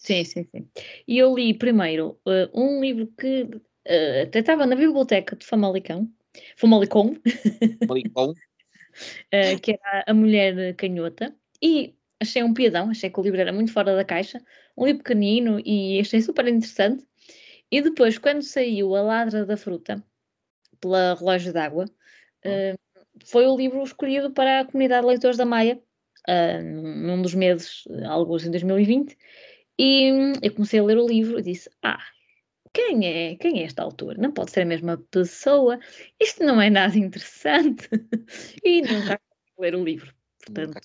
Sim, 0.06 0.22
sim, 0.22 0.44
sim. 0.44 0.68
E 1.08 1.18
eu 1.18 1.34
li 1.34 1.52
primeiro 1.52 2.16
uh, 2.24 2.48
um 2.54 2.80
livro 2.80 3.08
que 3.18 3.42
uh, 3.42 4.22
até 4.22 4.38
estava 4.38 4.64
na 4.64 4.76
biblioteca 4.76 5.34
de 5.34 5.44
Famalicão, 5.44 6.08
Famalicão, 6.56 7.16
Famalicão. 7.80 8.30
uh, 8.30 9.58
que 9.60 9.72
era 9.72 10.04
A 10.06 10.14
Mulher 10.14 10.76
Canhota, 10.76 11.34
e 11.60 11.96
achei 12.20 12.40
um 12.44 12.54
piadão, 12.54 12.90
achei 12.90 13.10
que 13.10 13.18
o 13.18 13.22
livro 13.24 13.40
era 13.40 13.52
muito 13.52 13.72
fora 13.72 13.96
da 13.96 14.04
caixa, 14.04 14.40
um 14.78 14.86
livro 14.86 15.02
pequenino 15.02 15.60
e 15.64 15.98
achei 15.98 16.20
super 16.22 16.46
interessante. 16.46 17.04
E 17.68 17.82
depois, 17.82 18.16
quando 18.16 18.42
saiu 18.42 18.94
A 18.94 19.02
Ladra 19.02 19.44
da 19.44 19.56
Fruta, 19.56 20.00
pela 20.80 21.14
Relógio 21.14 21.52
d'Água, 21.52 21.86
uh, 22.44 22.78
foi 23.24 23.44
o 23.44 23.56
livro 23.56 23.82
escolhido 23.82 24.30
para 24.30 24.60
a 24.60 24.64
comunidade 24.66 25.00
de 25.00 25.08
leitores 25.08 25.36
da 25.36 25.44
Maia, 25.44 25.82
num 26.60 27.22
dos 27.22 27.34
meses, 27.34 27.84
alguns 28.08 28.44
em 28.44 28.50
2020, 28.50 29.16
e 29.78 30.12
hum, 30.12 30.32
eu 30.42 30.52
comecei 30.54 30.80
a 30.80 30.84
ler 30.84 30.98
o 30.98 31.06
livro 31.06 31.38
e 31.38 31.42
disse: 31.42 31.70
Ah, 31.82 32.02
quem 32.72 33.06
é, 33.06 33.36
quem 33.36 33.60
é 33.60 33.64
esta 33.64 33.82
autor? 33.82 34.18
Não 34.18 34.32
pode 34.32 34.50
ser 34.50 34.62
a 34.62 34.66
mesma 34.66 34.98
pessoa, 35.10 35.78
isto 36.20 36.44
não 36.44 36.60
é 36.60 36.70
nada 36.70 36.96
interessante. 36.96 37.88
e 38.64 38.82
nunca 38.82 39.20
ler 39.58 39.74
o 39.74 39.84
livro. 39.84 40.14
Portanto, 40.44 40.78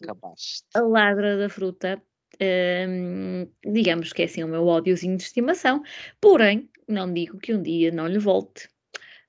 A 0.73 0.81
Ladra 0.81 1.37
da 1.37 1.49
Fruta 1.49 2.01
um, 2.41 3.47
digamos 3.71 4.13
que 4.13 4.23
é 4.23 4.25
assim 4.25 4.43
o 4.43 4.47
meu 4.47 4.65
ódiozinho 4.65 5.17
de 5.17 5.23
estimação, 5.23 5.83
porém, 6.19 6.69
não 6.87 7.11
digo 7.13 7.37
que 7.37 7.53
um 7.53 7.61
dia 7.61 7.91
não 7.91 8.07
lhe 8.07 8.19
volte, 8.19 8.67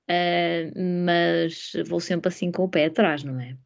uh, 0.08 1.04
mas 1.04 1.72
vou 1.86 2.00
sempre 2.00 2.28
assim 2.28 2.50
com 2.50 2.64
o 2.64 2.68
pé 2.68 2.86
atrás, 2.86 3.24
não 3.24 3.40
é? 3.40 3.56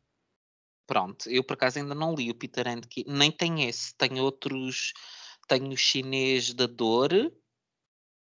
Pronto, 0.86 1.28
eu 1.28 1.43
por 1.43 1.55
acaso 1.55 1.78
ainda 1.78 1.94
não 1.94 2.14
li 2.14 2.31
o 2.31 2.35
Peter 2.35 2.66
Handke, 2.66 3.05
nem 3.09 3.31
tem 3.31 3.68
esse, 3.68 3.94
tem 3.97 4.20
outros, 4.20 4.93
tenho 5.47 5.70
o 5.70 5.77
chinês 5.77 6.52
da 6.52 6.66
dor 6.66 7.12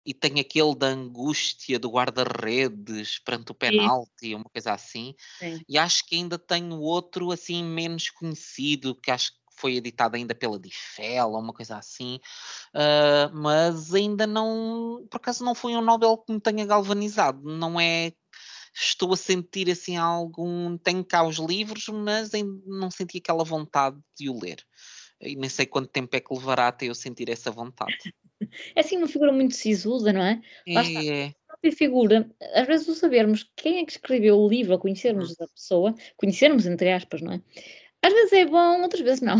e 0.04 0.14
tem 0.14 0.38
aquele 0.38 0.74
da 0.76 0.86
angústia 0.86 1.78
do 1.78 1.90
guarda-redes 1.90 3.18
perante 3.18 3.50
o 3.50 3.54
penalti, 3.54 4.34
uma 4.34 4.44
coisa 4.44 4.72
assim, 4.72 5.14
Sim. 5.38 5.60
e 5.68 5.76
acho 5.76 6.06
que 6.06 6.14
ainda 6.14 6.38
tenho 6.38 6.78
outro 6.78 7.32
assim 7.32 7.64
menos 7.64 8.08
conhecido, 8.10 8.94
que 8.94 9.10
acho 9.10 9.32
que 9.32 9.38
foi 9.58 9.74
editado 9.74 10.14
ainda 10.14 10.34
pela 10.34 10.60
Difel, 10.60 11.30
uma 11.30 11.52
coisa 11.52 11.76
assim, 11.76 12.20
uh, 12.72 13.34
mas 13.34 13.92
ainda 13.94 14.26
não, 14.26 15.04
por 15.10 15.16
acaso 15.16 15.44
não 15.44 15.56
foi 15.56 15.74
um 15.74 15.80
Nobel 15.80 16.18
que 16.18 16.32
me 16.32 16.40
tenha 16.40 16.64
galvanizado, 16.64 17.42
não 17.42 17.80
é 17.80 18.12
estou 18.78 19.12
a 19.12 19.16
sentir 19.16 19.70
assim 19.70 19.96
algum. 19.96 20.76
Tenho 20.76 21.04
cá 21.04 21.26
os 21.26 21.38
livros, 21.38 21.88
mas 21.88 22.34
ainda 22.34 22.60
não 22.66 22.90
senti 22.90 23.18
aquela 23.18 23.44
vontade 23.44 23.98
de 24.18 24.28
o 24.28 24.38
ler. 24.38 24.62
E 25.20 25.34
nem 25.36 25.48
sei 25.48 25.66
quanto 25.66 25.88
tempo 25.88 26.14
é 26.14 26.20
que 26.20 26.34
levará 26.34 26.68
até 26.68 26.86
eu 26.86 26.94
sentir 26.94 27.30
essa 27.30 27.50
vontade. 27.50 27.96
É 28.74 28.80
assim 28.80 28.98
uma 28.98 29.08
figura 29.08 29.32
muito 29.32 29.54
sisuda, 29.54 30.12
não 30.12 30.22
é? 30.22 30.40
É. 30.68 31.34
A 31.48 31.72
figura, 31.72 32.30
às 32.54 32.66
vezes 32.66 32.86
o 32.86 32.94
sabermos 32.94 33.50
quem 33.56 33.78
é 33.78 33.84
que 33.84 33.92
escreveu 33.92 34.38
o 34.38 34.48
livro, 34.48 34.78
conhecermos 34.78 35.30
hum. 35.30 35.34
a 35.44 35.48
pessoa, 35.48 35.94
conhecermos 36.16 36.66
entre 36.66 36.92
aspas, 36.92 37.22
não 37.22 37.32
é? 37.32 37.42
Às 38.02 38.12
vezes 38.12 38.32
é 38.34 38.44
bom, 38.44 38.82
outras 38.82 39.00
vezes 39.00 39.22
não. 39.22 39.38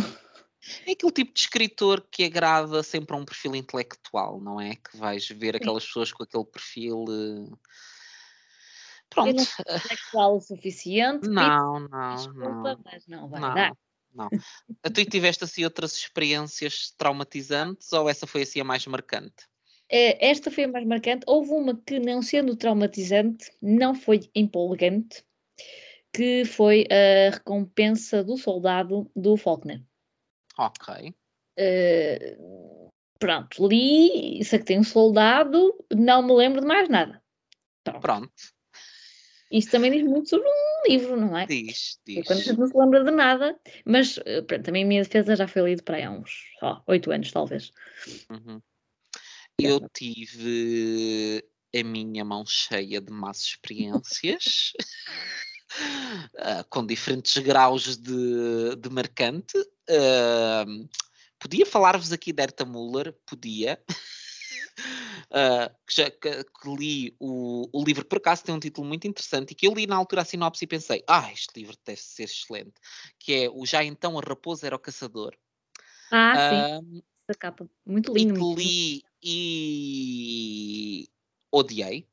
É 0.87 0.93
aquele 0.93 1.13
tipo 1.13 1.33
de 1.33 1.41
escritor 1.41 2.05
que 2.11 2.25
agrada 2.25 2.83
sempre 2.83 3.15
a 3.15 3.19
um 3.19 3.25
perfil 3.25 3.55
intelectual, 3.55 4.41
não 4.41 4.61
é? 4.61 4.75
Que 4.75 4.97
vais 4.97 5.29
ver 5.29 5.55
Sim. 5.55 5.59
aquelas 5.59 5.87
pessoas 5.87 6.13
com 6.13 6.25
aquele 6.25 6.45
perfil. 6.45 7.05
Uh... 7.09 7.59
Pronto. 9.09 9.35
Não 9.35 9.43
é 9.43 9.77
intelectual 9.77 10.37
o 10.37 10.41
suficiente. 10.41 11.29
Não, 11.31 11.81
não. 11.81 12.15
Desculpa, 12.17 12.75
não. 12.75 12.81
mas 12.85 13.07
não 13.07 13.29
vai 13.29 13.41
não, 13.41 13.55
dar. 13.55 13.73
Não. 14.17 14.31
Tu 14.95 15.05
tiveste 15.05 15.45
assim 15.45 15.65
outras 15.65 15.95
experiências 15.95 16.91
traumatizantes 16.97 17.93
ou 17.93 18.09
essa 18.09 18.27
foi 18.27 18.43
assim 18.43 18.61
a 18.61 18.65
mais 18.65 18.87
marcante? 18.87 19.45
É, 19.91 20.31
esta 20.31 20.51
foi 20.51 20.65
a 20.65 20.69
mais 20.69 20.87
marcante. 20.87 21.25
Houve 21.29 21.51
uma 21.51 21.77
que, 21.77 22.01
não 22.01 22.23
sendo 22.23 22.57
traumatizante, 22.57 23.53
não 23.61 23.95
foi 23.95 24.29
empolgante, 24.35 25.23
que 26.13 26.45
foi 26.45 26.87
a 26.91 27.31
recompensa 27.31 28.25
do 28.25 28.37
soldado 28.37 29.11
do 29.15 29.37
Faulkner. 29.37 29.85
Ok. 30.59 31.15
Uh, 31.59 32.89
pronto, 33.19 33.69
li, 33.69 34.43
sei 34.45 34.59
que 34.59 34.65
tem 34.65 34.79
um 34.79 34.85
soldado, 34.85 35.75
não 35.95 36.23
me 36.23 36.33
lembro 36.33 36.61
de 36.63 36.67
mais 36.67 36.89
nada. 36.89 37.23
Pronto. 37.85 38.01
pronto. 38.01 38.56
Isto 39.51 39.73
também 39.73 39.93
diz 39.93 40.03
muito 40.03 40.29
sobre 40.29 40.49
um 40.49 40.91
livro, 40.91 41.17
não 41.17 41.37
é? 41.37 41.47
Diz, 41.47 41.99
diz. 42.05 42.27
Quando 42.27 42.41
a 42.41 42.43
gente 42.43 42.59
não 42.59 42.67
se 42.67 42.77
lembra 42.77 43.05
de 43.05 43.11
nada, 43.11 43.59
mas 43.85 44.19
eh, 44.25 44.43
pronto, 44.43 44.65
também 44.65 44.85
a 44.85 44.87
minha 44.87 45.03
defesa 45.03 45.37
já 45.37 45.47
foi 45.47 45.63
lido 45.63 45.85
para 45.85 45.97
aí 45.97 46.03
há 46.03 46.11
uns 46.11 46.33
oito 46.87 47.13
anos, 47.13 47.31
talvez. 47.31 47.71
Uhum. 48.31 48.61
Eu 49.59 49.89
tive 49.89 51.45
a 51.75 51.85
minha 51.85 52.25
mão 52.25 52.45
cheia 52.45 53.01
de 53.01 53.13
más 53.13 53.41
experiências. 53.43 54.73
uh, 56.35 56.65
com 56.69 56.85
diferentes 56.85 57.37
graus 57.39 57.97
de, 57.97 58.77
de 58.77 58.91
marcante. 58.91 59.57
Uh, 59.59 60.89
podia 61.39 61.65
falar-vos 61.65 62.13
aqui 62.13 62.33
de 62.33 62.43
Erta 62.43 62.65
Müller, 62.65 63.15
podia. 63.25 63.81
Uh, 65.31 65.69
que, 65.87 65.95
já, 65.95 66.11
que, 66.11 66.45
que 66.45 66.77
li 66.77 67.17
o, 67.19 67.69
o, 67.73 67.85
livro, 67.85 68.05
por 68.05 68.19
acaso 68.19 68.45
tem 68.45 68.55
um 68.55 68.61
título 68.61 68.87
muito 68.87 69.07
interessante 69.07 69.51
e 69.51 69.55
que 69.55 69.67
eu 69.67 69.73
li 69.73 69.87
na 69.87 69.97
altura 69.97 70.23
a 70.23 70.25
sinopse 70.25 70.65
e 70.65 70.69
pensei, 70.69 71.03
ah, 71.09 71.33
este 71.33 71.59
livro 71.59 71.77
deve 71.85 72.01
ser 72.01 72.25
excelente, 72.25 72.75
que 73.19 73.45
é 73.45 73.51
o 73.51 73.67
Já 73.67 73.83
Então 73.83 74.19
a 74.19 74.23
Raposa 74.23 74.67
Era 74.67 74.77
o 74.77 74.79
Caçador. 74.79 75.37
Ah, 76.13 76.81
sim. 76.81 77.03
Essa 77.29 77.39
capa, 77.39 77.69
muito 77.85 78.13
lindo. 78.13 78.39
E 78.39 78.55
que 78.55 78.63
li 78.63 79.03
e 79.23 81.09
odiei. 81.51 82.07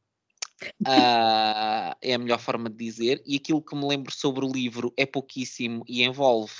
Uh, 0.81 1.93
é 2.01 2.13
a 2.13 2.17
melhor 2.17 2.39
forma 2.39 2.69
de 2.69 2.77
dizer. 2.77 3.21
E 3.25 3.35
aquilo 3.35 3.61
que 3.61 3.75
me 3.75 3.85
lembro 3.85 4.11
sobre 4.11 4.45
o 4.45 4.51
livro 4.51 4.93
é 4.97 5.05
pouquíssimo 5.05 5.83
e 5.87 6.03
envolve 6.03 6.53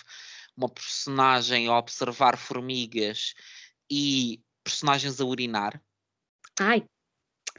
uma 0.56 0.70
personagem 0.70 1.68
a 1.68 1.78
observar 1.78 2.38
formigas 2.38 3.34
e 3.90 4.42
personagens 4.64 5.20
a 5.20 5.26
urinar. 5.26 5.82
Ai. 6.60 6.86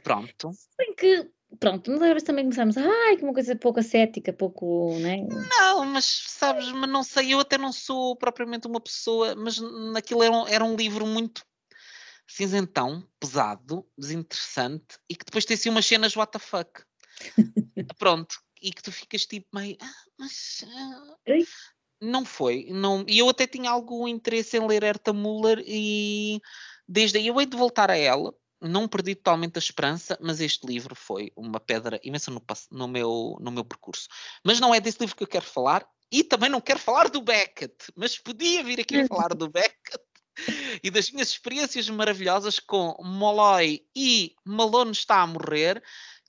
Pronto. 0.03 0.51
Bem 0.77 0.93
que, 0.95 1.29
pronto, 1.59 1.89
mas 1.91 2.01
agora 2.01 2.21
também 2.21 2.45
começamos, 2.45 2.77
ai, 2.77 3.17
que 3.17 3.23
uma 3.23 3.33
coisa 3.33 3.55
pouco 3.55 3.79
ascética, 3.79 4.31
pouco, 4.31 4.97
né? 4.99 5.17
Não, 5.49 5.85
mas 5.85 6.05
sabes, 6.27 6.71
mas 6.71 6.89
não 6.89 7.03
sei, 7.03 7.33
eu 7.33 7.39
até 7.39 7.57
não 7.57 7.71
sou 7.71 8.15
propriamente 8.15 8.67
uma 8.67 8.79
pessoa, 8.79 9.35
mas 9.35 9.59
naquilo 9.91 10.23
era 10.23 10.31
um, 10.31 10.47
era 10.47 10.63
um 10.63 10.75
livro 10.75 11.05
muito 11.05 11.43
cinzentão, 12.27 13.07
pesado, 13.19 13.87
desinteressante 13.97 14.97
e 15.09 15.15
que 15.15 15.25
depois 15.25 15.45
tem 15.45 15.55
assim 15.55 15.69
umas 15.69 15.85
cenas 15.85 16.15
what 16.15 16.31
the 16.31 16.39
fuck. 16.39 16.83
Pronto, 17.97 18.35
e 18.61 18.71
que 18.71 18.81
tu 18.81 18.91
ficas 18.91 19.25
tipo 19.25 19.47
meio, 19.53 19.77
ah, 19.79 19.93
mas 20.17 20.63
uh, 20.63 21.45
não 22.01 22.25
foi, 22.25 22.67
não, 22.69 23.05
e 23.07 23.19
eu 23.19 23.29
até 23.29 23.47
tinha 23.47 23.69
algum 23.69 24.07
interesse 24.07 24.57
em 24.57 24.67
ler 24.67 24.83
Herta 24.83 25.13
Müller 25.13 25.63
e 25.65 26.39
desde 26.87 27.17
aí 27.17 27.27
eu 27.27 27.39
hei 27.39 27.45
de 27.45 27.55
voltar 27.55 27.89
a 27.89 27.97
ela, 27.97 28.33
não 28.67 28.87
perdi 28.87 29.15
totalmente 29.15 29.57
a 29.57 29.59
esperança, 29.59 30.17
mas 30.21 30.41
este 30.41 30.65
livro 30.65 30.95
foi 30.95 31.31
uma 31.35 31.59
pedra 31.59 31.99
imensa 32.03 32.31
no, 32.31 32.41
no, 32.71 32.87
meu, 32.87 33.37
no 33.39 33.51
meu 33.51 33.63
percurso. 33.63 34.07
Mas 34.43 34.59
não 34.59 34.73
é 34.73 34.79
desse 34.79 34.99
livro 34.99 35.15
que 35.15 35.23
eu 35.23 35.27
quero 35.27 35.45
falar, 35.45 35.87
e 36.11 36.23
também 36.23 36.49
não 36.49 36.61
quero 36.61 36.79
falar 36.79 37.09
do 37.09 37.21
Beckett, 37.21 37.75
mas 37.95 38.17
podia 38.17 38.63
vir 38.63 38.79
aqui 38.79 39.07
falar 39.07 39.29
do 39.29 39.49
Beckett 39.49 40.03
e 40.83 40.91
das 40.91 41.09
minhas 41.11 41.29
experiências 41.29 41.89
maravilhosas 41.89 42.59
com 42.59 42.95
Molloy 43.01 43.85
e 43.95 44.35
Malone 44.45 44.91
está 44.91 45.21
a 45.21 45.27
morrer, 45.27 45.81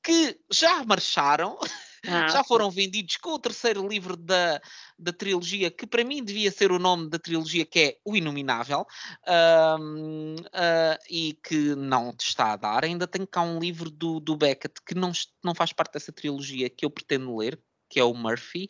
que 0.02 0.38
já 0.52 0.84
marcharam, 0.84 1.58
ah, 2.08 2.28
já 2.28 2.44
foram 2.44 2.70
vendidos 2.70 3.16
com 3.16 3.30
o 3.30 3.38
terceiro 3.38 3.86
livro 3.86 4.16
da, 4.16 4.60
da 4.98 5.12
trilogia, 5.12 5.70
que 5.70 5.86
para 5.86 6.04
mim 6.04 6.22
devia 6.22 6.50
ser 6.50 6.72
o 6.72 6.78
nome 6.78 7.08
da 7.08 7.18
trilogia, 7.18 7.64
que 7.64 7.78
é 7.78 7.98
O 8.04 8.16
Inominável, 8.16 8.86
uh, 9.26 10.36
uh, 10.36 10.98
e 11.10 11.38
que 11.42 11.74
não 11.74 12.14
te 12.14 12.28
está 12.28 12.52
a 12.52 12.56
dar. 12.56 12.84
Ainda 12.84 13.06
tenho 13.06 13.26
cá 13.26 13.42
um 13.42 13.58
livro 13.58 13.90
do, 13.90 14.20
do 14.20 14.36
Beckett 14.36 14.80
que 14.84 14.94
não, 14.94 15.12
não 15.42 15.54
faz 15.54 15.72
parte 15.72 15.94
dessa 15.94 16.12
trilogia 16.12 16.70
que 16.70 16.84
eu 16.84 16.90
pretendo 16.90 17.36
ler, 17.36 17.60
que 17.88 18.00
é 18.00 18.04
o 18.04 18.14
Murphy, 18.14 18.68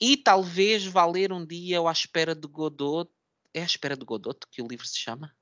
e 0.00 0.16
talvez 0.16 0.84
vá 0.84 1.06
ler 1.06 1.32
um 1.32 1.44
dia 1.44 1.80
o 1.80 1.88
À 1.88 1.92
Espera 1.92 2.34
de 2.34 2.46
Godot. 2.46 3.10
É 3.52 3.62
À 3.62 3.64
Espera 3.64 3.96
de 3.96 4.04
Godot 4.04 4.38
que 4.50 4.62
o 4.62 4.66
livro 4.66 4.86
se 4.86 4.98
chama? 4.98 5.34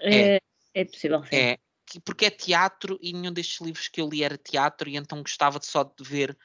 É, 0.00 0.36
é, 0.36 0.40
é 0.74 0.84
possível, 0.84 1.22
sim. 1.24 1.36
É, 1.36 1.58
porque 2.04 2.26
é 2.26 2.30
teatro 2.30 2.98
e 3.00 3.12
nenhum 3.12 3.32
destes 3.32 3.60
livros 3.60 3.88
que 3.88 4.00
eu 4.00 4.08
li 4.08 4.22
era 4.22 4.36
teatro, 4.36 4.88
e 4.88 4.96
então 4.96 5.22
gostava 5.22 5.58
de 5.58 5.66
só 5.66 5.84
de 5.84 6.02
ver 6.02 6.36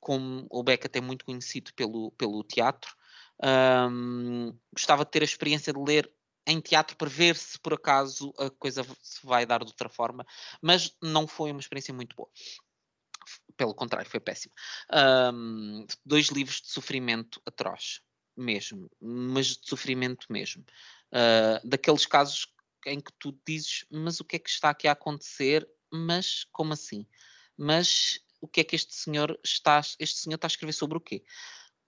como 0.00 0.46
o 0.50 0.62
Beca 0.62 0.90
é 0.92 1.00
muito 1.00 1.24
conhecido 1.24 1.72
pelo, 1.74 2.10
pelo 2.12 2.42
teatro. 2.44 2.94
Um, 3.42 4.56
gostava 4.72 5.04
de 5.04 5.10
ter 5.10 5.22
a 5.22 5.24
experiência 5.24 5.72
de 5.72 5.78
ler 5.78 6.10
em 6.46 6.60
teatro 6.60 6.96
para 6.96 7.08
ver 7.08 7.36
se 7.36 7.58
por 7.58 7.74
acaso 7.74 8.32
a 8.38 8.48
coisa 8.48 8.86
se 9.02 9.26
vai 9.26 9.44
dar 9.44 9.64
de 9.64 9.70
outra 9.70 9.88
forma, 9.88 10.24
mas 10.62 10.96
não 11.02 11.26
foi 11.26 11.50
uma 11.50 11.60
experiência 11.60 11.92
muito 11.92 12.14
boa. 12.14 12.30
Pelo 13.56 13.74
contrário, 13.74 14.08
foi 14.08 14.20
péssima. 14.20 14.54
Um, 15.34 15.86
dois 16.04 16.28
livros 16.28 16.60
de 16.60 16.68
sofrimento 16.68 17.42
atroz, 17.44 18.00
mesmo, 18.36 18.90
mas 19.00 19.56
de 19.56 19.68
sofrimento 19.68 20.26
mesmo. 20.30 20.64
Uh, 21.10 21.66
daqueles 21.68 22.06
casos 22.06 22.46
em 22.86 23.00
que 23.00 23.12
tu 23.18 23.36
dizes, 23.44 23.84
mas 23.90 24.20
o 24.20 24.24
que 24.24 24.36
é 24.36 24.38
que 24.38 24.50
está 24.50 24.70
aqui 24.70 24.86
a 24.86 24.92
acontecer? 24.92 25.68
Mas 25.90 26.44
como 26.52 26.72
assim? 26.72 27.06
Mas 27.56 28.20
o 28.46 28.48
que 28.48 28.60
é 28.60 28.64
que 28.64 28.76
este 28.76 28.94
senhor 28.94 29.38
está, 29.44 29.80
este 29.98 30.20
senhor 30.20 30.36
está 30.36 30.46
a 30.46 30.48
escrever 30.48 30.72
sobre 30.72 30.96
o 30.96 31.00
quê? 31.00 31.24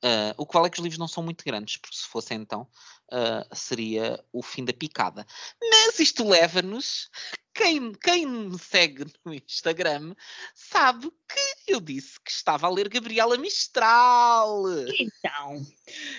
Uh, 0.04 0.30
o 0.36 0.46
que 0.46 0.54
vale 0.54 0.66
é 0.66 0.70
que 0.70 0.78
os 0.78 0.82
livros 0.82 0.98
não 0.98 1.08
são 1.08 1.22
muito 1.22 1.44
grandes, 1.44 1.76
porque 1.76 1.96
se 1.96 2.06
fosse 2.06 2.34
então, 2.34 2.68
uh, 3.12 3.56
seria 3.56 4.22
o 4.32 4.42
fim 4.42 4.64
da 4.64 4.72
picada. 4.72 5.26
Mas 5.60 5.98
isto 5.98 6.28
leva-nos. 6.28 7.10
Quem, 7.52 7.92
quem 7.92 8.24
me 8.24 8.56
segue 8.56 9.06
no 9.24 9.34
Instagram 9.34 10.14
sabe 10.54 11.10
que 11.10 11.72
eu 11.72 11.80
disse 11.80 12.20
que 12.20 12.30
estava 12.30 12.68
a 12.68 12.70
ler 12.70 12.88
Gabriela 12.88 13.36
Mistral. 13.36 14.62
Então. 14.96 15.66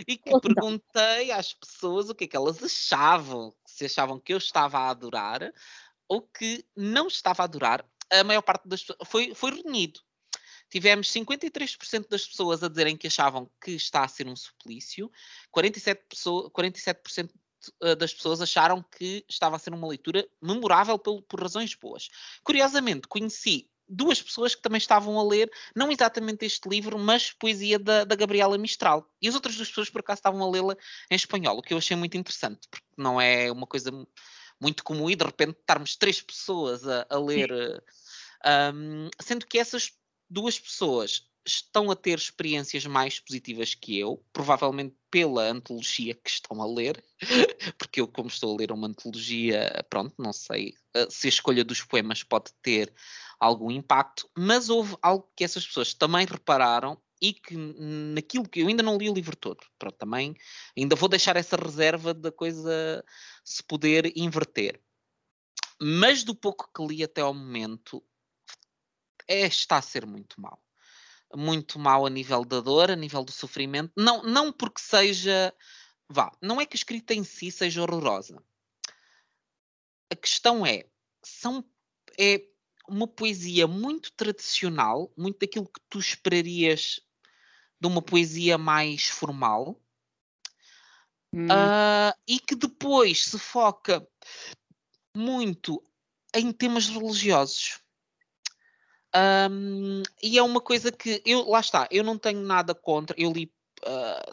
E 0.05 0.17
que 0.17 0.29
então. 0.29 0.41
perguntei 0.41 1.31
às 1.31 1.53
pessoas 1.53 2.09
o 2.09 2.15
que 2.15 2.25
é 2.25 2.27
que 2.27 2.35
elas 2.35 2.61
achavam, 2.61 3.55
se 3.65 3.85
achavam 3.85 4.19
que 4.19 4.33
eu 4.33 4.37
estava 4.37 4.79
a 4.79 4.89
adorar 4.89 5.53
ou 6.09 6.21
que 6.21 6.65
não 6.75 7.07
estava 7.07 7.43
a 7.43 7.45
adorar. 7.45 7.85
A 8.11 8.23
maior 8.25 8.41
parte 8.41 8.67
das 8.67 8.81
pessoas 8.81 9.07
foi, 9.07 9.33
foi 9.33 9.51
reunido 9.51 10.01
tivemos 10.69 11.11
53% 11.11 12.07
das 12.07 12.27
pessoas 12.27 12.63
a 12.63 12.69
dizerem 12.69 12.95
que 12.95 13.07
achavam 13.07 13.49
que 13.61 13.71
está 13.71 14.03
a 14.03 14.07
ser 14.07 14.27
um 14.27 14.35
suplício, 14.35 15.11
47%, 15.55 15.99
pessoa, 16.07 16.51
47% 16.51 17.29
eh, 17.81 17.95
das 17.95 18.13
pessoas 18.13 18.41
acharam 18.41 18.83
que 18.83 19.25
estava 19.27 19.55
a 19.55 19.59
ser 19.59 19.73
uma 19.73 19.87
leitura 19.87 20.27
memorável 20.41 20.97
por, 20.97 21.21
por 21.23 21.41
razões 21.41 21.75
boas. 21.75 22.09
Curiosamente, 22.43 23.07
conheci 23.07 23.69
duas 23.89 24.21
pessoas 24.21 24.53
que 24.53 24.61
também 24.61 24.77
estavam 24.77 25.19
a 25.19 25.23
ler, 25.23 25.51
não 25.75 25.91
exatamente 25.91 26.45
este 26.45 26.69
livro, 26.69 26.99
mas 26.99 27.31
poesia 27.31 27.79
da, 27.79 28.03
da 28.03 28.15
Gabriela 28.15 28.57
Mistral. 28.57 29.09
E 29.19 29.27
as 29.27 29.33
outras 29.33 29.55
duas 29.55 29.67
pessoas, 29.67 29.89
por 29.89 30.01
acaso, 30.01 30.19
estavam 30.19 30.43
a 30.43 30.49
lê-la 30.49 30.77
em 31.09 31.15
espanhol, 31.15 31.57
o 31.57 31.61
que 31.61 31.73
eu 31.73 31.77
achei 31.79 31.97
muito 31.97 32.15
interessante, 32.15 32.67
porque 32.69 32.85
não 32.95 33.19
é 33.19 33.51
uma 33.51 33.65
coisa 33.65 33.91
muito 34.61 34.83
comum 34.83 35.09
e 35.09 35.15
de 35.15 35.25
repente 35.25 35.57
estarmos 35.59 35.95
três 35.95 36.21
pessoas 36.21 36.87
a, 36.87 37.07
a 37.09 37.17
ler. 37.17 37.51
Um, 38.45 39.07
eh, 39.07 39.09
sendo 39.21 39.45
que 39.45 39.57
essas 39.57 39.91
duas 40.29 40.59
pessoas 40.59 41.29
estão 41.45 41.89
a 41.89 41.95
ter 41.95 42.17
experiências 42.17 42.85
mais 42.85 43.19
positivas 43.19 43.73
que 43.73 43.97
eu, 43.97 44.23
provavelmente 44.31 44.95
pela 45.09 45.49
antologia 45.49 46.13
que 46.13 46.29
estão 46.29 46.61
a 46.61 46.67
ler, 46.67 47.03
porque 47.77 48.01
eu, 48.01 48.07
como 48.07 48.27
estou 48.27 48.53
a 48.53 48.57
ler 48.57 48.71
uma 48.71 48.87
antologia, 48.87 49.85
pronto, 49.89 50.13
não 50.17 50.31
sei 50.31 50.73
eh, 50.93 51.07
se 51.09 51.27
a 51.27 51.29
escolha 51.29 51.63
dos 51.63 51.81
poemas 51.81 52.23
pode 52.23 52.51
ter 52.61 52.93
algum 53.39 53.71
impacto, 53.71 54.29
mas 54.37 54.69
houve 54.69 54.95
algo 55.01 55.31
que 55.35 55.43
essas 55.43 55.65
pessoas 55.65 55.93
também 55.93 56.25
repararam 56.25 57.01
e 57.21 57.33
que 57.33 57.55
naquilo 57.55 58.47
que 58.47 58.61
eu 58.61 58.67
ainda 58.67 58.83
não 58.83 58.97
li 58.97 59.09
o 59.09 59.13
livro 59.13 59.35
todo, 59.35 59.65
pronto, 59.77 59.97
também 59.97 60.35
ainda 60.77 60.95
vou 60.95 61.09
deixar 61.09 61.35
essa 61.35 61.57
reserva 61.57 62.13
da 62.13 62.31
coisa 62.31 63.03
se 63.43 63.63
poder 63.63 64.13
inverter. 64.15 64.79
Mas 65.81 66.23
do 66.23 66.35
pouco 66.35 66.69
que 66.73 66.85
li 66.85 67.03
até 67.03 67.21
ao 67.21 67.33
momento, 67.33 68.03
é, 69.29 69.45
está 69.45 69.77
a 69.77 69.81
ser 69.81 70.05
muito 70.07 70.41
mal. 70.41 70.59
Muito 71.35 71.77
mal 71.77 72.07
a 72.07 72.09
nível 72.09 72.43
da 72.43 72.59
dor, 72.59 72.89
a 72.89 72.95
nível 72.95 73.23
do 73.23 73.31
sofrimento. 73.31 73.93
Não, 73.95 74.23
não 74.23 74.51
porque 74.51 74.81
seja. 74.81 75.53
Vá, 76.09 76.31
não 76.41 76.59
é 76.59 76.65
que 76.65 76.75
a 76.75 76.79
escrita 76.79 77.13
em 77.13 77.23
si 77.23 77.51
seja 77.51 77.83
horrorosa. 77.83 78.43
A 80.11 80.15
questão 80.15 80.65
é, 80.65 80.85
são, 81.23 81.63
é 82.19 82.43
uma 82.87 83.07
poesia 83.07 83.67
muito 83.67 84.11
tradicional, 84.13 85.13
muito 85.15 85.37
daquilo 85.39 85.67
que 85.67 85.79
tu 85.87 85.99
esperarias 85.99 86.99
de 87.79 87.87
uma 87.87 88.01
poesia 88.01 88.57
mais 88.57 89.07
formal, 89.07 89.79
hum. 91.31 91.45
uh, 91.45 92.19
e 92.27 92.39
que 92.39 92.55
depois 92.55 93.25
se 93.25 93.37
foca 93.37 94.05
muito 95.15 95.81
em 96.33 96.51
temas 96.51 96.89
religiosos. 96.89 97.79
Um, 99.15 100.03
e 100.21 100.37
é 100.37 100.43
uma 100.43 100.61
coisa 100.61 100.91
que 100.91 101.21
eu, 101.25 101.49
lá 101.49 101.59
está, 101.59 101.87
eu 101.89 102.03
não 102.03 102.17
tenho 102.17 102.41
nada 102.41 102.75
contra, 102.75 103.15
eu 103.19 103.31
li, 103.31 103.51
uh, 103.83 104.31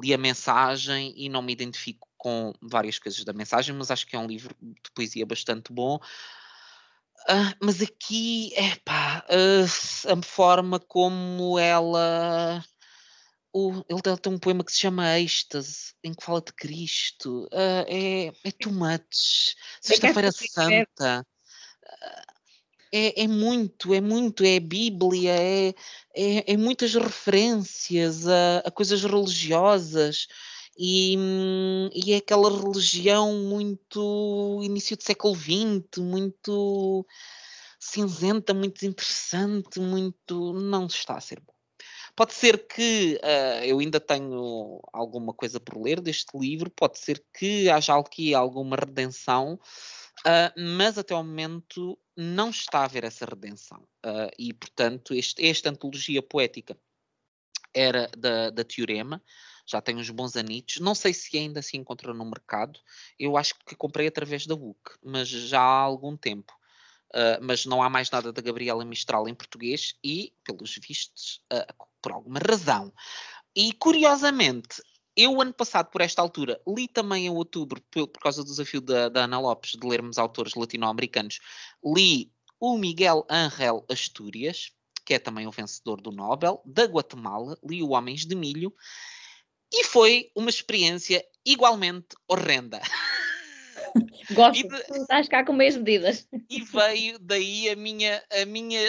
li 0.00 0.14
a 0.14 0.18
mensagem 0.18 1.12
e 1.16 1.28
não 1.28 1.42
me 1.42 1.52
identifico 1.52 2.08
com 2.16 2.52
várias 2.62 2.98
coisas 2.98 3.24
da 3.24 3.32
mensagem, 3.32 3.74
mas 3.74 3.90
acho 3.90 4.06
que 4.06 4.14
é 4.14 4.18
um 4.18 4.26
livro 4.26 4.54
de 4.60 4.90
poesia 4.92 5.26
bastante 5.26 5.72
bom. 5.72 5.96
Uh, 7.28 7.54
mas 7.60 7.82
aqui, 7.82 8.52
é 8.54 8.76
pá, 8.76 9.24
uh, 9.28 10.12
a 10.12 10.22
forma 10.22 10.78
como 10.78 11.58
ela. 11.58 12.64
O, 13.52 13.82
ele 13.88 14.00
tem 14.20 14.32
um 14.32 14.38
poema 14.38 14.62
que 14.62 14.70
se 14.70 14.78
chama 14.78 15.18
Êxtase, 15.18 15.94
em 16.04 16.14
que 16.14 16.24
fala 16.24 16.40
de 16.40 16.52
Cristo. 16.52 17.48
Uh, 17.52 17.84
é, 17.88 18.26
é 18.44 18.50
too 18.52 18.72
much. 18.72 19.56
Sexta-feira 19.80 20.30
Santa 20.30 21.26
é, 22.92 23.22
é, 23.24 23.28
muito, 23.28 23.92
é 23.94 24.00
muito, 24.00 24.44
é 24.44 24.58
Bíblia, 24.60 25.32
é, 25.32 25.68
é, 26.14 26.52
é 26.52 26.56
muitas 26.56 26.94
referências 26.94 28.26
a, 28.26 28.58
a, 28.64 28.70
coisas 28.70 29.02
religiosas 29.02 30.26
e, 30.78 31.16
e 31.94 32.12
é 32.12 32.16
aquela 32.16 32.50
religião 32.50 33.34
muito 33.44 34.60
início 34.62 34.96
do 34.96 35.02
século 35.02 35.34
XX, 35.34 35.98
muito 35.98 37.06
cinzenta, 37.78 38.52
muito 38.52 38.84
interessante, 38.84 39.80
muito. 39.80 40.52
não 40.54 40.86
está 40.86 41.16
a 41.16 41.20
ser 41.20 41.40
bom. 41.40 41.52
Pode 42.16 42.34
ser 42.34 42.66
que 42.66 43.20
uh, 43.22 43.64
eu 43.64 43.78
ainda 43.78 44.00
tenho 44.00 44.80
alguma 44.92 45.32
coisa 45.32 45.60
por 45.60 45.80
ler 45.80 46.00
deste 46.00 46.36
livro, 46.36 46.68
pode 46.70 46.98
ser 46.98 47.24
que 47.32 47.70
haja 47.70 47.96
aqui 47.96 48.34
alguma 48.34 48.74
redenção, 48.74 49.58
uh, 50.26 50.60
mas 50.76 50.98
até 50.98 51.14
ao 51.14 51.24
momento 51.24 51.98
não 52.16 52.50
está 52.50 52.80
a 52.80 52.84
haver 52.84 53.04
essa 53.04 53.24
redenção. 53.24 53.80
Uh, 54.04 54.30
e, 54.38 54.52
portanto, 54.52 55.14
este, 55.14 55.46
esta 55.46 55.70
antologia 55.70 56.22
poética 56.22 56.76
era 57.72 58.08
da, 58.16 58.50
da 58.50 58.64
Teorema, 58.64 59.22
já 59.66 59.80
tem 59.80 59.96
uns 59.96 60.10
bons 60.10 60.36
anitos. 60.36 60.80
Não 60.80 60.94
sei 60.94 61.12
se 61.12 61.36
ainda 61.36 61.60
se 61.62 61.76
encontra 61.76 62.14
no 62.14 62.24
mercado. 62.24 62.80
Eu 63.18 63.36
acho 63.36 63.54
que 63.66 63.76
comprei 63.76 64.08
através 64.08 64.46
da 64.46 64.56
book, 64.56 64.96
mas 65.04 65.28
já 65.28 65.60
há 65.60 65.80
algum 65.80 66.16
tempo. 66.16 66.52
Uh, 67.10 67.40
mas 67.40 67.64
não 67.64 67.82
há 67.82 67.88
mais 67.88 68.10
nada 68.10 68.32
da 68.32 68.42
Gabriela 68.42 68.84
Mistral 68.84 69.28
em 69.28 69.34
português 69.34 69.94
e, 70.04 70.32
pelos 70.44 70.76
vistos, 70.76 71.42
por 72.02 72.12
alguma 72.12 72.38
razão. 72.38 72.92
E 73.54 73.72
curiosamente, 73.72 74.82
eu, 75.18 75.40
ano 75.40 75.52
passado, 75.52 75.90
por 75.90 76.00
esta 76.00 76.22
altura, 76.22 76.60
li 76.64 76.86
também 76.86 77.26
em 77.26 77.30
outubro, 77.30 77.82
por, 77.90 78.06
por 78.06 78.22
causa 78.22 78.44
do 78.44 78.50
desafio 78.50 78.80
da, 78.80 79.08
da, 79.08 79.24
Ana 79.24 79.40
Lopes 79.40 79.72
de 79.72 79.84
lermos 79.84 80.16
autores 80.16 80.54
latino-americanos, 80.54 81.40
li 81.84 82.32
o 82.60 82.78
Miguel 82.78 83.26
Ángel 83.28 83.84
Astúrias, 83.90 84.70
que 85.04 85.14
é 85.14 85.18
também 85.18 85.44
o 85.48 85.50
vencedor 85.50 86.00
do 86.00 86.12
Nobel, 86.12 86.62
da 86.64 86.84
Guatemala, 86.84 87.58
li 87.68 87.82
o 87.82 87.90
Homens 87.90 88.24
de 88.24 88.36
Milho, 88.36 88.72
e 89.74 89.82
foi 89.82 90.30
uma 90.36 90.50
experiência 90.50 91.24
igualmente 91.44 92.14
horrenda. 92.28 92.80
Gosto, 94.32 94.68
de, 94.68 95.00
estás 95.00 95.28
cá 95.28 95.44
com 95.44 95.52
meias 95.52 95.76
medidas. 95.76 96.28
E 96.48 96.62
veio 96.62 97.18
daí 97.18 97.70
a 97.70 97.74
minha, 97.74 98.22
a 98.30 98.44
minha 98.44 98.80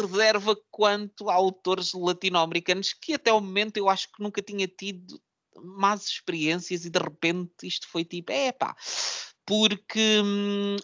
reserva 0.00 0.56
quanto 0.70 1.30
a 1.30 1.34
autores 1.34 1.92
latino-americanos 1.92 2.92
que 2.92 3.14
até 3.14 3.32
o 3.32 3.40
momento 3.40 3.76
eu 3.76 3.88
acho 3.88 4.10
que 4.10 4.22
nunca 4.22 4.42
tinha 4.42 4.66
tido 4.66 5.22
más 5.56 6.06
experiências 6.06 6.84
e 6.84 6.90
de 6.90 6.98
repente 6.98 7.66
isto 7.66 7.88
foi 7.88 8.04
tipo, 8.04 8.32
é 8.32 8.52
pá, 8.52 8.76
porque 9.46 10.20
hum, 10.22 10.76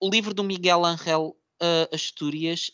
o 0.00 0.08
livro 0.08 0.34
do 0.34 0.44
Miguel 0.44 0.84
Angel 0.84 1.36
uh, 1.62 1.94
Astúrias 1.94 2.70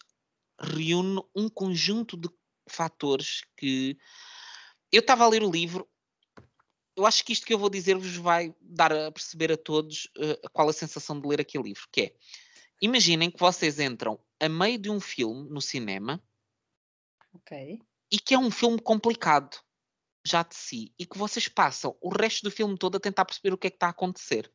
reúne 0.59 1.23
um 1.35 1.49
conjunto 1.49 2.17
de 2.17 2.29
fatores 2.69 3.43
que 3.57 3.99
eu 4.93 5.01
estava 5.01 5.25
a 5.25 5.29
ler 5.29 5.43
o 5.43 5.51
livro. 5.51 5.89
Eu 6.97 7.07
acho 7.07 7.25
que 7.25 7.33
isto 7.33 7.47
que 7.47 7.55
eu 7.55 7.59
vou 7.59 7.71
dizer 7.71 7.97
vos 7.97 8.17
vai 8.17 8.55
dar 8.61 8.93
a 8.93 9.11
perceber 9.11 9.53
a 9.53 9.57
todos 9.57 10.07
uh, 10.19 10.51
qual 10.53 10.69
a 10.69 10.73
sensação 10.73 11.21
de 11.21 11.27
ler 11.27 11.41
aquele 11.41 11.65
livro, 11.65 11.89
que 11.91 12.03
é 12.03 12.15
imaginem 12.83 13.31
que 13.31 13.39
vocês 13.39 13.79
entram 13.79 14.19
a 14.39 14.49
meio 14.49 14.79
de 14.79 14.91
um 14.91 15.01
filme 15.01 15.49
no 15.51 15.61
cinema. 15.61 16.23
Ok 17.33 17.81
e 18.11 18.19
que 18.19 18.35
é 18.35 18.39
um 18.39 18.51
filme 18.51 18.81
complicado 18.81 19.57
já 20.25 20.43
de 20.43 20.55
si 20.55 20.93
e 20.99 21.07
que 21.07 21.19
vocês 21.19 21.49
passam 21.49 21.97
o 22.01 22.09
resto 22.09 22.43
do 22.43 22.51
filme 22.51 22.77
todo 22.77 22.97
a 22.97 23.01
tentar 23.01 23.25
perceber 23.25 23.53
o 23.53 23.59
que 23.59 23.67
é 23.67 23.71
que 23.71 23.77
está 23.77 23.87
a 23.87 23.91
acontecer. 23.91 24.51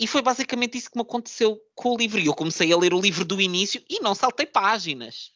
E 0.00 0.06
foi 0.06 0.22
basicamente 0.22 0.78
isso 0.78 0.90
que 0.90 0.96
me 0.96 1.02
aconteceu 1.02 1.60
com 1.74 1.90
o 1.90 1.96
livro. 1.98 2.18
E 2.18 2.24
eu 2.24 2.34
comecei 2.34 2.72
a 2.72 2.76
ler 2.76 2.94
o 2.94 3.00
livro 3.00 3.22
do 3.22 3.38
início 3.38 3.84
e 3.86 4.00
não 4.00 4.14
saltei 4.14 4.46
páginas. 4.46 5.30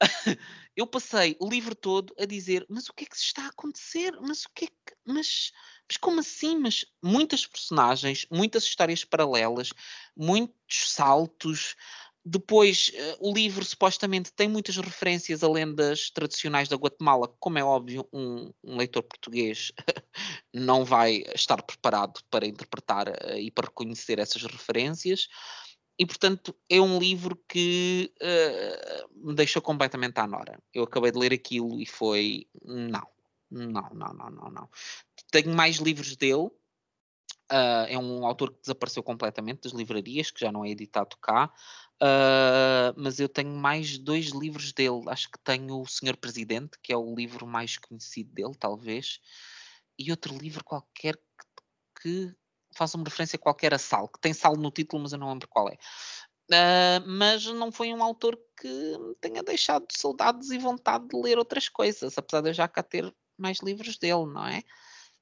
eu 0.76 0.88
passei 0.88 1.36
o 1.38 1.48
livro 1.48 1.72
todo 1.72 2.12
a 2.18 2.24
dizer: 2.24 2.66
Mas 2.68 2.88
o 2.88 2.92
que 2.92 3.04
é 3.04 3.06
que 3.06 3.14
está 3.14 3.44
a 3.44 3.50
acontecer? 3.50 4.12
Mas 4.20 4.44
o 4.44 4.48
que 4.52 4.64
é 4.64 4.68
que. 4.68 4.96
Mas, 5.06 5.52
mas 5.88 5.96
como 5.98 6.18
assim? 6.18 6.58
Mas 6.58 6.84
muitas 7.00 7.46
personagens, 7.46 8.26
muitas 8.28 8.64
histórias 8.64 9.04
paralelas, 9.04 9.68
muitos 10.16 10.90
saltos, 10.90 11.76
depois, 12.24 12.92
uh, 12.94 13.30
o 13.30 13.34
livro 13.34 13.64
supostamente 13.64 14.32
tem 14.32 14.48
muitas 14.48 14.76
referências 14.76 15.42
a 15.42 15.48
lendas 15.48 16.08
tradicionais 16.10 16.68
da 16.68 16.76
Guatemala. 16.76 17.26
Como 17.40 17.58
é 17.58 17.64
óbvio, 17.64 18.08
um, 18.12 18.52
um 18.62 18.76
leitor 18.76 19.02
português 19.02 19.72
não 20.54 20.84
vai 20.84 21.24
estar 21.34 21.60
preparado 21.62 22.20
para 22.30 22.46
interpretar 22.46 23.08
uh, 23.08 23.36
e 23.36 23.50
para 23.50 23.66
reconhecer 23.66 24.20
essas 24.20 24.42
referências. 24.44 25.26
E, 25.98 26.06
portanto, 26.06 26.54
é 26.70 26.80
um 26.80 26.98
livro 26.98 27.36
que 27.48 28.12
uh, 28.22 29.28
me 29.28 29.34
deixou 29.34 29.60
completamente 29.60 30.18
à 30.18 30.26
nora. 30.26 30.62
Eu 30.72 30.84
acabei 30.84 31.10
de 31.10 31.18
ler 31.18 31.32
aquilo 31.32 31.80
e 31.80 31.86
foi. 31.86 32.46
Não, 32.64 33.06
não, 33.50 33.90
não, 33.92 34.14
não, 34.14 34.30
não. 34.30 34.50
não. 34.50 34.70
Tenho 35.32 35.52
mais 35.54 35.76
livros 35.76 36.16
dele. 36.16 36.50
é 37.50 37.98
um 37.98 38.26
autor 38.26 38.52
que 38.52 38.60
desapareceu 38.62 39.02
completamente 39.02 39.62
das 39.62 39.72
livrarias, 39.72 40.30
que 40.30 40.40
já 40.40 40.50
não 40.50 40.64
é 40.64 40.70
editado 40.70 41.16
cá. 41.20 41.52
Uh, 42.02 42.90
mas 42.96 43.20
eu 43.20 43.28
tenho 43.28 43.50
mais 43.50 43.96
dois 43.96 44.30
livros 44.30 44.72
dele. 44.72 45.02
Acho 45.06 45.30
que 45.30 45.38
tenho 45.44 45.80
O 45.80 45.86
Senhor 45.86 46.16
Presidente, 46.16 46.76
que 46.82 46.92
é 46.92 46.96
o 46.96 47.14
livro 47.14 47.46
mais 47.46 47.78
conhecido 47.78 48.32
dele, 48.32 48.54
talvez, 48.58 49.20
e 49.96 50.10
outro 50.10 50.36
livro 50.36 50.64
qualquer 50.64 51.14
que, 51.14 52.02
que 52.02 52.34
faça 52.74 52.96
uma 52.96 53.04
referência 53.04 53.38
qualquer 53.38 53.72
a 53.72 53.78
sal, 53.78 54.08
que 54.08 54.20
tem 54.20 54.32
sal 54.32 54.56
no 54.56 54.72
título, 54.72 55.02
mas 55.02 55.12
eu 55.12 55.18
não 55.18 55.30
lembro 55.30 55.46
qual 55.48 55.68
é. 55.68 55.74
Uh, 56.50 57.06
mas 57.06 57.46
não 57.46 57.70
foi 57.70 57.94
um 57.94 58.02
autor 58.02 58.36
que 58.60 58.96
tenha 59.20 59.42
deixado 59.42 59.86
saudades 59.92 60.50
e 60.50 60.58
vontade 60.58 61.06
de 61.06 61.16
ler 61.16 61.38
outras 61.38 61.68
coisas, 61.68 62.18
apesar 62.18 62.40
de 62.40 62.50
eu 62.50 62.54
já 62.54 62.66
cá 62.66 62.82
ter 62.82 63.14
mais 63.38 63.60
livros 63.60 63.96
dele, 63.96 64.26
não 64.26 64.44
é? 64.44 64.62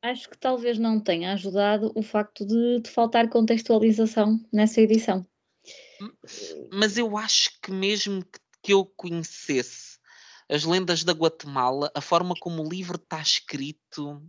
Acho 0.03 0.31
que 0.31 0.39
talvez 0.39 0.79
não 0.79 0.99
tenha 0.99 1.35
ajudado 1.35 1.93
o 1.95 2.03
facto 2.03 2.47
de, 2.47 2.81
de 2.81 2.91
faltar 2.91 3.29
contextualização 3.29 4.41
nessa 4.51 4.81
edição. 4.81 5.27
Mas 6.73 6.97
eu 6.97 7.17
acho 7.17 7.51
que 7.61 7.71
mesmo 7.71 8.25
que, 8.63 8.73
eu 8.73 8.85
conhecesse 8.85 9.99
as 10.49 10.65
lendas 10.65 11.05
da 11.05 11.13
Guatemala, 11.13 11.91
a 11.95 12.01
forma 12.01 12.35
como 12.39 12.63
o 12.63 12.69
livro 12.69 12.97
está 12.97 13.21
escrito. 13.21 14.23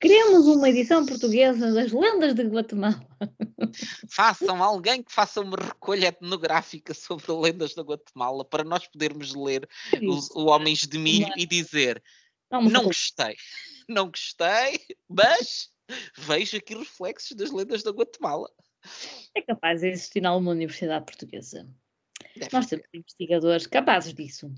Queremos 0.00 0.46
uma 0.46 0.68
edição 0.68 1.04
portuguesa 1.04 1.72
das 1.72 1.92
lendas 1.92 2.34
de 2.34 2.42
Guatemala. 2.44 3.06
Façam 4.10 4.62
alguém 4.62 5.02
que 5.02 5.12
faça 5.12 5.40
uma 5.40 5.56
recolha 5.56 6.08
etnográfica 6.08 6.92
sobre 6.94 7.32
lendas 7.32 7.74
da 7.74 7.82
Guatemala 7.82 8.44
para 8.44 8.64
nós 8.64 8.86
podermos 8.86 9.34
ler 9.34 9.68
os, 10.02 10.30
o 10.30 10.46
Homens 10.46 10.80
de 10.80 10.98
Milho 10.98 11.32
e 11.36 11.46
dizer 11.46 12.02
não, 12.50 12.62
não 12.62 12.84
gostei, 12.84 13.36
não 13.88 14.10
gostei, 14.10 14.80
mas 15.08 15.70
vejo 16.16 16.56
aqui 16.56 16.74
reflexos 16.74 17.36
das 17.36 17.50
lendas 17.50 17.82
da 17.82 17.90
Guatemala. 17.90 18.48
É 19.34 19.42
capaz 19.42 19.80
de 19.80 19.88
existir 19.88 20.20
na 20.20 20.30
alguma 20.30 20.52
universidade 20.52 21.04
portuguesa. 21.04 21.68
Deve 22.36 22.50
Nós 22.52 22.66
temos 22.66 22.84
ser. 22.84 22.98
investigadores 22.98 23.66
capazes 23.66 24.14
disso. 24.14 24.52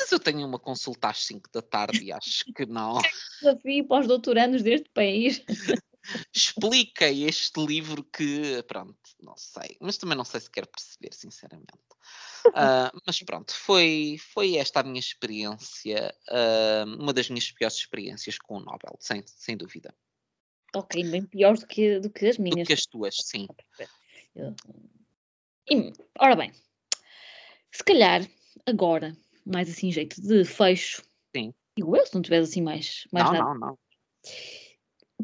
Mas 0.00 0.12
eu 0.12 0.20
tenho 0.20 0.46
uma 0.46 0.58
consulta 0.58 1.08
às 1.08 1.24
5 1.24 1.50
da 1.52 1.60
tarde 1.60 2.04
e 2.04 2.12
acho 2.12 2.44
que 2.54 2.64
não. 2.64 2.98
Desafio 3.42 3.86
para 3.86 4.00
os 4.00 4.06
doutorandos 4.06 4.62
deste 4.62 4.88
país. 4.90 5.44
Explica 6.34 7.10
este 7.10 7.60
livro 7.64 8.02
que, 8.02 8.62
pronto, 8.62 8.96
não 9.20 9.36
sei, 9.36 9.76
mas 9.80 9.98
também 9.98 10.16
não 10.16 10.24
sei 10.24 10.40
se 10.40 10.50
quero 10.50 10.68
perceber, 10.68 11.12
sinceramente. 11.12 11.72
Uh, 12.46 12.88
mas 13.06 13.22
pronto, 13.22 13.54
foi, 13.54 14.16
foi 14.32 14.56
esta 14.56 14.80
a 14.80 14.82
minha 14.82 15.00
experiência, 15.00 16.14
uh, 16.30 17.02
uma 17.02 17.12
das 17.12 17.28
minhas 17.28 17.50
piores 17.50 17.76
experiências 17.76 18.38
com 18.38 18.56
o 18.56 18.60
Nobel, 18.60 18.96
sem, 19.00 19.22
sem 19.26 19.56
dúvida. 19.56 19.94
Ok, 20.74 21.02
bem 21.04 21.24
piores 21.24 21.60
do 21.60 21.66
que, 21.66 22.00
do 22.00 22.10
que 22.10 22.26
as 22.26 22.38
minhas. 22.38 22.60
Do 22.60 22.66
que 22.66 22.72
as 22.72 22.86
tuas, 22.86 23.16
sim. 23.16 23.46
E, 25.70 25.92
ora 26.18 26.36
bem, 26.36 26.52
se 27.72 27.82
calhar 27.84 28.26
agora, 28.66 29.16
mais 29.44 29.70
assim, 29.70 29.90
jeito 29.90 30.20
de 30.20 30.44
fecho. 30.44 31.02
Sim. 31.34 31.52
Digo 31.76 31.96
eu, 31.96 32.06
se 32.06 32.14
não 32.14 32.22
tiveres 32.22 32.50
assim 32.50 32.62
mais, 32.62 33.04
mais 33.12 33.26
não, 33.26 33.32
nada. 33.32 33.44
Não, 33.44 33.58
não, 33.58 33.78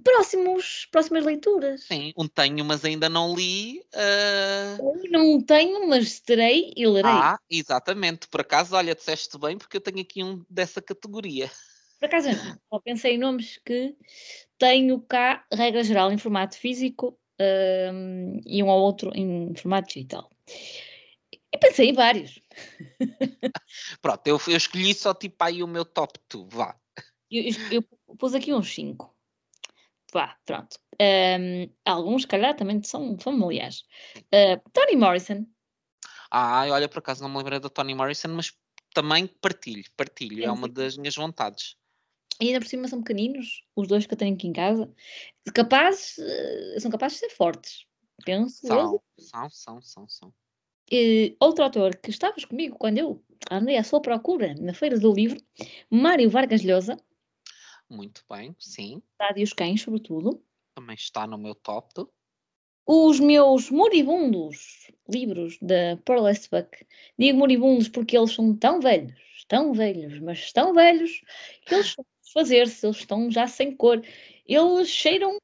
Próximos, 0.02 0.88
próximas 0.90 1.24
leituras. 1.24 1.84
Sim, 1.84 2.12
um 2.16 2.26
tenho, 2.26 2.64
mas 2.64 2.84
ainda 2.84 3.08
não 3.08 3.34
li. 3.34 3.80
Uh... 3.94 5.08
Não 5.08 5.40
tenho, 5.40 5.88
mas 5.88 6.20
terei 6.20 6.72
e 6.76 6.86
lerei. 6.86 7.10
Ah, 7.10 7.38
exatamente. 7.48 8.28
Por 8.28 8.40
acaso, 8.40 8.74
olha, 8.74 8.94
disseste 8.94 9.38
bem, 9.38 9.56
porque 9.56 9.76
eu 9.76 9.80
tenho 9.80 10.00
aqui 10.00 10.22
um 10.22 10.44
dessa 10.50 10.82
categoria. 10.82 11.50
Por 12.05 12.09
acaso. 12.09 12.28
Só 12.68 12.81
pensei 12.81 13.14
em 13.14 13.18
nomes 13.18 13.59
que 13.64 13.97
tenho 14.59 15.01
cá, 15.01 15.47
regra 15.51 15.82
geral, 15.82 16.12
em 16.12 16.18
formato 16.18 16.59
físico 16.59 17.18
um, 17.40 18.40
e 18.44 18.62
um 18.62 18.68
ou 18.68 18.82
outro 18.82 19.10
em 19.14 19.55
formato 19.56 19.89
digital. 19.89 20.28
E 21.51 21.59
pensei 21.59 21.89
em 21.89 21.93
vários. 21.94 22.39
Pronto, 24.02 24.26
eu, 24.26 24.39
eu, 24.48 24.56
escolhi 24.56 24.93
só 24.93 25.14
tipo 25.14 25.43
aí 25.43 25.62
o 25.62 25.66
meu 25.66 25.86
top 25.86 26.20
2, 26.31 26.52
vá. 26.52 26.78
Eu, 27.31 27.43
eu, 27.43 27.55
eu 27.70 28.16
pus 28.18 28.35
aqui 28.35 28.52
uns 28.52 28.74
5. 28.74 29.16
Vá, 30.12 30.36
pronto. 30.44 30.78
Um, 31.01 31.72
alguns, 31.86 32.22
se 32.22 32.28
calhar, 32.28 32.55
também 32.55 32.82
são 32.82 33.18
familiares. 33.18 33.86
Uh, 34.16 34.60
Toni 34.74 34.94
Morrison. 34.94 35.47
Ah, 36.31 36.66
olha, 36.68 36.86
por 36.86 36.98
acaso 36.98 37.22
não 37.22 37.31
me 37.31 37.39
lembrei 37.39 37.60
da 37.60 37.70
Toni 37.70 37.94
Morrison, 37.94 38.28
mas 38.28 38.52
também 38.93 39.26
partilho, 39.26 39.85
partilho, 39.97 40.44
é 40.44 40.51
uma 40.51 40.68
das 40.68 40.98
minhas 40.98 41.16
vontades. 41.16 41.76
E 42.40 42.48
ainda 42.48 42.61
por 42.61 42.66
cima 42.66 42.89
são 42.89 43.02
pequeninos, 43.02 43.65
os 43.77 43.86
dois 43.86 44.06
que 44.06 44.15
eu 44.15 44.19
tenho 44.19 44.35
aqui 44.35 44.48
em 44.48 44.52
casa, 44.52 44.93
capazes, 45.55 46.19
eh, 46.19 46.81
são 46.81 46.90
capazes 46.90 47.20
de 47.20 47.27
ser 47.27 47.35
fortes. 47.35 47.86
Penso. 48.24 48.66
São, 48.66 49.01
são, 49.19 49.51
são, 49.51 49.82
são, 49.82 50.09
são. 50.09 50.35
E 50.90 51.36
outro 51.40 51.65
autor 51.65 51.97
que 51.97 52.11
estavas 52.11 52.44
comigo 52.44 52.77
quando 52.78 52.98
eu 52.98 53.24
andei 53.51 53.77
à 53.77 53.85
sua 53.85 54.01
procura 54.01 54.55
na 54.55 54.74
Feira 54.74 54.98
do 54.98 55.12
Livro, 55.12 55.40
Mário 55.90 56.28
Vargas 56.28 56.62
Llosa. 56.62 56.97
Muito 57.89 58.23
bem, 58.31 58.55
sim. 58.59 59.02
Cidade 59.12 59.40
e 59.40 59.44
os 59.44 59.52
Cães, 59.52 59.81
sobretudo. 59.81 60.43
Também 60.74 60.94
está 60.94 61.27
no 61.27 61.39
meu 61.39 61.55
top. 61.55 62.06
Os 62.86 63.19
meus 63.19 63.70
moribundos 63.70 64.90
livros 65.09 65.59
da 65.61 65.97
Pearl 66.05 66.24
Buck. 66.51 66.86
Digo 67.19 67.39
moribundos 67.39 67.89
porque 67.89 68.16
eles 68.16 68.32
são 68.32 68.55
tão 68.55 68.81
velhos, 68.81 69.44
tão 69.48 69.73
velhos, 69.73 70.19
mas 70.20 70.52
tão 70.52 70.74
velhos, 70.74 71.23
que 71.65 71.74
eles 71.74 71.94
fazer-se, 72.35 72.85
eles 72.85 72.98
estão 72.98 73.31
já 73.31 73.47
sem 73.47 73.74
cor. 73.74 74.02
Eles 74.44 74.89
cheiram 74.89 75.39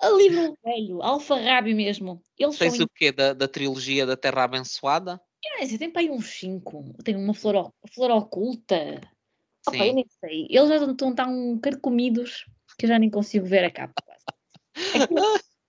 a 0.00 0.08
livro 0.10 0.56
velho, 0.64 1.02
alfarrábio 1.02 1.76
mesmo. 1.76 2.20
Eles 2.36 2.58
Tens 2.58 2.80
o 2.80 2.88
quê? 2.88 3.12
Da, 3.12 3.32
da 3.34 3.46
trilogia 3.46 4.04
da 4.04 4.16
Terra 4.16 4.44
Abençoada? 4.44 5.20
É, 5.44 5.66
tem 5.76 5.90
para 5.90 6.02
aí 6.02 6.10
uns 6.10 6.26
5. 6.26 6.94
Tem 7.04 7.14
uma 7.14 7.34
flor, 7.34 7.72
flor 7.94 8.10
oculta. 8.10 9.00
Opa, 9.66 9.86
eu 9.86 9.94
nem 9.94 10.06
sei. 10.20 10.46
Eles 10.50 10.68
já 10.68 10.76
estão 10.76 11.14
tão 11.14 11.58
carcomidos 11.58 12.46
que 12.78 12.86
eu 12.86 12.88
já 12.88 12.98
nem 12.98 13.10
consigo 13.10 13.46
ver 13.46 13.64
a 13.64 13.70
capa. 13.70 13.94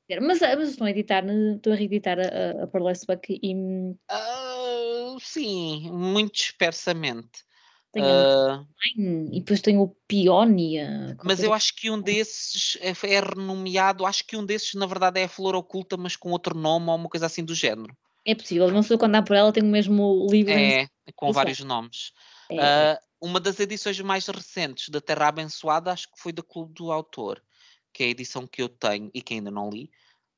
É 0.09 0.19
mas, 0.21 0.39
mas 0.39 0.69
estão 0.69 0.87
a 0.87 0.91
editar, 0.91 1.23
estão 1.55 1.73
a 1.73 1.75
reeditar 1.75 2.17
a, 2.19 2.63
a 2.63 2.65
Burlesque 2.67 3.39
e. 3.41 3.55
Uh, 4.11 5.19
sim, 5.19 5.91
muito 5.91 6.33
dispersamente. 6.33 7.43
Tem 7.93 8.03
uh, 8.03 8.65
e 9.31 9.39
depois 9.39 9.61
tem 9.61 9.77
o 9.77 9.87
Peónia. 10.07 11.15
Mas 11.23 11.43
eu 11.43 11.53
acho 11.53 11.75
que 11.75 11.91
um 11.91 12.01
desses 12.01 12.75
é, 12.81 12.89
é, 12.89 13.19
renomeado, 13.19 14.03
acho 14.03 14.25
que 14.25 14.35
um 14.35 14.43
desses 14.43 14.73
na 14.73 14.87
verdade 14.87 15.19
é 15.19 15.25
a 15.25 15.29
Flor 15.29 15.53
Oculta, 15.53 15.95
mas 15.95 16.15
com 16.15 16.31
outro 16.31 16.57
nome 16.57 16.89
ou 16.89 16.95
uma 16.95 17.07
coisa 17.07 17.27
assim 17.27 17.45
do 17.45 17.53
género. 17.53 17.95
É 18.25 18.33
possível, 18.33 18.71
não 18.71 18.81
sei 18.81 18.97
quando 18.97 19.11
dá 19.11 19.21
por 19.21 19.35
ela, 19.35 19.53
tem 19.53 19.61
o 19.61 19.67
mesmo 19.67 20.25
livro. 20.27 20.53
É, 20.53 20.87
com 21.15 21.31
vários 21.31 21.59
é. 21.59 21.63
nomes. 21.63 22.13
É. 22.49 22.93
Uh, 22.93 22.97
uma 23.27 23.39
das 23.39 23.59
edições 23.59 23.99
mais 23.99 24.25
recentes 24.25 24.89
da 24.89 24.99
Terra 24.99 25.27
Abençoada, 25.27 25.91
acho 25.91 26.07
que 26.07 26.19
foi 26.19 26.33
da 26.33 26.41
Clube 26.41 26.73
do 26.73 26.91
Autor, 26.91 27.43
que 27.93 28.01
é 28.01 28.07
a 28.07 28.09
edição 28.09 28.47
que 28.47 28.61
eu 28.61 28.67
tenho 28.67 29.11
e 29.13 29.21
que 29.21 29.35
ainda 29.35 29.51
não 29.51 29.69
li. 29.69 29.91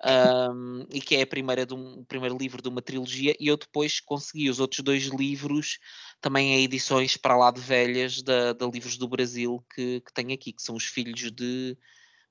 Um, 0.03 0.85
e 0.91 0.99
que 0.99 1.15
é 1.15 1.21
a 1.21 1.27
primeira 1.27 1.65
de 1.65 1.73
um, 1.73 1.99
o 1.99 2.05
primeiro 2.05 2.37
livro 2.37 2.61
de 2.61 2.67
uma 2.67 2.81
trilogia, 2.81 3.33
e 3.39 3.47
eu 3.47 3.55
depois 3.55 3.99
consegui 3.99 4.49
os 4.49 4.59
outros 4.59 4.81
dois 4.81 5.03
livros 5.05 5.79
também 6.19 6.53
em 6.53 6.63
edições 6.63 7.15
para 7.15 7.37
lá 7.37 7.49
de 7.49 7.61
velhas 7.61 8.21
da, 8.21 8.53
da 8.53 8.65
Livros 8.67 8.97
do 8.97 9.07
Brasil 9.07 9.63
que, 9.73 10.01
que 10.01 10.13
tenho 10.13 10.33
aqui, 10.33 10.51
que 10.51 10.61
são 10.61 10.75
os 10.75 10.85
filhos 10.85 11.31
de 11.31 11.77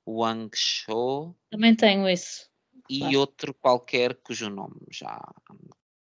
Wang 0.06 0.50
Shou. 0.54 1.34
Também 1.50 1.74
tenho 1.74 2.08
isso. 2.08 2.48
E 2.88 2.98
claro. 2.98 3.18
outro 3.18 3.54
qualquer 3.54 4.14
cujo 4.22 4.50
nome 4.50 4.76
já 4.90 5.18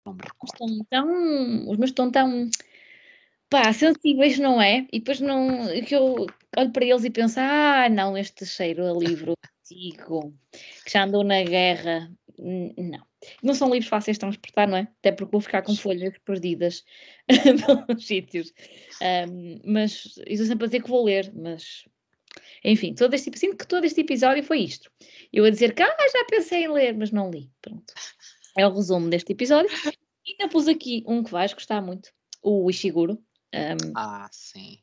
não 0.05 0.13
me 0.13 0.21
recordo. 0.21 0.53
Estão 0.53 0.85
tão, 0.89 1.69
os 1.69 1.77
meus 1.77 1.89
estão 1.89 2.11
tão 2.11 2.49
pá, 3.49 3.73
sensíveis, 3.73 4.37
não 4.37 4.61
é? 4.61 4.87
E 4.91 4.99
depois 4.99 5.19
não, 5.19 5.67
que 5.85 5.95
eu 5.95 6.27
olho 6.55 6.71
para 6.71 6.85
eles 6.85 7.03
e 7.03 7.09
penso, 7.09 7.39
ah, 7.39 7.89
não, 7.89 8.15
este 8.15 8.45
cheiro 8.45 8.85
a 8.85 8.93
livro 8.93 9.33
antigo, 9.67 10.33
que 10.85 10.91
já 10.91 11.03
andou 11.03 11.23
na 11.23 11.43
guerra, 11.43 12.11
não. 12.39 13.05
Não 13.41 13.53
são 13.53 13.69
livros 13.69 13.89
fáceis 13.89 14.15
de 14.15 14.19
transportar, 14.19 14.67
não 14.67 14.77
é? 14.77 14.81
Até 14.99 15.11
porque 15.11 15.31
vou 15.31 15.41
ficar 15.41 15.63
com 15.63 15.75
folhas 15.75 16.13
perdidas 16.19 16.85
pelos 17.87 18.05
sítios. 18.05 18.53
Um, 19.01 19.59
mas 19.65 20.17
estou 20.27 20.45
sempre 20.45 20.65
a 20.65 20.67
dizer 20.67 20.83
que 20.83 20.89
vou 20.89 21.03
ler, 21.03 21.31
mas 21.33 21.85
enfim, 22.63 22.93
todo 22.93 23.13
este, 23.13 23.37
sinto 23.37 23.57
que 23.57 23.67
todo 23.67 23.85
este 23.85 24.01
episódio 24.01 24.43
foi 24.43 24.59
isto. 24.59 24.91
Eu 25.33 25.45
a 25.45 25.49
dizer 25.49 25.73
que 25.73 25.81
ah, 25.81 25.95
já 26.13 26.25
pensei 26.25 26.63
em 26.63 26.71
ler, 26.71 26.95
mas 26.95 27.11
não 27.11 27.29
li. 27.29 27.51
Pronto. 27.61 27.93
É 28.57 28.67
o 28.67 28.73
resumo 28.73 29.09
deste 29.09 29.31
episódio. 29.33 29.69
E 30.25 30.31
ainda 30.31 30.51
pus 30.51 30.67
aqui 30.67 31.03
um 31.07 31.23
que 31.23 31.31
vais 31.31 31.53
gostar 31.53 31.81
muito, 31.81 32.11
o 32.43 32.69
Ishiguro. 32.69 33.13
Um, 33.53 33.93
ah, 33.95 34.27
sim. 34.31 34.79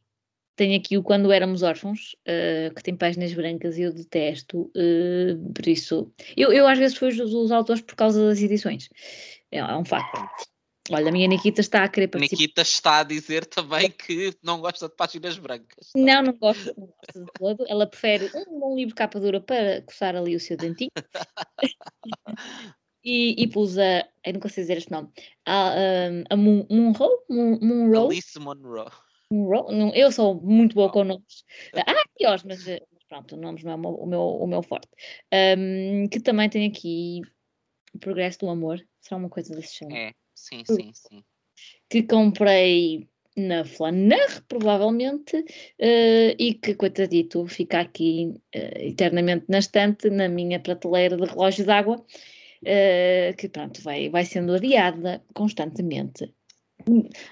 Tenho 0.56 0.78
aqui 0.78 0.96
o 0.96 1.02
Quando 1.02 1.32
Éramos 1.32 1.62
Órfãos, 1.62 2.14
uh, 2.28 2.72
que 2.74 2.82
tem 2.82 2.96
páginas 2.96 3.32
brancas 3.32 3.76
e 3.76 3.82
eu 3.82 3.92
detesto, 3.92 4.70
uh, 4.76 5.52
por 5.52 5.66
isso. 5.66 6.12
Eu, 6.36 6.52
eu 6.52 6.66
às 6.66 6.78
vezes 6.78 6.96
fui 6.96 7.08
os, 7.08 7.18
os 7.18 7.50
autores 7.50 7.82
por 7.82 7.96
causa 7.96 8.24
das 8.24 8.40
edições. 8.40 8.88
É, 9.50 9.58
é 9.58 9.76
um 9.76 9.84
facto. 9.84 10.20
Olha, 10.90 11.08
a 11.08 11.12
minha 11.12 11.26
Nikita 11.26 11.62
está 11.62 11.82
a 11.82 11.88
querer 11.88 12.08
participar. 12.08 12.40
Nikita 12.40 12.62
está 12.62 12.98
a 12.98 13.02
dizer 13.02 13.46
também 13.46 13.90
que 13.90 14.34
não 14.42 14.60
gosta 14.60 14.86
de 14.86 14.94
páginas 14.94 15.38
brancas. 15.38 15.90
Não, 15.96 16.22
não 16.22 16.34
gosto, 16.34 16.74
não 16.78 16.86
gosto 16.88 17.24
de 17.24 17.32
todo. 17.38 17.64
Ela 17.68 17.86
prefere 17.86 18.30
um 18.34 18.60
bom 18.60 18.76
livro 18.76 18.94
capa 18.94 19.18
dura 19.18 19.40
para 19.40 19.80
coçar 19.82 20.14
ali 20.14 20.36
o 20.36 20.40
seu 20.40 20.58
dentinho. 20.58 20.90
e, 23.02 23.42
e 23.42 23.48
pus 23.48 23.78
a. 23.78 24.06
Eu 24.22 24.34
nunca 24.34 24.50
sei 24.50 24.64
dizer 24.64 24.76
este 24.76 24.90
nome. 24.92 25.08
A, 25.46 25.70
a, 25.70 25.74
a? 26.30 26.36
Moon, 26.36 26.66
Moonroe? 26.70 28.06
Alice 28.06 28.38
Monroe. 28.38 28.90
Eu 29.94 30.12
sou 30.12 30.40
muito 30.40 30.74
boa 30.74 30.90
com 30.90 31.04
nomes. 31.04 31.44
Ah, 31.74 32.04
piores, 32.16 32.44
mas, 32.44 32.66
mas 32.66 33.04
pronto, 33.08 33.36
nomes 33.36 33.64
não 33.64 33.72
é 33.72 33.76
o 33.76 34.06
meu, 34.06 34.22
o 34.22 34.46
meu 34.46 34.62
forte. 34.62 34.88
Um, 35.32 36.08
que 36.08 36.20
também 36.20 36.48
tem 36.48 36.68
aqui 36.68 37.20
o 37.94 37.98
Progresso 37.98 38.40
do 38.40 38.48
Amor. 38.48 38.80
Será 39.00 39.16
uma 39.16 39.28
coisa 39.28 39.54
desse 39.54 39.78
género? 39.78 39.96
É. 39.96 40.12
Sim, 40.34 40.62
sim, 40.66 40.90
sim. 40.92 41.24
Que 41.88 42.02
comprei 42.02 43.08
na 43.36 43.64
Flaner, 43.64 44.42
provavelmente, 44.46 45.36
uh, 45.36 46.34
e 46.38 46.54
que, 46.54 46.74
coitadito, 46.74 47.46
fica 47.46 47.80
aqui 47.80 48.32
uh, 48.54 48.78
eternamente 48.78 49.46
na 49.48 49.58
estante, 49.58 50.08
na 50.10 50.28
minha 50.28 50.60
prateleira 50.60 51.16
de 51.16 51.24
relógio 51.24 51.64
d'água, 51.64 51.96
uh, 51.96 53.36
que 53.36 53.48
pronto, 53.48 53.82
vai, 53.82 54.08
vai 54.08 54.24
sendo 54.24 54.54
adiada 54.54 55.22
constantemente. 55.34 56.32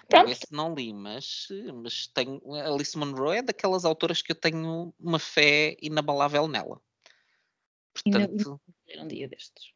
Pronto. 0.08 0.30
Esse 0.30 0.46
não 0.50 0.74
li, 0.74 0.92
mas, 0.92 1.48
mas 1.82 2.06
tenho, 2.08 2.40
Alice 2.54 2.96
Monroe 2.96 3.38
é 3.38 3.42
daquelas 3.42 3.84
autoras 3.84 4.22
que 4.22 4.32
eu 4.32 4.36
tenho 4.36 4.94
uma 4.98 5.18
fé 5.18 5.76
inabalável 5.80 6.48
nela. 6.48 6.80
Portanto, 7.92 8.60
um 8.98 9.08
dia 9.08 9.28
destes. 9.28 9.72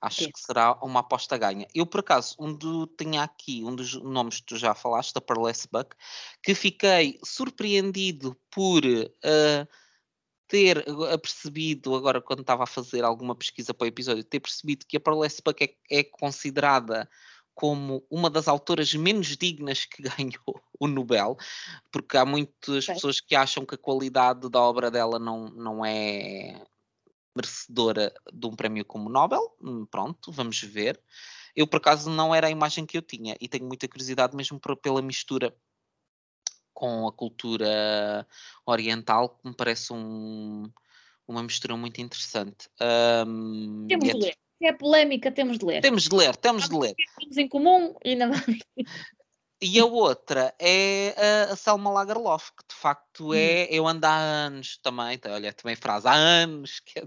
Acho 0.00 0.30
que 0.30 0.40
será 0.40 0.74
uma 0.80 1.00
aposta 1.00 1.36
ganha. 1.36 1.66
Eu, 1.74 1.84
por 1.84 2.00
acaso, 2.00 2.36
um 2.38 2.54
do, 2.54 2.86
tinha 2.86 3.24
aqui 3.24 3.64
um 3.64 3.74
dos 3.74 3.94
nomes 3.94 4.38
que 4.38 4.46
tu 4.46 4.56
já 4.56 4.72
falaste, 4.72 5.12
da 5.12 5.20
Pearless 5.20 5.68
Buck, 5.70 5.94
que 6.40 6.54
fiquei 6.54 7.18
surpreendido 7.24 8.38
por 8.48 8.84
uh, 8.84 9.68
ter 10.46 10.84
percebido, 11.20 11.96
agora 11.96 12.22
quando 12.22 12.40
estava 12.40 12.62
a 12.62 12.66
fazer 12.66 13.04
alguma 13.04 13.34
pesquisa 13.34 13.74
para 13.74 13.84
o 13.84 13.88
episódio, 13.88 14.22
ter 14.22 14.38
percebido 14.38 14.86
que 14.86 14.96
a 14.96 15.00
Pearless 15.00 15.42
Buck 15.44 15.64
é, 15.64 15.74
é 15.90 16.04
considerada 16.04 17.08
como 17.58 18.06
uma 18.08 18.30
das 18.30 18.46
autoras 18.46 18.94
menos 18.94 19.36
dignas 19.36 19.84
que 19.84 20.00
ganhou 20.16 20.62
o 20.78 20.86
Nobel, 20.86 21.36
porque 21.90 22.16
há 22.16 22.24
muitas 22.24 22.86
pessoas 22.86 23.20
que 23.20 23.34
acham 23.34 23.66
que 23.66 23.74
a 23.74 23.78
qualidade 23.78 24.48
da 24.48 24.60
obra 24.60 24.92
dela 24.92 25.18
não, 25.18 25.48
não 25.48 25.84
é 25.84 26.64
merecedora 27.34 28.14
de 28.32 28.46
um 28.46 28.54
prémio 28.54 28.84
como 28.84 29.08
Nobel. 29.08 29.56
Hum, 29.60 29.84
pronto, 29.86 30.30
vamos 30.30 30.60
ver. 30.60 31.02
Eu, 31.56 31.66
por 31.66 31.78
acaso, 31.78 32.08
não 32.08 32.32
era 32.32 32.46
a 32.46 32.50
imagem 32.50 32.86
que 32.86 32.96
eu 32.96 33.02
tinha 33.02 33.36
e 33.40 33.48
tenho 33.48 33.66
muita 33.66 33.88
curiosidade 33.88 34.36
mesmo 34.36 34.60
por, 34.60 34.76
pela 34.76 35.02
mistura 35.02 35.52
com 36.72 37.08
a 37.08 37.12
cultura 37.12 38.24
oriental, 38.64 39.30
que 39.30 39.48
me 39.48 39.56
parece 39.56 39.92
um, 39.92 40.70
uma 41.26 41.42
mistura 41.42 41.76
muito 41.76 42.00
interessante. 42.00 42.68
Um, 43.26 43.88
temos 43.88 44.08
é 44.10 44.12
ler. 44.12 44.38
Se 44.58 44.66
é 44.66 44.72
polémica, 44.72 45.30
temos 45.30 45.58
de 45.58 45.64
ler. 45.64 45.80
Temos 45.80 46.02
de 46.04 46.14
ler, 46.14 46.36
temos 46.36 46.68
de 46.68 46.76
ler. 46.76 46.94
Temos 47.18 47.36
em 47.36 47.48
comum 47.48 47.94
e 48.04 48.14
não 48.16 48.30
E 49.60 49.80
a 49.80 49.84
outra 49.84 50.54
é 50.58 51.14
a, 51.50 51.56
Selma 51.56 51.90
Lagerlof, 51.90 52.52
que 52.52 52.64
de 52.68 52.74
facto 52.80 53.34
é. 53.34 53.64
Hum. 53.64 53.68
Eu 53.70 53.88
ando 53.88 54.06
há 54.06 54.16
anos 54.16 54.78
também, 54.78 55.18
tá, 55.18 55.32
olha, 55.32 55.52
também 55.52 55.74
frase, 55.74 56.06
há 56.06 56.14
anos 56.14 56.78
que, 56.80 57.02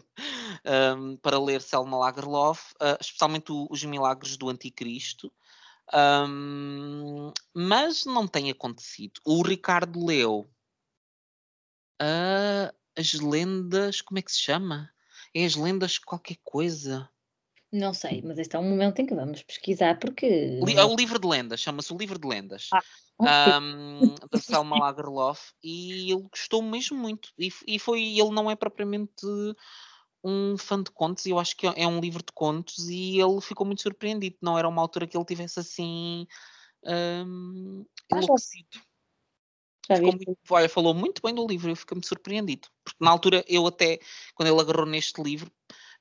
um, 0.97 1.15
para 1.17 1.39
ler 1.39 1.61
Selma 1.61 1.97
Lagerlof, 1.97 2.73
uh, 2.73 2.97
especialmente 2.99 3.53
o, 3.53 3.67
os 3.69 3.83
Milagres 3.85 4.35
do 4.35 4.49
Anticristo, 4.49 5.31
um, 5.93 7.31
mas 7.53 8.05
não 8.05 8.27
tem 8.27 8.49
acontecido. 8.49 9.21
O 9.25 9.41
Ricardo 9.41 10.05
leu 10.05 10.49
uh, 12.01 12.75
as 12.97 13.13
lendas, 13.13 14.01
como 14.01 14.19
é 14.19 14.21
que 14.21 14.31
se 14.31 14.39
chama? 14.39 14.91
É 15.33 15.45
as 15.45 15.55
lendas 15.55 15.97
qualquer 15.97 16.37
coisa. 16.43 17.09
Não 17.71 17.93
sei, 17.93 18.21
mas 18.21 18.37
este 18.37 18.55
é 18.55 18.59
um 18.59 18.69
momento 18.69 18.99
em 18.99 19.05
que 19.05 19.15
vamos 19.15 19.43
pesquisar 19.43 19.97
porque. 19.97 20.59
É 20.75 20.83
o 20.83 20.95
livro 20.95 21.17
de 21.17 21.27
lendas, 21.27 21.59
chama-se 21.59 21.93
o 21.93 21.97
livro 21.97 22.19
de 22.19 22.27
lendas. 22.27 22.69
Ah, 22.73 23.59
um, 23.61 24.15
da 24.31 24.39
Selma 24.39 24.77
Lagerlof 24.77 25.53
e 25.63 26.11
ele 26.11 26.21
gostou 26.23 26.61
mesmo 26.61 26.97
muito. 26.97 27.29
E, 27.37 27.49
e 27.67 27.79
foi, 27.79 28.01
ele 28.01 28.31
não 28.31 28.51
é 28.51 28.55
propriamente 28.55 29.25
um 30.23 30.57
fã 30.57 30.81
de 30.83 30.91
contos, 30.91 31.25
eu 31.25 31.39
acho 31.39 31.55
que 31.55 31.65
é 31.65 31.87
um 31.87 31.99
livro 31.99 32.21
de 32.21 32.31
contos 32.33 32.89
e 32.89 33.19
ele 33.19 33.41
ficou 33.41 33.65
muito 33.65 33.81
surpreendido. 33.81 34.37
Não 34.41 34.57
era 34.57 34.67
uma 34.67 34.81
altura 34.81 35.07
que 35.07 35.17
ele 35.17 35.25
tivesse 35.25 35.59
assim 35.59 36.27
um, 36.85 37.85
enlouquecido. 38.11 38.81
Muito, 39.89 40.37
olha, 40.49 40.69
falou 40.69 40.93
muito 40.93 41.21
bem 41.21 41.33
do 41.33 41.45
livro, 41.45 41.69
eu 41.69 41.75
fiquei 41.75 41.95
muito 41.95 42.07
surpreendido. 42.07 42.67
Porque 42.83 43.03
na 43.03 43.11
altura 43.11 43.43
eu 43.47 43.67
até, 43.67 43.99
quando 44.35 44.47
ele 44.47 44.61
agarrou 44.61 44.85
neste 44.85 45.21
livro, 45.21 45.51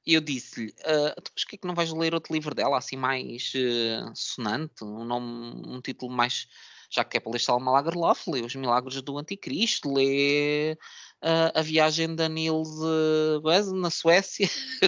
e 0.07 0.15
eu 0.15 0.21
disse-lhe, 0.21 0.71
uh, 0.81 1.15
mas 1.35 1.45
que 1.45 1.57
é 1.57 1.59
que 1.59 1.67
não 1.67 1.75
vais 1.75 1.93
ler 1.93 2.15
outro 2.15 2.33
livro 2.33 2.55
dela, 2.55 2.79
assim 2.79 2.97
mais 2.97 3.53
uh, 3.55 4.11
sonante, 4.15 4.83
um 4.83 5.05
nome, 5.05 5.63
um 5.67 5.81
título 5.81 6.11
mais, 6.11 6.47
já 6.91 7.05
que 7.05 7.19
é 7.19 7.21
para 7.21 7.33
ler 7.33 7.39
Salma 7.39 7.71
Lagerlof, 7.71 8.31
lê 8.31 8.41
Os 8.41 8.55
Milagres 8.55 9.03
do 9.03 9.19
Anticristo, 9.19 9.93
lê 9.93 10.77
uh, 11.23 11.53
A 11.55 11.63
Viagem 11.63 12.15
da 12.15 12.29
Nils 12.29 12.69
uh, 12.81 13.75
na 13.75 13.91
Suécia, 13.91 14.49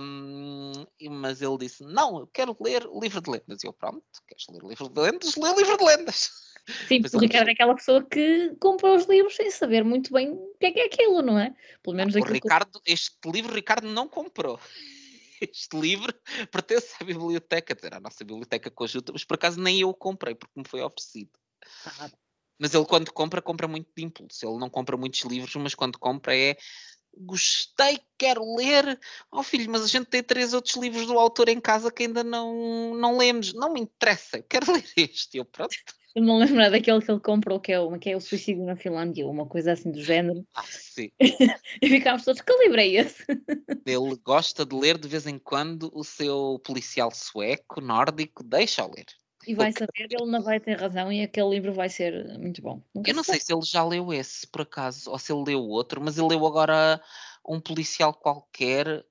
um, 0.00 0.72
mas 1.10 1.42
ele 1.42 1.58
disse, 1.58 1.84
não, 1.84 2.20
eu 2.20 2.26
quero 2.26 2.56
ler 2.58 2.86
o 2.86 3.00
livro 3.00 3.20
de 3.20 3.30
lendas, 3.30 3.62
e 3.62 3.66
eu, 3.66 3.72
pronto, 3.74 4.02
queres 4.26 4.46
ler 4.48 4.64
o 4.64 4.68
livro 4.68 4.88
de 4.88 5.00
lendas? 5.00 5.36
Lê 5.36 5.50
o 5.50 5.56
livro 5.56 5.76
de 5.76 5.84
lendas. 5.84 6.30
Sim, 6.86 7.02
porque 7.02 7.16
o 7.16 7.20
Ricardo 7.20 7.48
é 7.48 7.52
aquela 7.52 7.74
pessoa 7.74 8.04
que 8.04 8.54
compra 8.60 8.94
os 8.94 9.06
livros 9.06 9.34
sem 9.34 9.50
saber 9.50 9.84
muito 9.84 10.12
bem 10.12 10.30
o 10.30 10.54
que 10.60 10.66
é 10.66 10.70
que 10.70 10.80
é 10.80 10.84
aquilo, 10.86 11.20
não 11.20 11.38
é? 11.38 11.54
Pelo 11.82 11.96
menos 11.96 12.14
o 12.14 12.20
Ricardo, 12.20 12.80
que... 12.80 12.92
este 12.92 13.16
livro 13.26 13.52
Ricardo 13.52 13.88
não 13.88 14.08
comprou. 14.08 14.58
Este 15.42 15.76
livro 15.76 16.14
pertence 16.52 16.94
à 17.00 17.04
biblioteca, 17.04 17.76
à 17.90 17.98
nossa 17.98 18.24
biblioteca 18.24 18.70
conjunta, 18.70 19.10
mas 19.12 19.24
por 19.24 19.34
acaso 19.34 19.60
nem 19.60 19.80
eu 19.80 19.88
o 19.88 19.94
comprei, 19.94 20.36
porque 20.36 20.52
me 20.56 20.64
foi 20.64 20.80
oferecido. 20.80 21.32
Ah. 21.84 22.08
Mas 22.60 22.72
ele 22.74 22.84
quando 22.84 23.12
compra, 23.12 23.42
compra 23.42 23.66
muito 23.66 23.90
de 23.96 24.04
impulso. 24.04 24.46
Ele 24.46 24.58
não 24.58 24.70
compra 24.70 24.96
muitos 24.96 25.20
livros, 25.22 25.52
mas 25.56 25.74
quando 25.74 25.98
compra 25.98 26.36
é 26.36 26.56
gostei, 27.16 28.00
quero 28.18 28.56
ler. 28.56 28.98
Oh 29.30 29.42
filho, 29.42 29.70
mas 29.70 29.82
a 29.82 29.86
gente 29.86 30.06
tem 30.06 30.22
três 30.22 30.52
outros 30.54 30.76
livros 30.76 31.06
do 31.06 31.18
autor 31.18 31.48
em 31.48 31.60
casa 31.60 31.90
que 31.90 32.04
ainda 32.04 32.22
não, 32.24 32.94
não 32.94 33.16
lemos. 33.16 33.52
Não 33.52 33.72
me 33.72 33.80
interessa, 33.80 34.38
eu 34.38 34.42
quero 34.42 34.66
ler 34.72 34.84
este. 34.96 35.38
Eu, 35.38 35.44
pronto. 35.44 35.74
Eu 36.14 36.22
não 36.22 36.38
lembro 36.38 36.56
daquele 36.56 37.00
que 37.00 37.10
ele 37.10 37.20
comprou, 37.20 37.58
que 37.58 37.72
é, 37.72 37.80
o, 37.80 37.98
que 37.98 38.10
é 38.10 38.16
o 38.16 38.20
Suicídio 38.20 38.64
na 38.64 38.76
Finlândia, 38.76 39.26
uma 39.26 39.46
coisa 39.46 39.72
assim 39.72 39.90
do 39.90 40.02
género. 40.02 40.46
Ah, 40.54 40.62
sim. 40.64 41.10
e 41.80 41.88
ficámos 41.88 42.22
todos, 42.22 42.42
que 42.42 42.52
livro 42.58 42.78
é 42.78 42.86
esse? 42.86 43.24
Ele 43.86 44.16
gosta 44.22 44.66
de 44.66 44.76
ler 44.76 44.98
de 44.98 45.08
vez 45.08 45.26
em 45.26 45.38
quando 45.38 45.90
o 45.94 46.04
seu 46.04 46.60
policial 46.62 47.10
sueco, 47.10 47.80
nórdico, 47.80 48.44
deixa-o 48.44 48.90
ler. 48.94 49.06
E 49.46 49.54
vai 49.54 49.72
saber, 49.72 50.08
ele 50.10 50.30
não 50.30 50.42
vai 50.42 50.60
ter 50.60 50.80
razão 50.80 51.12
e 51.12 51.22
aquele 51.22 51.50
livro 51.50 51.72
vai 51.72 51.88
ser 51.88 52.38
muito 52.38 52.62
bom. 52.62 52.82
Nunca 52.94 53.10
eu 53.10 53.14
não 53.14 53.24
sei 53.24 53.40
se 53.40 53.52
ele 53.52 53.62
já 53.62 53.84
leu 53.84 54.12
esse, 54.12 54.46
por 54.46 54.62
acaso, 54.62 55.10
ou 55.10 55.18
se 55.18 55.32
ele 55.32 55.44
leu 55.44 55.62
outro, 55.62 56.00
mas 56.00 56.16
ele 56.16 56.28
leu 56.28 56.46
agora 56.46 57.02
um 57.46 57.60
policial 57.60 58.14
qualquer 58.14 59.04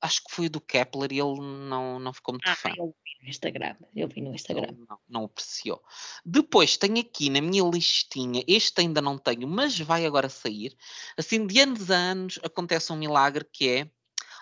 acho 0.00 0.24
que 0.24 0.34
foi 0.34 0.46
o 0.46 0.50
do 0.50 0.60
Kepler 0.60 1.12
e 1.12 1.20
ele 1.20 1.38
não, 1.40 1.98
não 1.98 2.12
ficou 2.12 2.32
muito 2.34 2.48
ah, 2.48 2.56
fã. 2.56 2.70
Eu 2.76 2.94
vi 3.04 3.22
no 3.22 3.28
Instagram, 3.28 3.76
eu 3.94 4.08
vi 4.08 4.20
no 4.22 4.34
Instagram. 4.34 4.72
Não, 4.72 4.86
não, 4.88 4.98
não, 5.08 5.24
apreciou. 5.24 5.82
Depois 6.24 6.76
tenho 6.76 7.00
aqui 7.00 7.28
na 7.28 7.40
minha 7.40 7.62
listinha, 7.62 8.42
este 8.46 8.80
ainda 8.80 9.00
não 9.00 9.18
tenho, 9.18 9.46
mas 9.46 9.78
vai 9.78 10.06
agora 10.06 10.28
sair. 10.28 10.74
Assim, 11.16 11.46
de 11.46 11.60
anos 11.60 11.90
a 11.90 11.96
anos 11.96 12.40
acontece 12.42 12.92
um 12.92 12.96
milagre 12.96 13.44
que 13.44 13.68
é 13.68 13.90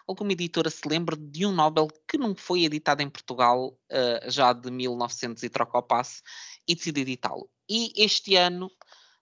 alguma 0.09 0.33
editora 0.33 0.71
se 0.71 0.89
lembra 0.89 1.15
de 1.15 1.45
um 1.45 1.53
Nobel 1.53 1.89
que 2.09 2.17
não 2.17 2.35
foi 2.35 2.65
editado 2.65 3.03
em 3.03 3.11
Portugal 3.11 3.69
uh, 3.69 4.31
já 4.31 4.53
de 4.55 4.71
1900 4.71 5.43
e 5.43 5.49
troca 5.51 5.79
o 5.79 5.83
passe 5.83 6.23
e 6.67 6.75
decide 6.75 7.03
editá-lo. 7.03 7.49
E 7.69 7.93
este 7.95 8.35
ano 8.35 8.71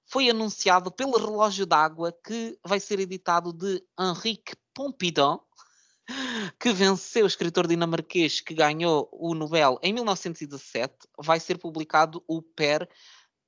foi 0.07 0.31
anunciado 0.31 0.91
pelo 0.93 1.19
Relógio 1.19 1.67
d'Água 1.67 2.17
que 2.25 2.57
vai 2.65 2.79
ser 2.79 3.01
editado 3.01 3.53
de 3.53 3.83
Henrique 3.99 4.55
Pompidou, 4.73 5.43
que 6.61 6.73
venceu 6.73 7.25
o 7.25 7.27
escritor 7.27 7.67
dinamarquês 7.67 8.41
que 8.41 8.55
ganhou 8.55 9.09
o 9.13 9.35
Nobel 9.35 9.81
em 9.83 9.93
1917. 9.93 10.95
Vai 11.19 11.41
ser 11.41 11.59
publicado 11.59 12.23
o 12.29 12.41
Per 12.41 12.89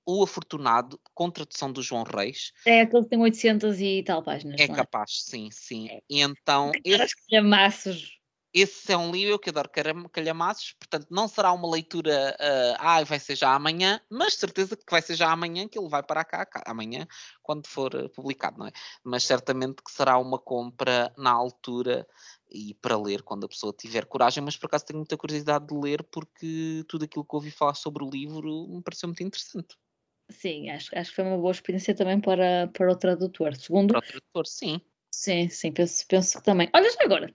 o 0.08 0.22
Afortunado, 0.22 0.98
com 1.12 1.30
tradução 1.30 1.70
do 1.70 1.82
João 1.82 2.02
Reis. 2.02 2.50
É 2.64 2.80
aquele 2.80 3.02
que 3.02 3.10
tem 3.10 3.20
800 3.20 3.78
e 3.78 4.02
tal 4.02 4.22
páginas. 4.22 4.58
É, 4.58 4.64
é? 4.64 4.68
capaz, 4.68 5.22
sim, 5.24 5.50
sim. 5.50 5.86
É. 5.90 6.00
E 6.08 6.22
então. 6.22 6.72
Esse, 6.82 7.14
calhamaços. 7.28 8.18
esse 8.54 8.90
é 8.90 8.96
um 8.96 9.12
livro 9.12 9.38
que 9.38 9.50
adoro 9.50 9.68
calhamaços, 10.10 10.74
portanto, 10.80 11.08
não 11.10 11.28
será 11.28 11.52
uma 11.52 11.70
leitura. 11.70 12.34
Uh, 12.40 12.76
ah, 12.78 13.04
vai 13.04 13.18
ser 13.18 13.36
já 13.36 13.54
amanhã, 13.54 14.00
mas 14.08 14.32
certeza 14.32 14.78
que 14.78 14.90
vai 14.90 15.02
ser 15.02 15.14
já 15.14 15.30
amanhã 15.30 15.68
que 15.68 15.78
ele 15.78 15.90
vai 15.90 16.02
para 16.02 16.24
cá, 16.24 16.46
cá 16.46 16.62
amanhã, 16.66 17.06
quando 17.42 17.66
for 17.66 17.94
uh, 17.94 18.08
publicado, 18.08 18.58
não 18.58 18.66
é? 18.66 18.72
Mas 19.04 19.24
certamente 19.24 19.82
que 19.82 19.92
será 19.92 20.16
uma 20.16 20.38
compra 20.38 21.12
na 21.18 21.32
altura 21.32 22.06
e 22.50 22.72
para 22.80 22.96
ler 22.96 23.20
quando 23.20 23.44
a 23.44 23.48
pessoa 23.48 23.74
tiver 23.76 24.06
coragem, 24.06 24.42
mas 24.42 24.56
por 24.56 24.68
acaso 24.68 24.86
tenho 24.86 25.00
muita 25.00 25.18
curiosidade 25.18 25.66
de 25.66 25.74
ler 25.74 26.02
porque 26.04 26.82
tudo 26.88 27.04
aquilo 27.04 27.26
que 27.26 27.36
ouvi 27.36 27.50
falar 27.50 27.74
sobre 27.74 28.02
o 28.02 28.08
livro 28.08 28.66
me 28.70 28.82
pareceu 28.82 29.06
muito 29.06 29.22
interessante. 29.22 29.76
Sim, 30.30 30.70
acho, 30.70 30.96
acho 30.96 31.10
que 31.10 31.16
foi 31.16 31.24
uma 31.24 31.38
boa 31.38 31.50
experiência 31.50 31.94
também 31.94 32.20
para, 32.20 32.68
para 32.68 32.92
o 32.92 32.96
tradutor. 32.96 33.56
Segundo. 33.56 33.92
Para 33.92 33.98
o 33.98 34.02
tradutor, 34.02 34.46
sim. 34.46 34.80
Sim, 35.10 35.48
sim, 35.48 35.72
penso, 35.72 36.04
penso 36.06 36.38
que 36.38 36.44
também. 36.44 36.68
Olha, 36.74 36.90
já 36.90 37.02
agora, 37.02 37.34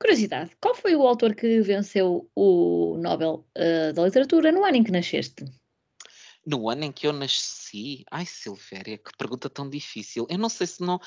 curiosidade, 0.00 0.50
qual 0.60 0.74
foi 0.74 0.96
o 0.96 1.06
autor 1.06 1.34
que 1.34 1.60
venceu 1.60 2.30
o 2.34 2.96
Nobel 2.98 3.46
uh, 3.56 3.92
da 3.92 4.04
Literatura 4.04 4.50
no 4.50 4.64
ano 4.64 4.76
em 4.76 4.82
que 4.82 4.90
nasceste? 4.90 5.44
No 6.46 6.70
ano 6.70 6.84
em 6.84 6.92
que 6.92 7.06
eu 7.06 7.12
nasci? 7.12 8.04
Ai, 8.10 8.24
Silvéria, 8.24 8.96
que 8.96 9.10
pergunta 9.18 9.50
tão 9.50 9.68
difícil. 9.68 10.26
Eu 10.30 10.38
não 10.38 10.48
sei 10.48 10.66
se 10.66 10.80
não. 10.80 10.98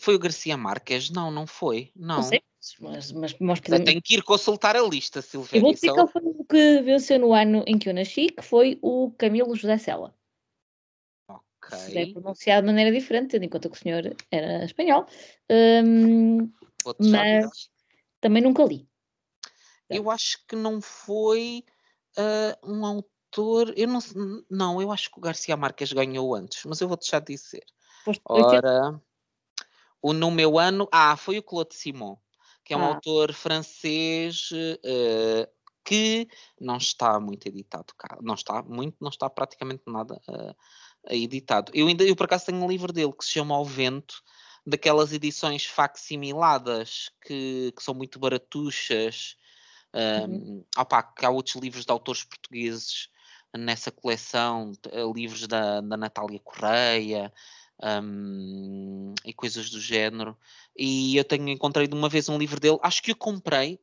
Foi 0.00 0.16
o 0.16 0.18
Garcia 0.18 0.56
Marques? 0.56 1.08
Não, 1.08 1.30
não 1.30 1.46
foi. 1.46 1.92
Não. 1.94 2.16
não 2.16 2.22
sei, 2.24 2.42
mas, 2.80 3.12
mas, 3.12 3.36
mas 3.38 3.60
podemos... 3.60 3.84
Tenho 3.86 4.02
que 4.02 4.14
ir 4.14 4.22
consultar 4.24 4.74
a 4.74 4.82
lista, 4.82 5.22
Silvéria. 5.22 5.58
Eu 5.58 5.62
vou 5.62 5.72
dizer 5.72 5.92
qual 5.92 6.08
foi 6.08 6.22
o 6.24 6.44
que 6.44 6.82
venceu 6.82 7.20
no 7.20 7.32
ano 7.32 7.62
em 7.64 7.78
que 7.78 7.88
eu 7.88 7.94
nasci, 7.94 8.26
que 8.26 8.42
foi 8.42 8.76
o 8.82 9.12
Camilo 9.12 9.54
José 9.54 9.78
Sela. 9.78 10.17
Se 11.76 11.98
é 11.98 12.12
pronunciado 12.12 12.62
de 12.62 12.66
maneira 12.66 12.92
diferente, 12.92 13.32
tendo 13.32 13.44
em 13.44 13.48
conta 13.48 13.68
que 13.68 13.76
o 13.76 13.78
senhor 13.78 14.16
era 14.30 14.64
espanhol. 14.64 15.06
Um, 15.50 16.50
mas 16.98 17.70
também 18.20 18.42
nunca 18.42 18.64
li. 18.64 18.88
Eu 19.88 20.10
acho 20.10 20.38
que 20.46 20.54
não 20.54 20.80
foi 20.80 21.64
uh, 22.18 22.70
um 22.70 22.84
autor. 22.84 23.72
Eu 23.76 23.88
não, 23.88 24.00
não, 24.50 24.82
eu 24.82 24.92
acho 24.92 25.10
que 25.10 25.18
o 25.18 25.22
Garcia 25.22 25.56
Marques 25.56 25.92
ganhou 25.92 26.34
antes, 26.34 26.64
mas 26.64 26.80
eu 26.80 26.88
vou 26.88 26.96
deixar 26.96 27.20
de 27.20 27.34
dizer. 27.34 27.64
Ora, 28.24 29.00
o 30.02 30.12
no 30.12 30.30
meu 30.30 30.58
ano. 30.58 30.88
Ah, 30.92 31.16
foi 31.16 31.38
o 31.38 31.42
Claude 31.42 31.74
Simon, 31.74 32.16
que 32.64 32.74
é 32.74 32.76
um 32.76 32.82
ah. 32.82 32.94
autor 32.94 33.32
francês. 33.32 34.50
Uh, 34.50 35.58
que 35.88 36.28
não 36.60 36.76
está 36.76 37.18
muito 37.18 37.46
editado 37.46 37.94
cá, 37.96 38.18
não 38.20 38.34
está 38.34 38.62
muito, 38.62 38.98
não 39.00 39.08
está 39.08 39.30
praticamente 39.30 39.84
nada 39.86 40.20
uh, 40.28 40.54
editado. 41.10 41.72
Eu 41.74 41.86
ainda, 41.86 42.04
eu 42.04 42.16
por 42.16 42.24
acaso 42.24 42.46
tenho 42.46 42.62
um 42.62 42.68
livro 42.68 42.92
dele 42.92 43.12
que 43.12 43.24
se 43.24 43.32
chama 43.32 43.54
Ao 43.54 43.64
Vento, 43.64 44.22
daquelas 44.66 45.12
edições 45.12 45.64
facsimiladas 45.64 47.10
que, 47.26 47.72
que 47.76 47.82
são 47.82 47.94
muito 47.94 48.18
baratuchas. 48.18 49.36
Um, 49.94 50.32
uhum. 50.32 50.64
opa, 50.76 51.02
que 51.02 51.24
há 51.24 51.30
outros 51.30 51.56
livros 51.56 51.86
de 51.86 51.90
autores 51.90 52.22
portugueses 52.22 53.08
nessa 53.56 53.90
coleção, 53.90 54.72
eh, 54.92 55.02
livros 55.14 55.46
da, 55.46 55.80
da 55.80 55.96
Natália 55.96 56.38
Correia 56.40 57.32
um, 57.82 59.14
e 59.24 59.32
coisas 59.32 59.70
do 59.70 59.80
género. 59.80 60.36
E 60.76 61.16
eu 61.16 61.24
tenho 61.24 61.48
encontrei 61.48 61.86
de 61.86 61.94
uma 61.94 62.08
vez 62.08 62.28
um 62.28 62.38
livro 62.38 62.60
dele, 62.60 62.78
acho 62.82 63.02
que 63.02 63.12
o 63.12 63.16
comprei, 63.16 63.80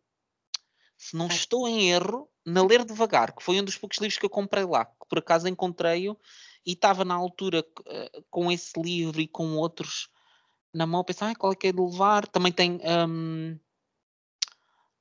se 0.97 1.15
não 1.15 1.27
estou 1.27 1.67
em 1.67 1.91
erro, 1.91 2.29
na 2.45 2.63
Ler 2.63 2.85
Devagar, 2.85 3.35
que 3.35 3.43
foi 3.43 3.59
um 3.59 3.63
dos 3.63 3.77
poucos 3.77 3.97
livros 3.97 4.19
que 4.19 4.25
eu 4.25 4.29
comprei 4.29 4.63
lá, 4.63 4.85
que 4.85 5.07
por 5.09 5.17
acaso 5.17 5.47
encontrei-o 5.47 6.17
e 6.65 6.73
estava 6.73 7.05
na 7.05 7.15
altura 7.15 7.59
uh, 7.61 8.23
com 8.29 8.51
esse 8.51 8.79
livro 8.81 9.21
e 9.21 9.27
com 9.27 9.55
outros 9.55 10.09
na 10.75 10.85
mão, 10.85 11.03
pensar 11.03 11.31
ah, 11.31 11.35
qual 11.35 11.53
é 11.53 11.55
que 11.55 11.67
é 11.67 11.71
de 11.71 11.79
levar. 11.79 12.27
Também 12.27 12.51
tem 12.51 12.81
um, 12.83 13.53
uh, 13.53 13.59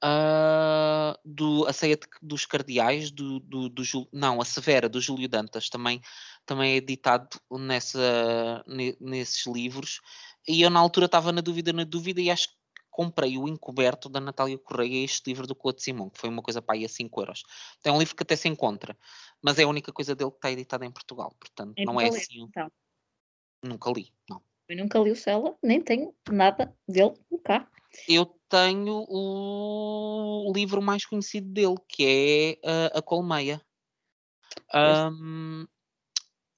ah, 0.01 1.19
do, 1.25 1.67
a 1.67 1.73
ceia 1.73 1.97
de, 1.97 2.07
dos 2.23 2.47
cardeais, 2.47 3.11
do, 3.11 3.41
do, 3.41 3.69
do, 3.69 3.83
não, 4.13 4.41
a 4.41 4.45
Severa, 4.45 4.89
do 4.89 5.01
Júlio 5.01 5.29
Dantas, 5.29 5.69
também, 5.69 6.01
também 6.47 6.75
é 6.75 6.77
editado 6.77 7.29
nessa, 7.51 8.65
nesses 9.01 9.45
livros. 9.47 10.01
E 10.47 10.63
eu 10.63 10.71
na 10.71 10.79
altura 10.79 11.07
estava 11.07 11.33
na 11.33 11.41
dúvida, 11.41 11.73
na 11.73 11.85
dúvida, 11.85 12.21
e 12.21 12.31
acho 12.31 12.49
que 12.49 12.55
comprei 12.95 13.37
o 13.37 13.49
Encoberto 13.49 14.09
da 14.09 14.21
Natália 14.21 14.57
Correia, 14.57 15.05
este 15.05 15.29
livro 15.29 15.49
do 15.49 15.55
Claude 15.57 15.83
Simon, 15.83 16.09
que 16.09 16.21
foi 16.21 16.31
uma 16.31 16.41
coisa 16.41 16.63
para 16.63 16.77
aí 16.77 16.85
a 16.85 16.89
5 16.89 17.21
euros. 17.21 17.43
Tem 17.83 17.93
um 17.93 17.99
livro 17.99 18.15
que 18.15 18.23
até 18.23 18.37
se 18.37 18.47
encontra, 18.47 18.97
mas 19.43 19.59
é 19.59 19.65
a 19.65 19.69
única 19.69 19.93
coisa 19.93 20.15
dele 20.15 20.31
que 20.31 20.37
está 20.37 20.53
editada 20.53 20.87
em 20.87 20.93
Portugal, 20.93 21.35
portanto 21.41 21.75
não 21.85 22.01
é 22.01 22.07
assim. 22.07 22.43
Então. 22.43 22.71
Nunca 23.65 23.91
li, 23.91 24.13
não. 24.31 24.41
Eu 24.69 24.77
nunca 24.77 25.01
li 25.01 25.11
o 25.11 25.17
Cela, 25.17 25.59
nem 25.61 25.81
tenho 25.81 26.15
nada 26.31 26.73
dele 26.89 27.15
cá. 27.43 27.69
Eu 28.09 28.27
tenho 28.49 29.05
o 29.09 30.53
livro 30.55 30.81
mais 30.81 31.05
conhecido 31.05 31.49
dele, 31.49 31.77
que 31.89 32.61
é 32.63 32.69
uh, 32.69 32.99
A 32.99 33.03
Colmeia. 33.03 33.61
Um, 34.73 35.67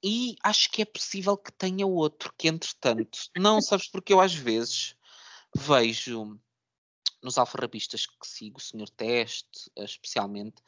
e 0.04 0.36
acho 0.44 0.70
que 0.70 0.82
é 0.82 0.84
possível 0.84 1.34
que 1.34 1.50
tenha 1.50 1.86
outro, 1.86 2.30
que 2.36 2.46
entretanto, 2.46 3.20
não 3.34 3.58
sabes 3.62 3.88
porque 3.88 4.12
eu 4.12 4.20
às 4.20 4.34
vezes 4.34 4.95
vejo 5.56 6.38
nos 7.22 7.38
alfarrabistas 7.38 8.06
que 8.06 8.26
sigo, 8.26 8.58
o 8.58 8.62
Senhor 8.62 8.88
Teste, 8.90 9.70
especialmente, 9.76 10.62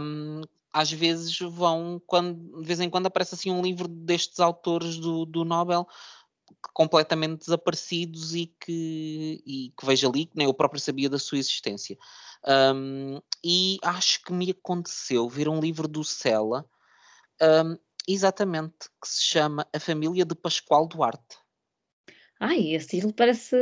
um, 0.00 0.42
às 0.72 0.90
vezes 0.90 1.38
vão, 1.38 2.00
quando, 2.06 2.60
de 2.60 2.66
vez 2.66 2.80
em 2.80 2.88
quando 2.88 3.06
aparece 3.06 3.34
assim 3.34 3.50
um 3.50 3.62
livro 3.62 3.88
destes 3.88 4.40
autores 4.40 4.96
do, 4.96 5.26
do 5.26 5.44
Nobel 5.44 5.86
completamente 6.72 7.40
desaparecidos 7.40 8.34
e 8.34 8.46
que, 8.46 9.42
e 9.44 9.72
que 9.76 9.86
vejo 9.86 10.08
ali, 10.08 10.26
que 10.26 10.36
nem 10.36 10.46
eu 10.46 10.54
próprio 10.54 10.80
sabia 10.80 11.10
da 11.10 11.18
sua 11.18 11.38
existência. 11.38 11.98
Um, 12.74 13.20
e 13.44 13.78
acho 13.82 14.22
que 14.22 14.32
me 14.32 14.50
aconteceu 14.50 15.28
ver 15.28 15.48
um 15.48 15.60
livro 15.60 15.88
do 15.88 16.04
Sela, 16.04 16.64
um, 17.40 17.76
exatamente, 18.06 18.88
que 19.00 19.08
se 19.08 19.22
chama 19.22 19.66
A 19.74 19.80
Família 19.80 20.24
de 20.24 20.34
Pascoal 20.34 20.86
Duarte. 20.86 21.38
Ai, 22.42 22.74
esse 22.74 22.88
título 22.88 23.12
parece 23.12 23.56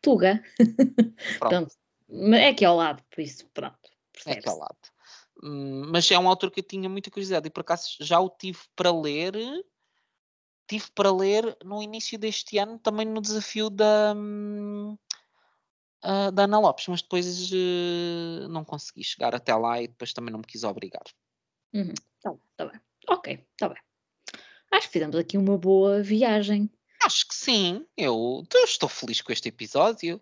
Tuga. 0.00 0.40
Pronto. 1.40 1.74
é 2.32 2.48
aqui 2.48 2.64
ao 2.64 2.76
lado, 2.76 3.02
por 3.10 3.20
isso, 3.20 3.44
pronto. 3.52 3.90
É 4.24 4.34
aqui 4.34 4.48
ao 4.48 4.56
lado. 4.56 4.78
Hum, 5.42 5.90
mas 5.90 6.08
é 6.08 6.16
um 6.16 6.28
autor 6.28 6.52
que 6.52 6.60
eu 6.60 6.64
tinha 6.64 6.88
muita 6.88 7.10
curiosidade 7.10 7.48
e 7.48 7.50
por 7.50 7.62
acaso 7.62 7.96
já 8.00 8.20
o 8.20 8.30
tive 8.30 8.60
para 8.76 8.92
ler. 8.92 9.34
Tive 10.68 10.86
para 10.94 11.12
ler 11.12 11.56
no 11.64 11.82
início 11.82 12.16
deste 12.16 12.56
ano, 12.56 12.78
também 12.78 13.04
no 13.04 13.20
desafio 13.20 13.68
da, 13.68 14.14
uh, 16.04 16.30
da 16.32 16.44
Ana 16.44 16.60
Lopes, 16.60 16.86
mas 16.86 17.02
depois 17.02 17.50
uh, 17.50 18.48
não 18.48 18.64
consegui 18.64 19.02
chegar 19.02 19.34
até 19.34 19.52
lá 19.56 19.82
e 19.82 19.88
depois 19.88 20.12
também 20.12 20.30
não 20.30 20.38
me 20.38 20.46
quis 20.46 20.62
obrigar. 20.62 21.02
Uhum. 21.74 21.92
Tá 22.22 22.30
bem, 22.30 22.40
tá 22.56 22.66
bem. 22.66 22.80
Ok, 23.08 23.46
tá 23.58 23.68
bem. 23.68 23.82
Acho 24.70 24.86
que 24.86 24.92
fizemos 24.92 25.16
aqui 25.16 25.36
uma 25.36 25.58
boa 25.58 26.00
viagem 26.00 26.70
Acho 27.04 27.28
que 27.28 27.34
sim. 27.34 27.86
Eu, 27.96 28.46
eu 28.52 28.64
estou 28.64 28.88
feliz 28.88 29.20
com 29.20 29.32
este 29.32 29.48
episódio. 29.48 30.20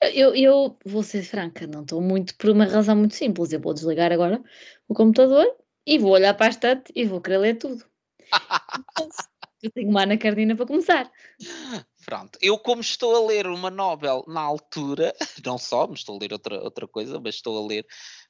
Eu, 0.00 0.34
eu 0.34 0.78
vou 0.84 1.02
ser 1.02 1.22
franca, 1.22 1.66
não 1.66 1.82
estou 1.82 2.00
muito 2.00 2.36
por 2.36 2.50
uma 2.50 2.66
razão 2.66 2.94
muito 2.94 3.14
simples. 3.14 3.52
Eu 3.52 3.60
vou 3.60 3.74
desligar 3.74 4.12
agora 4.12 4.42
o 4.86 4.94
computador 4.94 5.46
e 5.86 5.98
vou 5.98 6.12
olhar 6.12 6.34
para 6.34 6.46
a 6.46 6.50
estante 6.50 6.92
e 6.94 7.04
vou 7.04 7.20
querer 7.20 7.38
ler 7.38 7.58
tudo. 7.58 7.84
eu 9.62 9.70
tenho 9.72 9.88
uma 9.88 10.02
Ana 10.02 10.16
Cardina 10.16 10.54
para 10.54 10.66
começar. 10.66 11.10
Pronto, 12.04 12.38
eu 12.42 12.58
como 12.58 12.82
estou 12.82 13.16
a 13.16 13.26
ler 13.26 13.46
uma 13.46 13.70
Nobel 13.70 14.24
na 14.28 14.40
altura, 14.40 15.14
não 15.44 15.56
só, 15.56 15.86
mas 15.86 16.00
estou 16.00 16.16
a 16.16 16.18
ler 16.20 16.32
outra, 16.32 16.62
outra 16.62 16.86
coisa, 16.86 17.18
mas 17.18 17.36
estou 17.36 17.56
a 17.56 17.66
ler 17.66 17.86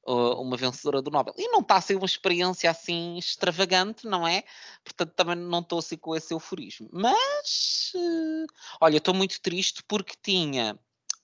uh, 0.07 0.41
uma 0.41 0.57
vencedora 0.57 1.03
do 1.03 1.11
Nobel. 1.11 1.35
E 1.37 1.49
não 1.49 1.61
está 1.61 1.77
a 1.77 1.81
ser 1.81 1.97
uma 1.97 2.07
experiência 2.07 2.71
assim 2.71 3.19
extravagante, 3.19 4.07
não 4.07 4.27
é? 4.27 4.45
Portanto, 4.85 5.13
também 5.17 5.37
não 5.37 5.59
estou 5.59 5.81
assim 5.81 5.97
com 5.97 6.15
esse 6.15 6.33
euforismo. 6.33 6.89
Mas, 6.93 7.93
uh, 7.97 8.47
olha, 8.81 8.99
estou 8.99 9.13
muito 9.13 9.41
triste 9.41 9.83
porque 9.89 10.15
tinha 10.23 10.79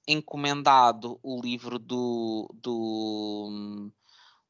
encomendado 0.09 1.21
o 1.23 1.41
livro 1.41 1.79
do, 1.79 2.53
do, 2.55 3.91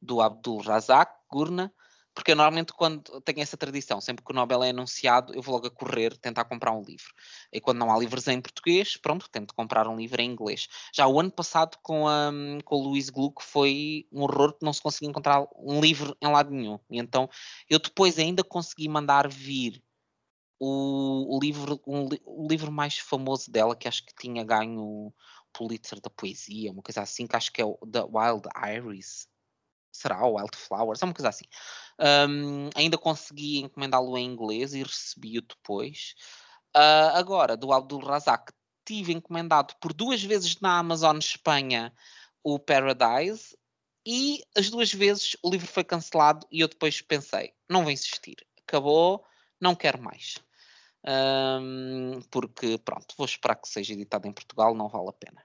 do 0.01 0.23
Abdul 0.23 0.63
Razak 0.63 1.13
Gurna, 1.31 1.73
porque 2.15 2.32
eu 2.32 2.37
normalmente 2.37 2.73
quando 2.73 3.20
tenho 3.23 3.41
essa 3.41 3.57
tradição, 3.57 4.01
sempre 4.01 4.24
que 4.24 4.32
o 4.32 4.35
Nobel 4.35 4.62
é 4.62 4.70
anunciado, 4.70 5.35
eu 5.35 5.43
vou 5.43 5.55
logo 5.55 5.66
a 5.66 5.70
correr 5.70 6.16
tentar 6.19 6.45
comprar 6.45 6.73
um 6.73 6.82
livro. 6.82 7.12
E 7.53 7.61
quando 7.61 7.78
não 7.78 7.91
há 7.91 7.99
livros 7.99 8.27
em 8.28 8.41
português, 8.41 8.97
pronto, 8.97 9.28
tento 9.31 9.55
comprar 9.55 9.87
um 9.89 9.97
livro 9.97 10.20
em 10.20 10.31
inglês. 10.31 10.69
Já 10.95 11.07
o 11.07 11.20
ano 11.20 11.31
passado 11.31 11.78
com, 11.82 12.09
a, 12.09 12.31
com 12.65 12.77
o 12.77 12.89
Luís 12.89 13.11
Gluck 13.11 13.43
foi 13.43 14.07
um 14.12 14.23
horror 14.23 14.53
que 14.53 14.65
não 14.65 14.73
se 14.73 14.82
conseguia 14.82 15.09
encontrar 15.09 15.47
um 15.57 15.81
livro 15.81 16.16
em 16.20 16.28
lado 16.28 16.51
nenhum. 16.51 16.78
E 16.91 16.99
então 16.99 17.28
eu 17.69 17.78
depois 17.78 18.19
ainda 18.19 18.43
consegui 18.43 18.89
mandar 18.89 19.28
vir 19.28 19.82
o, 20.61 21.37
o 21.37 21.41
livro, 21.41 21.81
um, 21.87 22.07
o 22.27 22.47
livro 22.47 22.70
mais 22.70 22.99
famoso 22.99 23.51
dela, 23.51 23.74
que 23.74 23.89
acho 23.89 24.05
que 24.05 24.15
tinha 24.15 24.45
ganho 24.45 25.12
Pulitzer 25.53 26.01
da 26.01 26.11
poesia, 26.11 26.70
uma 26.70 26.82
coisa 26.82 27.01
assim, 27.01 27.27
que 27.27 27.35
acho 27.35 27.51
que 27.51 27.62
é 27.62 27.65
o 27.65 27.78
The 27.91 28.03
Wild 28.03 28.49
Iris. 28.77 29.27
Será? 29.93 30.24
O 30.24 30.37
Wildflowers, 30.37 31.03
é 31.03 31.05
uma 31.05 31.15
coisa 31.15 31.31
assim. 31.31 31.47
Um, 32.01 32.71
ainda 32.75 32.97
consegui 32.97 33.59
encomendá-lo 33.59 34.17
em 34.17 34.25
inglês 34.25 34.73
e 34.73 34.83
recebi-o 34.83 35.43
depois. 35.43 36.15
Uh, 36.75 37.13
agora, 37.15 37.57
do 37.57 37.73
Abdul 37.73 38.01
Razak, 38.01 38.53
tive 38.87 39.13
encomendado 39.13 39.75
por 39.81 39.93
duas 39.93 40.23
vezes 40.23 40.59
na 40.61 40.79
Amazon 40.79 41.19
Espanha 41.19 41.93
o 42.43 42.59
Paradise 42.59 43.57
e 44.07 44.43
as 44.57 44.71
duas 44.71 44.93
vezes 44.93 45.37
o 45.43 45.51
livro 45.51 45.67
foi 45.67 45.85
cancelado 45.85 46.47
e 46.51 46.61
eu 46.61 46.69
depois 46.69 47.03
pensei, 47.03 47.53
não 47.69 47.83
vou 47.83 47.93
insistir, 47.93 48.37
acabou, 48.67 49.25
não 49.61 49.75
quero 49.75 50.03
mais. 50.03 50.39
Um, 51.07 52.21
porque 52.31 52.79
pronto, 52.79 53.15
vou 53.17 53.27
esperar 53.27 53.57
que 53.57 53.69
seja 53.69 53.93
editado 53.93 54.27
em 54.27 54.33
Portugal, 54.33 54.75
não 54.75 54.89
vale 54.89 55.11
a 55.11 55.13
pena. 55.13 55.45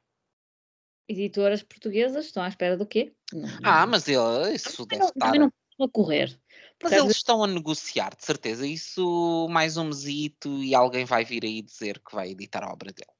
Editoras 1.07 1.61
portuguesas 1.61 2.25
estão 2.25 2.43
à 2.43 2.47
espera 2.47 2.77
do 2.77 2.85
quê? 2.85 3.13
Não, 3.31 3.49
ah, 3.63 3.85
mas 3.85 4.07
ele, 4.07 4.55
isso 4.55 4.81
não, 4.81 4.87
deve 4.87 5.01
não, 5.01 5.09
estar. 5.09 5.33
Não 5.37 5.51
a 5.85 5.89
correr. 5.89 6.39
Mas 6.83 6.91
eles 6.91 7.17
estão 7.17 7.43
a 7.43 7.47
negociar, 7.47 8.15
de 8.15 8.25
certeza. 8.25 8.65
Isso 8.67 9.47
mais 9.49 9.77
um 9.77 9.85
mesito 9.85 10.49
e 10.63 10.75
alguém 10.75 11.05
vai 11.05 11.23
vir 11.23 11.43
aí 11.43 11.61
dizer 11.61 11.99
que 11.99 12.13
vai 12.13 12.29
editar 12.29 12.63
a 12.63 12.71
obra 12.71 12.91
dele. 12.91 13.11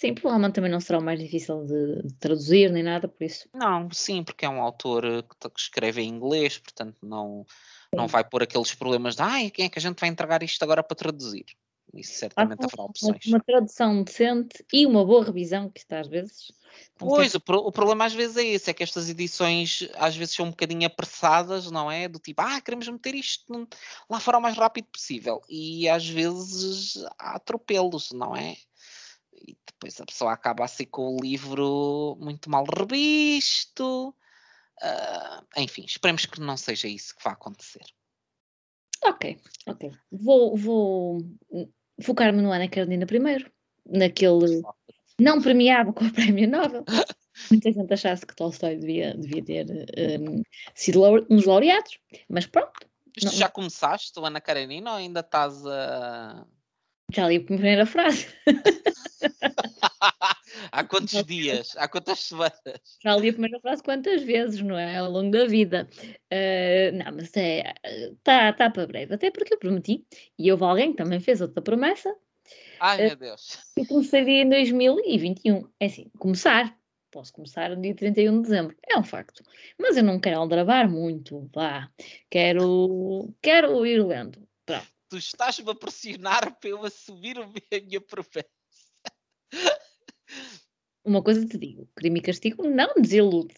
Sim, 0.00 0.14
provavelmente 0.14 0.54
também 0.54 0.70
não 0.70 0.80
será 0.80 0.98
o 0.98 1.02
mais 1.02 1.20
difícil 1.20 1.66
de, 1.66 2.08
de 2.08 2.14
traduzir 2.14 2.72
nem 2.72 2.82
nada, 2.82 3.06
por 3.06 3.22
isso. 3.22 3.46
Não, 3.52 3.90
sim, 3.90 4.24
porque 4.24 4.46
é 4.46 4.48
um 4.48 4.62
autor 4.62 5.02
que, 5.24 5.50
que 5.50 5.60
escreve 5.60 6.00
em 6.00 6.08
inglês, 6.08 6.56
portanto 6.56 6.96
não, 7.02 7.44
não 7.94 8.06
vai 8.06 8.24
pôr 8.24 8.42
aqueles 8.42 8.74
problemas 8.74 9.16
de 9.16 9.22
ai, 9.22 9.50
quem 9.50 9.66
é 9.66 9.68
que 9.68 9.78
a 9.78 9.82
gente 9.82 10.00
vai 10.00 10.08
entregar 10.08 10.42
isto 10.42 10.62
agora 10.62 10.82
para 10.82 10.96
traduzir? 10.96 11.44
Isso 11.94 12.14
certamente 12.14 12.64
haverá 12.64 12.84
opções. 12.84 13.26
Uma 13.26 13.40
tradução 13.40 14.02
decente 14.02 14.64
e 14.72 14.86
uma 14.86 15.04
boa 15.04 15.24
revisão, 15.24 15.68
que 15.68 15.80
está 15.80 16.00
às 16.00 16.08
vezes. 16.08 16.52
Pois, 16.96 17.34
o, 17.34 17.38
o, 17.38 17.72
problema 17.72 18.04
às 18.04 18.12
vezes 18.12 18.36
é 18.36 18.44
esse, 18.44 18.70
é 18.70 18.74
que 18.74 18.82
estas 18.82 19.08
edições 19.08 19.88
às 19.94 20.14
vezes 20.14 20.34
são 20.34 20.46
um 20.46 20.50
bocadinho 20.50 20.86
apressadas, 20.86 21.70
não 21.70 21.90
é? 21.90 22.06
Do 22.06 22.18
tipo, 22.18 22.40
ah, 22.42 22.60
queremos 22.60 22.88
meter 22.88 23.14
isto 23.14 23.68
lá 24.08 24.20
fora 24.20 24.38
o 24.38 24.40
mais 24.40 24.56
rápido 24.56 24.86
possível. 24.86 25.40
E 25.48 25.88
às 25.88 26.06
vezes 26.06 27.04
há 27.18 27.36
atropelos, 27.36 28.12
não 28.12 28.36
é? 28.36 28.56
E 29.32 29.56
depois 29.66 30.00
a 30.00 30.06
pessoa 30.06 30.32
acaba 30.32 30.64
assim 30.64 30.84
com 30.84 31.16
o 31.16 31.20
livro 31.20 32.16
muito 32.20 32.48
mal 32.48 32.64
revisto. 32.64 34.14
Uh, 34.82 35.44
enfim, 35.56 35.84
esperemos 35.84 36.24
que 36.24 36.40
não 36.40 36.56
seja 36.56 36.86
isso 36.86 37.16
que 37.16 37.24
vá 37.24 37.32
acontecer. 37.32 37.84
Ok, 39.02 39.40
ok. 39.66 39.90
Vou, 40.12 40.56
vou 40.56 41.18
focar-me 42.02 42.42
no 42.42 42.52
Ana 42.52 42.68
Karenina 42.68 43.06
primeiro, 43.06 43.50
naquele 43.86 44.62
não 45.20 45.40
premiado 45.40 45.92
com 45.92 46.04
o 46.04 46.12
Prémio 46.12 46.48
Nobel. 46.48 46.84
Muita 47.50 47.72
gente 47.72 47.92
achasse 47.92 48.26
que 48.26 48.34
Tolstói 48.34 48.76
devia, 48.76 49.14
devia 49.14 49.44
ter 49.44 49.66
um, 50.20 50.42
sido 50.74 51.02
uns 51.28 51.44
laureados, 51.44 51.98
mas 52.28 52.46
pronto. 52.46 52.88
Não, 53.22 53.32
já 53.32 53.48
começaste, 53.48 54.12
Ana 54.18 54.40
Karenina, 54.40 54.92
ou 54.92 54.96
ainda 54.96 55.20
estás 55.20 55.64
a. 55.66 56.46
Já 57.12 57.28
li 57.28 57.36
a 57.36 57.40
primeira 57.40 57.86
frase. 57.86 58.26
Há 60.72 60.84
quantos 60.84 61.24
dias? 61.24 61.74
Há 61.76 61.88
quantas 61.88 62.20
semanas? 62.20 62.98
Já 63.02 63.16
li 63.16 63.28
a 63.28 63.32
primeira 63.32 63.60
frase 63.60 63.82
quantas 63.82 64.22
vezes, 64.22 64.60
não 64.60 64.78
é? 64.78 64.98
Ao 64.98 65.10
longo 65.10 65.30
da 65.30 65.46
vida. 65.46 65.88
Uh, 66.32 66.96
não, 66.96 67.16
mas 67.16 67.36
é. 67.36 67.74
Está 68.12 68.52
tá 68.52 68.70
para 68.70 68.86
breve. 68.86 69.14
Até 69.14 69.30
porque 69.30 69.54
eu 69.54 69.58
prometi, 69.58 70.04
e 70.38 70.50
houve 70.50 70.64
alguém 70.64 70.92
que 70.92 70.98
também 70.98 71.20
fez 71.20 71.40
outra 71.40 71.62
promessa. 71.62 72.14
Ai, 72.78 72.98
uh, 72.98 73.08
meu 73.08 73.16
Deus. 73.16 73.58
Eu 73.76 73.86
começaria 73.86 74.42
em 74.42 74.48
2021. 74.48 75.68
É 75.80 75.86
assim, 75.86 76.10
começar. 76.18 76.78
Posso 77.10 77.32
começar 77.32 77.70
no 77.70 77.82
dia 77.82 77.94
31 77.94 78.36
de 78.36 78.42
dezembro. 78.42 78.76
É 78.88 78.96
um 78.96 79.02
facto. 79.02 79.42
Mas 79.78 79.96
eu 79.96 80.04
não 80.04 80.20
quero 80.20 80.38
aldrabar 80.38 80.88
muito. 80.88 81.50
Vá. 81.52 81.90
Quero, 82.30 83.34
quero 83.42 83.84
ir 83.84 84.04
lendo. 84.04 84.46
Pronto. 84.64 84.99
Tu 85.10 85.18
estás-me 85.18 85.68
a 85.68 85.74
pressionar 85.74 86.56
para 86.60 86.70
eu 86.70 86.84
assumir 86.84 87.36
a 87.36 87.46
minha 87.46 88.00
promessa. 88.00 88.48
Uma 91.04 91.20
coisa 91.20 91.44
te 91.44 91.58
digo, 91.58 91.90
crime 91.96 92.20
e 92.20 92.22
castigo 92.22 92.62
não 92.68 92.94
desilude. 92.94 93.56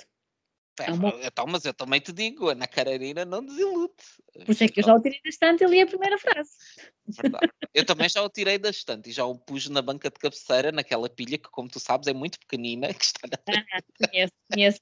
É, 0.80 0.88
é 0.88 0.92
uma... 0.92 1.10
então, 1.22 1.46
mas 1.46 1.66
eu 1.66 1.74
também 1.74 2.00
te 2.00 2.10
digo, 2.10 2.48
Ana 2.48 2.66
Karenina 2.66 3.26
não 3.26 3.44
desilude. 3.44 3.92
Por 4.32 4.50
isso 4.50 4.64
é 4.64 4.68
que 4.68 4.80
eu 4.80 4.84
já 4.84 4.94
o 4.94 5.02
tirei 5.02 5.20
da 5.22 5.28
estante 5.28 5.62
e 5.62 5.66
li 5.66 5.82
a 5.82 5.86
primeira 5.86 6.16
frase. 6.16 6.52
Verdade. 7.06 7.52
Eu 7.74 7.84
também 7.84 8.08
já 8.08 8.22
o 8.22 8.30
tirei 8.30 8.56
da 8.56 8.70
estante 8.70 9.10
e 9.10 9.12
já 9.12 9.26
o 9.26 9.38
pus 9.38 9.68
na 9.68 9.82
banca 9.82 10.08
de 10.08 10.18
cabeceira, 10.18 10.72
naquela 10.72 11.10
pilha 11.10 11.36
que, 11.36 11.50
como 11.50 11.68
tu 11.68 11.78
sabes, 11.78 12.08
é 12.08 12.14
muito 12.14 12.38
pequenina. 12.38 12.94
Que 12.94 13.04
está 13.04 13.28
na... 13.28 13.64
ah, 13.74 13.82
conheço, 14.08 14.32
conheço, 14.50 14.80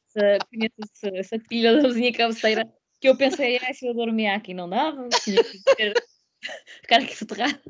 conheço 0.49 0.75
essa, 0.85 1.17
essa 1.17 1.39
pilha 1.49 1.83
da 1.83 1.89
vizinha 1.89 2.13
cabeceira 2.13 2.73
que 3.01 3.09
eu 3.09 3.17
pensei, 3.17 3.57
ah, 3.57 3.75
se 3.75 3.89
eu 3.89 3.95
dormia 3.95 4.37
aqui 4.37 4.55
não 4.55 4.69
dava, 4.69 5.09
tinha 5.25 5.43
que 5.43 5.59
ter 5.75 5.95
Ficar 6.83 7.01
aqui 7.01 7.17
soterrado. 7.17 7.61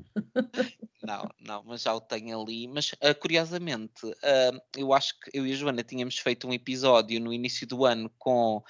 Não, 1.02 1.28
não, 1.40 1.64
mas 1.64 1.82
já 1.82 1.94
o 1.94 2.00
tenho 2.00 2.40
ali. 2.40 2.68
Mas 2.68 2.92
uh, 2.92 3.14
curiosamente, 3.18 4.06
uh, 4.06 4.60
eu 4.76 4.92
acho 4.92 5.18
que 5.20 5.30
eu 5.36 5.46
e 5.46 5.52
a 5.52 5.56
Joana 5.56 5.82
tínhamos 5.82 6.18
feito 6.18 6.46
um 6.46 6.52
episódio 6.52 7.20
no 7.20 7.32
início 7.32 7.66
do 7.66 7.84
ano 7.84 8.10
com 8.18 8.58
uh, 8.58 8.62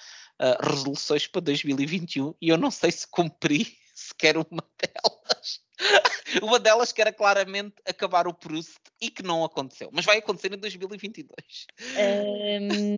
resoluções 0.68 1.26
para 1.26 1.40
2021 1.42 2.34
e 2.40 2.48
eu 2.48 2.56
não 2.56 2.70
sei 2.70 2.90
se 2.90 3.06
cumpri 3.06 3.76
sequer 3.94 4.36
uma 4.36 4.64
delas. 4.78 5.60
uma 6.42 6.58
delas 6.58 6.92
que 6.92 7.00
era 7.00 7.12
claramente 7.12 7.74
acabar 7.86 8.26
o 8.26 8.34
Proust 8.34 8.78
e 9.00 9.10
que 9.10 9.22
não 9.22 9.44
aconteceu. 9.44 9.90
Mas 9.92 10.04
vai 10.04 10.18
acontecer 10.18 10.52
em 10.52 10.58
2022. 10.58 11.66
Um, 11.98 12.96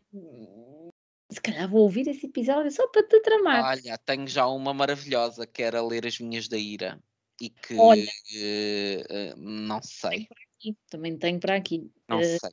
se 1.33 1.41
calhar 1.41 1.69
vou 1.69 1.83
ouvir 1.83 2.07
esse 2.09 2.27
episódio 2.27 2.71
só 2.71 2.87
para 2.89 3.03
te 3.03 3.21
tramar. 3.21 3.65
Olha, 3.65 3.99
tenho 3.99 4.27
já 4.27 4.47
uma 4.47 4.75
maravilhosa 4.75 5.47
que 5.47 5.63
era 5.63 5.83
ler 5.83 6.07
as 6.07 6.19
minhas 6.19 6.49
da 6.49 6.59
ira 6.59 7.03
e 7.41 7.51
que 7.51 7.75
Olha, 7.75 8.03
uh, 8.05 9.37
não 9.37 9.83
sei. 9.83 10.29
Tenho 10.61 10.77
Também 10.89 11.19
tenho 11.19 11.41
para 11.41 11.57
aqui. 11.57 11.91
Não 12.09 12.21
uh, 12.21 12.25
sei. 12.25 12.51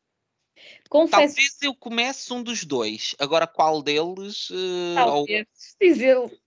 Confesso... 0.89 1.35
Talvez 1.35 1.57
eu 1.61 1.75
comece 1.75 2.33
um 2.33 2.43
dos 2.43 2.63
dois. 2.63 3.15
Agora, 3.19 3.47
qual 3.47 3.81
deles? 3.81 4.49
Uh, 4.49 4.95
talvez. 4.95 5.47
Ou... 5.47 5.87
Diz 5.87 5.99
ele. 5.99 6.39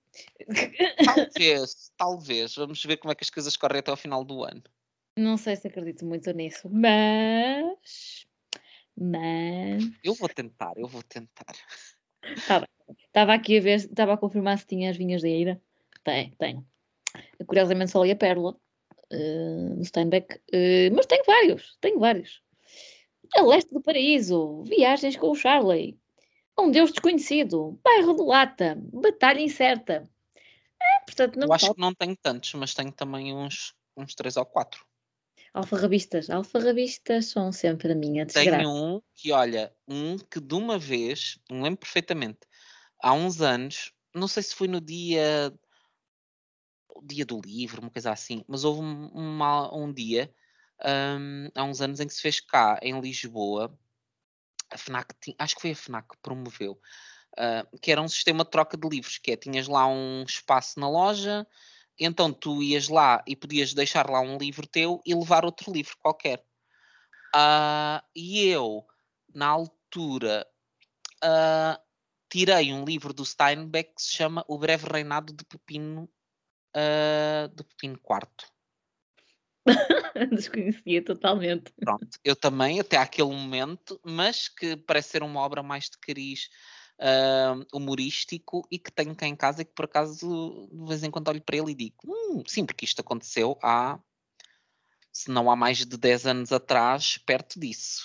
Talvez, 1.05 1.93
talvez. 1.97 2.55
Vamos 2.55 2.85
ver 2.85 2.97
como 2.97 3.13
é 3.13 3.15
que 3.15 3.25
as 3.25 3.31
coisas 3.31 3.57
correm 3.57 3.79
até 3.79 3.91
ao 3.91 3.97
final 3.97 4.25
do 4.25 4.43
ano. 4.45 4.63
Não 5.17 5.37
sei 5.37 5.57
se 5.57 5.69
acredito 5.69 6.05
muito 6.05 6.31
nisso, 6.33 6.69
mas. 6.71 8.27
Mas. 8.97 9.85
Eu 10.03 10.15
vou 10.15 10.29
tentar, 10.29 10.73
eu 10.77 10.89
vou 10.89 11.03
tentar. 11.03 11.55
Estava 12.23 12.67
tá 13.13 13.35
aqui 13.35 13.59
a 13.59 13.61
ver, 13.61 13.77
estava 13.77 14.15
a 14.15 14.17
confirmar 14.17 14.59
se 14.59 14.67
tinha 14.67 14.91
as 14.91 14.97
vinhas 14.97 15.21
de 15.21 15.29
Eira. 15.29 15.61
Tem, 16.05 16.31
tem. 16.39 16.65
Curiosamente 17.47 17.91
só 17.91 18.03
li 18.03 18.11
a 18.11 18.17
Pérola, 18.17 18.57
uh, 19.13 19.75
do 19.77 19.85
Steinbeck, 19.85 20.35
uh, 20.35 20.95
mas 20.95 21.07
tenho 21.07 21.25
vários, 21.25 21.77
tenho 21.81 21.99
vários. 21.99 22.43
A 23.35 23.43
Leste 23.43 23.73
do 23.73 23.81
Paraíso, 23.81 24.63
Viagens 24.65 25.17
com 25.17 25.31
o 25.31 25.35
Charlie, 25.35 25.99
Um 26.59 26.71
Deus 26.71 26.91
Desconhecido, 26.91 27.79
Bairro 27.83 28.15
de 28.15 28.23
Lata, 28.23 28.79
Batalha 28.93 29.41
Incerta. 29.41 30.09
É, 30.81 31.05
portanto, 31.05 31.39
não 31.39 31.47
Eu 31.47 31.53
acho 31.53 31.75
que 31.75 31.81
não 31.81 31.95
tenho 31.95 32.17
tantos, 32.17 32.53
mas 32.55 32.75
tenho 32.75 32.93
também 32.93 33.35
uns, 33.35 33.75
uns 33.97 34.15
três 34.15 34.37
ou 34.37 34.45
quatro. 34.45 34.85
Alfarrabistas. 35.55 36.31
Alfarrabistas 36.31 37.27
são 37.27 37.53
sempre 37.53 37.93
a 37.93 37.95
minha 37.95 38.25
desgraça. 38.25 38.51
Tenho 38.51 38.71
um 38.71 39.03
que, 39.15 39.33
olha, 39.33 39.75
um 39.87 40.17
que 40.19 40.41
de 40.41 40.55
uma 40.55 40.79
vez, 40.79 41.39
não 41.51 41.63
lembro 41.63 41.81
perfeitamente, 41.81 42.41
há 43.03 43.13
uns 43.13 43.41
anos, 43.41 43.93
não 44.15 44.27
sei 44.27 44.43
se 44.43 44.55
foi 44.55 44.69
no 44.69 44.81
dia 44.81 45.53
dia 47.05 47.25
do 47.25 47.41
livro, 47.41 47.81
uma 47.81 47.91
coisa 47.91 48.13
assim, 48.13 48.45
mas 48.47 48.65
houve 48.65 48.81
um, 48.81 49.11
um 49.15 49.93
dia, 49.93 50.33
um, 50.85 51.49
há 51.55 51.65
uns 51.65 51.81
anos, 51.81 52.01
em 52.01 52.07
que 52.07 52.15
se 52.15 52.23
fez 52.23 52.41
cá, 52.41 52.79
em 52.83 53.01
Lisboa, 53.01 53.77
a 54.71 54.79
FNAC, 54.79 55.15
acho 55.39 55.55
que 55.55 55.61
foi 55.61 55.71
a 55.73 55.77
FNAC 55.77 56.09
que 56.11 56.23
promoveu, 56.23 56.81
uh, 57.33 57.79
que 57.81 57.91
era 57.91 58.01
um 58.01 58.09
sistema 58.09 58.45
de 58.45 58.51
troca 58.51 58.77
de 58.77 58.89
livros, 58.89 59.19
que 59.19 59.33
é, 59.33 59.37
tinhas 59.37 59.69
lá 59.69 59.87
um 59.87 60.23
espaço 60.23 60.79
na 60.79 60.89
loja, 60.89 61.47
então 61.99 62.33
tu 62.33 62.63
ias 62.63 62.89
lá 62.89 63.23
e 63.27 63.37
podias 63.37 63.75
deixar 63.75 64.09
lá 64.09 64.21
um 64.21 64.39
livro 64.39 64.67
teu 64.67 65.01
e 65.07 65.15
levar 65.15 65.45
outro 65.45 65.73
livro 65.73 65.97
qualquer. 65.99 66.45
Uh, 67.35 68.03
e 68.15 68.47
eu, 68.47 68.85
na 69.35 69.49
altura, 69.49 70.47
uh, 71.25 71.81
tirei 72.31 72.73
um 72.73 72.85
livro 72.85 73.13
do 73.13 73.25
Steinbeck 73.25 73.95
que 73.95 74.03
se 74.03 74.13
chama 74.13 74.45
O 74.49 74.59
Breve 74.59 74.87
Reinado 74.91 75.33
de 75.33 75.45
Pepino, 75.45 76.11
uh, 76.77 77.49
de 77.55 77.65
Pepino 77.65 77.99
IV. 77.99 78.53
Desconhecia 80.31 81.05
totalmente. 81.05 81.73
Pronto, 81.77 82.09
eu 82.25 82.35
também, 82.35 82.81
até 82.81 82.97
aquele 82.97 83.31
momento, 83.31 84.01
mas 84.05 84.49
que 84.49 84.77
parece 84.77 85.11
ser 85.11 85.23
uma 85.23 85.41
obra 85.41 85.63
mais 85.63 85.85
de 85.85 85.99
cariz 85.99 86.49
uh, 87.03 87.67
humorístico 87.77 88.67
e 88.71 88.79
que 88.79 88.93
tenho 88.93 89.15
cá 89.15 89.27
em 89.27 89.35
casa 89.35 89.63
e 89.63 89.65
que 89.65 89.75
por 89.75 89.87
acaso 89.87 90.69
de 90.73 90.87
vez 90.87 91.03
em 91.03 91.11
quando 91.11 91.29
olho 91.29 91.43
para 91.43 91.57
ele 91.57 91.73
e 91.73 91.75
digo: 91.75 91.97
hum, 92.07 92.43
sim, 92.47 92.65
porque 92.65 92.85
isto 92.85 93.01
aconteceu 93.01 93.59
há, 93.63 93.99
se 95.13 95.31
não 95.31 95.51
há 95.51 95.57
mais 95.57 95.79
de 95.79 95.97
10 95.97 96.27
anos 96.27 96.53
atrás, 96.53 97.19
perto 97.19 97.59
disso. 97.59 98.05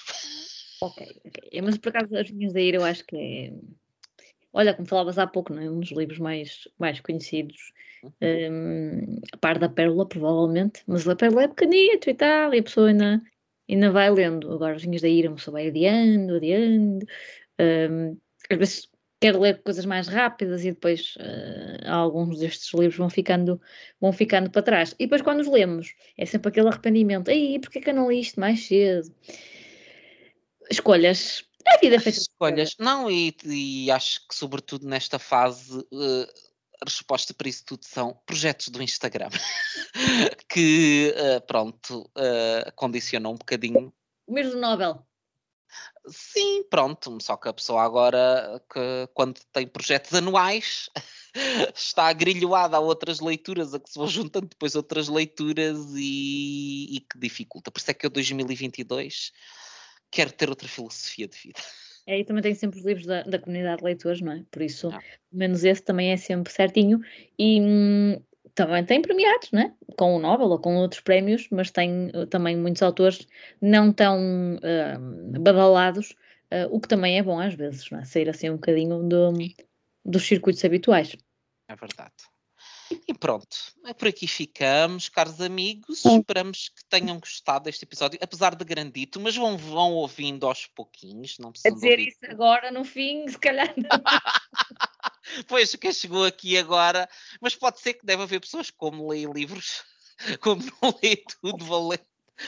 Ok, 0.82 1.22
ok. 1.26 1.62
Mas 1.62 1.78
por 1.78 1.90
acaso 1.90 2.16
as 2.16 2.28
linhas 2.30 2.54
da 2.54 2.62
ira 2.62 2.78
eu 2.78 2.84
acho 2.84 3.06
que 3.06 3.16
é. 3.16 3.54
Olha, 4.52 4.74
como 4.74 4.88
falavas 4.88 5.20
há 5.20 5.28
pouco, 5.28 5.54
não 5.54 5.62
é? 5.62 5.70
Um 5.70 5.80
dos 5.80 5.92
livros 5.92 6.18
mais, 6.18 6.68
mais 6.80 7.00
conhecidos 7.00 7.72
um, 8.22 9.20
a 9.32 9.38
par 9.38 9.60
da 9.60 9.70
Pérola, 9.70 10.08
provavelmente, 10.08 10.82
mas 10.88 11.08
a 11.08 11.16
Pérola 11.16 11.44
é 11.44 11.48
pequenito 11.48 12.10
e 12.10 12.14
tal, 12.14 12.54
e 12.54 12.60
a 12.60 12.64
pessoa 12.64 12.90
ainda, 12.90 13.22
ainda 13.70 13.92
vai 13.92 14.10
lendo. 14.10 14.52
Agora, 14.52 14.76
os 14.76 14.84
Vinhos 14.84 15.02
da 15.02 15.08
Ira, 15.08 15.30
a 15.30 15.36
pessoa 15.36 15.54
vai 15.54 15.68
adiando, 15.68 16.36
adiando. 16.36 17.06
Um, 17.60 18.18
às 18.50 18.58
vezes 18.58 18.90
quero 19.20 19.40
ler 19.40 19.62
coisas 19.64 19.86
mais 19.86 20.08
rápidas 20.08 20.64
e 20.64 20.72
depois 20.72 21.16
uh, 21.18 21.90
alguns 21.90 22.40
destes 22.40 22.72
livros 22.74 22.98
vão 22.98 23.10
ficando, 23.10 23.60
vão 24.00 24.14
ficando 24.14 24.50
para 24.50 24.62
trás. 24.62 24.96
E 25.00 25.06
depois, 25.06 25.22
quando 25.22 25.42
os 25.42 25.48
lemos, 25.48 25.94
é 26.18 26.26
sempre 26.26 26.50
aquele 26.50 26.68
arrependimento: 26.68 27.30
aí, 27.30 27.60
porque 27.60 27.80
é 27.80 27.82
que 27.82 27.90
eu 27.90 27.96
não 27.96 28.12
li 28.12 28.20
isto 28.20 28.40
mais 28.40 28.66
cedo? 28.66 29.14
Escolhas. 30.70 31.44
A 31.68 31.78
vida 31.80 31.98
é 31.98 32.00
feita 32.00 32.20
escolhas. 32.20 32.76
Não, 32.80 33.12
e, 33.12 33.36
e, 33.44 33.92
acho 33.92 34.26
que, 34.28 34.36
sobretudo 34.36 34.88
nesta 34.88 35.20
fase. 35.20 35.80
Uh, 35.92 36.28
a 36.80 36.86
resposta 36.86 37.34
para 37.34 37.50
isso 37.50 37.66
tudo 37.66 37.84
são 37.86 38.22
projetos 38.24 38.68
do 38.68 38.84
Instagram, 38.84 39.30
que, 40.48 41.12
uh, 41.18 41.42
pronto, 41.48 42.08
condicionam 42.76 43.32
um 43.32 43.36
bocadinho. 43.36 43.92
O 44.28 44.32
mesmo 44.32 44.62
Nobel. 44.62 45.07
Sim, 46.10 46.64
pronto, 46.70 47.18
só 47.22 47.36
que 47.36 47.50
a 47.50 47.54
pessoa 47.54 47.84
agora, 47.84 48.62
que, 48.72 49.10
quando 49.14 49.40
tem 49.52 49.68
projetos 49.68 50.14
anuais, 50.14 50.90
está 51.76 52.08
agrilhoada 52.08 52.78
a 52.78 52.80
outras 52.80 53.20
leituras, 53.20 53.74
a 53.74 53.80
que 53.80 53.90
se 53.90 53.98
vão 53.98 54.08
juntando 54.08 54.48
depois 54.48 54.76
outras 54.76 55.10
leituras 55.10 55.78
e, 55.96 56.96
e 56.96 57.00
que 57.02 57.20
dificulta. 57.20 57.72
Por 57.72 57.80
isso 57.80 57.92
é 57.92 57.94
que 57.94 58.06
eu, 58.06 58.10
2022, 58.10 59.34
quero 60.10 60.32
ter 60.32 60.50
outra 60.50 60.68
filosofia 60.68 61.28
de 61.28 61.38
vida. 61.38 61.60
É, 62.08 62.20
e 62.20 62.24
também 62.24 62.42
tem 62.42 62.56
sempre 62.56 62.80
os 62.80 62.86
livros 62.86 63.06
da, 63.06 63.24
da 63.24 63.38
comunidade 63.38 63.80
de 63.80 63.84
leitores, 63.84 64.22
não 64.22 64.32
é? 64.32 64.44
Por 64.50 64.62
isso, 64.62 64.90
ah. 64.90 65.04
menos 65.30 65.66
esse 65.66 65.82
também 65.82 66.12
é 66.12 66.18
sempre 66.18 66.54
certinho. 66.54 67.02
E 67.38 67.60
hum, 67.60 68.24
também 68.58 68.84
tem 68.84 69.00
premiados, 69.04 69.52
não 69.52 69.62
é? 69.62 69.74
Com 69.96 70.16
o 70.16 70.20
Nobel 70.20 70.48
ou 70.48 70.58
com 70.58 70.78
outros 70.78 71.00
prémios, 71.00 71.48
mas 71.52 71.70
tem 71.70 72.08
uh, 72.08 72.26
também 72.26 72.58
muitos 72.58 72.82
autores 72.82 73.28
não 73.62 73.94
tão 73.94 74.56
uh, 74.56 75.40
badalados, 75.40 76.16
uh, 76.52 76.68
o 76.72 76.82
que 76.82 76.88
também 76.88 77.20
é 77.20 77.24
bom 77.24 77.40
às 77.40 77.54
vezes, 77.54 77.88
não 77.92 78.00
é? 78.00 78.06
Sair 78.06 78.28
assim 78.28 78.50
um 78.50 78.56
bocadinho 78.56 79.04
do, 79.04 79.32
dos 80.04 80.28
circuitos 80.28 80.66
habituais. 80.66 81.16
É 81.68 81.76
verdade. 81.76 82.16
E 83.08 83.14
pronto, 83.14 83.58
é 83.86 83.94
por 83.94 84.08
aqui 84.08 84.26
ficamos, 84.26 85.08
caros 85.08 85.40
amigos. 85.40 86.04
Esperamos 86.04 86.70
que 86.70 86.84
tenham 86.86 87.20
gostado 87.20 87.66
deste 87.66 87.84
episódio, 87.84 88.18
apesar 88.24 88.56
de 88.56 88.66
grandito, 88.66 89.20
mas 89.20 89.36
vão, 89.36 89.56
vão 89.56 89.94
ouvindo 89.94 90.48
aos 90.48 90.66
pouquinhos. 90.66 91.38
Não 91.38 91.50
a 91.50 91.52
dizer 91.52 91.72
ouvir. 91.74 92.08
isso 92.08 92.20
agora 92.24 92.72
no 92.72 92.84
fim, 92.84 93.28
se 93.28 93.38
calhar 93.38 93.72
não. 93.78 93.88
pois, 95.48 95.76
quem 95.76 95.94
chegou 95.94 96.26
aqui 96.26 96.58
agora, 96.58 97.10
mas 97.42 97.56
pode 97.56 97.80
ser 97.80 97.94
que 97.94 98.06
deve 98.06 98.24
haver 98.24 98.40
pessoas 98.40 98.70
que, 98.70 98.78
como 98.78 99.10
leem 99.10 99.32
livros, 99.32 99.84
como 100.42 100.64
não 100.82 100.98
leem 101.02 101.24
tudo, 101.42 101.66
vão 101.66 101.88
ler. 101.90 102.02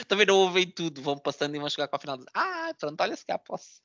Também 0.06 0.24
não 0.24 0.36
ouvem 0.36 0.70
tudo, 0.70 1.02
vão 1.02 1.18
passando 1.18 1.56
e 1.56 1.58
vão 1.58 1.68
chegar 1.68 1.88
com 1.88 1.96
a 1.96 1.98
final 1.98 2.16
e 2.16 2.24
ah, 2.34 2.72
pronto, 2.78 3.00
olha 3.00 3.16
se 3.16 3.26
cá 3.26 3.36
posso 3.38 3.80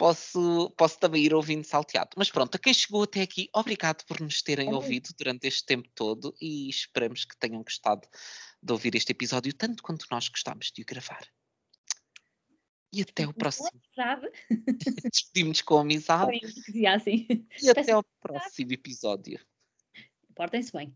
posso, 0.00 0.70
posso 0.78 0.98
também 0.98 1.22
ir 1.24 1.34
ouvindo 1.34 1.62
salteado. 1.64 2.10
Mas 2.16 2.30
pronto, 2.30 2.54
a 2.54 2.58
quem 2.58 2.72
chegou 2.72 3.02
até 3.02 3.20
aqui, 3.20 3.50
obrigado 3.54 4.02
por 4.06 4.18
nos 4.18 4.40
terem 4.40 4.72
ouvido 4.72 5.10
durante 5.18 5.46
este 5.46 5.66
tempo 5.66 5.88
todo 5.94 6.34
e 6.40 6.70
esperamos 6.70 7.26
que 7.26 7.36
tenham 7.38 7.62
gostado 7.62 8.08
de 8.62 8.72
ouvir 8.72 8.94
este 8.94 9.12
episódio 9.12 9.52
tanto 9.52 9.82
quanto 9.82 10.06
nós 10.10 10.26
gostámos 10.28 10.72
de 10.74 10.80
o 10.80 10.86
gravar. 10.86 11.26
E 12.92 13.02
até 13.02 13.26
o 13.26 13.32
próximo. 13.32 13.70
Despedimos-nos 15.12 15.62
com 15.62 15.78
amizade. 15.78 16.40
Sim, 16.48 16.86
assim. 16.86 17.26
E 17.62 17.70
até 17.70 17.96
o 17.96 18.02
próximo 18.20 18.72
episódio. 18.72 19.38
Portem-se 20.34 20.72
bem. 20.72 20.94